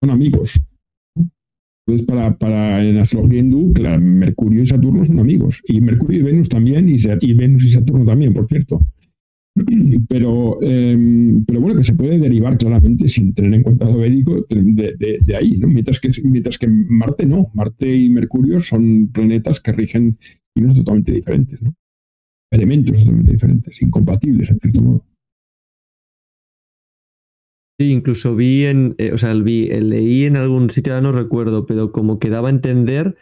son 0.00 0.10
amigos. 0.10 0.58
Entonces, 1.86 2.06
para, 2.06 2.36
para 2.38 2.84
en 2.84 2.98
astrología 2.98 3.40
hindú, 3.40 3.72
Mercurio 4.00 4.62
y 4.62 4.66
Saturno 4.66 5.04
son 5.04 5.18
amigos. 5.18 5.62
Y 5.66 5.80
Mercurio 5.80 6.20
y 6.20 6.22
Venus 6.22 6.48
también, 6.48 6.88
y, 6.88 7.34
Venus 7.34 7.64
y 7.64 7.70
Saturno 7.70 8.04
también, 8.04 8.32
por 8.32 8.46
cierto. 8.46 8.80
Pero, 10.08 10.62
em, 10.62 11.44
pero 11.44 11.60
bueno, 11.60 11.76
que 11.76 11.84
se 11.84 11.94
puede 11.94 12.18
derivar 12.18 12.56
claramente 12.56 13.06
sin 13.06 13.34
tener 13.34 13.52
en 13.52 13.62
cuenta 13.62 13.84
lo 13.84 13.98
védico 13.98 14.46
de, 14.48 15.36
ahí, 15.36 15.58
¿no? 15.58 15.68
Mientras 15.68 16.00
que, 16.00 16.10
mientras 16.24 16.56
que 16.56 16.68
Marte 16.68 17.26
no. 17.26 17.50
Marte 17.52 17.94
y 17.94 18.08
Mercurio 18.08 18.60
son 18.60 19.08
planetas 19.12 19.60
que 19.60 19.72
rigen 19.72 20.16
signos 20.54 20.74
totalmente 20.74 21.12
diferentes, 21.12 21.60
¿no? 21.60 21.74
Elementos 22.50 22.98
totalmente 22.98 23.32
diferentes, 23.32 23.82
incompatibles, 23.82 24.50
en 24.50 24.58
cierto 24.58 24.82
modo. 24.82 25.04
Sí, 27.82 27.90
incluso 27.90 28.36
vi 28.36 28.66
en, 28.66 28.94
eh, 28.98 29.10
o 29.12 29.18
sea, 29.18 29.34
vi, 29.34 29.66
leí 29.66 30.24
en 30.24 30.36
algún 30.36 30.70
sitio, 30.70 31.00
no 31.00 31.10
recuerdo, 31.10 31.66
pero 31.66 31.90
como 31.90 32.20
que 32.20 32.30
daba 32.30 32.46
a 32.46 32.52
entender 32.52 33.16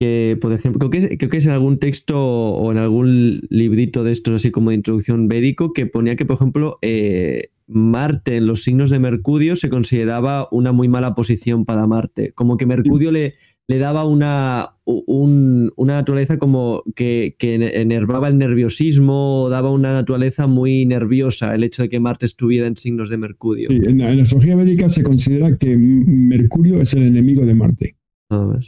que, 0.00 0.38
por 0.40 0.54
ejemplo, 0.54 0.88
creo 0.88 1.06
que, 1.06 1.18
creo 1.18 1.28
que 1.28 1.36
es 1.36 1.44
en 1.44 1.52
algún 1.52 1.78
texto 1.78 2.18
o 2.18 2.72
en 2.72 2.78
algún 2.78 3.42
librito 3.50 4.02
de 4.02 4.12
estos, 4.12 4.36
así 4.36 4.50
como 4.50 4.70
de 4.70 4.76
introducción 4.76 5.28
védico, 5.28 5.74
que 5.74 5.84
ponía 5.84 6.16
que, 6.16 6.24
por 6.24 6.36
ejemplo, 6.36 6.78
eh, 6.80 7.50
Marte 7.66 8.38
en 8.38 8.46
los 8.46 8.62
signos 8.62 8.88
de 8.88 9.00
Mercurio 9.00 9.54
se 9.54 9.68
consideraba 9.68 10.48
una 10.50 10.72
muy 10.72 10.88
mala 10.88 11.14
posición 11.14 11.66
para 11.66 11.86
Marte. 11.86 12.32
Como 12.32 12.56
que 12.56 12.64
Mercurio 12.64 13.12
le, 13.12 13.34
le 13.68 13.78
daba 13.78 14.04
una, 14.04 14.76
una 14.84 15.94
naturaleza 15.94 16.38
como 16.38 16.82
que, 16.96 17.36
que, 17.38 17.54
enervaba 17.54 18.28
el 18.28 18.36
nerviosismo, 18.36 19.48
daba 19.48 19.70
una 19.70 19.92
naturaleza 19.92 20.48
muy 20.48 20.86
nerviosa 20.86 21.54
el 21.54 21.62
hecho 21.62 21.82
de 21.82 21.88
que 21.88 22.00
Marte 22.00 22.26
estuviera 22.26 22.66
en 22.66 22.76
signos 22.76 23.10
de 23.10 23.16
Mercurio. 23.16 23.70
en, 23.70 23.98
la, 23.98 24.10
astrología 24.10 24.56
médica 24.56 24.88
se 24.88 25.02
considera 25.02 25.56
que 25.56 25.76
Mercurio 25.76 26.80
es 26.80 26.94
el 26.94 27.04
enemigo 27.04 27.46
de 27.46 27.54
Marte. 27.54 27.96
Ah, 28.30 28.58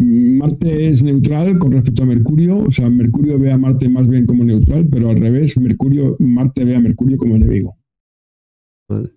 Marte 0.00 0.88
es 0.88 1.02
neutral 1.02 1.58
con 1.58 1.72
respecto 1.72 2.02
a 2.02 2.06
Mercurio, 2.06 2.58
o 2.58 2.70
sea, 2.70 2.88
Mercurio 2.88 3.38
ve 3.38 3.52
a 3.52 3.58
Marte 3.58 3.86
más 3.90 4.08
bien 4.08 4.24
como 4.24 4.44
neutral, 4.44 4.88
pero 4.90 5.10
al 5.10 5.18
revés, 5.18 5.58
Mercurio, 5.58 6.16
Marte 6.18 6.64
ve 6.64 6.74
a 6.74 6.80
Mercurio 6.80 7.18
como 7.18 7.36
enemigo. 7.36 7.76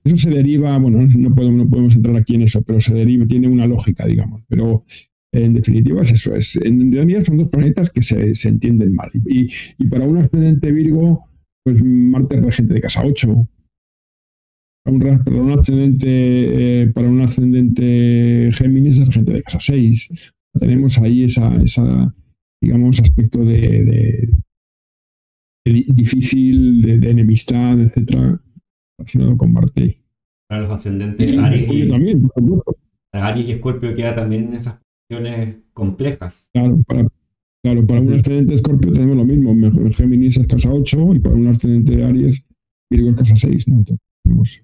Eso 0.04 0.18
se 0.18 0.30
deriva, 0.30 0.78
bueno, 0.78 1.00
no 1.18 1.36
podemos, 1.36 1.66
no 1.66 1.70
podemos 1.70 1.96
entrar 1.96 2.16
aquí 2.16 2.36
en 2.36 2.44
eso, 2.44 2.62
pero 2.62 2.80
se 2.82 2.94
deriva, 2.94 3.26
tiene 3.26 3.48
una 3.48 3.68
lógica, 3.68 4.06
digamos. 4.06 4.44
Pero 4.48 4.86
en 5.32 5.54
definitiva 5.54 6.02
es 6.02 6.12
eso. 6.12 6.36
Es, 6.36 6.56
en 6.58 6.92
realidad 6.92 7.24
son 7.24 7.38
dos 7.38 7.50
planetas 7.50 7.90
que 7.90 8.02
se, 8.02 8.36
se 8.36 8.50
entienden 8.50 8.94
mal. 8.94 9.10
Y, 9.14 9.48
y, 9.78 9.88
para 9.88 10.06
un 10.06 10.18
ascendente 10.18 10.72
Virgo, 10.72 11.26
pues 11.64 11.84
Marte 11.84 12.38
es 12.38 12.44
regente 12.44 12.74
de 12.74 12.82
casa 12.82 13.04
8. 13.06 13.48
Para 14.86 14.96
un, 14.96 15.40
un 15.40 15.60
ascendente, 15.60 16.08
eh, 16.08 16.88
para 16.88 17.10
un 17.10 17.22
ascendente 17.22 18.50
Géminis 18.52 19.00
es 19.00 19.08
regente 19.08 19.34
de 19.34 19.44
casa 19.44 19.60
6 19.60 20.34
tenemos 20.60 20.98
ahí 21.00 21.24
esa, 21.24 21.56
esa 21.62 22.14
digamos, 22.62 23.00
aspecto 23.00 23.44
de, 23.44 24.30
difícil, 25.66 26.82
de, 26.82 27.10
enemistad, 27.10 27.80
etcétera, 27.80 28.42
relacionado 29.04 29.38
con 29.38 29.54
Marte. 29.54 30.02
Para 30.48 30.62
los 30.62 30.72
ascendentes 30.72 31.38
Aries 31.38 31.72
y, 31.72 31.88
también, 31.88 32.30
Aries 33.12 33.48
y 33.48 33.52
Escorpio 33.52 33.96
queda 33.96 34.16
también 34.16 34.48
en 34.48 34.54
esas 34.54 34.80
posiciones 35.08 35.58
complejas. 35.74 36.50
Claro, 36.54 36.78
para, 36.88 37.08
claro, 37.64 37.88
para 37.88 38.02
un 38.02 38.14
ascendente 38.14 38.56
Escorpio 38.56 38.92
tenemos 38.92 39.18
lo 39.18 39.26
mismo. 39.26 39.92
Géminis 39.92 40.38
es 40.38 40.48
casa 40.48 40.72
8 40.72 41.16
y 41.16 41.20
para 41.20 41.36
un 41.36 41.48
ascendente 41.48 42.04
Aries 42.04 42.46
Virgo 42.90 43.10
es 43.10 43.16
casa 43.16 43.36
6, 43.36 43.68
¿no? 43.68 43.78
Entonces 43.80 44.06
tenemos... 44.24 44.64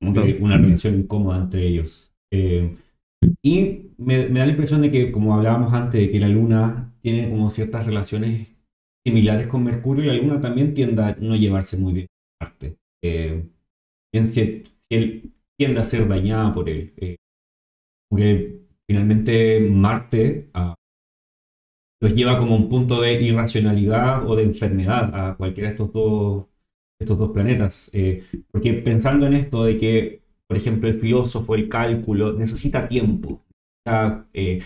Como 0.00 0.14
que 0.14 0.38
una 0.40 0.56
relación 0.56 1.00
incómoda 1.00 1.42
entre 1.42 1.66
ellos. 1.66 2.12
Eh, 2.32 2.74
y 3.42 3.90
me, 3.98 4.28
da 4.28 4.46
la 4.46 4.52
impresión 4.52 4.80
de 4.80 4.90
que, 4.90 5.12
como 5.12 5.34
hablábamos 5.34 5.72
antes, 5.72 6.00
de 6.00 6.10
que 6.10 6.20
la 6.20 6.28
Luna 6.28 6.94
tiene 7.02 7.28
como 7.28 7.50
ciertas 7.50 7.86
relaciones 7.86 8.48
similares 9.06 9.46
con 9.46 9.64
Mercurio 9.64 10.04
y 10.04 10.06
la 10.08 10.14
Luna 10.14 10.40
también 10.40 10.74
tiende 10.74 11.02
a 11.02 11.16
no 11.16 11.36
llevarse 11.36 11.76
muy 11.76 11.92
bien 11.92 12.06
con 12.06 12.48
Marte. 12.48 12.76
Eh, 13.02 13.48
si, 14.22 14.64
él 14.90 15.32
tiende 15.58 15.80
a 15.80 15.84
ser 15.84 16.08
dañada 16.08 16.52
por 16.54 16.68
él. 16.68 16.92
Eh, 16.96 17.16
porque 18.08 18.60
finalmente 18.88 19.60
Marte 19.60 20.50
ah, 20.54 20.74
los 22.00 22.14
lleva 22.14 22.38
como 22.38 22.56
un 22.56 22.68
punto 22.68 23.00
de 23.00 23.20
irracionalidad 23.22 24.28
o 24.28 24.36
de 24.36 24.44
enfermedad 24.44 25.14
a 25.14 25.36
cualquiera 25.36 25.68
de 25.68 25.74
estos 25.74 25.92
dos, 25.92 26.46
estos 26.98 27.18
dos 27.18 27.30
planetas. 27.30 27.90
Eh, 27.94 28.24
porque 28.50 28.74
pensando 28.74 29.26
en 29.26 29.34
esto 29.34 29.64
de 29.64 29.78
que 29.78 30.20
por 30.50 30.56
ejemplo, 30.56 30.88
el 30.88 30.94
filósofo, 30.94 31.54
el 31.54 31.68
cálculo, 31.68 32.32
necesita 32.32 32.88
tiempo, 32.88 33.40
necesita 33.86 34.26
eh, 34.32 34.60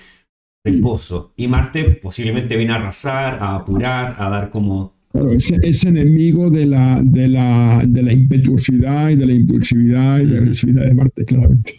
reposo. 0.65 1.35
Y 1.37 1.47
Marte 1.47 1.85
posiblemente 2.01 2.57
viene 2.57 2.73
a 2.73 2.77
arrasar, 2.77 3.35
a 3.43 3.57
apurar, 3.57 4.17
a 4.19 4.31
dar 4.31 4.49
como... 4.49 4.94
Claro, 5.15 5.31
es, 5.31 5.85
enemigo 5.85 6.51
de 6.51 6.67
la, 6.67 7.01
de, 7.01 7.29
la, 7.29 7.85
de 7.87 8.03
la 8.03 8.13
impetuosidad 8.13 9.11
y 9.11 9.17
de 9.17 9.27
la 9.27 9.33
impulsividad 9.33 10.19
y 10.19 10.27
de 10.27 10.33
la 10.33 10.39
agresividad 10.39 10.87
de 10.87 10.95
Marte, 10.95 11.25
claramente. 11.25 11.73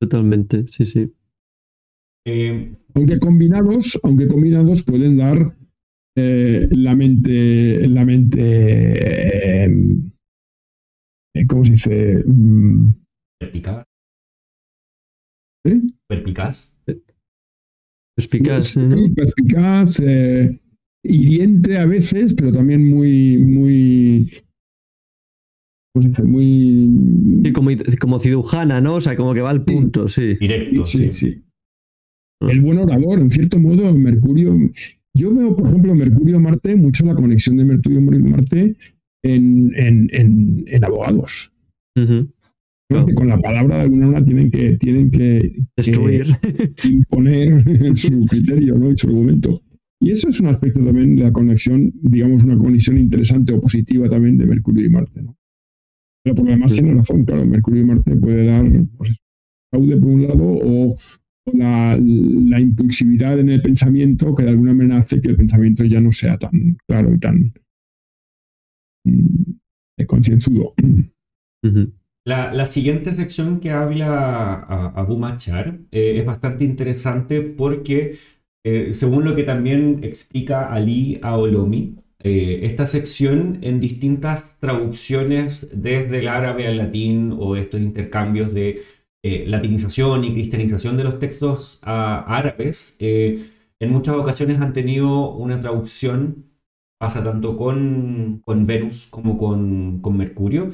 Totalmente, 0.00 0.68
sí, 0.68 0.86
sí. 0.86 1.12
Eh, 2.24 2.76
aunque 2.94 3.18
combinados, 3.18 3.98
aunque 4.04 4.28
combinados 4.28 4.84
pueden 4.84 5.16
dar 5.16 5.56
eh, 6.16 6.68
la 6.70 6.94
mente, 6.94 7.88
la 7.88 8.04
mente 8.04 9.68
¿cómo 11.48 11.64
se 11.64 11.72
dice? 11.72 12.24
Mm, 12.26 12.92
Perpicaz. 13.40 13.84
¿eh? 15.66 15.80
Perpicaz. 16.08 16.78
Perspicaz, 18.16 18.66
Sí, 18.66 20.02
eh, 20.04 20.60
hiriente 21.02 21.78
a 21.78 21.86
veces, 21.86 22.34
pero 22.34 22.52
también 22.52 22.86
muy, 22.88 23.38
muy. 23.38 24.30
Muy, 26.24 26.90
Sí, 27.44 27.52
como, 27.52 27.70
como 28.00 28.18
cirujana, 28.20 28.80
¿no? 28.80 28.96
O 28.96 29.00
sea, 29.00 29.16
como 29.16 29.34
que 29.34 29.40
va 29.40 29.50
al 29.50 29.64
punto, 29.64 30.06
sí. 30.06 30.36
Directo. 30.38 30.84
sí, 30.86 31.10
sí. 31.12 31.42
El 32.40 32.60
buen 32.60 32.78
orador, 32.78 33.18
en 33.18 33.30
cierto 33.30 33.58
modo, 33.58 33.92
Mercurio. 33.92 34.56
Yo 35.14 35.34
veo, 35.34 35.56
por 35.56 35.66
ejemplo, 35.68 35.94
Mercurio-Marte, 35.94 36.76
mucho 36.76 37.04
la 37.04 37.14
conexión 37.14 37.56
de 37.56 37.64
Mercurio-Marte 37.64 38.76
en, 39.24 39.72
en, 39.74 40.08
en, 40.12 40.64
en 40.66 40.84
abogados. 40.84 41.52
Que 41.94 43.14
con 43.14 43.28
la 43.28 43.38
palabra 43.38 43.76
de 43.76 43.82
alguna 43.82 44.06
manera 44.06 44.24
tienen 44.24 44.50
que, 44.50 44.76
tienen 44.78 45.10
que 45.10 45.62
Destruir. 45.76 46.26
imponer 46.84 47.64
su 47.96 48.24
criterio 48.26 48.76
¿no? 48.76 48.90
y 48.90 48.98
su 48.98 49.08
argumento. 49.08 49.60
Y 50.02 50.10
eso 50.12 50.28
es 50.28 50.40
un 50.40 50.46
aspecto 50.46 50.82
también 50.82 51.14
de 51.14 51.24
la 51.24 51.32
conexión, 51.32 51.92
digamos, 52.02 52.42
una 52.44 52.56
conexión 52.56 52.96
interesante 52.98 53.52
o 53.52 53.60
positiva 53.60 54.08
también 54.08 54.38
de 54.38 54.46
Mercurio 54.46 54.86
y 54.86 54.88
Marte. 54.90 55.22
¿no? 55.22 55.36
Pero 56.24 56.36
por 56.36 56.44
lo 56.46 56.52
demás 56.52 56.72
Sí. 56.72 56.78
tiene 56.80 56.94
razón, 56.94 57.24
claro, 57.24 57.46
Mercurio 57.46 57.82
y 57.82 57.86
Marte 57.86 58.16
puede 58.16 58.46
dar 58.46 58.64
pues, 58.96 59.16
fraude 59.70 59.96
por 59.98 60.08
un 60.10 60.22
lado 60.22 60.42
o, 60.44 60.94
o 60.94 61.52
la, 61.52 61.98
la 62.00 62.60
impulsividad 62.60 63.38
en 63.38 63.50
el 63.50 63.60
pensamiento 63.62 64.34
que 64.34 64.44
de 64.44 64.50
alguna 64.50 64.74
manera 64.74 64.98
hace 64.98 65.20
que 65.20 65.28
el 65.30 65.36
pensamiento 65.36 65.84
ya 65.84 66.00
no 66.00 66.12
sea 66.12 66.38
tan 66.38 66.76
claro 66.86 67.12
y 67.14 67.18
tan 67.18 67.52
mm, 69.04 70.04
concienzudo. 70.06 70.74
La, 72.26 72.52
la 72.52 72.66
siguiente 72.66 73.12
sección 73.14 73.60
que 73.60 73.70
habla 73.70 74.54
a- 74.54 74.92
Abu 74.94 75.18
Machar 75.18 75.78
eh, 75.90 76.18
es 76.20 76.26
bastante 76.26 76.64
interesante 76.64 77.42
porque, 77.42 78.16
eh, 78.64 78.92
según 78.92 79.24
lo 79.24 79.34
que 79.34 79.44
también 79.44 80.00
explica 80.02 80.72
Ali 80.72 81.18
Aolomi, 81.22 81.96
eh, 82.22 82.60
esta 82.64 82.84
sección 82.84 83.58
en 83.62 83.80
distintas 83.80 84.58
traducciones 84.58 85.70
desde 85.72 86.18
el 86.18 86.28
árabe 86.28 86.66
al 86.66 86.76
latín 86.76 87.34
o 87.38 87.56
estos 87.56 87.80
intercambios 87.80 88.52
de 88.52 88.82
eh, 89.22 89.44
latinización 89.46 90.24
y 90.24 90.34
cristianización 90.34 90.98
de 90.98 91.04
los 91.04 91.18
textos 91.18 91.78
árabes, 91.82 92.96
en 93.00 93.90
muchas 93.90 94.16
ocasiones 94.16 94.60
han 94.60 94.72
tenido 94.74 95.32
una 95.32 95.58
traducción, 95.60 96.50
pasa 96.98 97.24
tanto 97.24 97.56
con, 97.56 98.42
Venus 98.66 99.06
como 99.06 99.38
con, 99.38 100.00
con 100.02 100.16
Mercurio, 100.16 100.68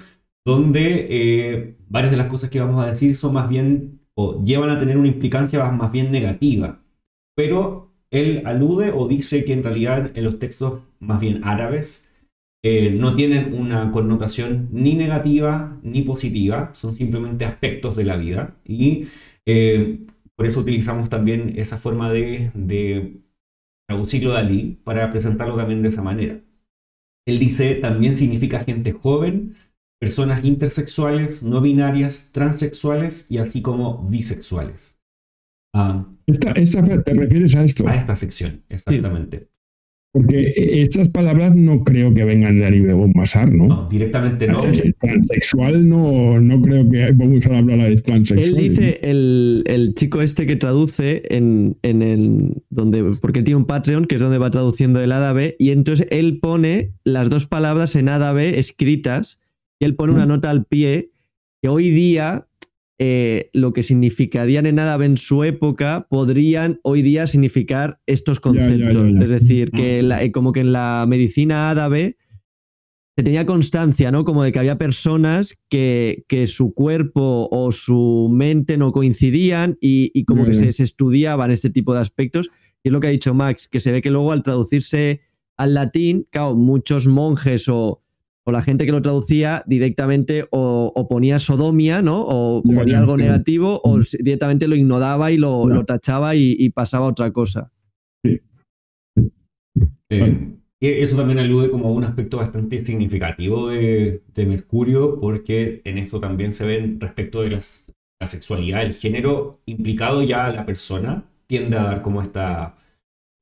donde 0.44 1.76
varias 1.88 2.10
de 2.10 2.16
las 2.16 2.28
cosas 2.28 2.50
que 2.50 2.60
vamos 2.60 2.84
a 2.84 2.88
decir 2.88 3.14
son 3.14 3.34
más 3.34 3.48
bien, 3.48 4.00
o 4.14 4.42
llevan 4.44 4.70
a 4.70 4.78
tener 4.78 4.96
una 4.96 5.08
implicancia 5.08 5.64
más 5.70 5.92
bien 5.92 6.10
negativa. 6.10 6.80
Pero 7.36 7.92
él 8.10 8.42
alude 8.46 8.90
o 8.92 9.06
dice 9.06 9.44
que 9.44 9.52
en 9.52 9.62
realidad 9.62 10.10
en 10.14 10.24
los 10.24 10.38
textos 10.38 10.82
más 10.98 11.20
bien 11.20 11.44
árabes 11.44 12.10
eh, 12.64 12.90
no 12.90 13.14
tienen 13.14 13.54
una 13.54 13.92
connotación 13.92 14.68
ni 14.72 14.94
negativa 14.94 15.78
ni 15.82 16.02
positiva, 16.02 16.74
son 16.74 16.92
simplemente 16.92 17.44
aspectos 17.44 17.94
de 17.94 18.04
la 18.04 18.16
vida. 18.16 18.56
Y 18.64 19.06
eh, 19.46 20.00
por 20.34 20.46
eso 20.46 20.60
utilizamos 20.60 21.08
también 21.08 21.52
esa 21.56 21.76
forma 21.76 22.10
de, 22.10 22.50
de 22.54 23.20
traducirlo 23.88 24.32
de 24.32 24.38
Ali 24.38 24.80
para 24.82 25.10
presentarlo 25.10 25.56
también 25.56 25.82
de 25.82 25.88
esa 25.88 26.02
manera. 26.02 26.40
Él 27.26 27.38
dice 27.38 27.74
también 27.76 28.16
significa 28.16 28.64
gente 28.64 28.92
joven, 28.92 29.56
personas 30.00 30.44
intersexuales, 30.44 31.42
no 31.42 31.60
binarias, 31.60 32.30
transexuales 32.32 33.30
y 33.30 33.38
así 33.38 33.62
como 33.62 34.08
bisexuales. 34.08 34.98
Ah, 35.74 36.06
Esta, 36.26 36.52
esta, 36.52 36.82
¿Te 37.02 37.14
refieres 37.14 37.54
a 37.56 37.64
esto? 37.64 37.86
a 37.86 37.94
esta 37.94 38.16
sección, 38.16 38.62
exactamente. 38.68 39.48
Porque 40.12 40.54
estas 40.80 41.10
palabras 41.10 41.54
no 41.54 41.84
creo 41.84 42.14
que 42.14 42.24
vengan 42.24 42.56
de 42.56 42.64
Ali 42.64 42.80
Masar, 43.14 43.52
¿no? 43.52 43.66
No, 43.66 43.88
directamente 43.90 44.46
no. 44.46 44.64
Eh, 44.64 44.94
Transexual 44.98 45.86
no, 45.86 46.40
no 46.40 46.62
creo 46.62 46.88
que 46.88 47.12
vamos 47.12 47.44
a 47.46 47.58
hablar 47.58 47.86
de 47.90 47.96
transexual. 47.96 48.48
Él 48.48 48.56
dice, 48.56 48.98
el, 49.02 49.62
el 49.66 49.94
chico 49.94 50.22
este 50.22 50.46
que 50.46 50.56
traduce 50.56 51.22
en, 51.28 51.76
en 51.82 52.00
el. 52.00 52.62
donde 52.70 53.18
Porque 53.20 53.40
él 53.40 53.44
tiene 53.44 53.58
un 53.58 53.66
Patreon, 53.66 54.06
que 54.06 54.14
es 54.14 54.20
donde 54.22 54.38
va 54.38 54.50
traduciendo 54.50 55.02
el 55.02 55.12
árabe, 55.12 55.54
y 55.58 55.68
entonces 55.68 56.06
él 56.10 56.38
pone 56.40 56.92
las 57.04 57.28
dos 57.28 57.44
palabras 57.44 57.94
en 57.94 58.08
árabe 58.08 58.58
escritas, 58.58 59.38
y 59.78 59.84
él 59.84 59.96
pone 59.96 60.14
una 60.14 60.24
Mm. 60.24 60.28
nota 60.28 60.48
al 60.50 60.64
pie, 60.64 61.10
que 61.60 61.68
hoy 61.68 61.90
día 61.90 62.45
eh, 62.98 63.50
lo 63.52 63.72
que 63.72 63.82
significarían 63.82 64.64
en 64.66 64.78
árabe 64.78 65.04
en 65.06 65.16
su 65.18 65.44
época 65.44 66.06
podrían 66.08 66.80
hoy 66.82 67.02
día 67.02 67.26
significar 67.26 68.00
estos 68.06 68.40
Ya, 68.40 68.52
ya, 68.52 68.60
ya, 68.60 68.68
conceptos. 68.68 69.12
ya. 69.14 69.24
Es 69.24 69.30
decir, 69.30 69.70
que 69.70 70.02
la- 70.02 70.22
eh, 70.22 70.32
como 70.32 70.52
que 70.52 70.60
en 70.60 70.72
la 70.72 71.04
medicina 71.08 71.70
árabe 71.70 72.16
se 73.18 73.22
tenía 73.22 73.46
constancia, 73.46 74.10
¿no? 74.12 74.24
Como 74.24 74.42
de 74.42 74.52
que 74.52 74.58
había 74.58 74.76
personas 74.78 75.56
que, 75.70 76.24
que 76.28 76.46
su 76.46 76.74
cuerpo 76.74 77.48
o 77.50 77.72
su 77.72 78.28
mente 78.30 78.76
no 78.76 78.92
coincidían 78.92 79.78
y, 79.80 80.10
y 80.14 80.24
como 80.24 80.44
que 80.44 80.52
se, 80.54 80.72
se 80.72 80.82
estudiaban 80.82 81.50
este 81.50 81.70
tipo 81.70 81.94
de 81.94 82.00
aspectos. 82.00 82.50
Y 82.82 82.88
es 82.88 82.92
lo 82.92 83.00
que 83.00 83.06
ha 83.06 83.10
dicho 83.10 83.32
Max, 83.34 83.68
que 83.68 83.80
se 83.80 83.90
ve 83.90 84.02
que 84.02 84.10
luego 84.10 84.32
al 84.32 84.42
traducirse 84.42 85.22
al 85.56 85.72
latín, 85.72 86.26
claro, 86.30 86.54
muchos 86.54 87.06
monjes 87.08 87.68
o, 87.70 88.02
o 88.46 88.52
la 88.52 88.62
gente 88.62 88.86
que 88.86 88.92
lo 88.92 89.02
traducía 89.02 89.64
directamente 89.66 90.46
o, 90.52 90.92
o 90.94 91.08
ponía 91.08 91.38
sodomia, 91.40 92.00
¿no? 92.00 92.24
O 92.26 92.62
ponía 92.62 92.98
algo 92.98 93.16
sí. 93.16 93.22
negativo 93.24 93.80
o 93.82 93.98
directamente 94.20 94.68
lo 94.68 94.76
ignoraba 94.76 95.32
y 95.32 95.36
lo, 95.36 95.84
tachaba 95.84 96.36
y, 96.36 96.54
y 96.56 96.70
pasaba 96.70 97.06
a 97.06 97.10
otra 97.10 97.32
cosa. 97.32 97.72
Eh, 100.08 100.52
y 100.80 100.88
eso 100.88 101.16
también 101.16 101.40
alude 101.40 101.70
como 101.70 101.88
a 101.88 101.92
un 101.92 102.04
aspecto 102.04 102.36
bastante 102.36 102.78
significativo 102.78 103.68
de, 103.68 104.22
de 104.32 104.46
Mercurio, 104.46 105.18
porque 105.20 105.80
en 105.84 105.98
esto 105.98 106.20
también 106.20 106.52
se 106.52 106.66
ven 106.66 107.00
respecto 107.00 107.42
de 107.42 107.50
las- 107.50 107.92
la 108.20 108.28
sexualidad, 108.28 108.82
el 108.82 108.94
género 108.94 109.60
implicado 109.66 110.22
ya 110.22 110.46
a 110.46 110.52
la 110.52 110.64
persona, 110.64 111.24
tiende 111.48 111.76
a 111.76 111.82
dar 111.82 112.02
como 112.02 112.22
esta... 112.22 112.78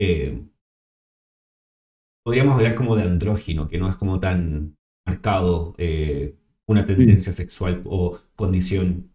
eh, 0.01 0.43
podríamos 2.25 2.55
hablar 2.55 2.75
como 2.75 2.97
de 2.97 3.03
andrógino, 3.03 3.69
que 3.69 3.79
no 3.79 3.89
es 3.89 3.97
como 3.97 4.19
tan 4.19 4.75
marcado 5.07 5.75
eh, 5.79 6.35
una 6.67 6.85
tendencia 6.85 7.33
sexual 7.33 7.83
o 7.85 8.19
condición. 8.37 9.11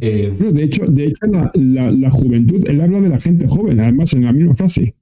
Eh, 0.00 0.36
No, 0.38 0.52
de 0.52 0.64
hecho, 0.64 0.84
de 0.84 1.04
hecho 1.04 1.26
la, 1.26 1.50
la- 1.54 1.90
la 1.90 2.10
juventud, 2.10 2.62
él 2.66 2.80
habla 2.80 3.00
de 3.00 3.08
la 3.08 3.20
gente 3.20 3.46
joven, 3.48 3.80
además 3.80 4.12
en 4.12 4.24
la 4.24 4.32
misma 4.32 4.54
frase. 4.54 4.94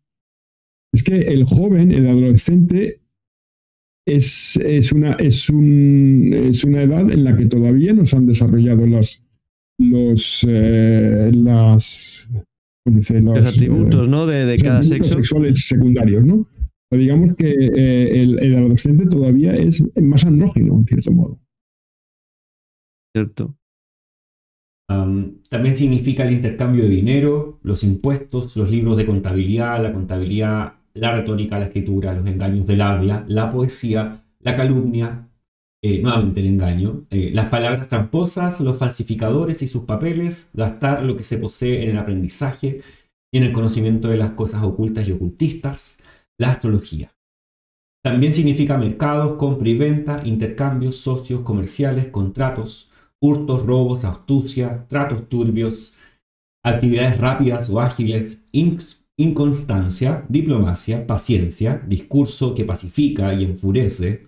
Es 0.92 1.02
que 1.02 1.16
el 1.16 1.44
joven, 1.44 1.92
el 1.92 2.08
adolescente, 2.08 3.00
es, 4.06 4.56
es, 4.56 4.92
una, 4.92 5.12
es, 5.14 5.48
un, 5.50 6.30
es 6.32 6.64
una 6.64 6.82
edad 6.82 7.10
en 7.10 7.24
la 7.24 7.36
que 7.36 7.46
todavía 7.46 7.92
no 7.92 8.06
se 8.06 8.16
han 8.16 8.26
desarrollado 8.26 8.86
los, 8.86 9.22
los, 9.78 10.46
eh, 10.48 11.30
las. 11.34 12.30
Los 12.86 13.10
Los, 13.10 13.54
atributos, 13.56 14.08
¿no? 14.08 14.26
De, 14.26 14.46
de 14.46 14.56
cada 14.56 14.82
sexo. 14.82 15.12
sexuales 15.14 15.66
secundarios, 15.66 16.24
¿no? 16.24 16.46
Pero 16.90 17.02
digamos 17.02 17.34
que 17.36 17.48
eh, 17.48 18.20
el, 18.20 18.38
el 18.40 18.56
adolescente 18.56 19.06
todavía 19.06 19.54
es 19.54 19.84
más 20.00 20.26
andrógino, 20.26 20.74
en 20.74 20.86
cierto 20.86 21.12
modo. 21.12 21.38
Cierto. 23.14 23.56
Um, 24.90 25.42
también 25.48 25.76
significa 25.76 26.24
el 26.24 26.32
intercambio 26.32 26.82
de 26.82 26.90
dinero, 26.90 27.60
los 27.62 27.84
impuestos, 27.84 28.56
los 28.56 28.68
libros 28.70 28.96
de 28.96 29.06
contabilidad, 29.06 29.80
la 29.80 29.92
contabilidad, 29.92 30.74
la 30.94 31.14
retórica, 31.14 31.60
la 31.60 31.66
escritura, 31.66 32.12
los 32.12 32.26
engaños 32.26 32.66
del 32.66 32.80
habla, 32.80 33.24
la 33.28 33.52
poesía, 33.52 34.24
la 34.40 34.56
calumnia, 34.56 35.28
eh, 35.82 36.02
nuevamente 36.02 36.40
el 36.40 36.46
engaño, 36.46 37.06
eh, 37.10 37.30
las 37.32 37.46
palabras 37.46 37.86
tramposas, 37.88 38.60
los 38.60 38.78
falsificadores 38.78 39.62
y 39.62 39.68
sus 39.68 39.84
papeles, 39.84 40.50
gastar 40.54 41.04
lo 41.04 41.16
que 41.16 41.22
se 41.22 41.38
posee 41.38 41.84
en 41.84 41.90
el 41.90 41.98
aprendizaje 41.98 42.80
y 43.32 43.38
en 43.38 43.44
el 43.44 43.52
conocimiento 43.52 44.08
de 44.08 44.16
las 44.16 44.32
cosas 44.32 44.64
ocultas 44.64 45.06
y 45.08 45.12
ocultistas, 45.12 45.99
la 46.40 46.50
astrología. 46.52 47.12
También 48.02 48.32
significa 48.32 48.78
mercados, 48.78 49.36
compra 49.36 49.68
y 49.68 49.76
venta, 49.76 50.22
intercambios, 50.24 50.96
socios, 50.96 51.42
comerciales, 51.42 52.08
contratos, 52.08 52.90
hurtos, 53.20 53.66
robos, 53.66 54.04
astucia, 54.04 54.86
tratos 54.88 55.28
turbios, 55.28 55.94
actividades 56.64 57.18
rápidas 57.18 57.68
o 57.70 57.80
ágiles, 57.80 58.48
inc- 58.52 59.02
inconstancia, 59.18 60.24
diplomacia, 60.28 61.06
paciencia, 61.06 61.82
discurso 61.86 62.54
que 62.54 62.64
pacifica 62.64 63.34
y 63.34 63.44
enfurece, 63.44 64.26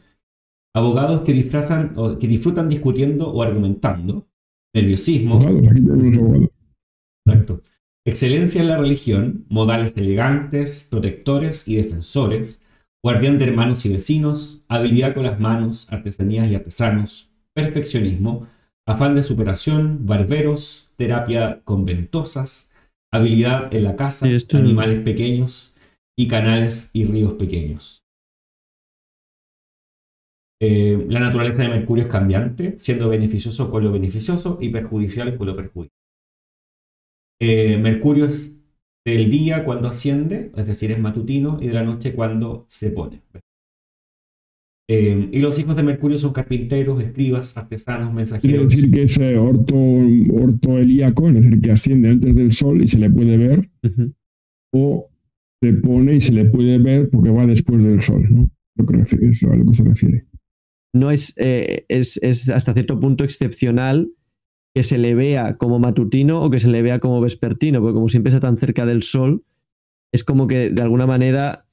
abogados 0.75 1.23
que, 1.23 1.33
disfrazan, 1.33 1.95
o 1.97 2.19
que 2.19 2.29
disfrutan 2.29 2.69
discutiendo 2.69 3.31
o 3.33 3.43
argumentando, 3.43 4.29
nerviosismo, 4.75 5.41
aquí. 5.41 5.71
Exacto. 7.27 7.63
Excelencia 8.05 8.61
en 8.61 8.67
la 8.67 8.79
religión, 8.79 9.47
modales 9.49 9.97
elegantes, 9.97 10.89
protectores 10.91 11.69
y 11.69 11.77
defensores, 11.77 12.67
guardián 13.01 13.39
de 13.39 13.45
hermanos 13.45 13.87
y 13.87 13.93
vecinos, 13.93 14.65
habilidad 14.67 15.15
con 15.15 15.23
las 15.23 15.39
manos, 15.39 15.91
artesanías 15.93 16.51
y 16.51 16.57
artesanos, 16.57 17.31
perfeccionismo, 17.55 18.49
afán 18.89 19.15
de 19.15 19.23
superación, 19.23 20.05
barberos, 20.05 20.91
terapia 20.97 21.61
con 21.63 21.85
ventosas, 21.85 22.73
habilidad 23.13 23.73
en 23.73 23.85
la 23.85 23.95
casa, 23.95 24.27
animales 24.55 25.01
pequeños 25.05 25.77
y 26.19 26.27
canales 26.27 26.91
y 26.93 27.05
ríos 27.05 27.35
pequeños. 27.35 28.03
Eh, 30.61 31.07
la 31.09 31.21
naturaleza 31.21 31.63
de 31.63 31.69
Mercurio 31.69 32.05
es 32.05 32.11
cambiante, 32.11 32.79
siendo 32.81 33.09
beneficioso 33.09 33.71
con 33.71 33.85
lo 33.85 33.93
beneficioso 33.93 34.59
y 34.61 34.71
perjudicial 34.71 35.37
con 35.37 35.47
lo 35.47 35.55
perjudicial. 35.55 36.02
Eh, 37.45 37.77
Mercurio 37.77 38.27
es 38.27 38.63
del 39.05 39.29
día 39.29 39.65
cuando 39.65 39.89
asciende, 39.89 40.53
es 40.57 40.65
decir, 40.65 40.93
es 40.93 41.01
matutino, 41.01 41.59
y 41.61 41.67
de 41.67 41.73
la 41.73 41.83
noche 41.83 42.15
cuando 42.15 42.65
se 42.69 42.93
pone. 42.93 43.23
Eh, 44.89 45.29
y 45.33 45.41
los 45.41 45.59
hijos 45.59 45.75
de 45.75 45.83
Mercurio 45.83 46.19
son 46.19 46.33
carpinteros, 46.33 47.03
escribas, 47.03 47.57
artesanos, 47.57 48.15
mensajeros. 48.15 48.73
Quiere 48.73 48.89
decir 48.89 48.91
que 48.93 49.03
es 49.03 49.19
orto, 49.37 49.75
orto 49.75 50.79
helíaco, 50.79 51.29
es 51.29 51.35
decir, 51.35 51.61
que 51.61 51.73
asciende 51.73 52.11
antes 52.11 52.33
del 52.33 52.53
sol 52.53 52.81
y 52.81 52.87
se 52.87 53.01
le 53.01 53.11
puede 53.11 53.37
ver, 53.37 53.69
o 54.73 55.11
se 55.61 55.73
pone 55.73 56.15
y 56.15 56.21
se 56.21 56.33
le 56.33 56.45
puede 56.45 56.79
ver 56.79 57.11
porque 57.11 57.31
va 57.31 57.45
después 57.45 57.83
del 57.83 58.01
sol, 58.03 58.25
¿no? 58.31 58.51
Lo 58.77 58.87
que 58.87 59.27
eso 59.27 59.51
a 59.51 59.57
lo 59.57 59.67
que 59.67 59.75
se 59.75 59.83
refiere 59.83 60.27
no 60.95 61.11
es, 61.11 61.35
eh, 61.39 61.85
es, 61.89 62.19
es, 62.23 62.51
hasta 62.51 62.75
cierto 62.75 63.01
punto 63.01 63.25
excepcional 63.25 64.11
que 64.75 64.83
se 64.83 64.99
le 64.99 65.15
vea 65.15 65.57
como 65.57 65.79
matutino 65.79 66.43
o 66.43 66.51
que 66.51 66.61
se 66.61 66.71
le 66.71 66.83
vea 66.83 66.99
como 66.99 67.21
vespertino, 67.21 67.81
porque 67.81 67.95
como 67.95 68.09
siempre 68.09 68.31
está 68.31 68.41
tan 68.41 68.57
cerca 68.57 68.87
del 68.87 69.03
sol, 69.03 69.45
es 70.13 70.25
como 70.25 70.47
que 70.47 70.71
de 70.71 70.83
alguna 70.83 71.07
manera 71.07 71.67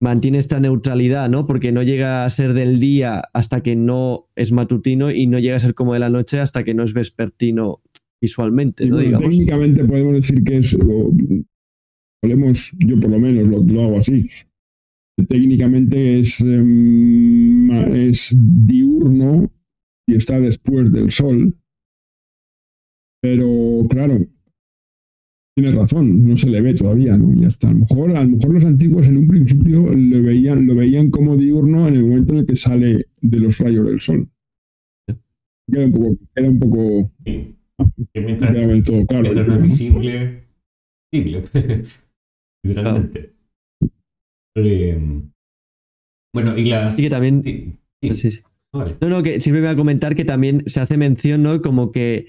mantiene 0.00 0.38
esta 0.38 0.58
neutralidad, 0.58 1.30
¿no? 1.30 1.46
Porque 1.46 1.70
no 1.70 1.82
llega 1.82 2.24
a 2.24 2.30
ser 2.30 2.54
del 2.54 2.80
día 2.80 3.22
hasta 3.32 3.62
que 3.62 3.76
no 3.76 4.26
es 4.34 4.50
matutino 4.50 5.12
y 5.12 5.28
no 5.28 5.38
llega 5.38 5.56
a 5.56 5.60
ser 5.60 5.74
como 5.74 5.94
de 5.94 6.00
la 6.00 6.10
noche 6.10 6.40
hasta 6.40 6.64
que 6.64 6.74
no 6.74 6.82
es 6.82 6.92
vespertino 6.92 7.80
visualmente, 8.20 8.86
¿no? 8.86 8.96
Técnicamente 8.98 9.84
podemos 9.84 10.14
decir 10.14 10.42
que 10.42 10.58
es, 10.58 10.76
podemos, 12.20 12.72
yo 12.78 12.98
por 12.98 13.10
lo 13.10 13.18
menos 13.20 13.66
lo 13.66 13.82
hago 13.82 13.98
así, 13.98 14.28
técnicamente 15.28 16.18
es, 16.18 16.40
em, 16.40 17.70
es 17.92 18.36
diurno 18.38 19.50
y 20.06 20.16
está 20.16 20.40
después 20.40 20.92
del 20.92 21.10
sol. 21.10 21.54
Pero 23.22 23.86
claro, 23.88 24.18
tiene 25.54 25.72
razón, 25.72 26.24
no 26.24 26.36
se 26.36 26.48
le 26.48 26.60
ve 26.60 26.74
todavía, 26.74 27.16
¿no? 27.16 27.40
Y 27.40 27.44
hasta 27.44 27.68
a 27.68 27.72
lo 27.72 27.80
mejor, 27.80 28.16
a 28.16 28.24
lo 28.24 28.30
mejor 28.30 28.54
los 28.54 28.64
antiguos 28.64 29.06
en 29.06 29.18
un 29.18 29.28
principio 29.28 29.86
lo 29.94 30.22
veían, 30.22 30.66
lo 30.66 30.74
veían 30.74 31.10
como 31.10 31.36
diurno 31.36 31.86
en 31.88 31.94
el 31.94 32.02
momento 32.02 32.32
en 32.32 32.38
el 32.40 32.46
que 32.46 32.56
sale 32.56 33.06
de 33.20 33.38
los 33.38 33.58
rayos 33.58 33.86
del 33.86 34.00
sol. 34.00 34.28
Queda 35.70 35.86
un 35.86 35.92
poco, 35.92 36.16
queda 36.34 36.48
un 36.48 36.58
poco. 36.58 37.12
Sí. 37.24 37.54
mientras, 38.14 38.84
todo 38.84 39.06
claro, 39.06 39.32
no 39.32 39.54
es 39.56 39.62
visible, 39.62 40.44
visible. 41.12 41.42
Literalmente. 42.64 43.32
Eh, 44.56 45.22
bueno, 46.34 46.56
y 46.56 46.64
las. 46.64 46.98
Y 46.98 47.04
que 47.04 47.10
también. 47.10 47.78
No, 48.72 49.08
no, 49.08 49.22
que 49.22 49.40
siempre 49.40 49.62
va 49.62 49.70
a 49.70 49.76
comentar 49.76 50.16
que 50.16 50.24
también 50.24 50.64
se 50.66 50.80
hace 50.80 50.96
mención, 50.96 51.42
¿no? 51.42 51.60
Como 51.60 51.92
que 51.92 52.26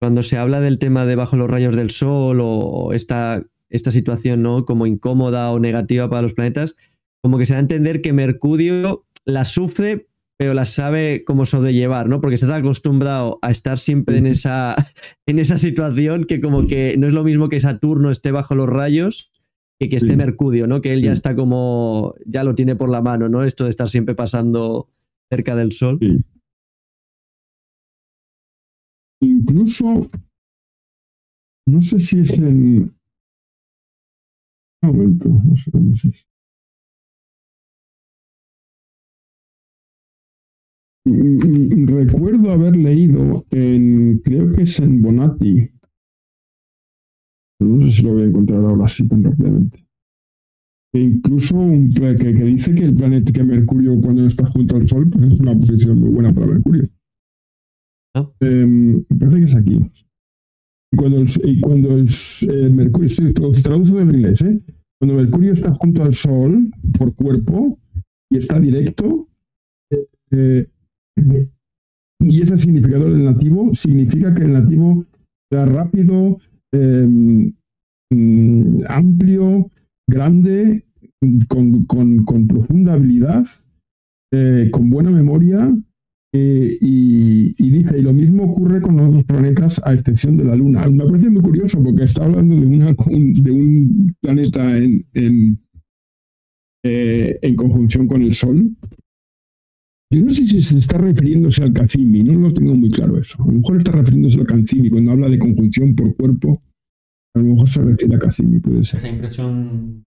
cuando 0.00 0.22
se 0.22 0.38
habla 0.38 0.60
del 0.60 0.78
tema 0.78 1.06
de 1.06 1.16
bajo 1.16 1.36
los 1.36 1.50
rayos 1.50 1.74
del 1.74 1.90
sol 1.90 2.38
o 2.40 2.92
esta, 2.92 3.44
esta 3.68 3.90
situación, 3.90 4.42
¿no? 4.42 4.64
Como 4.64 4.86
incómoda 4.86 5.50
o 5.50 5.58
negativa 5.58 6.08
para 6.08 6.22
los 6.22 6.34
planetas, 6.34 6.76
como 7.22 7.38
que 7.38 7.46
se 7.46 7.54
da 7.54 7.58
a 7.58 7.62
entender 7.62 8.00
que 8.00 8.12
Mercurio 8.12 9.04
la 9.24 9.44
sufre, 9.44 10.08
pero 10.36 10.54
la 10.54 10.64
sabe 10.64 11.24
cómo 11.26 11.46
sobrellevar, 11.46 12.08
¿no? 12.08 12.20
Porque 12.20 12.36
está 12.36 12.54
acostumbrado 12.54 13.38
a 13.42 13.50
estar 13.50 13.78
siempre 13.78 14.18
en 14.18 14.26
esa, 14.26 14.76
en 15.26 15.38
esa 15.38 15.58
situación 15.58 16.24
que 16.24 16.40
como 16.40 16.66
que 16.66 16.96
no 16.96 17.06
es 17.06 17.12
lo 17.12 17.24
mismo 17.24 17.48
que 17.48 17.60
Saturno 17.60 18.10
esté 18.10 18.30
bajo 18.30 18.54
los 18.54 18.68
rayos 18.68 19.32
que, 19.80 19.88
que 19.88 19.96
esté 19.96 20.16
Mercurio, 20.16 20.66
¿no? 20.66 20.80
Que 20.80 20.92
él 20.92 21.02
ya 21.02 21.12
está 21.12 21.36
como, 21.36 22.14
ya 22.24 22.44
lo 22.44 22.54
tiene 22.54 22.76
por 22.76 22.88
la 22.88 23.00
mano, 23.00 23.28
¿no? 23.28 23.44
Esto 23.44 23.64
de 23.64 23.70
estar 23.70 23.88
siempre 23.88 24.14
pasando 24.14 24.88
cerca 25.30 25.54
del 25.54 25.72
sol. 25.72 25.98
Incluso, 29.58 30.08
no 31.66 31.80
sé 31.82 31.98
si 31.98 32.20
es 32.20 32.32
en... 32.34 32.94
Un 34.82 34.88
momento, 34.88 35.28
no 35.28 35.56
sé 35.56 35.72
dónde 35.72 35.94
es. 35.94 36.26
Mm, 41.06 41.88
recuerdo 41.88 42.52
haber 42.52 42.76
leído 42.76 43.44
en, 43.50 44.18
creo 44.18 44.52
que 44.52 44.62
es 44.62 44.78
en 44.78 45.02
Bonatti, 45.02 45.68
no 47.60 47.80
sé 47.80 47.90
si 47.90 48.02
lo 48.04 48.12
voy 48.12 48.22
a 48.22 48.26
encontrar 48.26 48.64
ahora 48.64 48.84
así 48.84 49.08
tan 49.08 49.24
rápidamente. 49.24 49.84
E 50.92 51.00
incluso 51.00 51.56
un, 51.56 51.92
que, 51.92 52.14
que, 52.14 52.44
dice 52.44 52.72
que 52.76 52.84
el 52.84 52.94
planeta, 52.94 53.42
Mercurio 53.42 54.00
cuando 54.00 54.24
está 54.24 54.46
junto 54.46 54.76
al 54.76 54.88
Sol, 54.88 55.10
pues 55.10 55.24
es 55.24 55.40
una 55.40 55.58
posición 55.58 55.98
muy 55.98 56.10
buena 56.10 56.32
para 56.32 56.46
Mercurio. 56.46 56.88
Me 58.40 59.04
parece 59.18 59.38
que 59.38 59.44
es 59.44 59.56
aquí. 59.56 59.90
Cuando 60.96 61.18
el, 61.18 61.28
y 61.44 61.60
cuando 61.60 61.96
el 61.96 62.08
eh, 62.48 62.70
Mercurio, 62.70 63.06
estoy 63.06 63.32
traducido 63.34 63.98
del 63.98 64.14
inglés, 64.14 64.42
¿eh? 64.42 64.60
cuando 64.98 65.16
Mercurio 65.16 65.52
está 65.52 65.72
junto 65.74 66.02
al 66.02 66.14
Sol 66.14 66.70
por 66.98 67.14
cuerpo 67.14 67.78
y 68.30 68.38
está 68.38 68.58
directo, 68.58 69.28
eh, 70.30 70.66
y 72.20 72.42
ese 72.42 72.56
significador 72.58 73.12
del 73.12 73.24
nativo 73.24 73.74
significa 73.74 74.34
que 74.34 74.44
el 74.44 74.54
nativo 74.54 75.04
sea 75.50 75.66
rápido, 75.66 76.38
Em, 76.72 77.54
mm, 78.12 78.78
amplio, 78.88 79.70
grande, 80.08 80.84
con, 81.48 81.84
con, 81.86 82.46
profunda 82.46 82.92
habilidad, 82.92 83.44
eh, 84.32 84.68
con 84.70 84.90
buena 84.90 85.10
memoria. 85.10 85.74
Eh, 86.34 86.78
y, 86.80 87.70
dice, 87.70 87.98
y 87.98 88.02
lo 88.02 88.12
mismo 88.12 88.44
ocurre 88.44 88.82
con 88.82 88.96
los 88.96 89.24
planetas 89.24 89.80
a 89.84 89.94
excepción 89.94 90.36
de 90.36 90.44
la 90.44 90.56
Luna. 90.56 90.86
Me 90.86 91.04
parece 91.04 91.30
muy 91.30 91.42
curioso 91.42 91.82
porque 91.82 92.04
está 92.04 92.24
hablando 92.24 92.54
de, 92.54 92.66
una, 92.66 92.94
de 92.94 93.50
un 93.50 94.14
planeta 94.20 94.76
en, 94.76 95.06
eh, 96.84 97.38
en 97.42 97.56
conjunción 97.56 98.06
con 98.06 98.22
el 98.22 98.34
Sol, 98.34 98.76
yo 100.10 100.24
no 100.24 100.30
sé 100.30 100.46
si 100.46 100.62
se 100.62 100.78
está 100.78 100.96
refiriéndose 100.96 101.62
al 101.62 101.74
Kazimi, 101.74 102.22
no 102.22 102.32
lo 102.32 102.54
tengo 102.54 102.74
muy 102.74 102.90
claro 102.90 103.18
eso. 103.18 103.42
A 103.42 103.46
lo 103.46 103.52
mejor 103.52 103.76
está 103.76 103.92
refiriéndose 103.92 104.40
al 104.40 104.46
Kazimi 104.46 104.88
cuando 104.88 105.12
habla 105.12 105.28
de 105.28 105.38
conjunción 105.38 105.94
por 105.94 106.16
cuerpo. 106.16 106.62
A 107.34 107.40
lo 107.40 107.44
mejor 107.44 107.68
se 107.68 107.82
refiere 107.82 108.16
a 108.16 108.18
Kazimi, 108.18 108.58
puede 108.58 108.84
ser. 108.84 109.00
Esa 109.00 109.08
impresión 109.08 110.04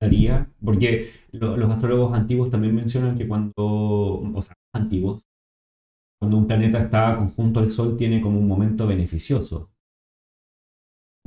daría, 0.00 0.50
porque 0.62 1.10
los 1.32 1.68
astrólogos 1.68 2.14
antiguos 2.14 2.50
también 2.50 2.74
mencionan 2.74 3.16
que 3.16 3.26
cuando, 3.26 3.54
o 3.56 4.42
sea, 4.42 4.54
antiguos, 4.74 5.26
cuando 6.20 6.38
un 6.38 6.46
planeta 6.46 6.78
está 6.78 7.16
conjunto 7.16 7.60
al 7.60 7.68
Sol 7.68 7.96
tiene 7.96 8.20
como 8.20 8.38
un 8.38 8.48
momento 8.48 8.86
beneficioso. 8.86 9.70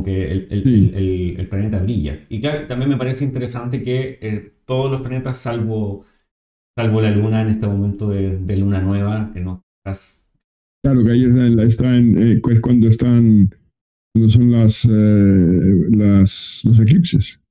Que 0.03 0.31
el, 0.31 1.47
planeta 1.49 1.81
brilla. 1.81 2.25
Y 2.29 2.39
claro, 2.39 2.67
también 2.67 2.89
me 2.89 2.97
parece 2.97 3.25
interesante 3.25 3.81
que 3.81 4.17
eh, 4.21 4.53
todos 4.65 4.89
los 4.89 5.01
planetas, 5.01 5.37
salvo 5.37 6.05
salvo 6.79 7.01
la 7.01 7.11
luna 7.11 7.41
en 7.41 7.49
este 7.49 7.67
momento 7.67 8.09
de, 8.09 8.57
luna 8.57 8.81
nueva, 8.81 9.31
que 9.33 9.41
no 9.41 9.65
estás... 9.79 10.25
Claro, 10.81 11.03
que 11.03 11.11
ahí 11.11 11.25
está, 11.67 11.93
en, 11.97 12.17
eh, 12.17 12.41
es 12.49 12.59
cuando 12.61 12.87
están, 12.87 13.49
cuando 14.13 14.29
son 14.29 14.49
las, 14.49 14.85
eh, 14.85 15.87
las 15.89 16.61
los 16.63 16.79
eclipses. 16.79 17.41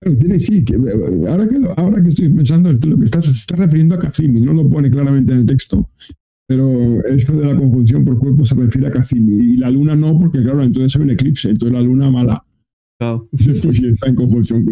Claro, 0.00 0.16
tiene 0.16 0.38
sí, 0.38 0.64
que, 0.64 0.74
eh, 0.74 1.28
ahora, 1.28 1.48
que 1.48 1.56
ahora 1.76 2.02
que 2.02 2.08
estoy 2.10 2.28
pensando, 2.28 2.72
lo 2.72 2.98
que 2.98 3.04
está, 3.04 3.20
se 3.20 3.32
está 3.32 3.56
refiriendo 3.56 3.94
a 3.94 3.98
Kazimi, 3.98 4.40
no 4.40 4.52
lo 4.52 4.68
pone 4.68 4.90
claramente 4.90 5.32
en 5.32 5.40
el 5.40 5.46
texto, 5.46 5.90
pero 6.46 7.04
esto 7.04 7.32
de 7.32 7.46
la 7.46 7.58
conjunción 7.58 8.04
por 8.04 8.18
cuerpo 8.18 8.44
se 8.44 8.54
refiere 8.54 8.86
a 8.86 8.90
Kazimi, 8.90 9.54
y 9.54 9.56
la 9.56 9.70
luna 9.70 9.96
no, 9.96 10.18
porque 10.18 10.42
claro, 10.42 10.62
entonces 10.62 10.94
hay 10.96 11.02
un 11.02 11.10
eclipse, 11.10 11.50
entonces 11.50 11.76
la 11.76 11.82
luna 11.82 12.10
mala. 12.10 12.44
Claro. 13.00 13.28
está 13.32 14.08
en 14.08 14.14
conjunción 14.16 14.64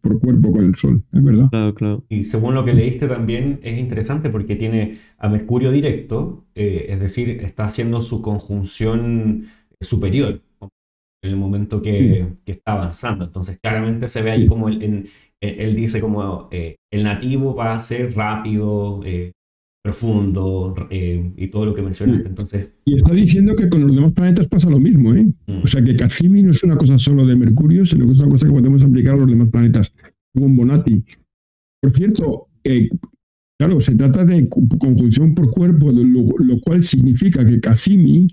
por 0.00 0.20
cuerpo 0.20 0.52
con 0.52 0.64
el 0.64 0.74
Sol, 0.76 1.04
es 1.12 1.22
verdad. 1.22 1.48
Claro, 1.50 1.74
claro. 1.74 2.04
Y 2.08 2.24
según 2.24 2.54
lo 2.54 2.64
que 2.64 2.72
leíste 2.72 3.06
también 3.06 3.60
es 3.62 3.78
interesante 3.78 4.30
porque 4.30 4.56
tiene 4.56 4.96
a 5.18 5.28
Mercurio 5.28 5.70
directo, 5.70 6.46
eh, 6.54 6.86
es 6.88 7.00
decir, 7.00 7.28
está 7.42 7.64
haciendo 7.64 8.00
su 8.00 8.22
conjunción 8.22 9.44
superior 9.80 10.40
en 11.22 11.30
el 11.30 11.36
momento 11.36 11.82
que, 11.82 12.26
está 12.46 12.72
avanzando. 12.72 13.24
Entonces 13.24 13.58
claramente 13.60 14.08
se 14.08 14.22
ve 14.22 14.30
ahí 14.30 14.46
como 14.46 14.68
él, 14.68 15.08
él 15.40 15.74
dice 15.74 16.00
como 16.00 16.48
eh, 16.50 16.76
el 16.92 17.04
nativo 17.04 17.54
va 17.54 17.74
a 17.74 17.78
ser 17.78 18.14
rápido, 18.14 19.00
eh, 19.04 19.32
profundo 19.86 20.74
eh, 20.90 21.30
y 21.36 21.46
todo 21.46 21.66
lo 21.66 21.74
que 21.74 21.80
mencionaste. 21.80 22.28
Entonces, 22.28 22.70
y 22.84 22.96
está 22.96 23.12
diciendo 23.12 23.54
que 23.54 23.68
con 23.68 23.86
los 23.86 23.94
demás 23.94 24.12
planetas 24.12 24.48
pasa 24.48 24.68
lo 24.68 24.80
mismo, 24.80 25.14
¿eh? 25.14 25.26
Mm. 25.46 25.62
O 25.62 25.66
sea 25.68 25.82
que 25.82 25.94
Cassini 25.94 26.42
no 26.42 26.50
es 26.50 26.62
una 26.64 26.76
cosa 26.76 26.98
solo 26.98 27.24
de 27.24 27.36
Mercurio, 27.36 27.86
sino 27.86 28.04
que 28.04 28.12
es 28.12 28.18
una 28.18 28.30
cosa 28.30 28.48
que 28.48 28.52
podemos 28.52 28.82
aplicar 28.82 29.14
a 29.14 29.18
los 29.18 29.28
demás 29.28 29.48
planetas. 29.48 29.94
Según 30.34 30.56
Bonatti, 30.56 31.04
Por 31.80 31.92
cierto, 31.92 32.48
eh, 32.64 32.88
claro, 33.60 33.80
se 33.80 33.94
trata 33.94 34.24
de 34.24 34.48
conjunción 34.48 35.36
por 35.36 35.50
cuerpo, 35.52 35.92
lo, 35.92 36.60
cual 36.62 36.82
significa 36.82 37.46
que 37.46 37.60
Cassini 37.60 38.26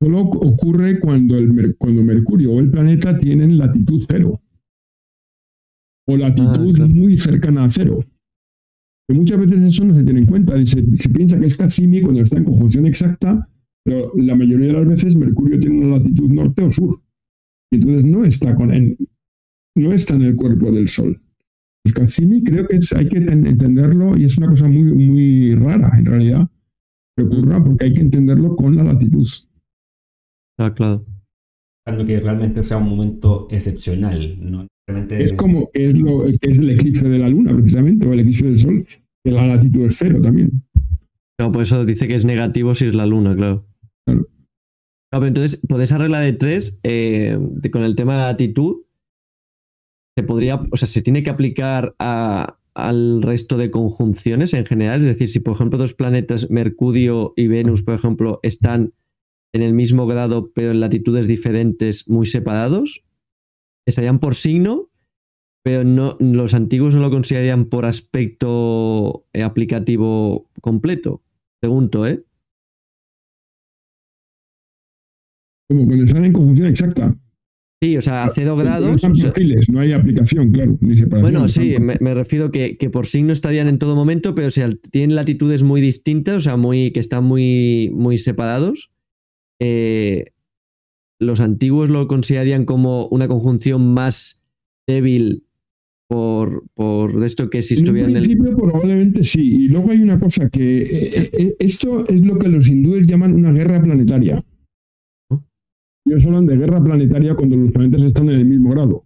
solo 0.00 0.20
ocurre 0.20 1.00
cuando, 1.00 1.36
el, 1.36 1.76
cuando 1.76 2.02
Mercurio 2.02 2.52
o 2.52 2.60
el 2.60 2.70
planeta 2.70 3.18
tienen 3.18 3.58
latitud 3.58 4.04
cero 4.08 4.40
o 6.08 6.16
latitud 6.16 6.80
ah, 6.80 6.86
muy 6.86 7.18
cercana 7.18 7.64
a 7.64 7.70
cero. 7.70 8.00
Que 9.08 9.14
muchas 9.14 9.38
veces 9.38 9.62
eso 9.62 9.84
no 9.84 9.94
se 9.94 10.04
tiene 10.04 10.20
en 10.20 10.26
cuenta. 10.26 10.56
Se, 10.64 10.84
se 10.96 11.08
piensa 11.10 11.38
que 11.38 11.46
es 11.46 11.56
Cassini 11.56 12.00
cuando 12.00 12.22
está 12.22 12.38
en 12.38 12.44
conjunción 12.44 12.86
exacta, 12.86 13.48
pero 13.84 14.12
la 14.16 14.34
mayoría 14.34 14.68
de 14.68 14.72
las 14.72 14.86
veces 14.86 15.16
Mercurio 15.16 15.60
tiene 15.60 15.78
una 15.78 15.98
latitud 15.98 16.30
norte 16.30 16.62
o 16.62 16.70
sur. 16.70 17.00
Y 17.70 17.76
entonces 17.76 18.04
no 18.04 18.24
está, 18.24 18.54
con, 18.54 18.72
en, 18.72 18.96
no 19.76 19.92
está 19.92 20.14
en 20.14 20.22
el 20.22 20.36
cuerpo 20.36 20.70
del 20.70 20.88
Sol. 20.88 21.16
Pues 21.82 21.94
Cassini 21.94 22.42
creo 22.42 22.66
que 22.66 22.80
hay 22.96 23.08
que 23.08 23.18
entenderlo 23.18 24.16
y 24.16 24.24
es 24.24 24.36
una 24.38 24.48
cosa 24.48 24.66
muy, 24.66 24.92
muy 24.92 25.54
rara 25.54 25.96
en 25.96 26.06
realidad 26.06 26.50
que 27.16 27.22
ocurra 27.22 27.62
porque 27.62 27.86
hay 27.86 27.94
que 27.94 28.00
entenderlo 28.00 28.56
con 28.56 28.76
la 28.76 28.82
latitud. 28.82 29.24
Ah, 30.58 30.72
claro. 30.74 31.04
Que 31.84 32.20
realmente 32.20 32.62
sea 32.62 32.78
un 32.78 32.88
momento 32.88 33.46
excepcional, 33.50 34.36
¿no? 34.40 34.66
Es 35.10 35.32
como 35.32 35.68
es, 35.72 35.94
lo, 35.94 36.24
que 36.40 36.50
es 36.50 36.58
el 36.58 36.70
eclipse 36.70 37.08
de 37.08 37.18
la 37.18 37.28
luna, 37.28 37.52
precisamente, 37.54 38.06
o 38.06 38.12
el 38.12 38.20
eclipse 38.20 38.46
del 38.46 38.58
sol, 38.58 38.86
que 39.24 39.30
la 39.30 39.46
latitud 39.46 39.86
es 39.86 39.96
cero 39.96 40.20
también. 40.20 40.62
No, 41.40 41.50
por 41.52 41.62
eso 41.62 41.84
dice 41.84 42.06
que 42.06 42.14
es 42.14 42.24
negativo 42.24 42.74
si 42.74 42.86
es 42.86 42.94
la 42.94 43.04
luna, 43.04 43.34
claro. 43.34 43.66
Claro. 44.06 44.28
pero 45.10 45.26
entonces, 45.26 45.60
por 45.68 45.80
esa 45.80 45.98
regla 45.98 46.20
de 46.20 46.32
tres, 46.32 46.78
eh, 46.84 47.36
con 47.72 47.82
el 47.82 47.96
tema 47.96 48.14
de 48.14 48.22
latitud, 48.22 48.82
se 50.16 50.22
podría, 50.22 50.62
o 50.70 50.76
sea, 50.76 50.88
se 50.88 51.02
tiene 51.02 51.22
que 51.22 51.30
aplicar 51.30 51.94
al 51.98 53.22
resto 53.22 53.58
de 53.58 53.70
conjunciones 53.70 54.54
en 54.54 54.66
general. 54.66 55.00
Es 55.00 55.06
decir, 55.06 55.28
si 55.28 55.40
por 55.40 55.54
ejemplo 55.54 55.78
dos 55.78 55.94
planetas, 55.94 56.48
Mercurio 56.48 57.34
y 57.36 57.48
Venus, 57.48 57.82
por 57.82 57.94
ejemplo, 57.94 58.40
están 58.42 58.92
en 59.56 59.62
el 59.62 59.74
mismo 59.74 60.06
grado 60.06 60.52
pero 60.54 60.70
en 60.70 60.80
latitudes 60.80 61.26
diferentes, 61.26 62.08
muy 62.08 62.26
separados, 62.26 63.04
estarían 63.86 64.18
por 64.18 64.34
signo, 64.34 64.90
pero 65.64 65.82
no, 65.82 66.16
los 66.20 66.54
antiguos 66.54 66.94
no 66.94 67.02
lo 67.02 67.10
considerarían 67.10 67.66
por 67.66 67.86
aspecto 67.86 69.26
eh, 69.32 69.42
aplicativo 69.42 70.48
completo. 70.60 71.22
Pregunto, 71.60 72.06
¿eh? 72.06 72.22
Como 75.68 75.86
cuando 75.86 76.04
están 76.04 76.24
en 76.24 76.32
conjunción 76.32 76.68
exacta. 76.68 77.16
Sí, 77.82 77.96
o 77.96 78.00
sea, 78.00 78.24
a 78.24 78.32
cero 78.34 78.56
grados. 78.56 79.02
No, 79.68 79.80
hay 79.80 79.92
aplicación, 79.92 80.50
claro. 80.50 80.78
bueno, 81.20 81.46
sí, 81.46 81.76
me, 81.78 82.14
refiero 82.14 82.50
que, 82.50 82.78
que, 82.78 82.88
por 82.88 83.06
signo 83.06 83.32
estarían 83.32 83.68
en 83.68 83.78
todo 83.78 83.94
momento, 83.94 84.34
pero 84.34 84.50
si 84.50 84.62
tienen 84.90 85.14
latitudes 85.14 85.62
muy 85.62 85.82
distintas, 85.82 86.36
o 86.36 86.40
sea, 86.40 86.56
muy, 86.56 86.92
que 86.92 87.00
están 87.00 87.24
muy, 87.24 87.90
muy 87.92 88.16
separados. 88.16 88.90
Eh, 89.60 90.32
los 91.18 91.40
antiguos 91.40 91.88
lo 91.88 92.06
considerarían 92.08 92.64
como 92.64 93.08
una 93.08 93.26
conjunción 93.26 93.94
más 93.94 94.42
débil 94.86 95.44
por, 96.08 96.64
por 96.74 97.24
esto 97.24 97.50
que 97.50 97.62
si 97.62 97.74
estuvieran 97.74 98.10
en 98.10 98.16
el 98.18 98.22
principio 98.22 98.56
probablemente 98.56 99.24
sí. 99.24 99.64
Y 99.64 99.68
luego 99.68 99.90
hay 99.90 100.02
una 100.02 100.20
cosa 100.20 100.48
que 100.50 100.82
eh, 100.82 101.30
eh, 101.32 101.56
esto 101.58 102.06
es 102.06 102.24
lo 102.24 102.38
que 102.38 102.48
los 102.48 102.68
hindúes 102.68 103.06
llaman 103.06 103.34
una 103.34 103.52
guerra 103.52 103.82
planetaria. 103.82 104.44
Ellos 106.04 106.24
hablan 106.24 106.46
de 106.46 106.56
guerra 106.56 106.82
planetaria 106.82 107.34
cuando 107.34 107.56
los 107.56 107.72
planetas 107.72 108.02
están 108.02 108.28
en 108.28 108.40
el 108.40 108.44
mismo 108.44 108.70
grado. 108.70 109.04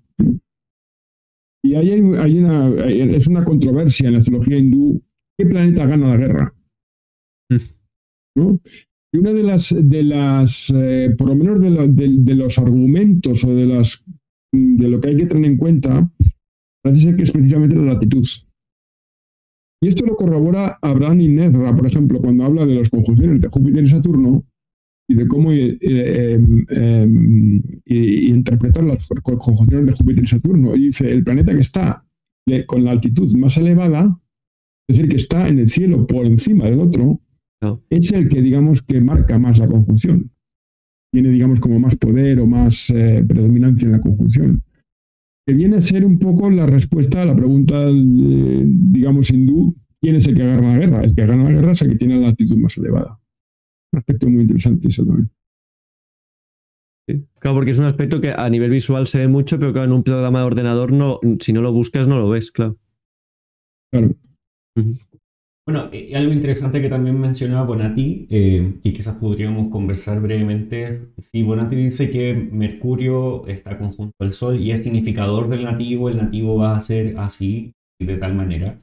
Y 1.62 1.74
ahí 1.74 1.90
hay, 1.92 2.38
una, 2.38 2.68
es 2.86 3.26
una 3.26 3.44
controversia 3.44 4.08
en 4.08 4.14
la 4.14 4.18
astrología 4.18 4.58
hindú. 4.58 5.02
¿Qué 5.38 5.46
planeta 5.46 5.86
gana 5.86 6.08
la 6.08 6.16
guerra? 6.16 6.54
¿No? 8.36 8.60
Y 9.12 9.18
una 9.18 9.32
de 9.32 9.42
las, 9.42 9.74
de 9.76 10.02
las 10.04 10.72
eh, 10.74 11.14
por 11.18 11.28
lo 11.28 11.34
menos 11.34 11.60
de, 11.60 12.34
los 12.34 12.58
argumentos 12.58 13.42
o 13.44 13.54
de, 13.54 13.66
las, 13.66 14.04
de 14.52 14.88
lo 14.88 15.00
que 15.00 15.08
hay 15.08 15.16
que 15.16 15.26
tener 15.26 15.50
en 15.50 15.56
cuenta, 15.56 16.12
parece 16.82 17.04
ser 17.04 17.16
que 17.16 17.24
es 17.24 17.32
precisamente 17.32 17.74
la 17.74 17.94
latitud. 17.94 18.24
Y 19.82 19.88
esto 19.88 20.06
lo 20.06 20.14
corrobora 20.14 20.78
Abraham 20.80 21.20
Inezra, 21.20 21.74
por 21.74 21.86
ejemplo, 21.86 22.20
cuando 22.20 22.44
habla 22.44 22.66
de 22.66 22.74
las 22.74 22.90
conjunciones 22.90 23.40
de 23.40 23.48
Júpiter 23.48 23.82
y 23.82 23.88
Saturno 23.88 24.44
y 25.08 25.14
de 25.14 25.26
cómo 25.26 25.50
eh, 25.52 25.76
em, 25.80 26.64
em, 26.68 27.62
interpretar 27.86 28.84
las 28.84 29.08
conjunciones 29.08 29.86
de 29.86 29.92
Júpiter 29.92 30.22
y 30.22 30.26
Saturno. 30.28 30.76
Y 30.76 30.86
dice, 30.86 31.10
el 31.10 31.24
planeta 31.24 31.52
que 31.52 31.62
está 31.62 32.04
con 32.66 32.84
la 32.84 32.92
altitud 32.92 33.34
más 33.36 33.56
elevada, 33.56 34.20
es 34.88 34.96
decir, 34.96 35.10
que 35.10 35.16
está 35.16 35.48
en 35.48 35.58
el 35.58 35.68
cielo 35.68 36.06
por 36.06 36.26
encima 36.26 36.66
del 36.66 36.80
otro, 36.80 37.20
es 37.90 38.12
el 38.12 38.28
que, 38.28 38.40
digamos, 38.40 38.82
que 38.82 39.00
marca 39.00 39.38
más 39.38 39.58
la 39.58 39.66
conjunción. 39.66 40.30
Tiene, 41.12 41.30
digamos, 41.30 41.60
como 41.60 41.78
más 41.78 41.96
poder 41.96 42.40
o 42.40 42.46
más 42.46 42.90
eh, 42.90 43.24
predominancia 43.26 43.86
en 43.86 43.92
la 43.92 44.00
conjunción. 44.00 44.62
Que 45.46 45.54
viene 45.54 45.76
a 45.76 45.80
ser 45.80 46.04
un 46.04 46.18
poco 46.18 46.50
la 46.50 46.66
respuesta 46.66 47.22
a 47.22 47.26
la 47.26 47.34
pregunta, 47.34 47.86
digamos, 47.90 49.30
hindú, 49.30 49.76
¿quién 50.00 50.16
es 50.16 50.26
el 50.28 50.36
que 50.36 50.46
gana 50.46 50.72
la 50.72 50.78
guerra? 50.78 51.02
El 51.02 51.14
que 51.14 51.26
gana 51.26 51.44
la 51.44 51.50
guerra 51.50 51.72
es 51.72 51.82
el 51.82 51.90
que 51.90 51.96
tiene 51.96 52.20
la 52.20 52.28
altitud 52.28 52.56
más 52.56 52.76
elevada. 52.78 53.18
Un 53.92 53.98
aspecto 53.98 54.28
muy 54.28 54.42
interesante 54.42 54.88
eso 54.88 55.04
también. 55.04 55.30
Claro, 57.40 57.56
porque 57.56 57.72
es 57.72 57.78
un 57.78 57.86
aspecto 57.86 58.20
que 58.20 58.30
a 58.30 58.48
nivel 58.48 58.70
visual 58.70 59.06
se 59.06 59.18
ve 59.18 59.28
mucho, 59.28 59.58
pero 59.58 59.72
que 59.72 59.82
en 59.82 59.92
un 59.92 60.04
programa 60.04 60.40
de 60.40 60.44
ordenador 60.44 60.92
no, 60.92 61.18
si 61.40 61.52
no 61.52 61.60
lo 61.62 61.72
buscas 61.72 62.06
no 62.06 62.18
lo 62.18 62.28
ves, 62.28 62.52
claro. 62.52 62.76
Claro. 63.92 64.14
Bueno, 65.70 65.88
y 65.92 66.14
algo 66.14 66.32
interesante 66.32 66.82
que 66.82 66.88
también 66.88 67.16
mencionaba 67.20 67.64
Bonatti, 67.64 68.26
eh, 68.28 68.80
y 68.82 68.92
quizás 68.92 69.14
podríamos 69.14 69.70
conversar 69.70 70.20
brevemente, 70.20 71.12
si 71.18 71.44
Bonatti 71.44 71.76
dice 71.76 72.10
que 72.10 72.34
Mercurio 72.34 73.46
está 73.46 73.78
conjunto 73.78 74.16
al 74.18 74.32
Sol 74.32 74.58
y 74.58 74.72
es 74.72 74.82
significador 74.82 75.48
del 75.48 75.62
nativo, 75.62 76.08
el 76.08 76.16
nativo 76.16 76.56
va 76.56 76.74
a 76.74 76.80
ser 76.80 77.16
así, 77.18 77.72
de 78.00 78.16
tal 78.16 78.34
manera. 78.34 78.80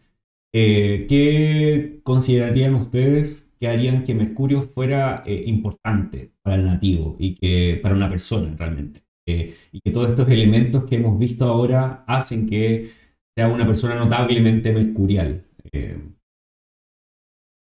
Eh, 0.55 1.05
¿Qué 1.09 1.99
considerarían 2.03 2.75
ustedes 2.75 3.51
que 3.59 3.67
harían 3.67 4.05
que 4.05 4.15
Mercurio 4.15 4.61
fuera 4.61 5.23
eh, 5.25 5.43
importante 5.45 6.31
para 6.41 6.55
el 6.55 6.65
nativo 6.65 7.17
y 7.19 7.35
que 7.35 7.81
para 7.83 7.95
una 7.95 8.09
persona 8.09 8.55
realmente? 8.57 9.01
y 9.29 9.81
que 9.81 9.91
todos 9.91 10.11
estos 10.11 10.29
elementos 10.29 10.85
que 10.85 10.95
hemos 10.95 11.19
visto 11.19 11.43
ahora 11.43 12.05
hacen 12.07 12.47
que 12.47 12.91
sea 13.35 13.49
una 13.49 13.65
persona 13.67 13.95
notablemente 13.95 14.71
mercurial. 14.71 15.43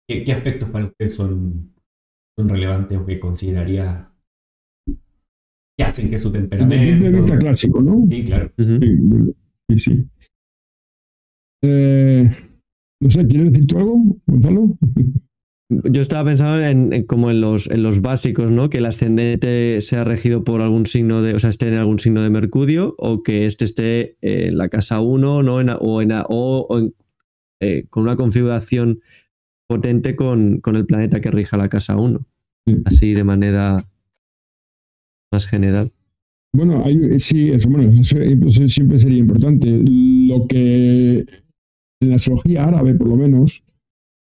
¿Qué, 0.07 0.31
aspectos 0.31 0.69
para 0.69 0.85
usted 0.85 1.07
son, 1.07 1.73
son 2.37 2.49
relevantes 2.49 2.97
o 2.97 3.05
que 3.05 3.19
consideraría 3.19 4.11
que 5.77 5.83
hacen 5.83 6.09
que 6.09 6.17
su 6.17 6.31
temperamento... 6.31 7.05
De 7.05 7.17
vista 7.17 7.37
clásico, 7.37 7.81
¿no? 7.81 8.05
Sí, 8.09 8.25
claro. 8.25 8.51
Sí, 8.57 9.77
sí. 9.77 10.05
Eh, 11.63 12.31
no 13.01 13.09
sé, 13.09 13.27
¿quieres 13.27 13.51
decir 13.51 13.67
tú 13.67 13.77
algo, 13.77 14.03
Gonzalo? 14.27 14.77
Yo 15.69 16.01
estaba 16.01 16.29
pensando 16.29 16.63
en, 16.63 17.05
como 17.05 17.31
en 17.31 17.41
los, 17.41 17.67
en 17.67 17.81
los 17.81 18.01
básicos, 18.01 18.51
¿no? 18.51 18.69
Que 18.69 18.77
el 18.77 18.85
ascendente 18.85 19.81
sea 19.81 20.03
regido 20.03 20.43
por 20.43 20.61
algún 20.61 20.85
signo 20.85 21.23
de, 21.23 21.33
o 21.33 21.39
sea, 21.39 21.49
esté 21.49 21.67
en 21.69 21.75
algún 21.75 21.97
signo 21.97 22.21
de 22.21 22.29
Mercurio, 22.29 22.93
o 22.99 23.23
que 23.23 23.47
este 23.47 23.65
esté 23.65 24.17
en 24.21 24.59
la 24.59 24.69
casa 24.69 25.01
1, 25.01 25.41
¿no? 25.41 25.55
o, 25.55 26.01
en, 26.01 26.11
o, 26.29 26.91
eh, 27.59 27.87
con 27.89 28.03
una 28.03 28.15
configuración 28.15 28.99
potente 29.67 30.15
con, 30.15 30.59
con 30.59 30.75
el 30.75 30.85
planeta 30.85 31.21
que 31.21 31.31
rija 31.31 31.57
la 31.57 31.69
casa 31.69 31.97
1. 31.97 32.19
Así 32.85 33.13
de 33.13 33.23
manera 33.23 33.85
más 35.31 35.47
general. 35.47 35.91
Bueno, 36.55 36.83
sí, 37.17 37.49
eso, 37.49 37.69
bueno, 37.69 37.91
eso, 37.99 38.67
siempre 38.67 38.97
sería 38.97 39.19
importante. 39.19 39.67
Lo 39.69 40.47
que 40.47 41.25
en 42.01 42.09
la 42.09 42.15
astrología 42.15 42.63
árabe, 42.63 42.95
por 42.95 43.09
lo 43.09 43.17
menos, 43.17 43.63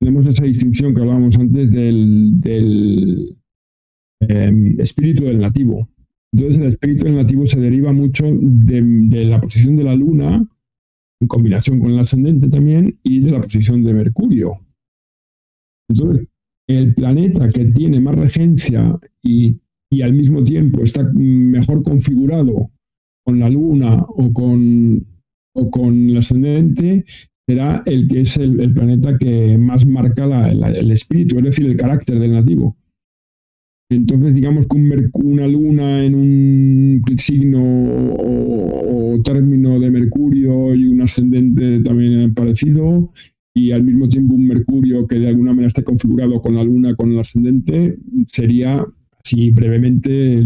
tenemos 0.01 0.27
esa 0.27 0.45
distinción 0.45 0.95
que 0.95 1.01
hablábamos 1.01 1.37
antes 1.37 1.71
del, 1.71 2.41
del 2.41 3.37
em, 4.21 4.81
espíritu 4.81 5.25
del 5.25 5.41
nativo. 5.41 5.89
Entonces, 6.33 6.59
el 6.59 6.69
espíritu 6.69 7.05
del 7.05 7.17
nativo 7.17 7.47
se 7.47 7.59
deriva 7.59 7.93
mucho 7.93 8.25
de, 8.31 8.81
de, 8.81 9.25
la 9.25 9.41
posición 9.41 9.77
de 9.77 9.85
la 9.85 9.97
luna, 9.97 10.47
en 11.21 11.29
combinación 11.29 11.81
con 11.81 11.91
el 11.91 11.99
ascendente 11.99 12.49
también, 12.49 12.97
y 13.03 13.21
de 13.21 13.33
la 13.33 13.41
posición 13.41 13.83
de 13.83 13.93
Mercurio. 13.93 14.61
Entonces, 15.91 16.27
el 16.69 16.95
planeta 16.95 17.49
que 17.49 17.65
tiene 17.67 18.01
más 18.01 18.15
regencia 18.15 18.99
y, 19.23 19.61
al 20.03 20.13
mismo 20.13 20.45
tiempo 20.45 20.83
está 20.83 21.03
mejor 21.15 21.83
configurado 21.83 22.71
con 23.25 23.41
la 23.41 23.51
luna 23.51 24.05
o 24.09 24.33
con, 24.33 25.05
o 25.53 25.71
con 25.71 26.11
el 26.11 26.17
ascendente, 26.17 27.05
será 27.49 27.83
el 27.87 28.07
que 28.07 28.21
es 28.21 28.37
el, 28.37 28.73
planeta 28.73 29.19
que 29.19 29.59
más 29.59 29.85
marca 29.85 30.49
el 30.49 30.93
espíritu, 30.93 31.39
es 31.39 31.45
decir, 31.45 31.67
el 31.67 31.77
carácter 31.77 32.21
del 32.21 32.33
nativo. 32.33 32.77
Entonces, 33.91 34.35
digamos 34.35 34.69
que 34.69 34.77
una 35.15 35.49
luna 35.49 36.05
en 36.05 36.15
un 36.15 37.03
signo 37.17 37.61
o, 37.61 39.21
término 39.25 39.81
de 39.81 39.91
Mercurio 39.91 40.73
y 40.77 40.87
un 40.87 41.01
ascendente 41.01 41.81
también 41.81 42.33
parecido, 42.33 43.13
y 43.55 43.73
al 43.73 43.83
mismo 43.83 44.09
tiempo 44.09 44.35
un 44.35 44.47
Mercurio 44.47 45.07
que 45.07 45.19
de 45.19 45.29
alguna 45.29 45.51
manera 45.51 45.69
esté 45.69 45.83
configurado 45.83 46.41
con 46.41 46.55
la 46.55 46.65
luna, 46.65 46.95
con 46.95 47.13
el 47.13 47.19
ascendente, 47.19 47.99
sería, 48.27 48.85
así 49.25 49.51
brevemente, 49.51 50.41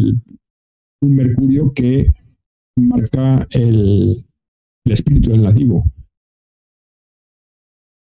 un 1.03 1.15
Mercurio 1.15 1.73
que 1.75 2.13
marca 2.77 3.47
el, 3.51 4.25
espíritu 4.85 5.31
del 5.31 5.43
nativo. 5.43 5.85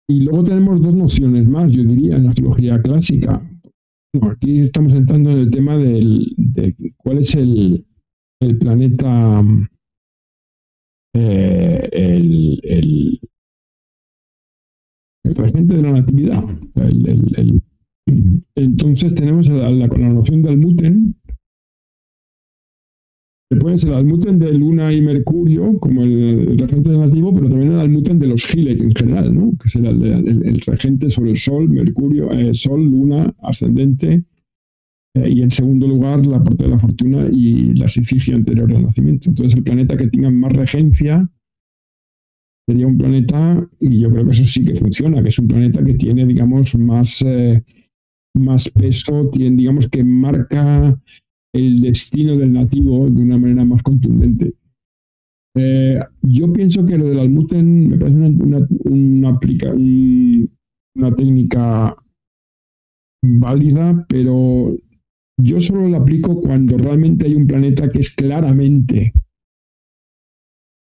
Y 0.09 0.21
luego 0.21 0.43
tenemos 0.43 0.81
dos 0.81 0.93
nociones 0.93 1.47
más, 1.47 1.71
yo 1.71 1.83
diría, 1.83 2.17
en 2.17 2.25
la 2.25 2.29
astrología 2.31 2.81
clásica. 2.81 3.41
aquí 4.29 4.59
estamos 4.59 4.93
entrando 4.93 5.31
en 5.31 5.39
el 5.39 5.51
tema 5.51 5.77
del, 5.77 6.33
de 6.37 6.75
cuál 6.97 7.19
es 7.19 7.35
el, 7.35 7.85
planeta, 8.59 9.41
eh, 11.15 11.89
el, 11.93 13.19
el, 15.23 15.35
regente 15.35 15.75
de 15.75 15.81
la 15.81 15.91
natividad. 15.93 16.43
entonces 18.55 19.15
tenemos 19.15 19.49
la, 19.49 19.69
la, 19.69 19.87
la 19.87 20.09
noción 20.09 20.41
del 20.41 20.57
muten, 20.57 21.15
pueden 23.55 23.77
ser 23.77 23.91
el 23.91 23.97
almuten 23.97 24.39
de 24.39 24.53
Luna 24.53 24.91
y 24.91 25.01
Mercurio, 25.01 25.77
como 25.79 26.03
el, 26.03 26.57
regente 26.57 26.89
nativo, 26.89 27.33
pero 27.33 27.49
también 27.49 27.73
el 27.73 27.79
almuten 27.79 28.19
de 28.19 28.27
los 28.27 28.45
Gilet 28.45 28.81
en 28.81 28.91
general, 28.91 29.33
¿no? 29.33 29.53
que 29.61 29.69
será 29.69 29.89
el, 29.89 30.61
regente 30.65 31.09
sobre 31.09 31.31
el 31.31 31.37
Sol, 31.37 31.69
Mercurio, 31.69 32.31
eh, 32.31 32.53
Sol, 32.53 32.83
Luna, 32.83 33.33
ascendente, 33.41 34.23
eh, 35.15 35.29
y 35.29 35.41
en 35.41 35.51
segundo 35.51 35.87
lugar 35.87 36.25
la 36.25 36.43
parte 36.43 36.63
de 36.63 36.69
la 36.69 36.79
fortuna 36.79 37.27
y 37.31 37.73
la 37.73 37.87
sifigia 37.87 38.35
anterior 38.35 38.71
al 38.73 38.83
nacimiento. 38.83 39.29
Entonces 39.29 39.55
el 39.57 39.63
planeta 39.63 39.97
que 39.97 40.07
tenga 40.07 40.31
más 40.31 40.53
regencia 40.53 41.29
sería 42.67 42.87
un 42.87 42.97
planeta, 42.97 43.67
y 43.79 43.99
yo 43.99 44.09
creo 44.09 44.25
que 44.25 44.31
eso 44.31 44.45
sí 44.45 44.63
que 44.63 44.75
funciona, 44.75 45.21
que 45.21 45.29
es 45.29 45.39
un 45.39 45.47
planeta 45.47 45.83
que 45.83 45.95
tiene, 45.95 46.25
digamos, 46.25 46.75
más, 46.75 47.21
eh, 47.25 47.63
más 48.35 48.69
peso, 48.69 49.29
tiene, 49.31 49.57
digamos, 49.57 49.89
que 49.89 50.03
marca 50.03 50.97
el 51.53 51.81
destino 51.81 52.35
del 52.35 52.53
nativo 52.53 53.09
de 53.09 53.21
una 53.21 53.37
manera 53.37 53.65
más 53.65 53.83
contundente. 53.83 54.53
Eh, 55.55 55.99
yo 56.23 56.51
pienso 56.51 56.85
que 56.85 56.97
lo 56.97 57.07
del 57.07 57.19
Almuten 57.19 57.89
me 57.89 57.97
parece 57.97 58.17
una, 58.17 58.67
una, 58.85 59.39
una 60.85 61.15
técnica 61.15 61.95
válida, 63.23 64.05
pero 64.09 64.75
yo 65.39 65.59
solo 65.59 65.87
la 65.87 65.97
aplico 65.97 66.41
cuando 66.41 66.77
realmente 66.77 67.27
hay 67.27 67.35
un 67.35 67.47
planeta 67.47 67.89
que 67.89 67.99
es 67.99 68.09
claramente 68.09 69.13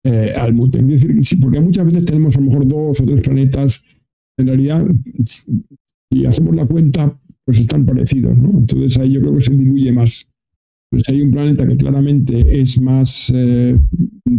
eh, 0.07 0.34
Almuten. 0.34 0.89
Es 0.91 1.05
decir, 1.05 1.39
porque 1.41 1.59
muchas 1.59 1.85
veces 1.85 2.05
tenemos 2.05 2.35
a 2.35 2.39
lo 2.39 2.45
mejor 2.45 2.67
dos 2.67 3.01
o 3.01 3.05
tres 3.05 3.21
planetas, 3.21 3.84
en 4.39 4.47
realidad, 4.47 4.85
si 5.23 6.25
hacemos 6.25 6.55
la 6.55 6.65
cuenta, 6.65 7.19
pues 7.45 7.59
están 7.59 7.85
parecidos, 7.85 8.38
¿no? 8.38 8.59
Entonces 8.59 8.97
ahí 8.97 9.13
yo 9.13 9.21
creo 9.21 9.35
que 9.35 9.41
se 9.41 9.53
diluye 9.53 9.91
más. 9.91 10.29
Pues 10.89 11.03
hay 11.09 11.21
un 11.21 11.31
planeta 11.31 11.67
que 11.67 11.75
claramente 11.75 12.61
es 12.61 12.79
más, 12.79 13.31
eh, 13.35 13.77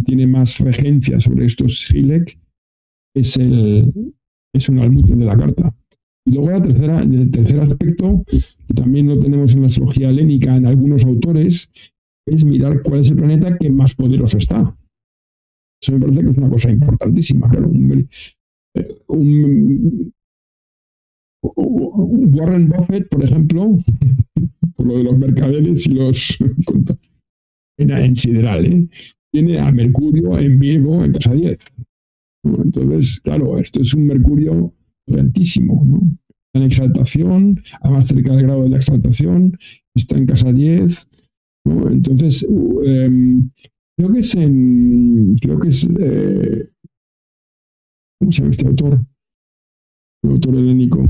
tiene 0.06 0.26
más 0.26 0.58
regencia 0.58 1.20
sobre 1.20 1.44
estos 1.44 1.90
Hilek, 1.92 2.38
es, 3.14 3.36
el, 3.36 3.92
es 4.54 4.68
un 4.70 4.78
almuten 4.78 5.18
de 5.18 5.26
la 5.26 5.36
carta. 5.36 5.74
Y 6.24 6.32
luego 6.32 6.50
la 6.50 6.62
tercera, 6.62 7.02
el 7.02 7.30
tercer 7.30 7.60
aspecto, 7.60 8.24
que 8.26 8.74
también 8.74 9.08
lo 9.08 9.20
tenemos 9.20 9.54
en 9.54 9.62
la 9.62 9.66
astrología 9.66 10.08
helénica 10.08 10.56
en 10.56 10.64
algunos 10.64 11.04
autores, 11.04 11.70
es 12.26 12.44
mirar 12.44 12.82
cuál 12.82 13.00
es 13.00 13.10
el 13.10 13.16
planeta 13.16 13.58
que 13.58 13.70
más 13.70 13.94
poderoso 13.94 14.38
está. 14.38 14.74
Eso 15.80 15.92
me 15.92 16.00
parece 16.00 16.22
que 16.22 16.30
es 16.30 16.38
una 16.38 16.50
cosa 16.50 16.70
importantísima. 16.70 17.48
Claro, 17.48 17.68
un, 17.68 18.08
eh, 18.74 18.98
Warren 21.44 22.68
Buffett, 22.68 23.08
por 23.08 23.24
ejemplo, 23.24 23.78
por 24.76 24.86
lo 24.86 24.98
de 24.98 25.04
los 25.04 25.18
mercaderes 25.18 25.86
y 25.86 25.92
los 25.92 26.38
en, 27.78 28.16
sideral, 28.16 28.66
¿eh? 28.66 28.88
tiene 29.32 29.58
a 29.58 29.70
Mercurio 29.70 30.38
en 30.38 30.58
Virgo 30.58 31.04
en 31.04 31.12
casa 31.12 31.32
10. 31.34 31.58
Entonces, 32.44 33.20
claro, 33.20 33.58
esto 33.58 33.82
es 33.82 33.94
un 33.94 34.06
Mercurio 34.06 34.74
lentísimo, 35.06 35.84
¿no? 35.84 36.00
Está 36.46 36.60
en 36.60 36.62
exaltación, 36.62 37.60
además 37.82 38.06
cerca 38.06 38.34
del 38.34 38.44
grado 38.44 38.62
de 38.64 38.70
la 38.70 38.76
exaltación, 38.76 39.56
está 39.94 40.16
en 40.16 40.26
casa 40.26 40.52
10. 40.52 41.08
Entonces, 41.64 42.46
em, 42.84 43.50
creo 43.98 44.12
que 44.12 44.20
es 44.20 44.34
en. 44.36 45.36
Creo 45.36 45.58
que 45.58 45.68
es. 45.68 45.88
Eh, 45.98 46.70
¿Cómo 48.20 48.32
se 48.32 48.38
llama 48.38 48.50
este 48.52 48.66
autor? 48.66 49.00
El 50.22 50.30
autor 50.30 50.54
helénico. 50.54 51.04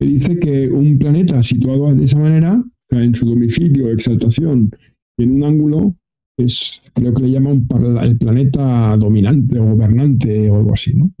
Que 0.00 0.06
dice 0.06 0.38
que 0.38 0.68
un 0.68 0.98
planeta 0.98 1.42
situado 1.42 1.94
de 1.94 2.04
esa 2.04 2.18
manera, 2.18 2.62
en 2.90 3.14
su 3.14 3.26
domicilio, 3.26 3.90
exaltación, 3.90 4.70
en 5.18 5.32
un 5.32 5.44
ángulo, 5.44 5.96
es, 6.36 6.90
creo 6.94 7.12
que 7.12 7.22
le 7.22 7.30
llama 7.30 7.50
el 7.50 8.18
planeta 8.18 8.96
dominante 8.96 9.58
o 9.58 9.74
gobernante 9.74 10.50
o 10.50 10.56
algo 10.56 10.72
así, 10.72 10.94
¿no? 10.94 11.12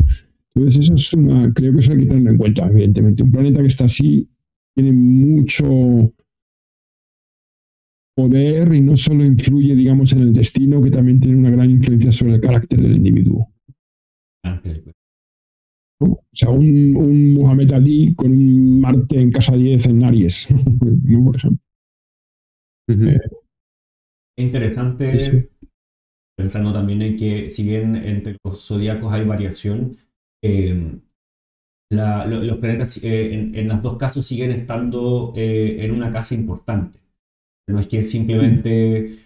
Entonces, 0.54 0.84
eso 0.84 0.94
es 0.94 1.12
una, 1.14 1.52
creo 1.52 1.72
que 1.72 1.78
eso 1.80 1.92
hay 1.92 1.98
que 1.98 2.06
tenerlo 2.06 2.30
en 2.30 2.38
cuenta, 2.38 2.68
evidentemente. 2.68 3.22
Un 3.22 3.32
planeta 3.32 3.60
que 3.60 3.66
está 3.68 3.84
así 3.86 4.28
tiene 4.74 4.92
mucho 4.92 6.12
poder 8.18 8.74
y 8.74 8.80
no 8.80 8.96
solo 8.96 9.24
influye, 9.24 9.76
digamos, 9.76 10.12
en 10.12 10.18
el 10.18 10.32
destino, 10.32 10.82
que 10.82 10.90
también 10.90 11.20
tiene 11.20 11.38
una 11.38 11.50
gran 11.50 11.70
influencia 11.70 12.10
sobre 12.10 12.34
el 12.34 12.40
carácter 12.40 12.80
del 12.80 12.96
individuo. 12.96 13.52
O 16.00 16.20
sea, 16.32 16.50
un, 16.50 16.96
un 16.96 17.34
Muhammad 17.34 17.72
Ali 17.74 18.16
con 18.16 18.32
un 18.32 18.80
Marte 18.80 19.20
en 19.20 19.30
casa 19.30 19.54
10 19.54 19.86
en 19.86 20.04
Aries, 20.04 20.48
por 21.24 21.36
ejemplo. 21.36 21.64
Eh, 22.88 23.20
interesante, 24.36 25.50
pensando 26.36 26.72
también 26.72 27.02
en 27.02 27.16
que 27.16 27.48
si 27.48 27.62
bien 27.62 27.94
entre 27.94 28.36
los 28.44 28.66
zodiacos 28.66 29.12
hay 29.12 29.24
variación, 29.24 29.96
eh, 30.42 30.98
los 31.92 32.58
planetas 32.58 33.02
eh, 33.04 33.34
en, 33.34 33.54
en, 33.54 33.68
los 33.68 33.80
dos 33.80 33.96
casos 33.96 34.26
siguen 34.26 34.50
estando 34.50 35.32
en 35.36 35.92
una 35.92 36.10
casa 36.10 36.34
importante. 36.34 36.97
No 37.72 37.80
es 37.80 37.86
que 37.86 38.02
simplemente 38.02 39.18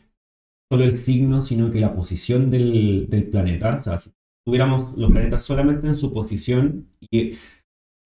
solo 0.71 0.85
el 0.85 0.97
signo, 0.97 1.43
sino 1.43 1.71
que 1.71 1.81
la 1.81 1.95
posición 1.95 2.51
del, 2.51 3.07
del 3.09 3.25
planeta, 3.25 3.79
o 3.79 3.83
sea, 3.83 3.97
tuviéramos 4.45 4.97
los 4.97 5.13
planetas 5.13 5.43
solamente 5.43 5.87
en 5.87 5.97
su 5.97 6.13
posición 6.13 6.87
y 7.01 7.35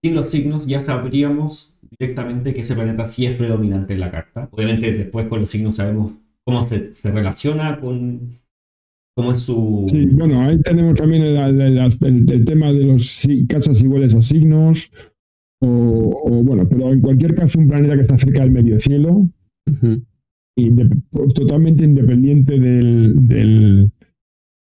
sin 0.03 0.15
los 0.15 0.29
signos 0.29 0.67
ya 0.67 0.79
sabríamos 0.79 1.73
directamente 1.97 2.53
que 2.53 2.61
ese 2.61 2.75
planeta 2.75 3.05
sí 3.05 3.25
es 3.25 3.35
predominante 3.35 3.93
en 3.93 3.99
la 3.99 4.11
carta. 4.11 4.47
Obviamente 4.51 4.91
después 4.91 5.27
con 5.27 5.39
los 5.39 5.49
signos 5.49 5.75
sabemos 5.75 6.13
cómo 6.45 6.61
se, 6.61 6.91
se 6.91 7.11
relaciona 7.11 7.79
con 7.79 8.39
cómo 9.17 9.31
es 9.31 9.39
su... 9.39 9.85
Sí, 9.87 10.05
bueno, 10.05 10.41
ahí 10.41 10.61
tenemos 10.61 10.93
también 10.93 11.23
el, 11.23 12.45
tema 12.45 12.71
de 12.71 12.83
los 12.83 13.27
casas 13.49 13.81
iguales 13.81 14.13
a 14.13 14.21
signos, 14.21 14.91
o, 15.59 16.43
bueno, 16.43 16.69
pero 16.69 16.93
en 16.93 17.01
cualquier 17.01 17.33
caso 17.33 17.59
un 17.59 17.67
planeta 17.67 17.95
que 17.95 18.01
está 18.01 18.17
cerca 18.17 18.41
del 18.41 18.51
medio 18.51 18.79
cielo, 18.79 19.27
y 20.57 20.71
totalmente 21.33 21.85
independiente 21.85 22.59
del 22.59 23.91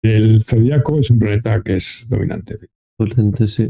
el 0.02 0.42
zodiaco 0.42 0.98
es 0.98 1.10
un 1.10 1.18
planeta 1.18 1.62
que 1.62 1.76
es 1.76 2.06
dominante. 2.08 2.58
Potente, 2.98 3.48
sí. 3.48 3.68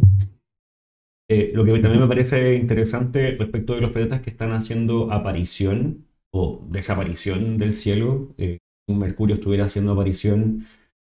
Eh, 1.28 1.53
lo 1.55 1.65
que 1.65 1.78
también 1.78 2.03
me 2.03 2.09
parece 2.09 2.55
interesante 2.55 3.37
respecto 3.37 3.74
de 3.74 3.81
los 3.81 3.93
planetas 3.93 4.20
que 4.20 4.31
están 4.31 4.53
haciendo 4.53 5.12
aparición 5.12 6.07
o 6.32 6.66
desaparición 6.69 7.59
del 7.59 7.73
cielo, 7.73 8.35
eh, 8.39 8.59
si 8.89 8.97
Mercurio 8.97 9.37
estuviera 9.37 9.65
haciendo 9.65 9.93
aparición 9.93 10.66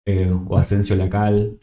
eh, 0.07 0.31
o 0.49 0.57
ascenso 0.57 0.95
leacal, 0.95 1.59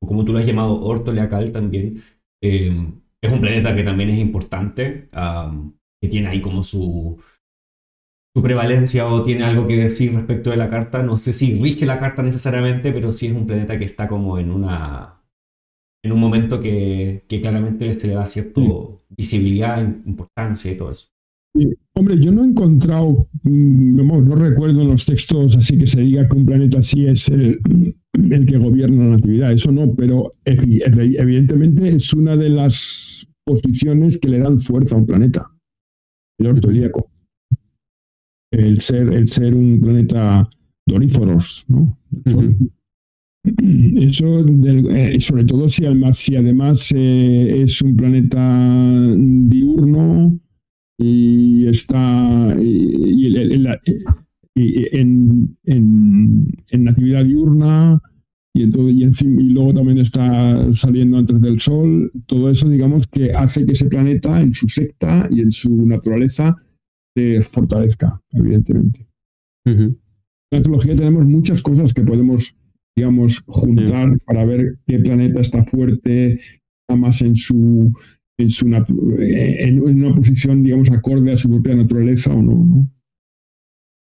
o 0.00 0.06
como 0.06 0.24
tú 0.24 0.32
lo 0.32 0.38
has 0.38 0.46
llamado, 0.46 0.80
orto 0.80 1.12
leacal 1.12 1.52
también, 1.52 2.02
es 2.40 3.32
un 3.32 3.40
planeta 3.40 3.74
que 3.74 3.82
también 3.82 4.10
es 4.10 4.18
importante, 4.18 5.08
que 6.00 6.08
tiene 6.08 6.28
ahí 6.28 6.40
como 6.40 6.62
su, 6.62 7.18
su 8.36 8.42
prevalencia 8.42 9.06
o 9.08 9.22
tiene 9.22 9.44
algo 9.44 9.66
que 9.66 9.78
decir 9.78 10.12
respecto 10.12 10.50
de 10.50 10.58
la 10.58 10.68
carta. 10.68 11.02
No 11.02 11.16
sé 11.16 11.32
si 11.32 11.58
rige 11.58 11.86
la 11.86 11.98
carta 11.98 12.22
necesariamente, 12.22 12.92
pero 12.92 13.10
sí 13.10 13.28
es 13.28 13.32
un 13.32 13.46
planeta 13.46 13.78
que 13.78 13.86
está 13.86 14.06
como 14.06 14.38
en 14.38 14.50
una 14.50 15.22
en 16.04 16.12
un 16.12 16.20
momento 16.20 16.60
que, 16.60 17.24
que 17.26 17.40
claramente 17.40 17.94
se 17.94 18.08
le 18.08 18.12
da 18.12 18.26
cierta 18.26 18.60
visibilidad, 19.08 19.82
importancia 20.04 20.70
y 20.70 20.76
todo 20.76 20.90
eso. 20.90 21.06
Hombre, 21.94 22.20
yo 22.20 22.30
no 22.30 22.44
he 22.44 22.48
encontrado, 22.48 23.26
mm, 23.42 23.96
no, 23.96 24.36
recuerdo 24.36 24.82
en 24.82 24.88
los 24.88 25.06
textos 25.06 25.56
así 25.56 25.78
que 25.78 25.86
se 25.86 26.02
diga 26.02 26.28
que 26.28 26.36
un 26.36 26.44
planeta 26.44 26.80
así 26.80 27.06
es 27.06 27.30
el, 27.30 27.58
el 28.30 28.44
que 28.44 28.58
gobierna 28.58 29.04
la 29.04 29.10
natividad, 29.16 29.50
eso 29.50 29.72
no, 29.72 29.94
pero 29.94 30.30
evidentemente 30.44 31.88
es 31.88 32.12
una 32.12 32.36
de 32.36 32.50
las 32.50 33.26
posiciones 33.46 34.18
que 34.18 34.28
le 34.28 34.40
dan 34.40 34.58
fuerza 34.58 34.94
a 34.94 34.98
un 34.98 35.06
planeta. 35.06 35.50
el 36.38 36.48
orto 36.48 36.70
ilíaco. 36.70 37.15
El 38.56 38.80
ser, 38.80 39.12
el 39.12 39.28
ser 39.28 39.54
un 39.54 39.78
planeta 39.80 40.48
doríforos, 40.86 41.66
¿no? 41.68 41.98
Eso, 44.00 44.44
eh, 44.90 45.20
sobre 45.20 45.44
todo 45.44 45.68
si, 45.68 45.84
si 46.12 46.36
además 46.36 46.90
eh, 46.96 47.62
es 47.62 47.82
un 47.82 47.96
planeta 47.96 49.14
diurno 49.14 50.40
y 50.98 51.66
está 51.66 52.56
y, 52.58 53.36
en, 54.92 55.58
en, 55.64 56.84
natividad 56.84 57.26
diurna 57.26 58.00
y, 58.54 58.62
y, 58.62 59.50
luego 59.50 59.74
también 59.74 59.98
está 59.98 60.72
saliendo 60.72 61.18
antes 61.18 61.38
del 61.42 61.60
Sol, 61.60 62.10
todo 62.24 62.48
eso 62.48 62.70
digamos 62.70 63.06
que 63.06 63.32
hace 63.32 63.66
que 63.66 63.72
ese 63.72 63.84
planeta 63.84 64.40
en 64.40 64.54
su 64.54 64.66
secta 64.66 65.28
y 65.30 65.40
en 65.42 65.52
su 65.52 65.84
naturaleza 65.86 66.56
fortalezca, 67.42 68.20
evidentemente. 68.30 69.06
En 69.64 69.98
la 70.52 70.58
astrología 70.58 70.94
tenemos 70.94 71.24
muchas 71.24 71.60
cosas 71.60 71.92
que 71.92 72.02
podemos 72.02 72.56
digamos, 72.96 73.44
juntar 73.46 74.18
para 74.24 74.44
ver 74.44 74.78
qué 74.86 74.98
planeta 74.98 75.40
está 75.40 75.64
fuerte, 75.64 76.32
está 76.34 76.96
más 76.96 77.20
en 77.20 77.36
su, 77.36 77.92
en, 78.38 78.50
su 78.50 78.66
en 78.66 79.80
una 79.82 80.14
posición, 80.14 80.62
digamos, 80.62 80.90
acorde 80.90 81.32
a 81.32 81.36
su 81.36 81.50
propia 81.50 81.76
naturaleza 81.76 82.32
o 82.32 82.42
no, 82.42 82.64
¿no? 82.64 82.90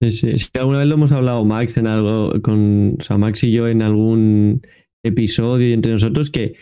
Sí, 0.02 0.12
sí. 0.12 0.48
alguna 0.54 0.80
vez 0.80 0.88
lo 0.88 0.94
hemos 0.94 1.12
hablado 1.12 1.44
Max 1.44 1.76
en 1.78 1.86
algo, 1.86 2.40
con, 2.42 2.96
o 3.00 3.02
sea, 3.02 3.16
Max 3.18 3.42
y 3.44 3.50
yo 3.50 3.66
en 3.66 3.82
algún 3.82 4.60
episodio 5.04 5.74
entre 5.74 5.92
nosotros, 5.92 6.30
que 6.30 6.54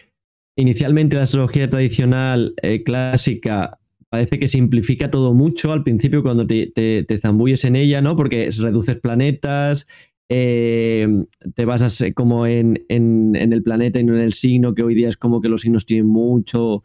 inicialmente 0.57 1.16
la 1.16 1.23
astrología 1.23 1.69
tradicional 1.69 2.55
eh, 2.62 2.85
clásica 2.85 3.81
parece 4.15 4.39
que 4.39 4.47
simplifica 4.47 5.11
todo 5.11 5.35
mucho 5.35 5.73
al 5.73 5.82
principio 5.82 6.23
cuando 6.23 6.47
te, 6.47 6.69
te, 6.69 7.03
te, 7.03 7.19
zambulles 7.19 7.65
en 7.65 7.74
ella, 7.74 8.01
¿no? 8.01 8.15
Porque 8.15 8.49
reduces 8.57 8.95
planetas, 9.01 9.89
eh, 10.28 11.09
te 11.57 11.65
basas 11.65 12.01
eh, 12.01 12.15
como 12.15 12.47
en, 12.47 12.85
el 12.89 13.62
planeta 13.65 13.99
y 13.99 14.05
no 14.05 14.15
en 14.15 14.23
el 14.23 14.32
signo, 14.32 14.73
que 14.73 14.85
hoy 14.85 14.95
día 14.95 15.09
es 15.09 15.16
como 15.16 15.41
que 15.41 15.49
los 15.49 15.62
signos 15.62 15.85
tienen 15.85 16.07
mucho, 16.07 16.85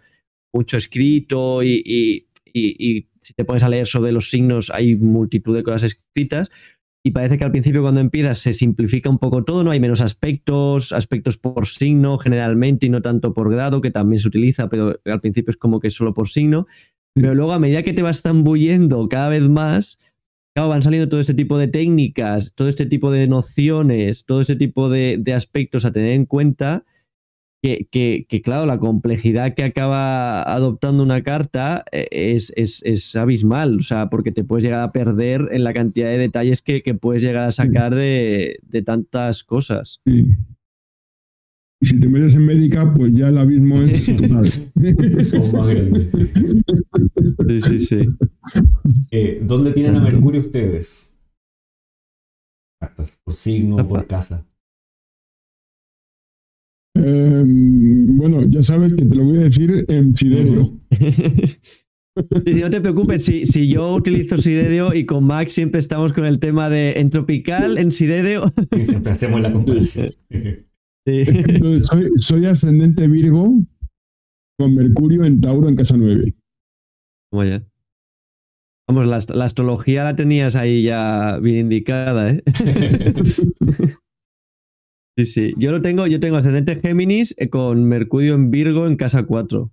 mucho 0.51 0.75
escrito 0.75 1.61
y, 1.61 2.25
si 3.21 3.33
te 3.35 3.45
pones 3.45 3.61
a 3.61 3.69
leer 3.69 3.85
sobre 3.85 4.11
los 4.11 4.31
signos 4.31 4.71
hay 4.71 4.95
multitud 4.95 5.55
de 5.55 5.61
cosas 5.61 5.83
escritas. 5.83 6.49
Y 7.05 7.11
parece 7.11 7.37
que 7.37 7.45
al 7.45 7.51
principio 7.51 7.83
cuando 7.83 8.01
empiezas 8.01 8.39
se 8.39 8.53
simplifica 8.53 9.07
un 9.07 9.19
poco 9.19 9.43
todo, 9.43 9.63
¿no? 9.63 9.69
Hay 9.69 9.79
menos 9.79 10.01
aspectos, 10.01 10.93
aspectos 10.93 11.37
por 11.37 11.67
signo 11.67 12.17
generalmente 12.17 12.87
y 12.87 12.89
no 12.89 13.03
tanto 13.03 13.35
por 13.35 13.51
grado, 13.51 13.81
que 13.81 13.91
también 13.91 14.19
se 14.19 14.27
utiliza, 14.27 14.67
pero 14.67 14.99
al 15.05 15.19
principio 15.19 15.51
es 15.51 15.57
como 15.57 15.79
que 15.79 15.91
solo 15.91 16.15
por 16.15 16.27
signo. 16.27 16.65
Pero 17.13 17.35
luego 17.35 17.53
a 17.53 17.59
medida 17.59 17.83
que 17.83 17.93
te 17.93 18.01
vas 18.01 18.21
tambuyendo 18.21 19.09
cada 19.09 19.29
vez 19.29 19.47
más, 19.49 19.99
van 20.67 20.83
saliendo 20.83 21.07
todo 21.07 21.19
este 21.19 21.33
tipo 21.33 21.57
de 21.57 21.67
técnicas, 21.67 22.53
todo 22.55 22.67
este 22.67 22.85
tipo 22.85 23.11
de 23.11 23.27
nociones, 23.27 24.25
todo 24.25 24.41
ese 24.41 24.55
tipo 24.55 24.89
de, 24.89 25.21
aspectos 25.35 25.85
a 25.85 25.91
tener 25.91 26.13
en 26.13 26.25
cuenta. 26.25 26.83
Que, 27.61 28.25
claro, 28.41 28.65
la 28.65 28.79
complejidad 28.79 29.53
que 29.53 29.65
acaba 29.65 30.43
adoptando 30.43 31.03
una 31.03 31.23
carta 31.23 31.83
eh, 31.91 32.37
es, 32.37 33.15
abismal, 33.17 33.79
o 33.79 33.81
sea, 33.81 34.09
porque 34.09 34.31
te 34.31 34.45
puedes 34.45 34.63
llegar 34.63 34.79
a 34.79 34.93
perder 34.93 35.49
en 35.51 35.65
la 35.65 35.73
cantidad 35.73 36.07
de 36.07 36.17
detalles 36.17 36.61
que, 36.61 36.81
puedes 36.93 37.21
llegar 37.21 37.43
a 37.43 37.51
sacar 37.51 37.95
de, 37.95 38.59
tantas 38.85 39.43
cosas. 39.43 40.01
Y 41.81 41.85
si 41.85 41.99
te 41.99 42.09
metes 42.09 42.35
en 42.35 42.45
médica, 42.45 42.93
pues 42.93 43.13
ya 43.13 43.29
el 43.29 43.37
abismo 43.37 43.81
es 43.81 44.05
total. 44.17 44.45
sí, 47.47 47.61
sí, 47.61 47.79
sí. 47.79 47.99
Eh, 49.11 49.41
¿Dónde 49.43 49.71
tienen 49.71 49.95
a 49.95 50.01
Mercurio 50.01 50.41
ustedes? 50.41 51.17
¿Por 53.23 53.33
signo 53.33 53.77
o 53.77 53.87
por 53.87 54.07
casa? 54.07 54.45
Em, 56.95 58.17
bueno, 58.17 58.43
ya 58.49 58.61
sabes 58.63 58.93
que 58.93 59.05
te 59.05 59.15
lo 59.15 59.23
voy 59.23 59.37
a 59.37 59.41
decir 59.41 59.85
en 59.87 60.15
Siderio. 60.15 60.79
Si 62.45 62.55
no 62.55 62.69
te 62.69 62.81
preocupes, 62.81 63.23
si, 63.23 63.45
si, 63.45 63.69
yo 63.69 63.95
utilizo 63.95 64.37
Siderio 64.37 64.93
y 64.93 65.05
con 65.05 65.23
Max 65.23 65.53
siempre 65.53 65.79
estamos 65.79 66.11
con 66.11 66.25
el 66.25 66.39
tema 66.39 66.69
de 66.69 66.93
en 66.97 67.11
tropical, 67.11 67.77
en 67.77 67.93
Siderio. 67.93 68.51
Y 68.77 68.83
siempre 68.83 69.13
hacemos 69.13 69.39
la 69.39 69.53
comparación. 69.53 70.11
soy, 72.17 72.45
ascendente 72.45 73.07
Virgo 73.07 73.53
con 74.57 74.75
Mercurio 74.75 75.23
en 75.23 75.41
Tauro 75.41 75.69
en 75.69 75.75
casa 75.75 75.95
9. 75.97 76.35
Vaya. 77.31 77.63
Vamos, 78.87 79.05
la, 79.05 79.45
astrología 79.45 80.03
la 80.03 80.15
tenías 80.15 80.55
ahí 80.55 80.83
ya 80.83 81.37
bien 81.41 81.57
indicada, 81.57 82.31
¿eh? 82.31 82.43
sí, 85.17 85.25
sí. 85.25 85.53
Yo 85.57 85.71
lo 85.71 85.81
tengo, 85.81 86.07
yo 86.07 86.19
tengo 86.19 86.37
ascendente 86.37 86.75
Géminis 86.75 87.35
eh, 87.37 87.49
con 87.49 87.85
Mercurio 87.85 88.33
en 88.35 88.51
Virgo 88.51 88.87
en 88.87 88.97
casa 88.97 89.23
4. 89.23 89.71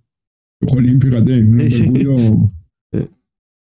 Jolín, 0.67 1.01
fíjate, 1.01 1.41
Mercurio. 1.41 2.51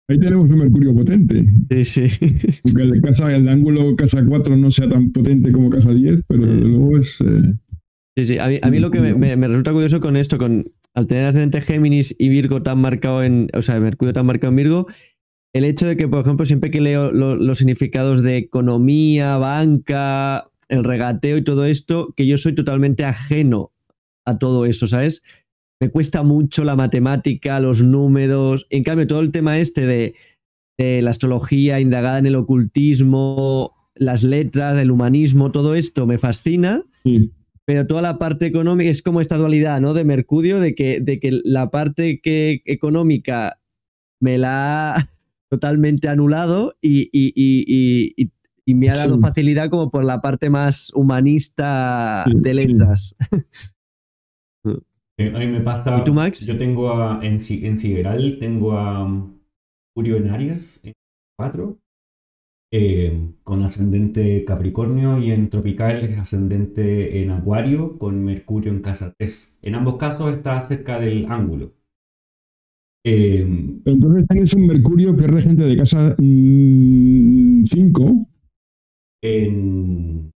Ahí 0.08 0.18
tenemos 0.18 0.50
un 0.50 0.58
Mercurio 0.58 0.94
potente. 0.94 1.44
Sí, 1.70 1.84
sí. 1.84 2.02
Aunque 2.64 2.82
el, 2.82 3.00
casa, 3.00 3.34
el 3.34 3.48
ángulo 3.48 3.94
casa 3.96 4.24
4 4.26 4.56
no 4.56 4.70
sea 4.70 4.88
tan 4.88 5.12
potente 5.12 5.52
como 5.52 5.70
casa 5.70 5.92
10, 5.92 6.22
pero 6.26 6.44
luego 6.44 6.98
es. 6.98 7.20
Eh, 7.20 7.54
sí, 8.16 8.24
sí. 8.24 8.38
A 8.38 8.70
mí, 8.70 8.78
lo 8.78 8.90
que 8.90 9.00
me, 9.00 9.36
resulta 9.48 9.72
curioso 9.72 10.00
con 10.00 10.16
esto, 10.16 10.38
con 10.38 10.64
al 10.94 11.06
tener 11.06 11.24
ascendente 11.24 11.60
Géminis 11.62 12.14
y 12.18 12.28
Virgo 12.28 12.62
tan 12.62 12.78
marcado 12.78 13.22
en. 13.22 13.48
O 13.54 13.62
sea, 13.62 13.78
Mercurio 13.80 14.12
tan 14.12 14.26
marcado 14.26 14.50
en 14.50 14.56
Virgo, 14.56 14.86
el 15.54 15.64
hecho 15.64 15.86
de 15.86 15.96
que, 15.96 16.08
por 16.08 16.20
ejemplo, 16.20 16.46
siempre 16.46 16.70
que 16.70 16.80
leo 16.80 17.12
los 17.12 17.58
significados 17.58 18.22
de 18.22 18.38
economía, 18.38 19.36
banca, 19.36 20.50
el 20.68 20.84
regateo 20.84 21.36
y 21.36 21.44
todo 21.44 21.66
esto, 21.66 22.12
que 22.16 22.26
yo 22.26 22.38
soy 22.38 22.54
totalmente 22.54 23.04
ajeno 23.04 23.72
a 24.24 24.38
todo 24.38 24.66
eso, 24.66 24.86
¿sabes? 24.86 25.22
Me 25.82 25.90
cuesta 25.90 26.22
mucho 26.22 26.62
la 26.62 26.76
matemática, 26.76 27.58
los 27.58 27.82
números. 27.82 28.68
En 28.70 28.84
cambio, 28.84 29.08
todo 29.08 29.18
el 29.18 29.32
tema 29.32 29.58
este 29.58 29.84
de, 29.84 30.14
la 30.78 31.10
astrología 31.10 31.80
indagada 31.80 32.18
en 32.18 32.26
el 32.26 32.36
ocultismo, 32.36 33.72
las 33.96 34.22
letras, 34.22 34.78
el 34.78 34.92
humanismo, 34.92 35.50
todo 35.50 35.74
esto 35.74 36.06
me 36.06 36.18
fascina. 36.18 36.84
Pero 37.64 37.88
toda 37.88 38.00
la 38.00 38.16
parte 38.16 38.46
económica 38.46 38.90
es 38.90 39.02
como 39.02 39.20
esta 39.20 39.36
dualidad, 39.36 39.80
¿no? 39.80 39.92
De 39.92 40.04
Mercurio, 40.04 40.60
de 40.60 40.76
que, 40.76 41.00
de 41.00 41.18
que 41.18 41.40
la 41.42 41.68
parte 41.70 42.20
que, 42.20 42.62
económica 42.64 43.58
me 44.20 44.38
la 44.38 44.94
ha 44.94 45.10
totalmente 45.50 46.06
anulado 46.06 46.76
y, 46.80 47.10
me 48.66 48.88
ha 48.88 48.96
dado 48.96 49.18
facilidad 49.18 49.68
como 49.68 49.90
por 49.90 50.04
la 50.04 50.20
parte 50.20 50.48
más 50.48 50.92
humanista 50.94 52.24
de 52.32 52.54
letras. 52.54 53.16
a 55.18 55.38
mí 55.38 55.46
me 55.46 55.60
pasa. 55.60 55.98
¿Y 55.98 56.04
tú, 56.04 56.14
Max? 56.14 56.44
Yo 56.44 56.58
tengo 56.58 56.90
a, 56.92 57.20
en, 57.22 57.34
en 57.34 57.76
Sideral, 57.76 58.38
tengo 58.38 58.72
a 58.72 59.06
Mercurio 59.08 60.16
en 60.16 60.30
Aries, 60.30 60.80
en 60.84 60.92
4, 61.38 61.78
eh, 62.72 63.32
con 63.42 63.62
ascendente 63.62 64.44
Capricornio, 64.44 65.18
y 65.18 65.30
en 65.30 65.50
Tropical 65.50 66.04
es 66.04 66.18
ascendente 66.18 67.22
en 67.22 67.30
Acuario, 67.30 67.98
con 67.98 68.24
Mercurio 68.24 68.72
en 68.72 68.80
casa 68.80 69.14
3. 69.16 69.58
En 69.62 69.74
ambos 69.74 69.96
casos 69.96 70.34
está 70.34 70.60
cerca 70.60 70.98
del 70.98 71.26
ángulo. 71.30 71.72
Eh, 73.04 73.40
Entonces 73.84 74.26
tienes 74.28 74.54
un 74.54 74.66
Mercurio 74.66 75.16
que 75.16 75.24
es 75.24 75.30
regente 75.30 75.64
de 75.64 75.76
casa 75.76 76.14
5. 76.18 78.04
Mm, 78.04 78.26
en 79.22 80.31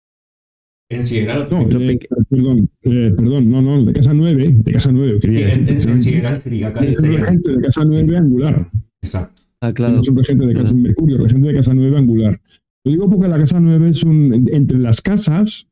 en 0.90 1.04
Sideral. 1.04 1.48
No, 1.50 1.62
eh, 1.62 2.00
perdón, 2.30 2.70
eh, 2.82 3.14
perdón, 3.16 3.50
no, 3.50 3.62
no, 3.62 3.84
de 3.84 3.94
casa 3.94 4.14
9, 4.14 4.56
de 4.58 4.72
casa 4.72 4.92
9, 4.92 5.20
quería 5.20 5.48
decir. 5.48 5.70
En, 5.70 5.90
en 5.90 5.98
Sideral 5.98 6.38
sería 6.38 6.74
casa 6.74 6.88
Es 6.88 7.00
un 7.00 7.14
regente 7.14 7.52
de 7.52 7.62
casa 7.62 7.84
9 7.86 8.18
angular. 8.18 8.70
Exacto. 9.02 9.42
Ah, 9.62 9.74
claro. 9.74 10.02
Es 10.02 10.10
un 10.10 10.18
regente 10.18 10.46
de 10.46 10.54
casa 10.54 10.74
Mercurio, 10.76 11.18
regente 11.18 11.48
de 11.48 11.56
casa 11.56 11.74
9 11.74 11.98
angular. 11.98 12.40
Lo 12.84 12.92
digo 12.92 13.10
porque 13.10 13.28
la 13.28 13.38
casa 13.38 13.60
9 13.60 13.90
es 13.90 14.04
un. 14.04 14.48
Entre 14.52 14.78
las 14.78 15.02
casas, 15.02 15.68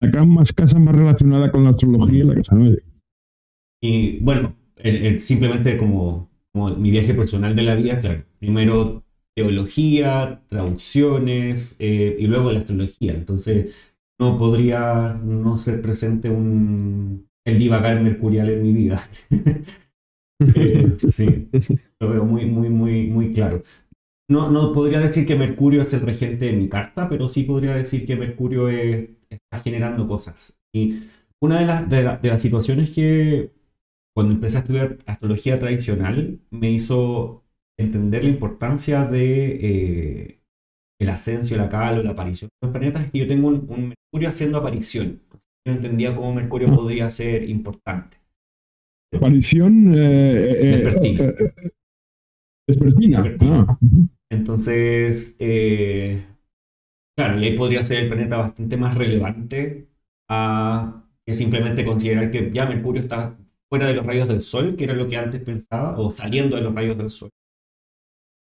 acá 0.00 0.24
más 0.24 0.52
casa 0.52 0.78
más 0.78 0.94
relacionada 0.94 1.50
con 1.50 1.64
la 1.64 1.70
astrología 1.70 2.20
es 2.20 2.26
la 2.26 2.34
casa 2.34 2.54
9. 2.56 2.82
Y 3.80 4.18
bueno, 4.20 4.56
simplemente 5.18 5.76
como, 5.78 6.30
como 6.52 6.76
mi 6.76 6.90
viaje 6.90 7.14
personal 7.14 7.56
de 7.56 7.62
la 7.62 7.74
vida, 7.74 8.00
claro. 8.00 8.24
Primero 8.38 9.04
teología, 9.38 10.42
traducciones 10.48 11.76
eh, 11.78 12.16
y 12.18 12.26
luego 12.26 12.50
la 12.50 12.58
astrología. 12.58 13.14
Entonces, 13.14 13.87
no 14.18 14.38
podría 14.38 15.14
no 15.22 15.56
ser 15.56 15.80
presente 15.80 16.30
un, 16.30 17.28
el 17.44 17.58
divagar 17.58 18.00
mercurial 18.00 18.50
en 18.50 18.62
mi 18.62 18.72
vida. 18.72 19.02
Eh, 20.54 20.96
sí, 21.08 21.48
lo 21.98 22.10
veo 22.10 22.24
muy, 22.24 22.46
muy, 22.46 22.68
muy, 22.68 23.08
muy 23.08 23.32
claro. 23.32 23.60
No, 24.28 24.48
no 24.50 24.72
podría 24.72 25.00
decir 25.00 25.26
que 25.26 25.34
Mercurio 25.34 25.82
es 25.82 25.92
el 25.94 26.02
regente 26.02 26.44
de 26.46 26.52
mi 26.52 26.68
carta, 26.68 27.08
pero 27.08 27.28
sí 27.28 27.42
podría 27.42 27.74
decir 27.74 28.06
que 28.06 28.14
Mercurio 28.14 28.68
está 28.68 29.60
generando 29.64 30.06
cosas. 30.06 30.56
Y 30.72 31.08
una 31.40 31.58
de 31.60 31.66
las, 31.66 31.88
de, 32.22 32.28
las 32.28 32.40
situaciones 32.40 32.92
que 32.92 33.52
cuando 34.14 34.34
empecé 34.34 34.58
a 34.58 34.60
estudiar 34.60 34.98
astrología 35.06 35.58
tradicional 35.58 36.40
me 36.50 36.70
hizo 36.70 37.44
entender 37.78 38.24
la 38.24 38.30
importancia 38.30 39.04
de 39.06 39.58
eh, 39.60 40.37
el 41.00 41.08
ascenso, 41.08 41.56
la 41.56 41.68
cal 41.68 41.98
o 41.98 42.02
la 42.02 42.10
aparición 42.10 42.48
de 42.48 42.66
los 42.66 42.72
planetas 42.72 43.04
es 43.04 43.12
que 43.12 43.18
yo 43.18 43.26
tengo 43.26 43.48
un, 43.48 43.88
Mercurio 43.88 44.28
haciendo 44.28 44.58
aparición. 44.58 45.20
Yo 45.66 45.74
entendía 45.74 46.14
cómo 46.14 46.34
Mercurio 46.34 46.74
podría 46.74 47.08
ser 47.08 47.48
importante. 47.48 48.16
Aparición 49.14 49.92
eh, 49.94 50.82
despertina. 52.68 53.24
Ah. 53.42 53.78
Entonces, 54.30 55.36
claro, 57.16 57.40
y 57.40 57.44
ahí 57.44 57.56
podría 57.56 57.82
ser 57.82 58.04
el 58.04 58.08
planeta 58.08 58.36
bastante 58.36 58.76
más 58.76 58.94
relevante 58.94 59.88
a 60.28 61.04
que 61.26 61.34
simplemente 61.34 61.84
considerar 61.84 62.30
que 62.30 62.50
ya 62.52 62.66
Mercurio 62.66 63.02
está 63.02 63.38
fuera 63.68 63.86
de 63.86 63.94
los 63.94 64.06
rayos 64.06 64.28
del 64.28 64.40
Sol, 64.40 64.76
que 64.76 64.84
era 64.84 64.94
lo 64.94 65.08
que 65.08 65.16
antes 65.16 65.42
pensaba, 65.42 65.98
o 65.98 66.10
saliendo 66.10 66.56
de 66.56 66.62
los 66.62 66.74
rayos 66.74 66.96
del 66.96 67.10
Sol. 67.10 67.30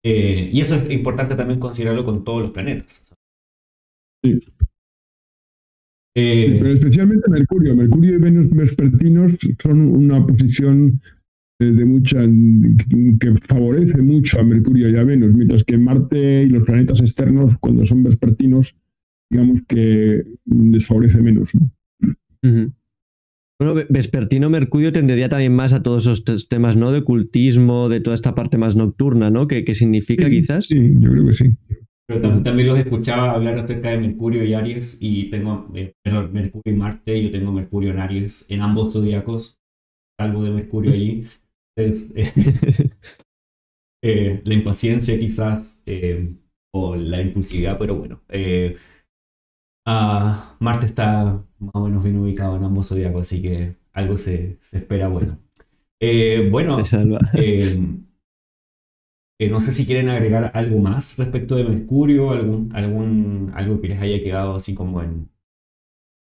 Eh, 0.03 0.49
y 0.53 0.61
eso 0.61 0.75
es 0.75 0.91
importante 0.91 1.35
también 1.35 1.59
considerarlo 1.59 2.05
con 2.05 2.23
todos 2.23 2.41
los 2.43 2.51
planetas. 2.51 3.11
Sí. 4.23 4.39
Eh, 6.15 6.57
pero 6.59 6.73
especialmente 6.73 7.29
Mercurio. 7.29 7.75
Mercurio 7.75 8.15
y 8.15 8.19
Venus 8.19 8.49
vespertinos 8.49 9.37
son 9.61 9.81
una 9.81 10.25
posición 10.25 10.99
de 11.59 11.85
mucha 11.85 12.19
que 13.19 13.35
favorece 13.47 14.01
mucho 14.01 14.39
a 14.39 14.43
Mercurio 14.43 14.89
y 14.89 14.95
a 14.95 15.03
Venus, 15.03 15.33
mientras 15.33 15.63
que 15.63 15.77
Marte 15.77 16.43
y 16.43 16.49
los 16.49 16.63
planetas 16.63 17.01
externos, 17.01 17.57
cuando 17.59 17.85
son 17.85 18.03
vespertinos, 18.03 18.75
digamos 19.29 19.61
que 19.67 20.23
desfavorece 20.45 21.21
menos. 21.21 21.53
¿no? 21.55 21.71
Bueno, 23.59 23.81
Vespertino 23.89 24.51
Mercurio 24.51 24.91
tendería 24.91 25.29
también 25.29 25.55
más 25.55 25.73
a 25.73 25.81
todos 25.81 26.05
esos 26.05 26.47
temas, 26.47 26.75
¿no? 26.75 26.91
De 26.91 26.99
ocultismo, 26.99 27.89
de 27.89 28.01
toda 28.01 28.13
esta 28.13 28.35
parte 28.35 28.59
más 28.59 28.75
nocturna, 28.75 29.31
¿no? 29.31 29.47
¿Qué, 29.47 29.63
significa 29.73 30.29
quizás? 30.29 30.67
Sí, 30.67 30.91
yo 30.99 31.11
creo 31.11 31.25
que 31.25 31.33
sí. 31.33 31.57
Pero 32.07 32.41
también, 32.43 32.67
los 32.67 32.79
escuchaba 32.79 33.31
hablar 33.31 33.57
acerca 33.57 33.89
de 33.89 33.97
Mercurio 33.97 34.43
y 34.43 34.53
Aries, 34.53 34.99
y 35.01 35.29
tengo 35.31 35.69
eh, 35.73 35.93
Mercurio 36.05 36.73
y 36.73 36.77
Marte, 36.77 37.21
yo 37.21 37.31
tengo 37.31 37.51
Mercurio 37.51 37.91
en 37.91 37.99
Aries, 37.99 38.45
en 38.49 38.61
ambos 38.61 38.93
zodiacos, 38.93 39.59
algo 40.19 40.43
de 40.43 40.51
Mercurio 40.51 40.91
allí. 40.91 41.25
Es, 41.75 42.13
eh, 44.03 44.41
la 44.45 44.53
impaciencia 44.53 45.19
quizás, 45.19 45.81
eh, 45.87 46.31
o 46.73 46.95
la 46.95 47.21
impulsividad, 47.21 47.79
pero 47.79 47.95
bueno. 47.95 48.21
Ah, 49.89 50.57
Marte 50.59 50.85
está 50.85 51.41
más 51.59 51.71
o 51.73 51.85
menos 51.85 52.03
bien 52.03 52.17
ubicado 52.17 52.57
en 52.57 52.63
ambos 52.65 52.89
zodiacos, 52.89 53.21
así 53.21 53.41
que 53.41 53.77
algo 53.93 54.17
se, 54.17 54.57
espera 54.73 55.07
bueno. 55.07 55.39
Eh, 56.01 56.49
bueno, 56.51 56.83
em, 57.33 58.03
eh, 59.39 59.49
no 59.49 59.61
sé 59.61 59.71
si 59.71 59.85
quieren 59.85 60.09
agregar 60.09 60.51
algo 60.53 60.79
más 60.79 61.17
respecto 61.17 61.55
de 61.55 61.63
Mercurio, 61.63 62.31
algún, 62.31 62.69
algún, 62.75 63.51
algo 63.55 63.79
que 63.79 63.87
les 63.87 64.01
haya 64.01 64.21
quedado 64.21 64.55
así 64.55 64.75
como 64.75 65.01
en... 65.01 65.29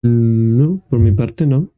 Mm, 0.04 0.58
no, 0.58 0.84
por 0.90 1.00
mi 1.00 1.14
parte 1.14 1.46
no. 1.46 1.73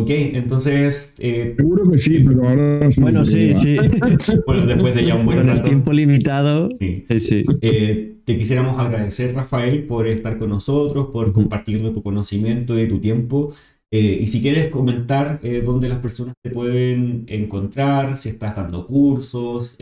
Ok, 0.00 0.10
entonces. 0.10 1.14
Eh, 1.18 1.54
Seguro 1.56 1.90
que 1.90 1.98
sí, 1.98 2.24
pero 2.26 2.48
ahora. 2.48 2.88
Bueno, 2.98 3.22
sí, 3.22 3.52
sí. 3.52 3.76
bueno, 4.46 4.66
después 4.66 4.94
de 4.94 5.04
ya 5.04 5.14
un 5.14 5.26
buen 5.26 5.38
Con 5.38 5.50
el 5.50 5.62
tiempo 5.62 5.92
limitado. 5.92 6.70
Sí. 6.78 7.04
sí. 7.18 7.44
Eh, 7.60 8.16
te 8.24 8.38
quisiéramos 8.38 8.78
agradecer, 8.78 9.34
Rafael, 9.34 9.84
por 9.84 10.06
estar 10.06 10.38
con 10.38 10.48
nosotros, 10.48 11.08
por 11.12 11.32
compartir 11.32 11.82
tu 11.92 12.02
conocimiento 12.02 12.78
y 12.78 12.88
tu 12.88 12.98
tiempo. 12.98 13.52
Eh, 13.92 14.20
y 14.22 14.26
si 14.28 14.40
quieres 14.40 14.68
comentar 14.68 15.40
dónde 15.64 15.88
las 15.88 15.98
personas 15.98 16.34
te 16.42 16.50
pueden 16.50 17.24
encontrar, 17.26 18.16
si 18.16 18.30
estás 18.30 18.56
dando 18.56 18.86
cursos, 18.86 19.76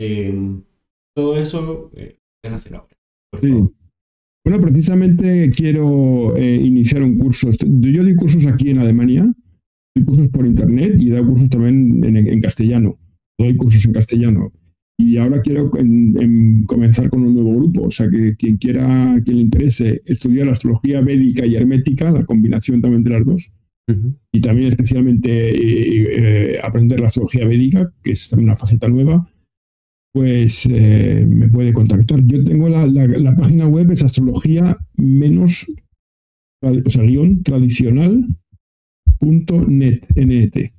todo 1.15 1.37
eso, 1.37 1.91
puedes 1.91 2.55
hacer 2.55 2.75
ahora. 2.75 2.97
sí. 3.41 3.53
Bueno, 4.45 4.61
precisamente 4.61 5.51
quiero 5.55 6.35
iniciar 6.37 7.03
un 7.03 7.17
curso. 7.17 7.51
Yo 7.51 8.03
doy 8.03 8.15
cursos 8.15 8.47
aquí 8.47 8.71
en 8.71 8.79
Alemania 8.79 9.31
doy 9.99 10.05
cursos 10.05 10.27
por 10.29 10.45
internet 10.45 10.95
y 10.99 11.09
doy 11.09 11.25
cursos 11.25 11.49
también 11.49 12.03
en, 12.03 12.41
castellano. 12.41 12.97
Doy 13.37 13.55
cursos 13.55 13.85
en 13.85 13.93
castellano. 13.93 14.51
Y 14.97 15.17
ahora 15.17 15.41
quiero 15.41 15.71
comenzar 16.65 17.09
con 17.09 17.23
un 17.23 17.33
nuevo 17.33 17.55
grupo. 17.55 17.83
O 17.83 17.91
sea, 17.91 18.09
que 18.09 18.35
quien 18.35 18.57
quiera, 18.57 19.19
quien 19.23 19.37
le 19.37 19.43
interese 19.43 20.01
estudiar 20.05 20.47
la 20.47 20.53
astrología 20.53 21.01
védica 21.01 21.45
y 21.45 21.55
hermética, 21.55 22.11
la 22.11 22.25
combinación 22.25 22.81
también 22.81 23.03
de 23.03 23.09
las 23.11 23.25
dos, 23.25 23.51
y 24.31 24.41
también 24.41 24.69
especialmente 24.69 25.49
eh, 25.49 26.53
eh, 26.53 26.59
aprender 26.61 26.99
la 26.99 27.07
astrología 27.07 27.47
védica, 27.47 27.91
que 28.03 28.11
es 28.11 28.29
también 28.29 28.49
una 28.49 28.55
faceta 28.55 28.87
nueva, 28.87 29.27
pues 30.13 30.67
eh, 30.69 31.25
me 31.27 31.49
puede 31.49 31.73
contactar. 31.73 32.21
Yo 32.25 32.43
tengo 32.43 32.69
la, 32.69 32.85
la, 32.85 33.35
página 33.35 33.67
web, 33.67 33.91
es 33.91 34.03
astrología 34.03 34.77
menos, 34.95 35.65
o 36.61 36.89
sea, 36.89 37.03
guion 37.03 37.41
tradicional 37.41 38.27
.net, 39.19 40.01
net. 40.15 40.71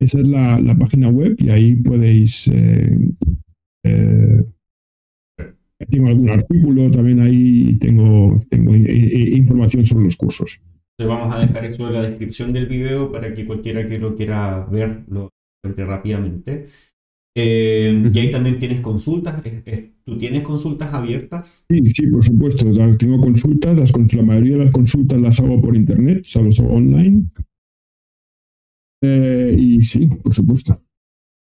Esa 0.00 0.18
es 0.20 0.26
la, 0.26 0.76
página 0.78 1.08
web 1.08 1.36
y 1.38 1.50
ahí 1.50 1.76
podéis... 1.76 2.48
Eh, 2.48 2.96
eh, 3.84 4.44
tengo 5.90 6.08
algún 6.08 6.30
artículo, 6.30 6.90
también 6.90 7.20
ahí 7.20 7.78
tengo, 7.78 8.44
tengo 8.50 8.74
información 8.74 9.86
sobre 9.86 10.04
los 10.04 10.16
cursos. 10.16 10.60
vamos 10.98 11.34
a 11.34 11.40
dejar 11.40 11.64
eso 11.64 11.86
en 11.88 11.94
la 11.94 12.02
descripción 12.02 12.52
del 12.52 12.66
video 12.66 13.10
para 13.10 13.34
que 13.34 13.46
cualquiera 13.46 13.88
que 13.88 13.98
lo 13.98 14.14
quiera 14.14 14.66
ver 14.66 15.04
lo 15.08 15.30
entre 15.64 15.84
rápidamente. 15.84 16.68
Eh, 17.36 18.10
y 18.12 18.18
ahí 18.18 18.30
también 18.30 18.58
tienes 18.58 18.80
consultas. 18.80 19.42
¿Tú 20.04 20.18
tienes 20.18 20.42
consultas 20.42 20.92
abiertas? 20.92 21.64
Sí, 21.68 21.88
sí, 21.90 22.06
por 22.08 22.24
supuesto. 22.24 22.66
Tengo 22.98 23.20
consultas. 23.20 23.78
Las, 23.78 23.92
la 24.14 24.22
mayoría 24.22 24.58
de 24.58 24.64
las 24.64 24.74
consultas 24.74 25.20
las 25.20 25.40
hago 25.40 25.60
por 25.60 25.76
internet, 25.76 26.26
o 26.34 26.42
las 26.42 26.58
hago 26.58 26.74
online. 26.74 27.26
Eh, 29.02 29.54
y 29.58 29.82
sí, 29.82 30.06
por 30.06 30.34
supuesto. 30.34 30.82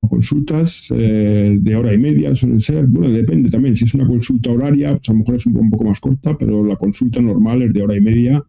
Consultas 0.01 0.91
eh, 0.97 1.57
de 1.61 1.75
hora 1.75 1.93
y 1.93 1.97
media 1.97 2.35
suelen 2.35 2.59
ser. 2.59 2.85
Bueno, 2.87 3.09
depende 3.09 3.49
también. 3.49 3.75
Si 3.75 3.85
es 3.85 3.93
una 3.93 4.07
consulta 4.07 4.51
horaria, 4.51 4.91
pues 4.91 5.09
a 5.09 5.13
lo 5.13 5.19
mejor 5.19 5.35
es 5.35 5.45
un, 5.45 5.69
poco 5.69 5.85
más 5.85 5.99
corta, 5.99 6.37
pero 6.37 6.65
la 6.65 6.75
consulta 6.75 7.21
normal 7.21 7.61
es 7.61 7.73
de 7.73 7.83
hora 7.83 7.95
y 7.95 8.01
media, 8.01 8.43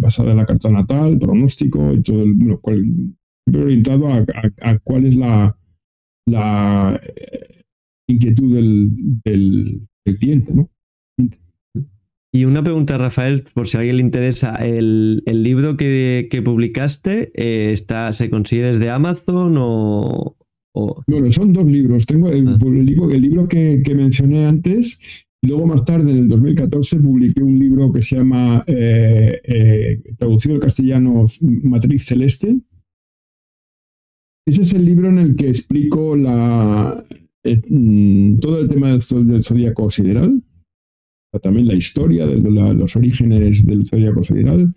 basada 0.00 0.32
en 0.32 0.38
la 0.38 0.46
carta 0.46 0.70
natal, 0.70 1.18
pronóstico 1.18 1.92
y 1.92 2.02
todo 2.02 2.22
el. 2.22 2.34
Bueno, 2.34 2.60
orientado 3.54 4.08
a 4.08 4.78
cuál 4.78 5.06
es 5.06 5.14
la 5.16 5.56
la 6.26 7.00
eh, 7.02 7.62
inquietud 8.08 8.54
del, 9.24 9.86
cliente, 10.18 10.54
¿no? 10.54 10.68
Y 12.34 12.46
una 12.46 12.62
pregunta, 12.62 12.96
Rafael, 12.96 13.44
por 13.54 13.68
si 13.68 13.76
a 13.76 13.80
alguien 13.80 13.96
le 13.96 14.02
interesa, 14.02 14.54
¿el, 14.54 15.22
libro 15.26 15.76
que, 15.76 16.42
publicaste 16.42 17.30
eh, 17.34 17.72
está, 17.72 18.12
se 18.12 18.30
consigue 18.30 18.64
desde 18.64 18.88
Amazon 18.88 19.56
o, 19.58 20.36
Bueno, 21.06 21.30
son 21.30 21.52
dos 21.52 21.66
libros. 21.66 22.06
Tengo 22.06 22.30
el, 22.30 22.48
ah. 22.48 22.58
libro, 22.62 23.10
el 23.10 23.20
libro 23.20 23.48
que, 23.48 23.82
mencioné 23.94 24.46
antes 24.46 25.26
y 25.42 25.48
luego 25.48 25.66
más 25.66 25.84
tarde, 25.84 26.10
en 26.10 26.18
el 26.18 26.28
2014, 26.28 27.00
publiqué 27.00 27.42
un 27.42 27.58
libro 27.58 27.92
que 27.92 28.00
se 28.00 28.16
llama, 28.16 28.64
eh, 28.66 30.00
traducido 30.18 30.54
al 30.54 30.60
castellano, 30.60 31.24
Matriz 31.64 32.06
Celeste, 32.06 32.56
ese 34.46 34.62
es 34.62 34.74
el 34.74 34.84
libro 34.84 35.08
en 35.08 35.18
el 35.18 35.36
que 35.36 35.48
explico 35.48 36.16
la, 36.16 37.04
eh, 37.44 37.60
mm, 37.68 38.38
todo 38.38 38.60
el 38.60 38.68
tema 38.68 38.90
del, 38.90 39.02
zodíaco 39.02 39.90
sideral, 39.90 40.42
también 41.42 41.66
la 41.66 41.74
historia 41.74 42.26
de 42.26 42.40
los 42.40 42.94
orígenes 42.96 43.64
del 43.64 43.86
zodíaco 43.86 44.22
sideral, 44.22 44.74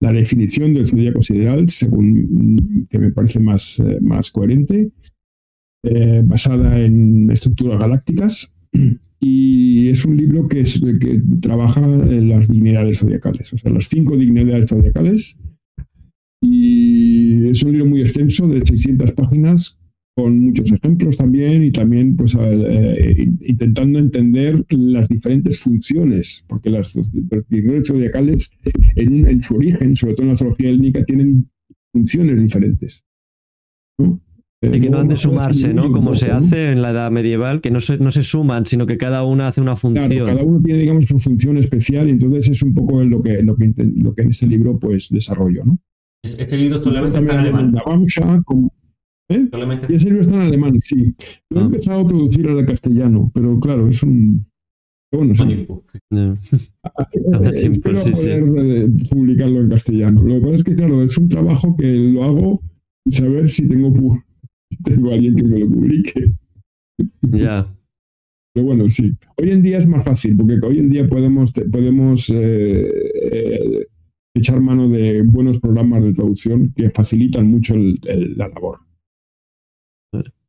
la 0.00 0.12
definición 0.12 0.72
del 0.72 0.86
zodíaco 0.86 1.20
sideral, 1.20 1.68
según 1.68 2.28
mm, 2.30 2.86
que 2.88 2.98
me 2.98 3.10
parece 3.10 3.40
más, 3.40 3.78
eh, 3.80 3.98
más 4.00 4.30
coherente, 4.30 4.92
eh, 5.84 6.22
basada 6.24 6.80
en 6.80 7.30
estructuras 7.30 7.78
galácticas. 7.80 8.52
Y 9.24 9.88
es 9.88 10.04
un 10.04 10.16
libro 10.16 10.48
que, 10.48 10.64
que 10.64 11.22
trabaja 11.40 11.80
en 11.80 12.28
las 12.28 12.48
dignidades 12.48 12.98
zodiacales, 12.98 13.52
o 13.52 13.56
sea, 13.56 13.70
las 13.70 13.86
cinco 13.86 14.16
dignidades 14.16 14.66
zodiacales 14.68 15.38
y 16.42 17.48
es 17.48 17.62
un 17.62 17.72
libro 17.72 17.86
muy 17.86 18.00
extenso 18.00 18.48
de 18.48 18.66
600 18.66 19.12
páginas 19.12 19.78
con 20.14 20.38
muchos 20.40 20.70
ejemplos 20.72 21.16
también 21.16 21.62
y 21.64 21.70
también 21.70 22.16
pues 22.16 22.36
eh, 22.38 23.26
intentando 23.46 23.98
entender 23.98 24.62
las 24.68 25.08
diferentes 25.08 25.60
funciones, 25.60 26.44
porque 26.48 26.68
las 26.68 26.92
dignidades 27.48 27.88
zodiacales 27.88 28.50
en, 28.96 29.26
en, 29.26 29.42
su 29.42 29.54
origen, 29.54 29.96
sobre 29.96 30.14
todo 30.14 30.22
en 30.24 30.28
la 30.28 30.32
astrología 30.34 30.70
étnica, 30.70 31.04
tienen 31.04 31.48
funciones 31.92 32.38
diferentes. 32.38 33.04
Y 34.60 34.80
que 34.80 34.90
no 34.90 34.98
han 34.98 35.08
de 35.08 35.16
sumarse, 35.16 35.72
¿no? 35.72 35.90
Como 35.92 36.14
se 36.14 36.30
hace 36.30 36.72
en 36.72 36.82
la 36.82 36.90
edad 36.90 37.10
medieval, 37.10 37.60
que 37.60 37.70
no 37.70 37.80
se, 37.80 37.98
no 37.98 38.10
se 38.10 38.22
suman, 38.22 38.66
sino 38.66 38.86
que 38.86 38.96
cada 38.96 39.24
una 39.24 39.48
hace 39.48 39.60
una 39.60 39.76
función. 39.76 40.08
Claro, 40.08 40.24
cada 40.24 40.42
uno 40.42 40.60
tiene, 40.62 40.80
digamos, 40.80 41.06
su 41.06 41.18
función 41.18 41.56
especial 41.56 42.08
y 42.08 42.10
entonces 42.10 42.48
es 42.48 42.62
un 42.62 42.74
poco 42.74 43.02
lo 43.02 43.22
que, 43.22 43.42
lo 43.42 43.56
que, 43.56 43.72
lo 43.76 44.14
que 44.14 44.22
en 44.22 44.28
este 44.28 44.46
libro 44.46 44.78
pues 44.78 45.08
desarrollo, 45.08 45.64
¿no? 45.64 45.78
Este 46.22 46.56
libro 46.56 46.78
solamente 46.78 47.18
está 47.18 47.34
en 47.34 47.40
alemán. 47.40 47.74
¿Eh? 49.28 49.48
Y 49.88 49.94
ese 49.94 50.06
libro 50.06 50.20
está 50.20 50.34
en 50.34 50.40
alemán, 50.42 50.80
sí. 50.80 51.14
Lo 51.50 51.60
he 51.60 51.62
ah. 51.62 51.66
empezado 51.66 52.00
a 52.00 52.06
traducir 52.06 52.48
al 52.48 52.66
castellano, 52.66 53.30
pero 53.34 53.58
claro, 53.58 53.88
es 53.88 54.02
un. 54.02 54.46
Bueno, 55.12 55.34
sí. 55.34 55.66
Espero 57.54 58.02
poder 58.02 58.44
eh, 58.56 58.88
publicarlo 59.10 59.60
en 59.60 59.68
castellano. 59.68 60.22
Lo 60.22 60.34
que 60.34 60.40
pasa 60.40 60.54
es 60.54 60.64
que, 60.64 60.74
claro, 60.74 61.02
es 61.02 61.18
un 61.18 61.28
trabajo 61.28 61.76
que 61.76 61.86
lo 61.86 62.22
hago 62.24 62.62
saber 63.08 63.48
si 63.48 63.68
tengo, 63.68 64.22
tengo 64.84 65.12
alguien 65.12 65.34
que 65.34 65.42
me 65.42 65.58
lo 65.58 65.68
publique. 65.68 66.32
Ya. 67.22 67.66
Pero 68.54 68.66
bueno, 68.66 68.88
sí. 68.88 69.12
Hoy 69.36 69.50
en 69.50 69.62
día 69.62 69.78
es 69.78 69.86
más 69.86 70.04
fácil, 70.04 70.36
porque 70.36 70.58
hoy 70.64 70.78
en 70.78 70.90
día 70.90 71.08
podemos, 71.08 71.52
podemos 71.52 72.30
eh, 72.30 72.86
eh, 73.32 73.86
echar 74.34 74.60
mano 74.60 74.88
de 74.88 75.22
buenos 75.22 75.60
programas 75.60 76.02
de 76.02 76.14
traducción 76.14 76.72
que 76.74 76.90
facilitan 76.90 77.46
mucho 77.46 77.74
la 77.76 78.48
labor. 78.48 78.80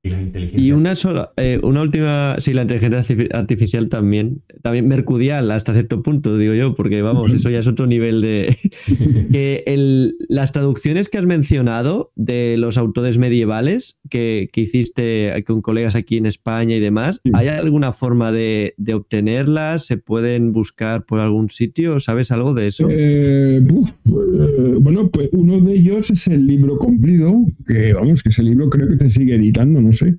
Y 0.05 0.73
una 0.73 0.95
sola, 0.95 1.31
eh, 1.37 1.61
una 1.63 1.81
última, 1.81 2.35
sí, 2.39 2.53
la 2.53 2.63
inteligencia 2.63 3.15
artificial 3.31 3.87
también, 3.87 4.41
también 4.61 4.85
mercurial 4.85 5.49
hasta 5.49 5.71
cierto 5.71 6.03
punto, 6.03 6.37
digo 6.37 6.53
yo, 6.53 6.75
porque 6.75 7.01
vamos, 7.01 7.31
eso 7.31 7.49
ya 7.49 7.59
es 7.59 7.67
otro 7.67 7.87
nivel 7.87 8.19
de... 8.21 8.57
que 9.31 9.63
el, 9.65 10.17
las 10.27 10.51
traducciones 10.51 11.07
que 11.07 11.19
has 11.19 11.25
mencionado 11.25 12.11
de 12.15 12.57
los 12.57 12.77
autores 12.77 13.17
medievales 13.17 13.97
que, 14.09 14.49
que 14.51 14.61
hiciste 14.61 15.41
con 15.47 15.61
colegas 15.61 15.95
aquí 15.95 16.17
en 16.17 16.25
España 16.25 16.75
y 16.75 16.81
demás, 16.81 17.21
¿hay 17.31 17.47
alguna 17.47 17.93
forma 17.93 18.33
de, 18.33 18.73
de, 18.75 18.95
obtenerlas? 18.95 19.85
¿Se 19.85 19.95
pueden 19.95 20.51
buscar 20.51 21.05
por 21.05 21.21
algún 21.21 21.49
sitio? 21.49 22.01
¿Sabes 22.01 22.29
algo 22.31 22.53
de 22.53 22.67
eso? 22.67 22.87
Eh, 22.89 23.61
eh, 23.63 24.77
bueno, 24.81 25.09
pues 25.09 25.29
uno 25.31 25.61
de 25.61 25.75
ellos 25.75 26.11
es 26.11 26.27
el 26.27 26.45
libro 26.45 26.77
cumplido, 26.77 27.33
que 27.65 27.93
vamos, 27.93 28.21
que 28.21 28.29
ese 28.29 28.43
libro 28.43 28.69
creo 28.69 28.89
que 28.89 28.97
te 28.97 29.07
sigue 29.07 29.35
editando, 29.35 29.81
¿no? 29.81 29.92
Sé. 29.93 30.17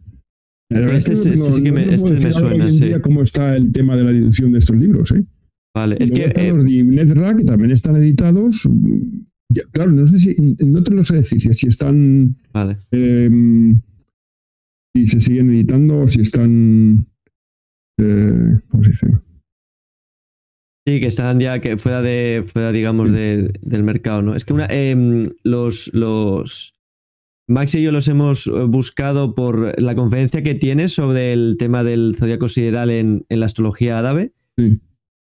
Este, 0.71 1.13
este, 1.13 1.37
sí 1.37 1.63
que 1.63 1.73
me, 1.73 1.93
este 1.93 2.15
me 2.15 2.33
suena, 2.33 2.71
sí. 2.71 2.91
cómo 3.03 3.23
está 3.23 3.55
el 3.55 3.71
tema 3.71 3.97
de 3.97 4.05
la 4.05 4.11
edición 4.11 4.53
de 4.53 4.59
estos 4.59 4.77
libros, 4.77 5.13
¿eh? 5.13 5.25
Vale, 5.75 5.97
es 5.99 6.11
que... 6.11 6.33
Eh, 6.35 6.53
los 6.53 6.65
de 6.65 7.37
que 7.37 7.45
también 7.45 7.73
están 7.73 7.97
editados, 7.97 8.69
claro, 9.73 9.93
no 9.93 10.07
sé 10.07 10.21
si, 10.21 10.37
no 10.65 10.83
te 10.83 10.93
lo 10.93 11.05
sé 11.05 11.17
decir, 11.17 11.41
si, 11.55 11.67
están... 11.67 12.37
Vale. 12.53 12.79
Eh, 12.93 13.31
si 14.97 15.07
se 15.07 15.21
siguen 15.21 15.51
editando 15.51 16.01
o 16.01 16.09
si 16.09 16.23
están... 16.23 17.07
Eh, 18.01 18.59
¿Cómo 18.69 18.85
se 18.85 18.91
dice? 18.91 19.09
Sí, 20.87 21.01
que 21.01 21.07
están 21.07 21.41
ya 21.41 21.61
que 21.61 21.77
fuera 21.79 22.03
de, 22.03 22.45
fuera, 22.47 22.71
digamos, 22.71 23.11
de, 23.11 23.53
del 23.63 23.83
mercado, 23.83 24.23
¿no? 24.23 24.35
Es 24.35 24.45
que 24.45 24.53
una, 24.53 24.67
em, 24.67 25.25
los, 25.43 25.93
los, 25.95 26.77
Max 27.47 27.75
y 27.75 27.83
yo 27.83 27.93
los 27.93 28.09
hemos 28.09 28.47
eh, 28.47 28.51
buscado 28.67 29.35
por 29.35 29.81
la 29.81 29.95
conferencia 29.95 30.43
que 30.43 30.55
tienes 30.55 30.95
sobre 30.95 31.33
el 31.33 31.57
tema 31.59 31.85
del 31.85 32.17
zodiaco 32.19 32.49
sideral 32.49 32.91
en, 32.91 33.27
la 33.29 33.47
astrología 33.47 33.99
árabe. 33.99 34.33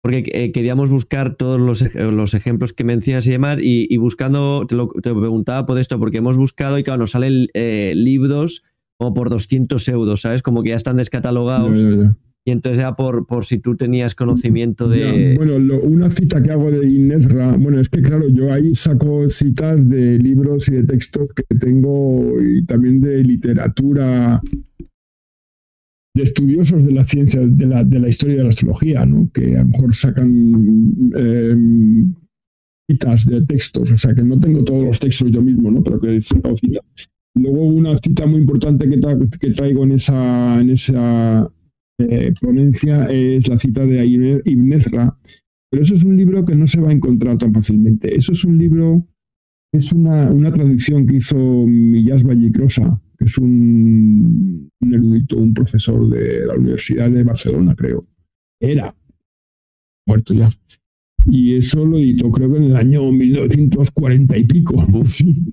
Porque 0.01 0.23
eh, 0.33 0.51
queríamos 0.51 0.89
buscar 0.89 1.35
todos 1.35 1.59
los, 1.59 2.33
ejemplos 2.33 2.73
que 2.73 2.83
mencionas 2.83 3.25
y 3.25 3.31
demás, 3.31 3.57
y, 3.61 3.95
buscando, 3.97 4.65
te 4.67 4.75
lo, 4.75 4.89
preguntaba 4.89 5.65
por 5.65 5.79
esto, 5.79 5.97
porque 5.97 6.17
hemos 6.17 6.37
buscado 6.37 6.77
y 6.77 6.83
claro, 6.83 6.99
nos 6.99 7.11
salen 7.11 7.47
eh, 7.53 7.93
libros 7.95 8.63
como 8.97 9.13
por 9.13 9.29
200 9.29 9.87
euros, 9.87 10.21
¿sabes? 10.21 10.41
Como 10.41 10.61
que 10.61 10.69
ya 10.69 10.75
están 10.75 10.97
descatalogados. 10.97 11.79
Y 12.45 12.51
entonces 12.51 12.79
ya 12.79 12.93
por, 12.93 13.25
por 13.25 13.45
si 13.45 13.59
tú 13.59 13.75
tenías 13.77 14.15
conocimiento 14.15 14.89
de... 14.89 15.35
bueno, 15.37 15.79
una 15.81 16.11
cita 16.11 16.43
que 16.43 16.51
hago 16.51 16.69
de 16.71 16.85
Inezra, 16.85 17.55
bueno, 17.55 17.79
es 17.79 17.87
que 17.87 18.01
claro, 18.01 18.27
yo 18.27 18.51
ahí 18.51 18.73
saco 18.73 19.29
citas 19.29 19.87
de 19.87 20.19
libros 20.19 20.67
y 20.67 20.73
de 20.73 20.83
textos 20.83 21.29
que 21.33 21.55
tengo 21.55 22.33
y 22.41 22.65
también 22.65 22.99
de 22.99 23.23
literatura, 23.23 24.41
de 26.13 26.23
estudiosos 26.23 26.85
de 26.85 26.91
la 26.91 27.05
ciencia, 27.05 27.39
de 27.41 27.65
la, 27.65 27.85
de 27.85 27.99
la 27.99 28.09
historia 28.09 28.37
de 28.37 28.43
la 28.43 28.49
astrología, 28.49 29.05
¿no? 29.05 29.29
Que 29.31 29.55
a 29.55 29.61
lo 29.61 29.69
mejor 29.69 29.95
sacan 29.95 30.29
em, 31.15 32.13
citas 32.91 33.25
de 33.25 33.45
textos, 33.45 33.89
o 33.89 33.97
sea 33.97 34.13
que 34.13 34.23
no 34.23 34.37
tengo 34.37 34.65
todos 34.65 34.83
los 34.83 34.99
textos 34.99 35.31
yo 35.31 35.41
mismo, 35.41 35.71
¿no? 35.71 35.81
Pero 35.81 35.99
que 36.01 36.17
he 36.17 36.19
sacado 36.19 36.57
citas. 36.57 36.83
Luego 37.35 37.65
una 37.65 37.95
cita 37.97 38.25
muy 38.25 38.41
importante 38.41 38.87
que, 38.89 38.99
que 39.39 39.49
traigo 39.51 39.85
en 39.85 39.93
esa, 39.93 40.59
en 40.59 40.69
esa 40.71 41.49
eh, 42.09 42.33
ponencia 42.39 43.05
es 43.05 43.47
la 43.47 43.57
cita 43.57 43.85
de 43.85 44.05
Ibn 44.45 44.73
Ezra, 44.73 45.17
pero 45.69 45.83
eso 45.83 45.95
es 45.95 46.03
un 46.03 46.15
libro 46.15 46.45
que 46.45 46.55
no 46.55 46.67
se 46.67 46.79
va 46.79 46.89
a 46.89 46.93
encontrar 46.93 47.37
tan 47.37 47.53
fácilmente. 47.53 48.15
Eso 48.15 48.33
es 48.33 48.43
un 48.45 48.57
libro, 48.57 49.07
es 49.71 49.91
una, 49.91 50.31
una 50.31 50.51
traducción 50.51 51.05
que 51.05 51.15
hizo 51.15 51.35
Millás 51.35 52.23
Vallecrosa, 52.23 53.01
que 53.17 53.25
es 53.25 53.37
un, 53.37 54.69
un, 54.79 54.93
erudito, 54.93 55.37
un 55.37 55.53
profesor 55.53 56.09
de 56.09 56.45
la 56.45 56.55
Universidad 56.55 57.09
de 57.09 57.23
Barcelona, 57.23 57.75
creo. 57.75 58.07
Era, 58.59 58.95
muerto 60.05 60.33
ya. 60.33 60.49
Y 61.25 61.55
eso 61.55 61.85
lo 61.85 61.97
editó 61.97 62.29
creo 62.31 62.51
que 62.51 62.57
en 62.57 62.63
el 62.65 62.75
año 62.75 63.11
1940 63.11 64.37
y 64.37 64.43
pico. 64.45 64.75
Sí. 65.05 65.43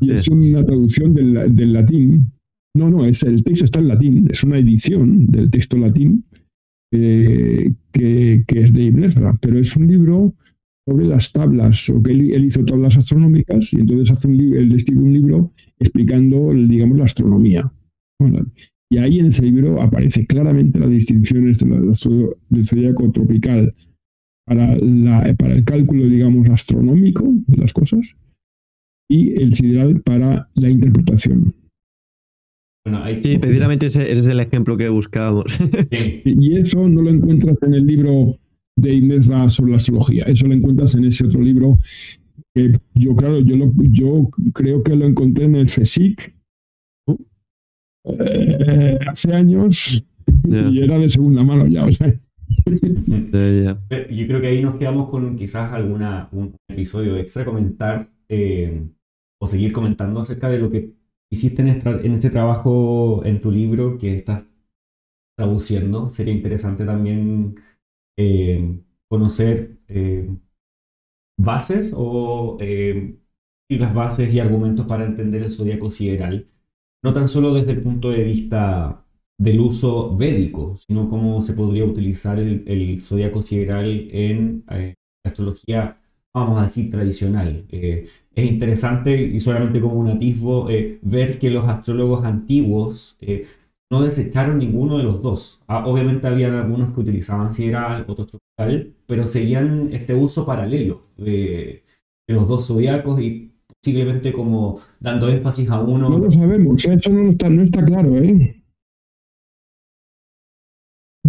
y 0.00 0.12
es 0.12 0.28
una 0.28 0.64
traducción 0.64 1.12
del, 1.12 1.52
del 1.56 1.72
latín 1.72 2.32
no, 2.76 2.90
no, 2.90 3.04
es, 3.04 3.22
el 3.22 3.42
texto 3.42 3.64
está 3.64 3.80
en 3.80 3.88
latín, 3.88 4.28
es 4.30 4.44
una 4.44 4.58
edición 4.58 5.26
del 5.26 5.50
texto 5.50 5.76
latín 5.76 6.24
eh, 6.92 7.72
que, 7.92 8.44
es 8.48 8.72
de 8.72 8.82
Ibn 8.82 9.38
pero 9.40 9.58
es 9.58 9.76
un 9.76 9.86
libro 9.86 10.34
sobre 10.88 11.06
las 11.06 11.32
tablas, 11.32 11.88
o 11.90 12.02
que 12.02 12.12
él, 12.12 12.44
hizo 12.44 12.64
tablas 12.64 12.96
astronómicas 12.96 13.72
y 13.72 13.80
entonces 13.80 14.10
hace 14.10 14.28
un 14.28 14.40
él 14.40 14.74
escribe 14.74 15.02
un 15.02 15.12
libro 15.12 15.52
explicando, 15.78 16.52
digamos, 16.52 16.98
la 16.98 17.04
astronomía. 17.04 17.72
y 18.90 18.98
ahí 18.98 19.20
en 19.20 19.26
ese 19.26 19.44
libro 19.44 19.80
aparece 19.80 20.26
claramente 20.26 20.80
las 20.80 20.90
distinciones 20.90 21.58
del 21.58 22.64
zodiaco 22.64 23.10
tropical 23.12 23.74
para, 24.46 24.76
para 25.36 25.54
el 25.54 25.64
cálculo, 25.64 26.06
digamos, 26.06 26.48
astronómico 26.48 27.24
de 27.46 27.56
las 27.56 27.72
cosas 27.72 28.16
y 29.08 29.40
el 29.40 29.54
sideral 29.54 30.02
para 30.02 30.48
la 30.54 30.70
interpretación 30.70 31.54
sí, 33.22 33.38
precisamente 33.38 33.86
ese, 33.86 34.10
es 34.10 34.24
el 34.24 34.40
ejemplo 34.40 34.76
que 34.76 34.88
buscábamos. 34.88 35.58
y 36.24 36.56
eso 36.58 36.88
no 36.88 37.02
lo 37.02 37.10
encuentras 37.10 37.56
en 37.62 37.74
el 37.74 37.86
libro 37.86 38.36
de 38.76 38.94
Inés 38.94 39.26
Ra 39.26 39.48
sobre 39.48 39.72
la 39.72 39.76
astrología, 39.76 40.24
eso 40.24 40.46
lo 40.46 40.54
encuentras 40.54 40.94
en 40.94 41.04
ese 41.04 41.26
otro 41.26 41.40
libro 41.40 41.78
que 42.54 42.72
yo, 42.94 43.14
claro, 43.14 43.40
yo, 43.40 43.56
yo 43.76 44.30
creo 44.52 44.82
que 44.82 44.96
lo 44.96 45.06
encontré 45.06 45.44
en 45.44 45.56
el 45.56 45.66
CSIC 45.66 46.34
eh, 48.04 48.98
hace 49.06 49.32
años 49.34 50.04
y 50.48 50.82
era 50.82 50.98
de 50.98 51.08
segunda 51.08 51.42
mano 51.42 51.66
ya, 51.66 51.84
o 51.84 51.92
sea. 51.92 52.12
Yo 54.10 54.26
creo 54.26 54.40
que 54.40 54.46
ahí 54.46 54.62
nos 54.62 54.78
quedamos 54.78 55.08
con 55.08 55.36
quizás 55.36 55.72
alguna 55.72 56.28
un 56.32 56.54
episodio 56.68 57.16
extra 57.16 57.44
comentar 57.44 58.10
eh, 58.28 58.82
o 59.40 59.46
seguir 59.46 59.72
comentando 59.72 60.20
acerca 60.20 60.48
de 60.48 60.58
lo 60.58 60.70
que 60.70 60.92
hiciste 61.30 61.62
en 61.62 61.68
este, 62.14 62.30
trabajo, 62.30 63.24
en 63.24 63.40
tu 63.40 63.50
libro 63.50 63.98
que 63.98 64.16
estás 64.16 64.46
traduciendo, 65.36 66.10
sería 66.10 66.34
interesante 66.34 66.84
también 66.84 67.56
eh, 68.18 68.80
conocer 69.08 69.78
eh, 69.88 70.28
bases 71.38 71.92
o 71.96 72.58
eh, 72.60 73.16
las 73.68 73.94
bases 73.94 74.34
y 74.34 74.40
argumentos 74.40 74.86
para 74.86 75.06
entender 75.06 75.42
el 75.42 75.50
zodiaco 75.50 75.90
sideral, 75.90 76.48
no 77.04 77.12
tan 77.12 77.28
solo 77.28 77.54
desde 77.54 77.72
el 77.72 77.82
punto 77.82 78.10
de 78.10 78.24
vista 78.24 79.06
del 79.38 79.60
uso 79.60 80.16
védico, 80.16 80.76
sino 80.76 81.08
cómo 81.08 81.40
se 81.40 81.54
podría 81.54 81.84
utilizar 81.84 82.38
el, 82.38 82.64
el 82.66 83.00
zodiaco 83.00 83.40
sideral 83.40 84.08
en 84.10 84.64
astrología 85.24 85.99
vamos 86.34 86.58
a 86.58 86.62
decir, 86.62 86.90
tradicional. 86.90 87.64
Eh, 87.70 88.06
es 88.34 88.44
interesante 88.44 89.20
y 89.20 89.40
solamente 89.40 89.80
como 89.80 89.94
un 89.94 90.08
atisbo 90.08 90.70
eh, 90.70 90.98
ver 91.02 91.38
que 91.38 91.50
los 91.50 91.64
astrólogos 91.64 92.24
antiguos 92.24 93.16
eh, 93.20 93.46
no 93.90 94.02
desecharon 94.02 94.58
ninguno 94.58 94.98
de 94.98 95.04
los 95.04 95.20
dos. 95.22 95.60
Ah, 95.66 95.84
obviamente 95.86 96.28
había 96.28 96.46
algunos 96.60 96.94
que 96.94 97.00
utilizaban 97.00 97.52
sideral, 97.52 98.04
otros 98.06 98.28
tropical, 98.28 98.94
pero 99.06 99.26
seguían 99.26 99.90
este 99.92 100.14
uso 100.14 100.46
paralelo 100.46 101.02
de, 101.16 101.82
los 102.28 102.46
dos 102.46 102.68
zodiacos 102.68 103.20
y 103.20 103.50
posiblemente 103.82 104.32
como 104.32 104.80
dando 105.00 105.28
énfasis 105.28 105.68
a 105.68 105.80
uno. 105.80 106.08
No 106.08 106.18
lo 106.18 106.30
sabemos, 106.30 106.84
eso 106.84 107.12
no 107.12 107.30
está, 107.30 107.48
no 107.48 107.62
está 107.62 107.84
claro, 107.84 108.16
¿eh? 108.18 108.59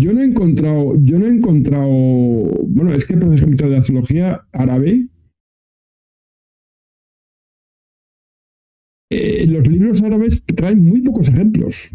Yo 0.02 0.14
no 0.14 0.22
he 0.22 0.26
encontrado, 0.26 0.96
yo 1.00 1.20
no 1.20 1.28
he 1.28 1.30
encontrado, 1.30 1.88
bueno, 2.70 2.92
es 2.92 3.06
que 3.06 3.16
por 3.16 3.32
ejemplo 3.32 3.70
de 3.70 3.76
la 3.76 3.84
zoología 3.84 4.48
árabe, 4.52 5.08
eh, 9.12 9.46
los 9.46 9.68
libros 9.68 10.02
árabes 10.02 10.44
traen 10.44 10.84
muy 10.84 11.02
pocos 11.02 11.30
ejemplos, 11.30 11.92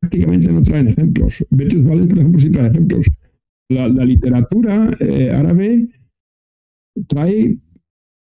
prácticamente 0.00 0.52
no 0.52 0.62
traen 0.62 0.88
ejemplos. 0.88 1.46
Betus 1.48 1.82
Vales, 1.82 2.08
por 2.08 2.18
ejemplo, 2.18 2.38
sí 2.38 2.50
trae 2.50 2.68
ejemplos. 2.68 3.06
La, 3.70 3.88
literatura 3.88 4.94
eh, 5.00 5.30
árabe 5.30 5.88
trae 7.08 7.58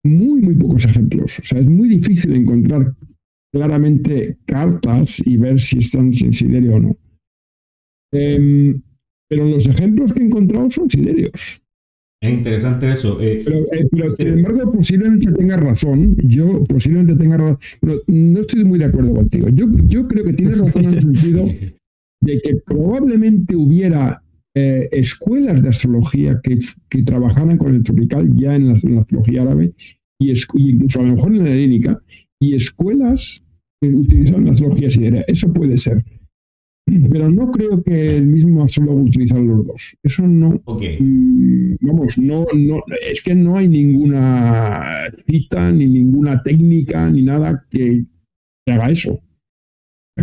muy, 0.03 0.41
muy 0.41 0.55
pocos 0.55 0.83
ejemplos. 0.83 1.39
O 1.39 1.43
sea, 1.43 1.59
es 1.59 1.69
muy 1.69 1.87
difícil 1.87 2.35
encontrar 2.35 2.93
claramente 3.53 4.39
cartas 4.45 5.21
y 5.25 5.37
ver 5.37 5.57
si 5.61 5.77
están 5.77 6.13
sin 6.13 6.33
siderio 6.33 6.75
o 6.75 6.79
no. 6.79 6.91
Em, 8.11 8.81
pero 9.31 9.47
los 9.47 9.65
ejemplos 9.65 10.11
que 10.11 10.19
he 10.19 10.25
encontrado 10.25 10.69
son 10.69 10.89
siderios. 10.89 11.61
Es 12.21 12.33
interesante 12.33 12.91
eso. 12.91 13.17
Eh, 13.21 13.45
eh, 13.47 13.87
pero, 13.89 14.13
sin 14.17 14.27
embargo, 14.27 14.73
posiblemente 14.73 15.31
tenga 15.31 15.55
razón. 15.55 16.17
Yo 16.25 16.61
posiblemente 16.65 17.15
tenga 17.15 17.37
razón. 17.37 17.57
no 18.07 18.39
estoy 18.41 18.65
muy 18.65 18.77
de 18.77 18.85
acuerdo 18.85 19.13
contigo. 19.13 19.47
Yo, 19.47 19.67
yo 19.85 20.05
creo 20.09 20.25
que 20.25 20.33
tienes 20.33 20.57
razón 20.57 20.83
en 20.83 20.93
el 20.95 21.01
sentido 21.01 21.45
de 21.45 22.41
que 22.41 22.57
probablemente 22.57 23.55
hubiera 23.55 24.21
eh, 24.53 24.89
escuelas 24.91 25.61
de 25.63 25.69
astrología 25.69 26.41
que, 26.43 26.57
que, 26.89 27.03
trabajaran 27.03 27.57
con 27.57 27.73
el 27.73 27.83
tropical 27.83 28.29
ya 28.33 28.53
en 28.53 28.67
la, 28.67 28.73
astrología 28.73 29.43
árabe 29.43 29.73
y, 30.19 30.33
incluso 30.55 30.99
a 30.99 31.03
lo 31.03 31.15
mejor 31.15 31.31
en 31.33 31.43
la 31.45 31.51
helénica 31.51 32.01
y 32.37 32.53
escuelas 32.53 33.41
que 33.81 33.87
utilizan 33.87 34.43
la 34.43 34.51
astrología 34.51 34.91
siderea. 34.91 35.23
Eso 35.25 35.53
puede 35.53 35.77
ser. 35.77 36.03
Pero 37.09 37.29
no 37.29 37.51
creo 37.51 37.81
que 37.83 38.17
el 38.17 38.27
mismo 38.27 38.63
astrólogo 38.63 39.03
utilizara 39.03 39.41
los 39.41 39.65
dos. 39.65 39.95
Eso 40.03 40.27
no. 40.27 40.61
Mm, 40.67 41.75
vamos, 41.79 42.17
no, 42.17 42.45
no, 42.53 42.83
es 43.07 43.21
que 43.21 43.33
no 43.33 43.57
hay 43.57 43.67
ninguna 43.67 45.03
cita, 45.25 45.71
ni 45.71 45.87
ninguna 45.87 46.41
técnica, 46.43 47.09
ni 47.09 47.23
nada 47.23 47.65
que, 47.69 48.03
haga 48.67 48.89
eso. 48.89 49.21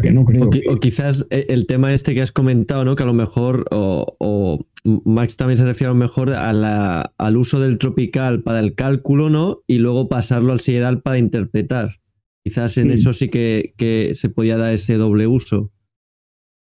Que 0.03 0.13
no 0.13 0.25
creo. 0.25 0.51
O, 0.69 0.77
quizás 0.77 1.27
eh, 1.31 1.47
el 1.49 1.67
tema 1.67 1.95
este 1.95 2.15
que 2.15 2.23
has 2.23 2.33
comentado, 2.33 2.85
¿no? 2.85 2.95
Que 2.95 3.03
a 3.03 3.07
lo 3.07 3.15
mejor, 3.15 3.65
o, 3.71 4.67
Max 4.85 5.37
también 5.37 5.57
se 5.57 5.65
refiere 5.65 5.91
a 5.91 5.95
lo 5.95 5.99
mejor 5.99 6.31
a 6.31 6.53
la, 6.53 7.15
al 7.17 7.37
uso 7.37 7.61
del 7.61 7.79
tropical 7.79 8.43
para 8.43 8.61
el 8.61 8.75
cálculo, 8.75 9.31
¿no? 9.31 9.63
Y 9.67 9.79
luego 9.79 10.09
pasarlo 10.09 10.53
al 10.53 10.61
sideral 10.61 11.01
para 11.03 11.19
interpretar. 11.19 12.01
Quizás 12.45 12.79
en 12.79 12.91
eso 12.91 13.13
sí 13.13 13.29
que, 13.29 13.75
que 13.77 14.13
se 14.15 14.29
podía 14.29 14.57
dar 14.57 14.73
ese 14.73 14.95
doble 14.95 15.27
uso 15.27 15.73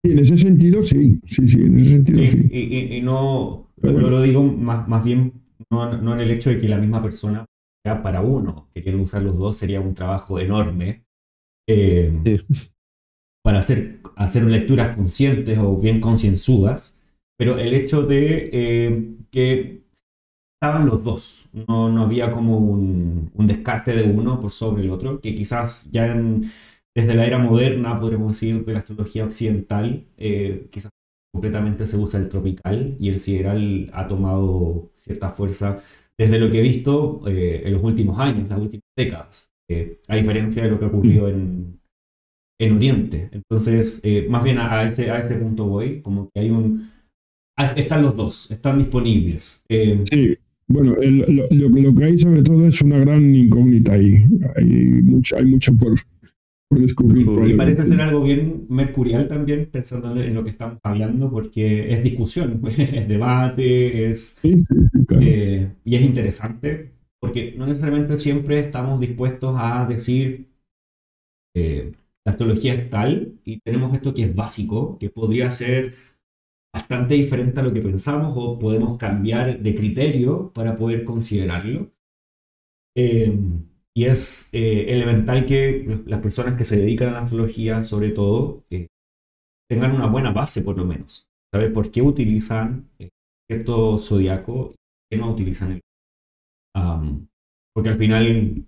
en 0.03 0.19
ese 0.19 0.37
sentido 0.37 0.83
sí, 0.83 1.21
sí, 1.25 1.47
sí, 1.47 1.61
en 1.61 1.79
ese 1.79 1.91
sentido 1.91 2.21
sí. 2.21 2.97
Y, 2.97 3.01
no, 3.03 3.69
yo 3.83 3.91
lo 3.93 4.23
digo 4.23 4.43
más, 4.43 4.89
más 4.89 5.05
bien 5.05 5.33
no, 5.71 6.15
en 6.15 6.21
el 6.21 6.31
hecho 6.31 6.51
de 6.51 6.61
que 6.61 6.69
la 6.69 6.79
misma 6.79 7.03
persona 7.03 7.45
sea 7.85 8.03
para 8.03 8.21
uno, 8.21 8.69
queriendo 8.75 9.03
usar 9.03 9.23
los 9.23 9.39
dos 9.39 9.57
sería 9.57 9.81
un 9.81 9.95
trabajo 9.95 10.39
enorme 10.39 11.05
eh, 11.69 12.13
para 13.43 13.59
hacer, 13.59 14.01
hacer 14.17 14.45
lecturas 14.45 14.97
conscientes 14.97 15.59
o 15.59 15.77
bien 15.77 16.01
concienzudas, 16.01 16.99
pero 17.39 17.59
el 17.59 17.73
hecho 17.75 18.03
de 18.03 18.51
eh, 18.53 19.11
que 19.31 19.85
estaban 20.55 20.87
los 20.87 21.03
dos, 21.03 21.49
no, 21.53 21.89
no 21.91 22.03
había 22.03 22.31
como 22.31 22.59
un, 22.59 23.31
un 23.35 23.47
descarte 23.47 23.93
de 23.93 24.03
uno 24.03 24.41
por 24.41 24.51
sobre 24.51 24.83
el 24.83 24.91
otro, 24.91 25.21
que 25.21 25.35
quizás 25.35 25.91
ya 25.91 26.07
en 26.07 26.51
desde 26.95 27.15
la 27.15 27.27
era 27.27 27.39
moderna, 27.39 27.99
podríamos 28.01 28.41
decir, 28.41 28.65
de 28.65 28.73
la 28.73 28.81
astrología 28.81 29.25
occidental, 29.25 30.05
eh, 30.17 30.67
quizás 30.71 30.91
completamente 31.33 31.87
se 31.87 31.97
usa 31.97 32.19
el 32.19 32.29
tropical 32.29 32.97
y 32.99 33.09
el 33.09 33.21
sideral 33.21 33.91
ha 33.93 34.09
tomado 34.09 34.91
cierta 34.95 35.31
fuerza 35.31 35.83
desde 36.19 36.39
lo 36.39 36.51
que 36.51 36.59
he 36.59 36.63
visto 36.63 37.23
eh, 37.29 37.63
en 37.65 37.73
los 37.73 37.83
últimos 37.83 38.19
años, 38.19 38.49
las 38.49 38.59
últimas 38.59 38.85
décadas, 38.97 39.51
eh, 39.71 40.01
a 40.09 40.17
diferencia 40.17 40.65
de 40.65 40.71
lo 40.71 40.79
que 40.79 40.85
ha 40.85 40.89
ocurrido 40.89 41.29
en, 41.29 41.79
en 42.61 42.73
Oriente. 42.73 43.31
Entonces, 43.33 44.03
más 44.29 44.43
bien 44.43 44.59
a, 44.59 44.83
ese, 44.83 45.11
a 45.11 45.21
ese 45.21 45.37
punto 45.37 45.67
voy, 45.67 46.03
como 46.03 46.29
que 46.31 46.41
hay 46.41 46.51
un... 46.51 46.91
Están 47.77 48.03
los 48.03 48.17
dos, 48.17 48.51
están 48.51 48.79
disponibles. 48.79 49.65
sí. 49.69 50.37
Bueno, 50.73 50.95
lo, 51.01 51.69
lo, 51.69 51.95
que 51.97 52.05
hay 52.05 52.17
sobre 52.17 52.45
todo 52.45 52.65
es 52.65 52.81
una 52.81 52.97
gran 52.99 53.35
incógnita 53.35 53.95
ahí. 53.95 54.25
Hay 54.55 54.67
mucho, 55.03 55.37
hay 55.37 55.45
mucho 55.47 55.77
por, 55.77 55.99
y 56.73 57.55
parece 57.55 57.85
ser 57.85 58.01
algo 58.01 58.23
bien 58.23 58.67
mercurial 58.69 59.27
también, 59.27 59.69
pensando 59.71 60.15
en 60.21 60.33
lo 60.35 60.45
que 60.45 60.51
estamos 60.51 60.79
hablando, 60.85 61.29
porque 61.29 61.93
es 61.93 62.05
discusión, 62.05 62.63
es 62.67 63.09
debate, 63.09 64.11
es, 64.11 64.39
eh, 64.45 65.73
y 65.85 65.95
es 65.97 66.03
interesante, 66.03 66.93
porque 67.21 67.55
no 67.57 67.67
necesariamente 67.67 68.17
siempre 68.17 68.61
estamos 68.61 69.01
dispuestos 69.01 69.57
a 69.59 69.85
decir 69.87 70.49
eh, 71.57 71.93
la 72.25 72.33
astrología 72.33 72.75
es 72.75 72.89
tal 72.89 73.41
y 73.45 73.61
tenemos 73.61 73.93
esto 73.93 74.15
que 74.15 74.23
es 74.23 74.35
básico, 74.35 74.97
que 74.99 75.11
podría 75.11 75.51
ser 75.51 75.95
bastante 76.73 77.15
diferente 77.15 77.59
a 77.59 77.65
lo 77.65 77.73
que 77.73 77.81
pensamos 77.81 78.33
o 78.37 78.59
podemos 78.59 78.97
cambiar 78.97 79.59
de 79.61 79.75
criterio 79.75 80.53
para 80.53 80.77
poder 80.77 81.03
considerarlo. 81.03 81.91
Eh, 82.97 83.37
y 84.01 84.07
es 84.07 84.49
eh, 84.55 84.87
elemental 84.89 85.45
que 85.45 86.03
las 86.07 86.23
personas 86.23 86.57
que 86.57 86.65
se 86.65 86.79
dedican 86.79 87.09
a 87.09 87.13
la 87.13 87.21
astrología, 87.21 87.83
sobre 87.83 88.13
todo, 88.13 88.65
eh, 88.71 88.87
tengan 89.69 89.95
una 89.95 90.07
buena 90.07 90.33
base, 90.33 90.63
por 90.63 90.79
lo 90.79 90.87
menos. 90.87 91.27
Saber 91.55 91.71
por 91.71 91.91
qué 91.91 92.01
utilizan 92.01 92.89
eh, 92.99 93.11
cierto 93.47 93.99
zodiaco 93.99 94.73
y 94.73 94.77
qué 95.11 95.21
no 95.21 95.31
utilizan 95.31 95.73
el. 95.73 95.81
porque 97.75 97.91
al 97.91 97.97
final 97.97 98.67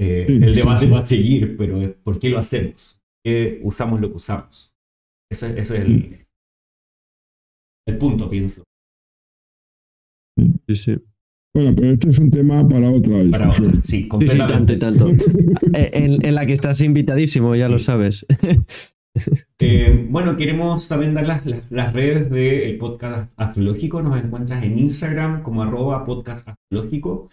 el 0.00 0.54
debate 0.54 0.88
va 0.88 1.00
a 1.00 1.06
seguir, 1.06 1.54
pero 1.58 1.82
es 1.82 1.92
por 1.96 2.18
qué 2.18 2.30
lo 2.30 2.38
hacemos, 2.38 2.98
qué 3.22 3.60
usamos 3.62 4.00
lo 4.00 4.08
que 4.08 4.16
usamos. 4.16 4.72
Ese, 5.30 5.50
ese 5.50 5.60
es 5.60 5.70
el, 5.82 6.26
el 7.86 7.98
punto, 7.98 8.30
pienso. 8.30 8.64
Sí, 10.66 10.76
sí. 10.76 11.11
Bueno, 11.54 11.74
pero 11.76 11.92
esto 11.92 12.08
es 12.08 12.18
un 12.18 12.30
tema 12.30 12.66
para 12.66 12.90
otra 12.90 13.18
discusión. 13.18 13.84
sí, 13.84 14.08
completamente. 14.08 14.76
tanto, 14.76 15.10
eh, 15.74 15.90
en, 16.22 16.34
la 16.34 16.46
que 16.46 16.54
estás 16.54 16.80
invitadísimo, 16.80 17.54
ya 17.54 17.68
lo 17.68 17.78
sabes. 17.78 18.26
Eh, 19.58 20.06
bueno, 20.08 20.38
queremos 20.38 20.88
también 20.88 21.12
dar 21.12 21.26
las, 21.26 21.42
las, 21.68 21.92
redes 21.92 22.30
del 22.30 22.78
podcast 22.78 23.30
astrológico. 23.36 24.02
Nos 24.02 24.18
encuentras 24.18 24.64
en 24.64 24.78
Instagram 24.78 25.42
como 25.42 25.62
arroba 25.62 26.06
podcast 26.06 26.48
astrológico. 26.48 27.28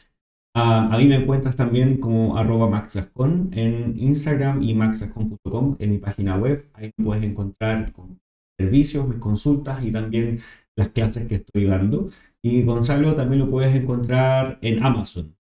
a 0.53 0.97
mí 0.97 1.05
me 1.05 1.15
encuentras 1.15 1.55
también 1.55 1.97
como 1.97 2.37
arroba 2.37 2.69
maxascon 2.69 3.49
en 3.53 3.97
Instagram 3.97 4.61
y 4.61 4.73
maxascon.com 4.73 5.77
en 5.79 5.91
mi 5.91 5.97
página 5.99 6.35
web. 6.35 6.69
Ahí 6.73 6.91
puedes 7.01 7.23
encontrar 7.23 7.93
servicios, 8.59 9.07
mis 9.07 9.19
consultas 9.19 9.81
y 9.83 9.91
también 9.91 10.39
las 10.75 10.89
clases 10.89 11.27
que 11.27 11.35
estoy 11.35 11.63
dando. 11.63 12.09
Y 12.41 12.61
Gonzalo 12.63 13.15
también 13.15 13.39
lo 13.39 13.49
puedes 13.49 13.75
encontrar 13.75 14.59
en 14.61 14.81
Amazon, 14.81 15.35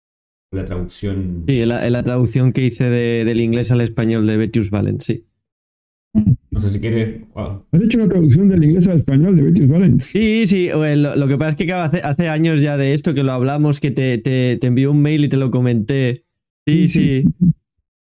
la 0.51 0.65
traducción. 0.65 1.45
Sí, 1.47 1.63
en 1.63 1.69
la, 1.69 2.03
traducción 2.03 2.53
que 2.53 2.65
hice 2.65 2.85
del 2.85 3.41
inglés 3.41 3.71
al 3.71 3.81
español 3.81 4.27
de 4.27 4.37
Betius 4.37 4.71
Valens, 4.71 5.05
sí. 5.05 5.25
No 6.51 6.59
sé 6.59 6.71
si 6.71 6.81
quieres. 6.81 7.23
¿Has 7.35 7.83
hecho 7.83 8.01
la 8.01 8.09
traducción 8.09 8.49
del 8.49 8.65
inglés 8.65 8.89
al 8.89 8.97
español 8.97 9.37
de 9.37 9.43
Betius 9.43 9.69
Valens? 9.69 10.05
Sí, 10.05 10.47
sí. 10.47 10.69
Lo, 10.73 11.29
que 11.29 11.37
pasa 11.37 11.51
es 11.51 11.57
que 11.57 11.73
hace, 11.73 11.99
hace, 11.99 12.29
años 12.29 12.61
ya 12.61 12.77
de 12.77 12.95
esto 12.95 13.15
que 13.15 13.23
lo 13.23 13.33
hablamos, 13.33 13.79
que 13.79 13.93
te, 13.93 14.19
te, 14.19 14.59
envió 14.67 14.91
un 14.91 15.01
mail 15.01 15.25
y 15.25 15.29
te 15.29 15.37
lo 15.37 15.53
comenté. 15.53 16.25
Sí, 16.67 16.89
sí. 16.89 17.25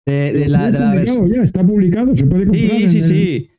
ya, 0.06 1.42
está 1.42 1.66
publicado, 1.66 2.16
se 2.16 2.26
puede 2.26 2.46
comprar. 2.46 2.80
Sí, 2.80 2.88
sí, 2.88 3.02
sí. 3.02 3.50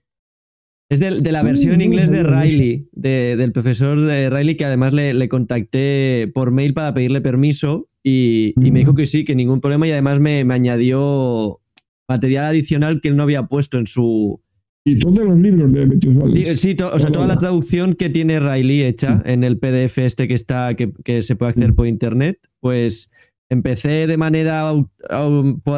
Es 0.90 1.02
de, 1.02 1.32
la 1.32 1.44
versión 1.44 1.76
en 1.76 1.82
inglés 1.82 2.10
de 2.10 2.24
Riley, 2.24 2.88
del 2.94 3.52
profesor 3.52 4.00
de 4.00 4.30
Riley, 4.30 4.56
que 4.56 4.64
además 4.64 4.94
le, 4.94 5.28
contacté 5.28 6.32
por 6.34 6.52
mail 6.52 6.74
para 6.74 6.94
pedirle 6.94 7.20
permiso 7.20 7.90
y, 8.04 8.54
me 8.56 8.80
dijo 8.80 8.96
que 8.96 9.06
sí, 9.06 9.26
que 9.26 9.36
ningún 9.36 9.60
problema 9.60 9.86
y 9.86 9.92
además 9.92 10.22
me, 10.22 10.46
añadió 10.50 11.60
material 12.08 12.46
adicional 12.46 13.02
que 13.02 13.10
él 13.10 13.18
no 13.18 13.24
había 13.24 13.48
puesto 13.48 13.78
en 13.78 13.88
su... 13.88 14.40
Y 14.86 15.00
todos 15.00 15.20
los 15.20 15.38
libros 15.38 15.74
de 15.74 16.56
Sí, 16.56 16.78
o 16.82 17.00
sea, 17.00 17.12
toda 17.12 17.28
la 17.28 17.38
traducción 17.38 17.94
que 17.96 18.10
tiene 18.10 18.40
Riley 18.40 18.84
hecha 18.84 19.22
en 19.26 19.44
el 19.44 19.58
PDF 19.58 19.98
este 19.98 20.30
que 20.30 20.36
está, 20.36 20.76
que, 20.76 20.94
que 21.04 21.22
se 21.22 21.36
puede 21.36 21.50
acceder 21.50 21.74
por 21.74 21.88
internet, 21.88 22.40
pues 22.62 23.12
empecé 23.50 24.08
de 24.08 24.18
manera 24.18 24.74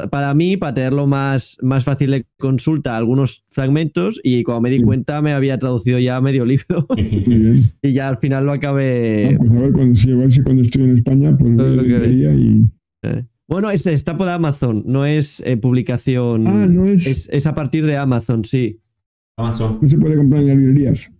para 0.09 0.33
mí, 0.33 0.57
para 0.57 0.73
tenerlo 0.73 1.07
más, 1.07 1.57
más 1.61 1.83
fácil 1.83 2.11
de 2.11 2.25
consulta, 2.37 2.97
algunos 2.97 3.45
fragmentos 3.47 4.19
y 4.23 4.43
cuando 4.43 4.61
me 4.61 4.69
di 4.69 4.81
cuenta 4.81 5.21
me 5.21 5.33
había 5.33 5.57
traducido 5.59 5.99
ya 5.99 6.19
medio 6.21 6.45
libro 6.45 6.87
y 6.97 7.93
ya 7.93 8.09
al 8.09 8.17
final 8.17 8.45
lo 8.45 8.53
acabé. 8.53 9.33
Ah, 9.33 9.37
pues 9.37 9.51
a 9.51 9.59
ver, 9.59 9.71
cuando, 9.71 9.99
cuando 10.43 10.61
estoy 10.61 10.83
en 10.83 10.95
España, 10.95 11.37
pues 11.37 11.53
lo 11.53 11.83
y... 11.83 12.69
Eh. 13.03 13.25
Bueno, 13.47 13.71
es, 13.71 13.87
está 13.87 14.15
por 14.15 14.29
Amazon, 14.29 14.83
no 14.85 15.05
es 15.05 15.41
eh, 15.45 15.57
publicación. 15.57 16.47
Ah, 16.47 16.67
no 16.67 16.85
es... 16.85 17.07
es... 17.07 17.29
es. 17.31 17.47
a 17.47 17.55
partir 17.55 17.85
de 17.85 17.97
Amazon, 17.97 18.45
sí. 18.45 18.79
Amazon. 19.37 19.79
No 19.81 19.89
se 19.89 19.97
puede 19.97 20.17
comprar 20.17 20.41
en 20.41 20.47
las 20.49 20.57
librerías. 20.57 21.11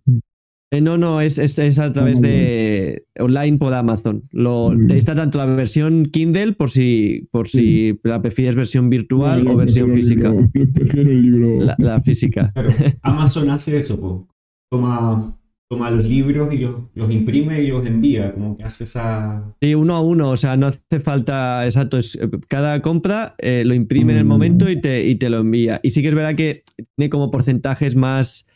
Eh, 0.71 0.81
no, 0.81 0.97
no, 0.99 1.19
es, 1.19 1.39
es, 1.39 1.79
a 1.79 1.91
través 1.91 2.21
de 2.21 3.05
online 3.17 3.57
por 3.57 3.73
Amazon. 3.73 4.23
Lo, 4.31 4.71
está 4.89 5.15
tanto 5.15 5.39
la 5.39 5.47
versión 5.47 6.05
Kindle 6.05 6.53
por 6.53 6.69
si, 6.69 7.27
por 7.31 7.47
si 7.47 7.99
la 8.03 8.21
prefieres 8.21 8.55
versión 8.55 8.89
virtual 8.89 9.47
o 9.47 9.55
versión 9.55 9.93
física. 9.93 10.31
prefiero 10.73 11.09
el 11.11 11.21
libro. 11.21 11.73
La, 11.77 12.01
física. 12.01 12.53
Amazon 13.01 13.49
hace 13.49 13.77
eso, 13.77 14.27
toma 14.69 15.35
toma 15.71 15.91
los 15.91 16.03
libros 16.03 16.51
y 16.51 16.57
los, 16.57 16.75
los 16.95 17.11
imprime 17.11 17.61
y 17.61 17.67
los 17.67 17.85
envía, 17.85 18.33
como 18.33 18.57
que 18.57 18.63
hace 18.63 18.85
esa... 18.85 19.53
Sí, 19.61 19.75
uno 19.75 19.95
a 19.95 20.01
uno, 20.01 20.31
o 20.31 20.37
sea, 20.37 20.57
no 20.57 20.65
hace 20.65 20.99
falta, 20.99 21.63
exacto, 21.63 21.99
es, 21.99 22.15
eh, 22.15 22.27
cada 22.47 22.81
compra 22.81 23.35
eh, 23.37 23.63
lo 23.65 23.75
imprime 23.75 24.13
en 24.13 24.17
el 24.19 24.25
Mm. 24.25 24.27
momento 24.27 24.67
y 24.67 24.81
te, 24.81 25.05
y 25.05 25.15
te 25.15 25.29
lo 25.29 25.39
envía. 25.41 25.79
Y 25.83 25.91
sí 25.91 26.01
que 26.01 26.07
es 26.07 26.15
verdad 26.15 26.33
que 26.35 26.63
tiene 26.95 27.11
como 27.11 27.29
porcentajes 27.29 27.95
más, 27.95 28.47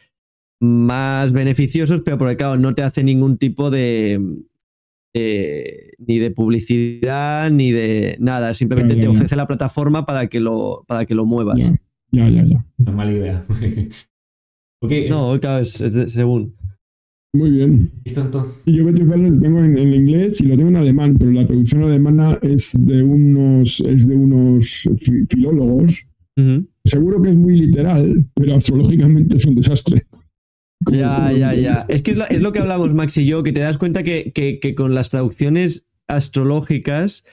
más 0.64 1.34
beneficiosos, 1.34 2.02
pero 2.02 2.18
porque 2.18 2.38
claro, 2.38 2.57
no 2.57 2.73
te 2.73 2.84
hace 2.84 3.03
ningún 3.03 3.38
tipo 3.38 3.69
de, 3.69 4.19
de- 5.14 5.91
ni 5.99 6.19
de 6.19 6.31
publicidad 6.31 7.52
ni 7.52 7.72
de 7.72 8.15
nada, 8.19 8.53
simplemente 8.53 8.94
Ya, 8.94 8.95
ya, 8.95 9.02
te 9.02 9.07
ya. 9.07 9.11
ofrece 9.11 9.35
la 9.35 9.45
plataforma 9.48 10.06
para 10.06 10.27
que 10.27 10.40
lo, 10.40 10.85
para 10.88 11.06
que 11.06 11.15
lo 11.15 11.26
muevas. 11.26 11.60
Ya, 12.11 12.27
ya, 12.27 12.30
ya. 12.30 12.45
ya. 12.45 12.65
No 12.77 12.91
es 12.91 12.95
mala 12.95 13.11
idea. 13.11 13.45
ok, 14.81 14.91
No, 15.10 15.38
claro, 15.40 15.61
es, 15.61 15.81
es 15.81 15.94
de- 15.95 16.10
según. 16.10 16.56
Muy 17.35 17.49
bien. 17.49 17.91
listo 18.06 18.22
entonces. 18.22 18.61
Y 18.68 18.77
yo 18.77 18.85
Betty 18.85 19.02
lo 19.03 19.40
tengo 19.40 19.60
en, 19.64 19.76
en 19.77 19.94
inglés 19.94 20.40
y 20.40 20.45
lo 20.45 20.56
tengo 20.56 20.69
en 20.69 20.76
alemán, 20.76 21.18
pero 21.18 21.31
la 21.31 21.45
traducción 21.45 21.84
alemana 21.84 22.38
es 22.44 22.73
de 22.80 23.02
unos, 23.02 23.80
es 23.81 24.07
de 24.07 24.15
unos 24.15 24.88
fi- 25.02 25.26
filólogos. 25.27 26.06
Seguro 26.85 27.22
que 27.22 27.30
es 27.31 27.35
muy 27.35 27.56
literal, 27.60 28.23
pero 28.35 28.56
astrológicamente 28.56 29.35
es 29.38 29.45
un 29.45 29.56
desastre. 29.56 30.06
Ya, 30.91 31.31
ya, 31.38 31.53
ya. 31.53 31.85
Es 31.88 32.01
que 32.01 32.11
es 32.11 32.18
lo, 32.18 32.27
es 32.27 32.41
lo 32.41 32.51
que 32.51 32.60
hablamos 32.60 32.93
Max 32.93 33.18
y 33.18 33.26
yo, 33.26 33.43
que 33.43 33.51
te 33.51 33.60
das 33.61 33.77
cuenta 33.77 34.03
que, 34.03 34.31
que- 34.34 34.60
que 34.60 34.76
con 34.76 34.93
las 34.93 35.10
traducciones 35.10 35.88
astrológicas 36.07 37.26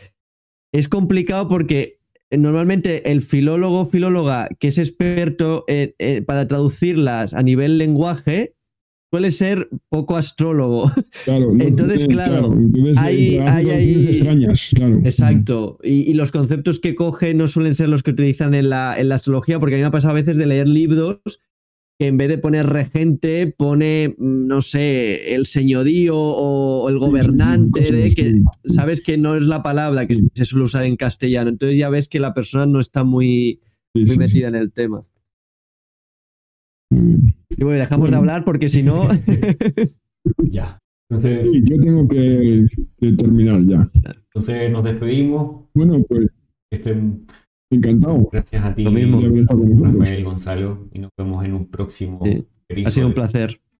es 0.72 0.88
complicado 0.88 1.48
porque 1.48 1.98
normalmente 2.30 3.10
el 3.10 3.22
filólogo 3.22 3.80
o 3.80 3.84
filóloga 3.86 4.48
que 4.58 4.68
es 4.68 4.78
experto 4.78 5.64
en- 5.66 5.94
en- 5.98 6.24
para 6.24 6.46
traducirlas 6.46 7.34
a 7.34 7.42
nivel 7.42 7.76
lenguaje 7.78 8.54
suele 9.12 9.32
ser 9.32 9.68
poco 9.88 10.16
astrólogo. 10.16 10.92
Claro, 11.24 11.50
no 11.52 11.64
Entonces, 11.64 12.06
claro, 12.06 12.52
entonces, 12.52 12.96
eh, 12.98 13.00
hay- 13.00 13.38
hay 13.38 13.70
ahí- 13.70 14.06
extrañas, 14.10 14.70
claro. 14.72 15.00
Exacto. 15.04 15.78
Y, 15.82 16.08
y 16.08 16.14
los 16.14 16.30
conceptos 16.30 16.78
que 16.78 16.94
coge 16.94 17.34
no 17.34 17.48
suelen 17.48 17.74
ser 17.74 17.88
los 17.88 18.04
que 18.04 18.12
utilizan 18.12 18.54
en 18.54 18.70
la, 18.70 18.94
en 19.00 19.08
la 19.08 19.16
astrología, 19.16 19.58
porque 19.58 19.74
a 19.74 19.78
mí 19.78 19.82
me 19.82 19.88
ha 19.88 19.90
pasado 19.90 20.12
a 20.12 20.14
veces 20.14 20.36
de 20.36 20.46
leer 20.46 20.68
libros 20.68 21.18
que 22.00 22.06
en 22.06 22.16
vez 22.16 22.30
de 22.30 22.38
poner 22.38 22.66
regente, 22.66 23.46
pone, 23.54 24.14
mm, 24.16 24.46
no 24.46 24.62
sé, 24.62 25.34
el 25.34 25.44
señorío 25.44 26.16
o, 26.16 26.84
o 26.84 26.88
el 26.88 26.94
Sí, 26.94 26.98
sí, 26.98 27.04
sí, 27.04 27.10
gobernante, 27.10 27.92
de 27.92 28.10
que 28.14 28.40
sabes 28.64 29.02
que 29.02 29.18
no 29.18 29.36
es 29.36 29.42
la 29.42 29.62
palabra 29.62 30.06
que 30.06 30.14
se 30.32 30.44
suele 30.46 30.64
usar 30.64 30.84
en 30.86 30.96
castellano. 30.96 31.50
Entonces 31.50 31.76
ya 31.76 31.90
ves 31.90 32.08
que 32.08 32.18
la 32.18 32.32
persona 32.32 32.64
no 32.64 32.80
está 32.80 33.04
muy, 33.04 33.60
Sí, 33.94 34.00
muy 34.00 34.06
sí, 34.06 34.12
sí. 34.14 34.18
metida 34.18 34.48
en 34.48 34.54
el 34.54 34.72
tema. 34.72 35.02
Muy 36.90 37.02
bien. 37.02 37.34
Y 37.50 37.64
bueno, 37.64 37.80
dejamos 37.80 38.10
de 38.10 38.16
hablar 38.16 38.44
porque 38.46 38.70
si 38.70 38.82
no. 38.82 39.06
Ya. 40.50 40.78
Entonces, 41.10 41.46
Sí, 41.52 41.62
yo 41.64 41.76
tengo 41.80 42.08
que, 42.08 42.66
que 42.98 43.12
terminar 43.12 43.60
ya. 43.66 43.90
entonces 44.28 44.70
nos 44.70 44.84
despedimos. 44.84 45.66
Bueno, 45.74 46.02
pues 46.08 46.28
Estén, 46.72 47.26
encantado 47.76 48.28
gracias 48.32 48.64
a 48.64 48.74
ti, 48.74 48.82
Lo 48.84 48.90
mismo. 48.90 49.20
Rafael 49.20 50.24
Gonzalo, 50.24 50.88
y 50.92 50.98
nos 50.98 51.10
vemos 51.16 51.44
en 51.44 51.54
un 51.54 51.66
próximo 51.66 52.20
Sí. 52.24 52.46
ha 52.84 52.90
sido 52.90 53.06
un 53.08 53.14
placer. 53.14 53.60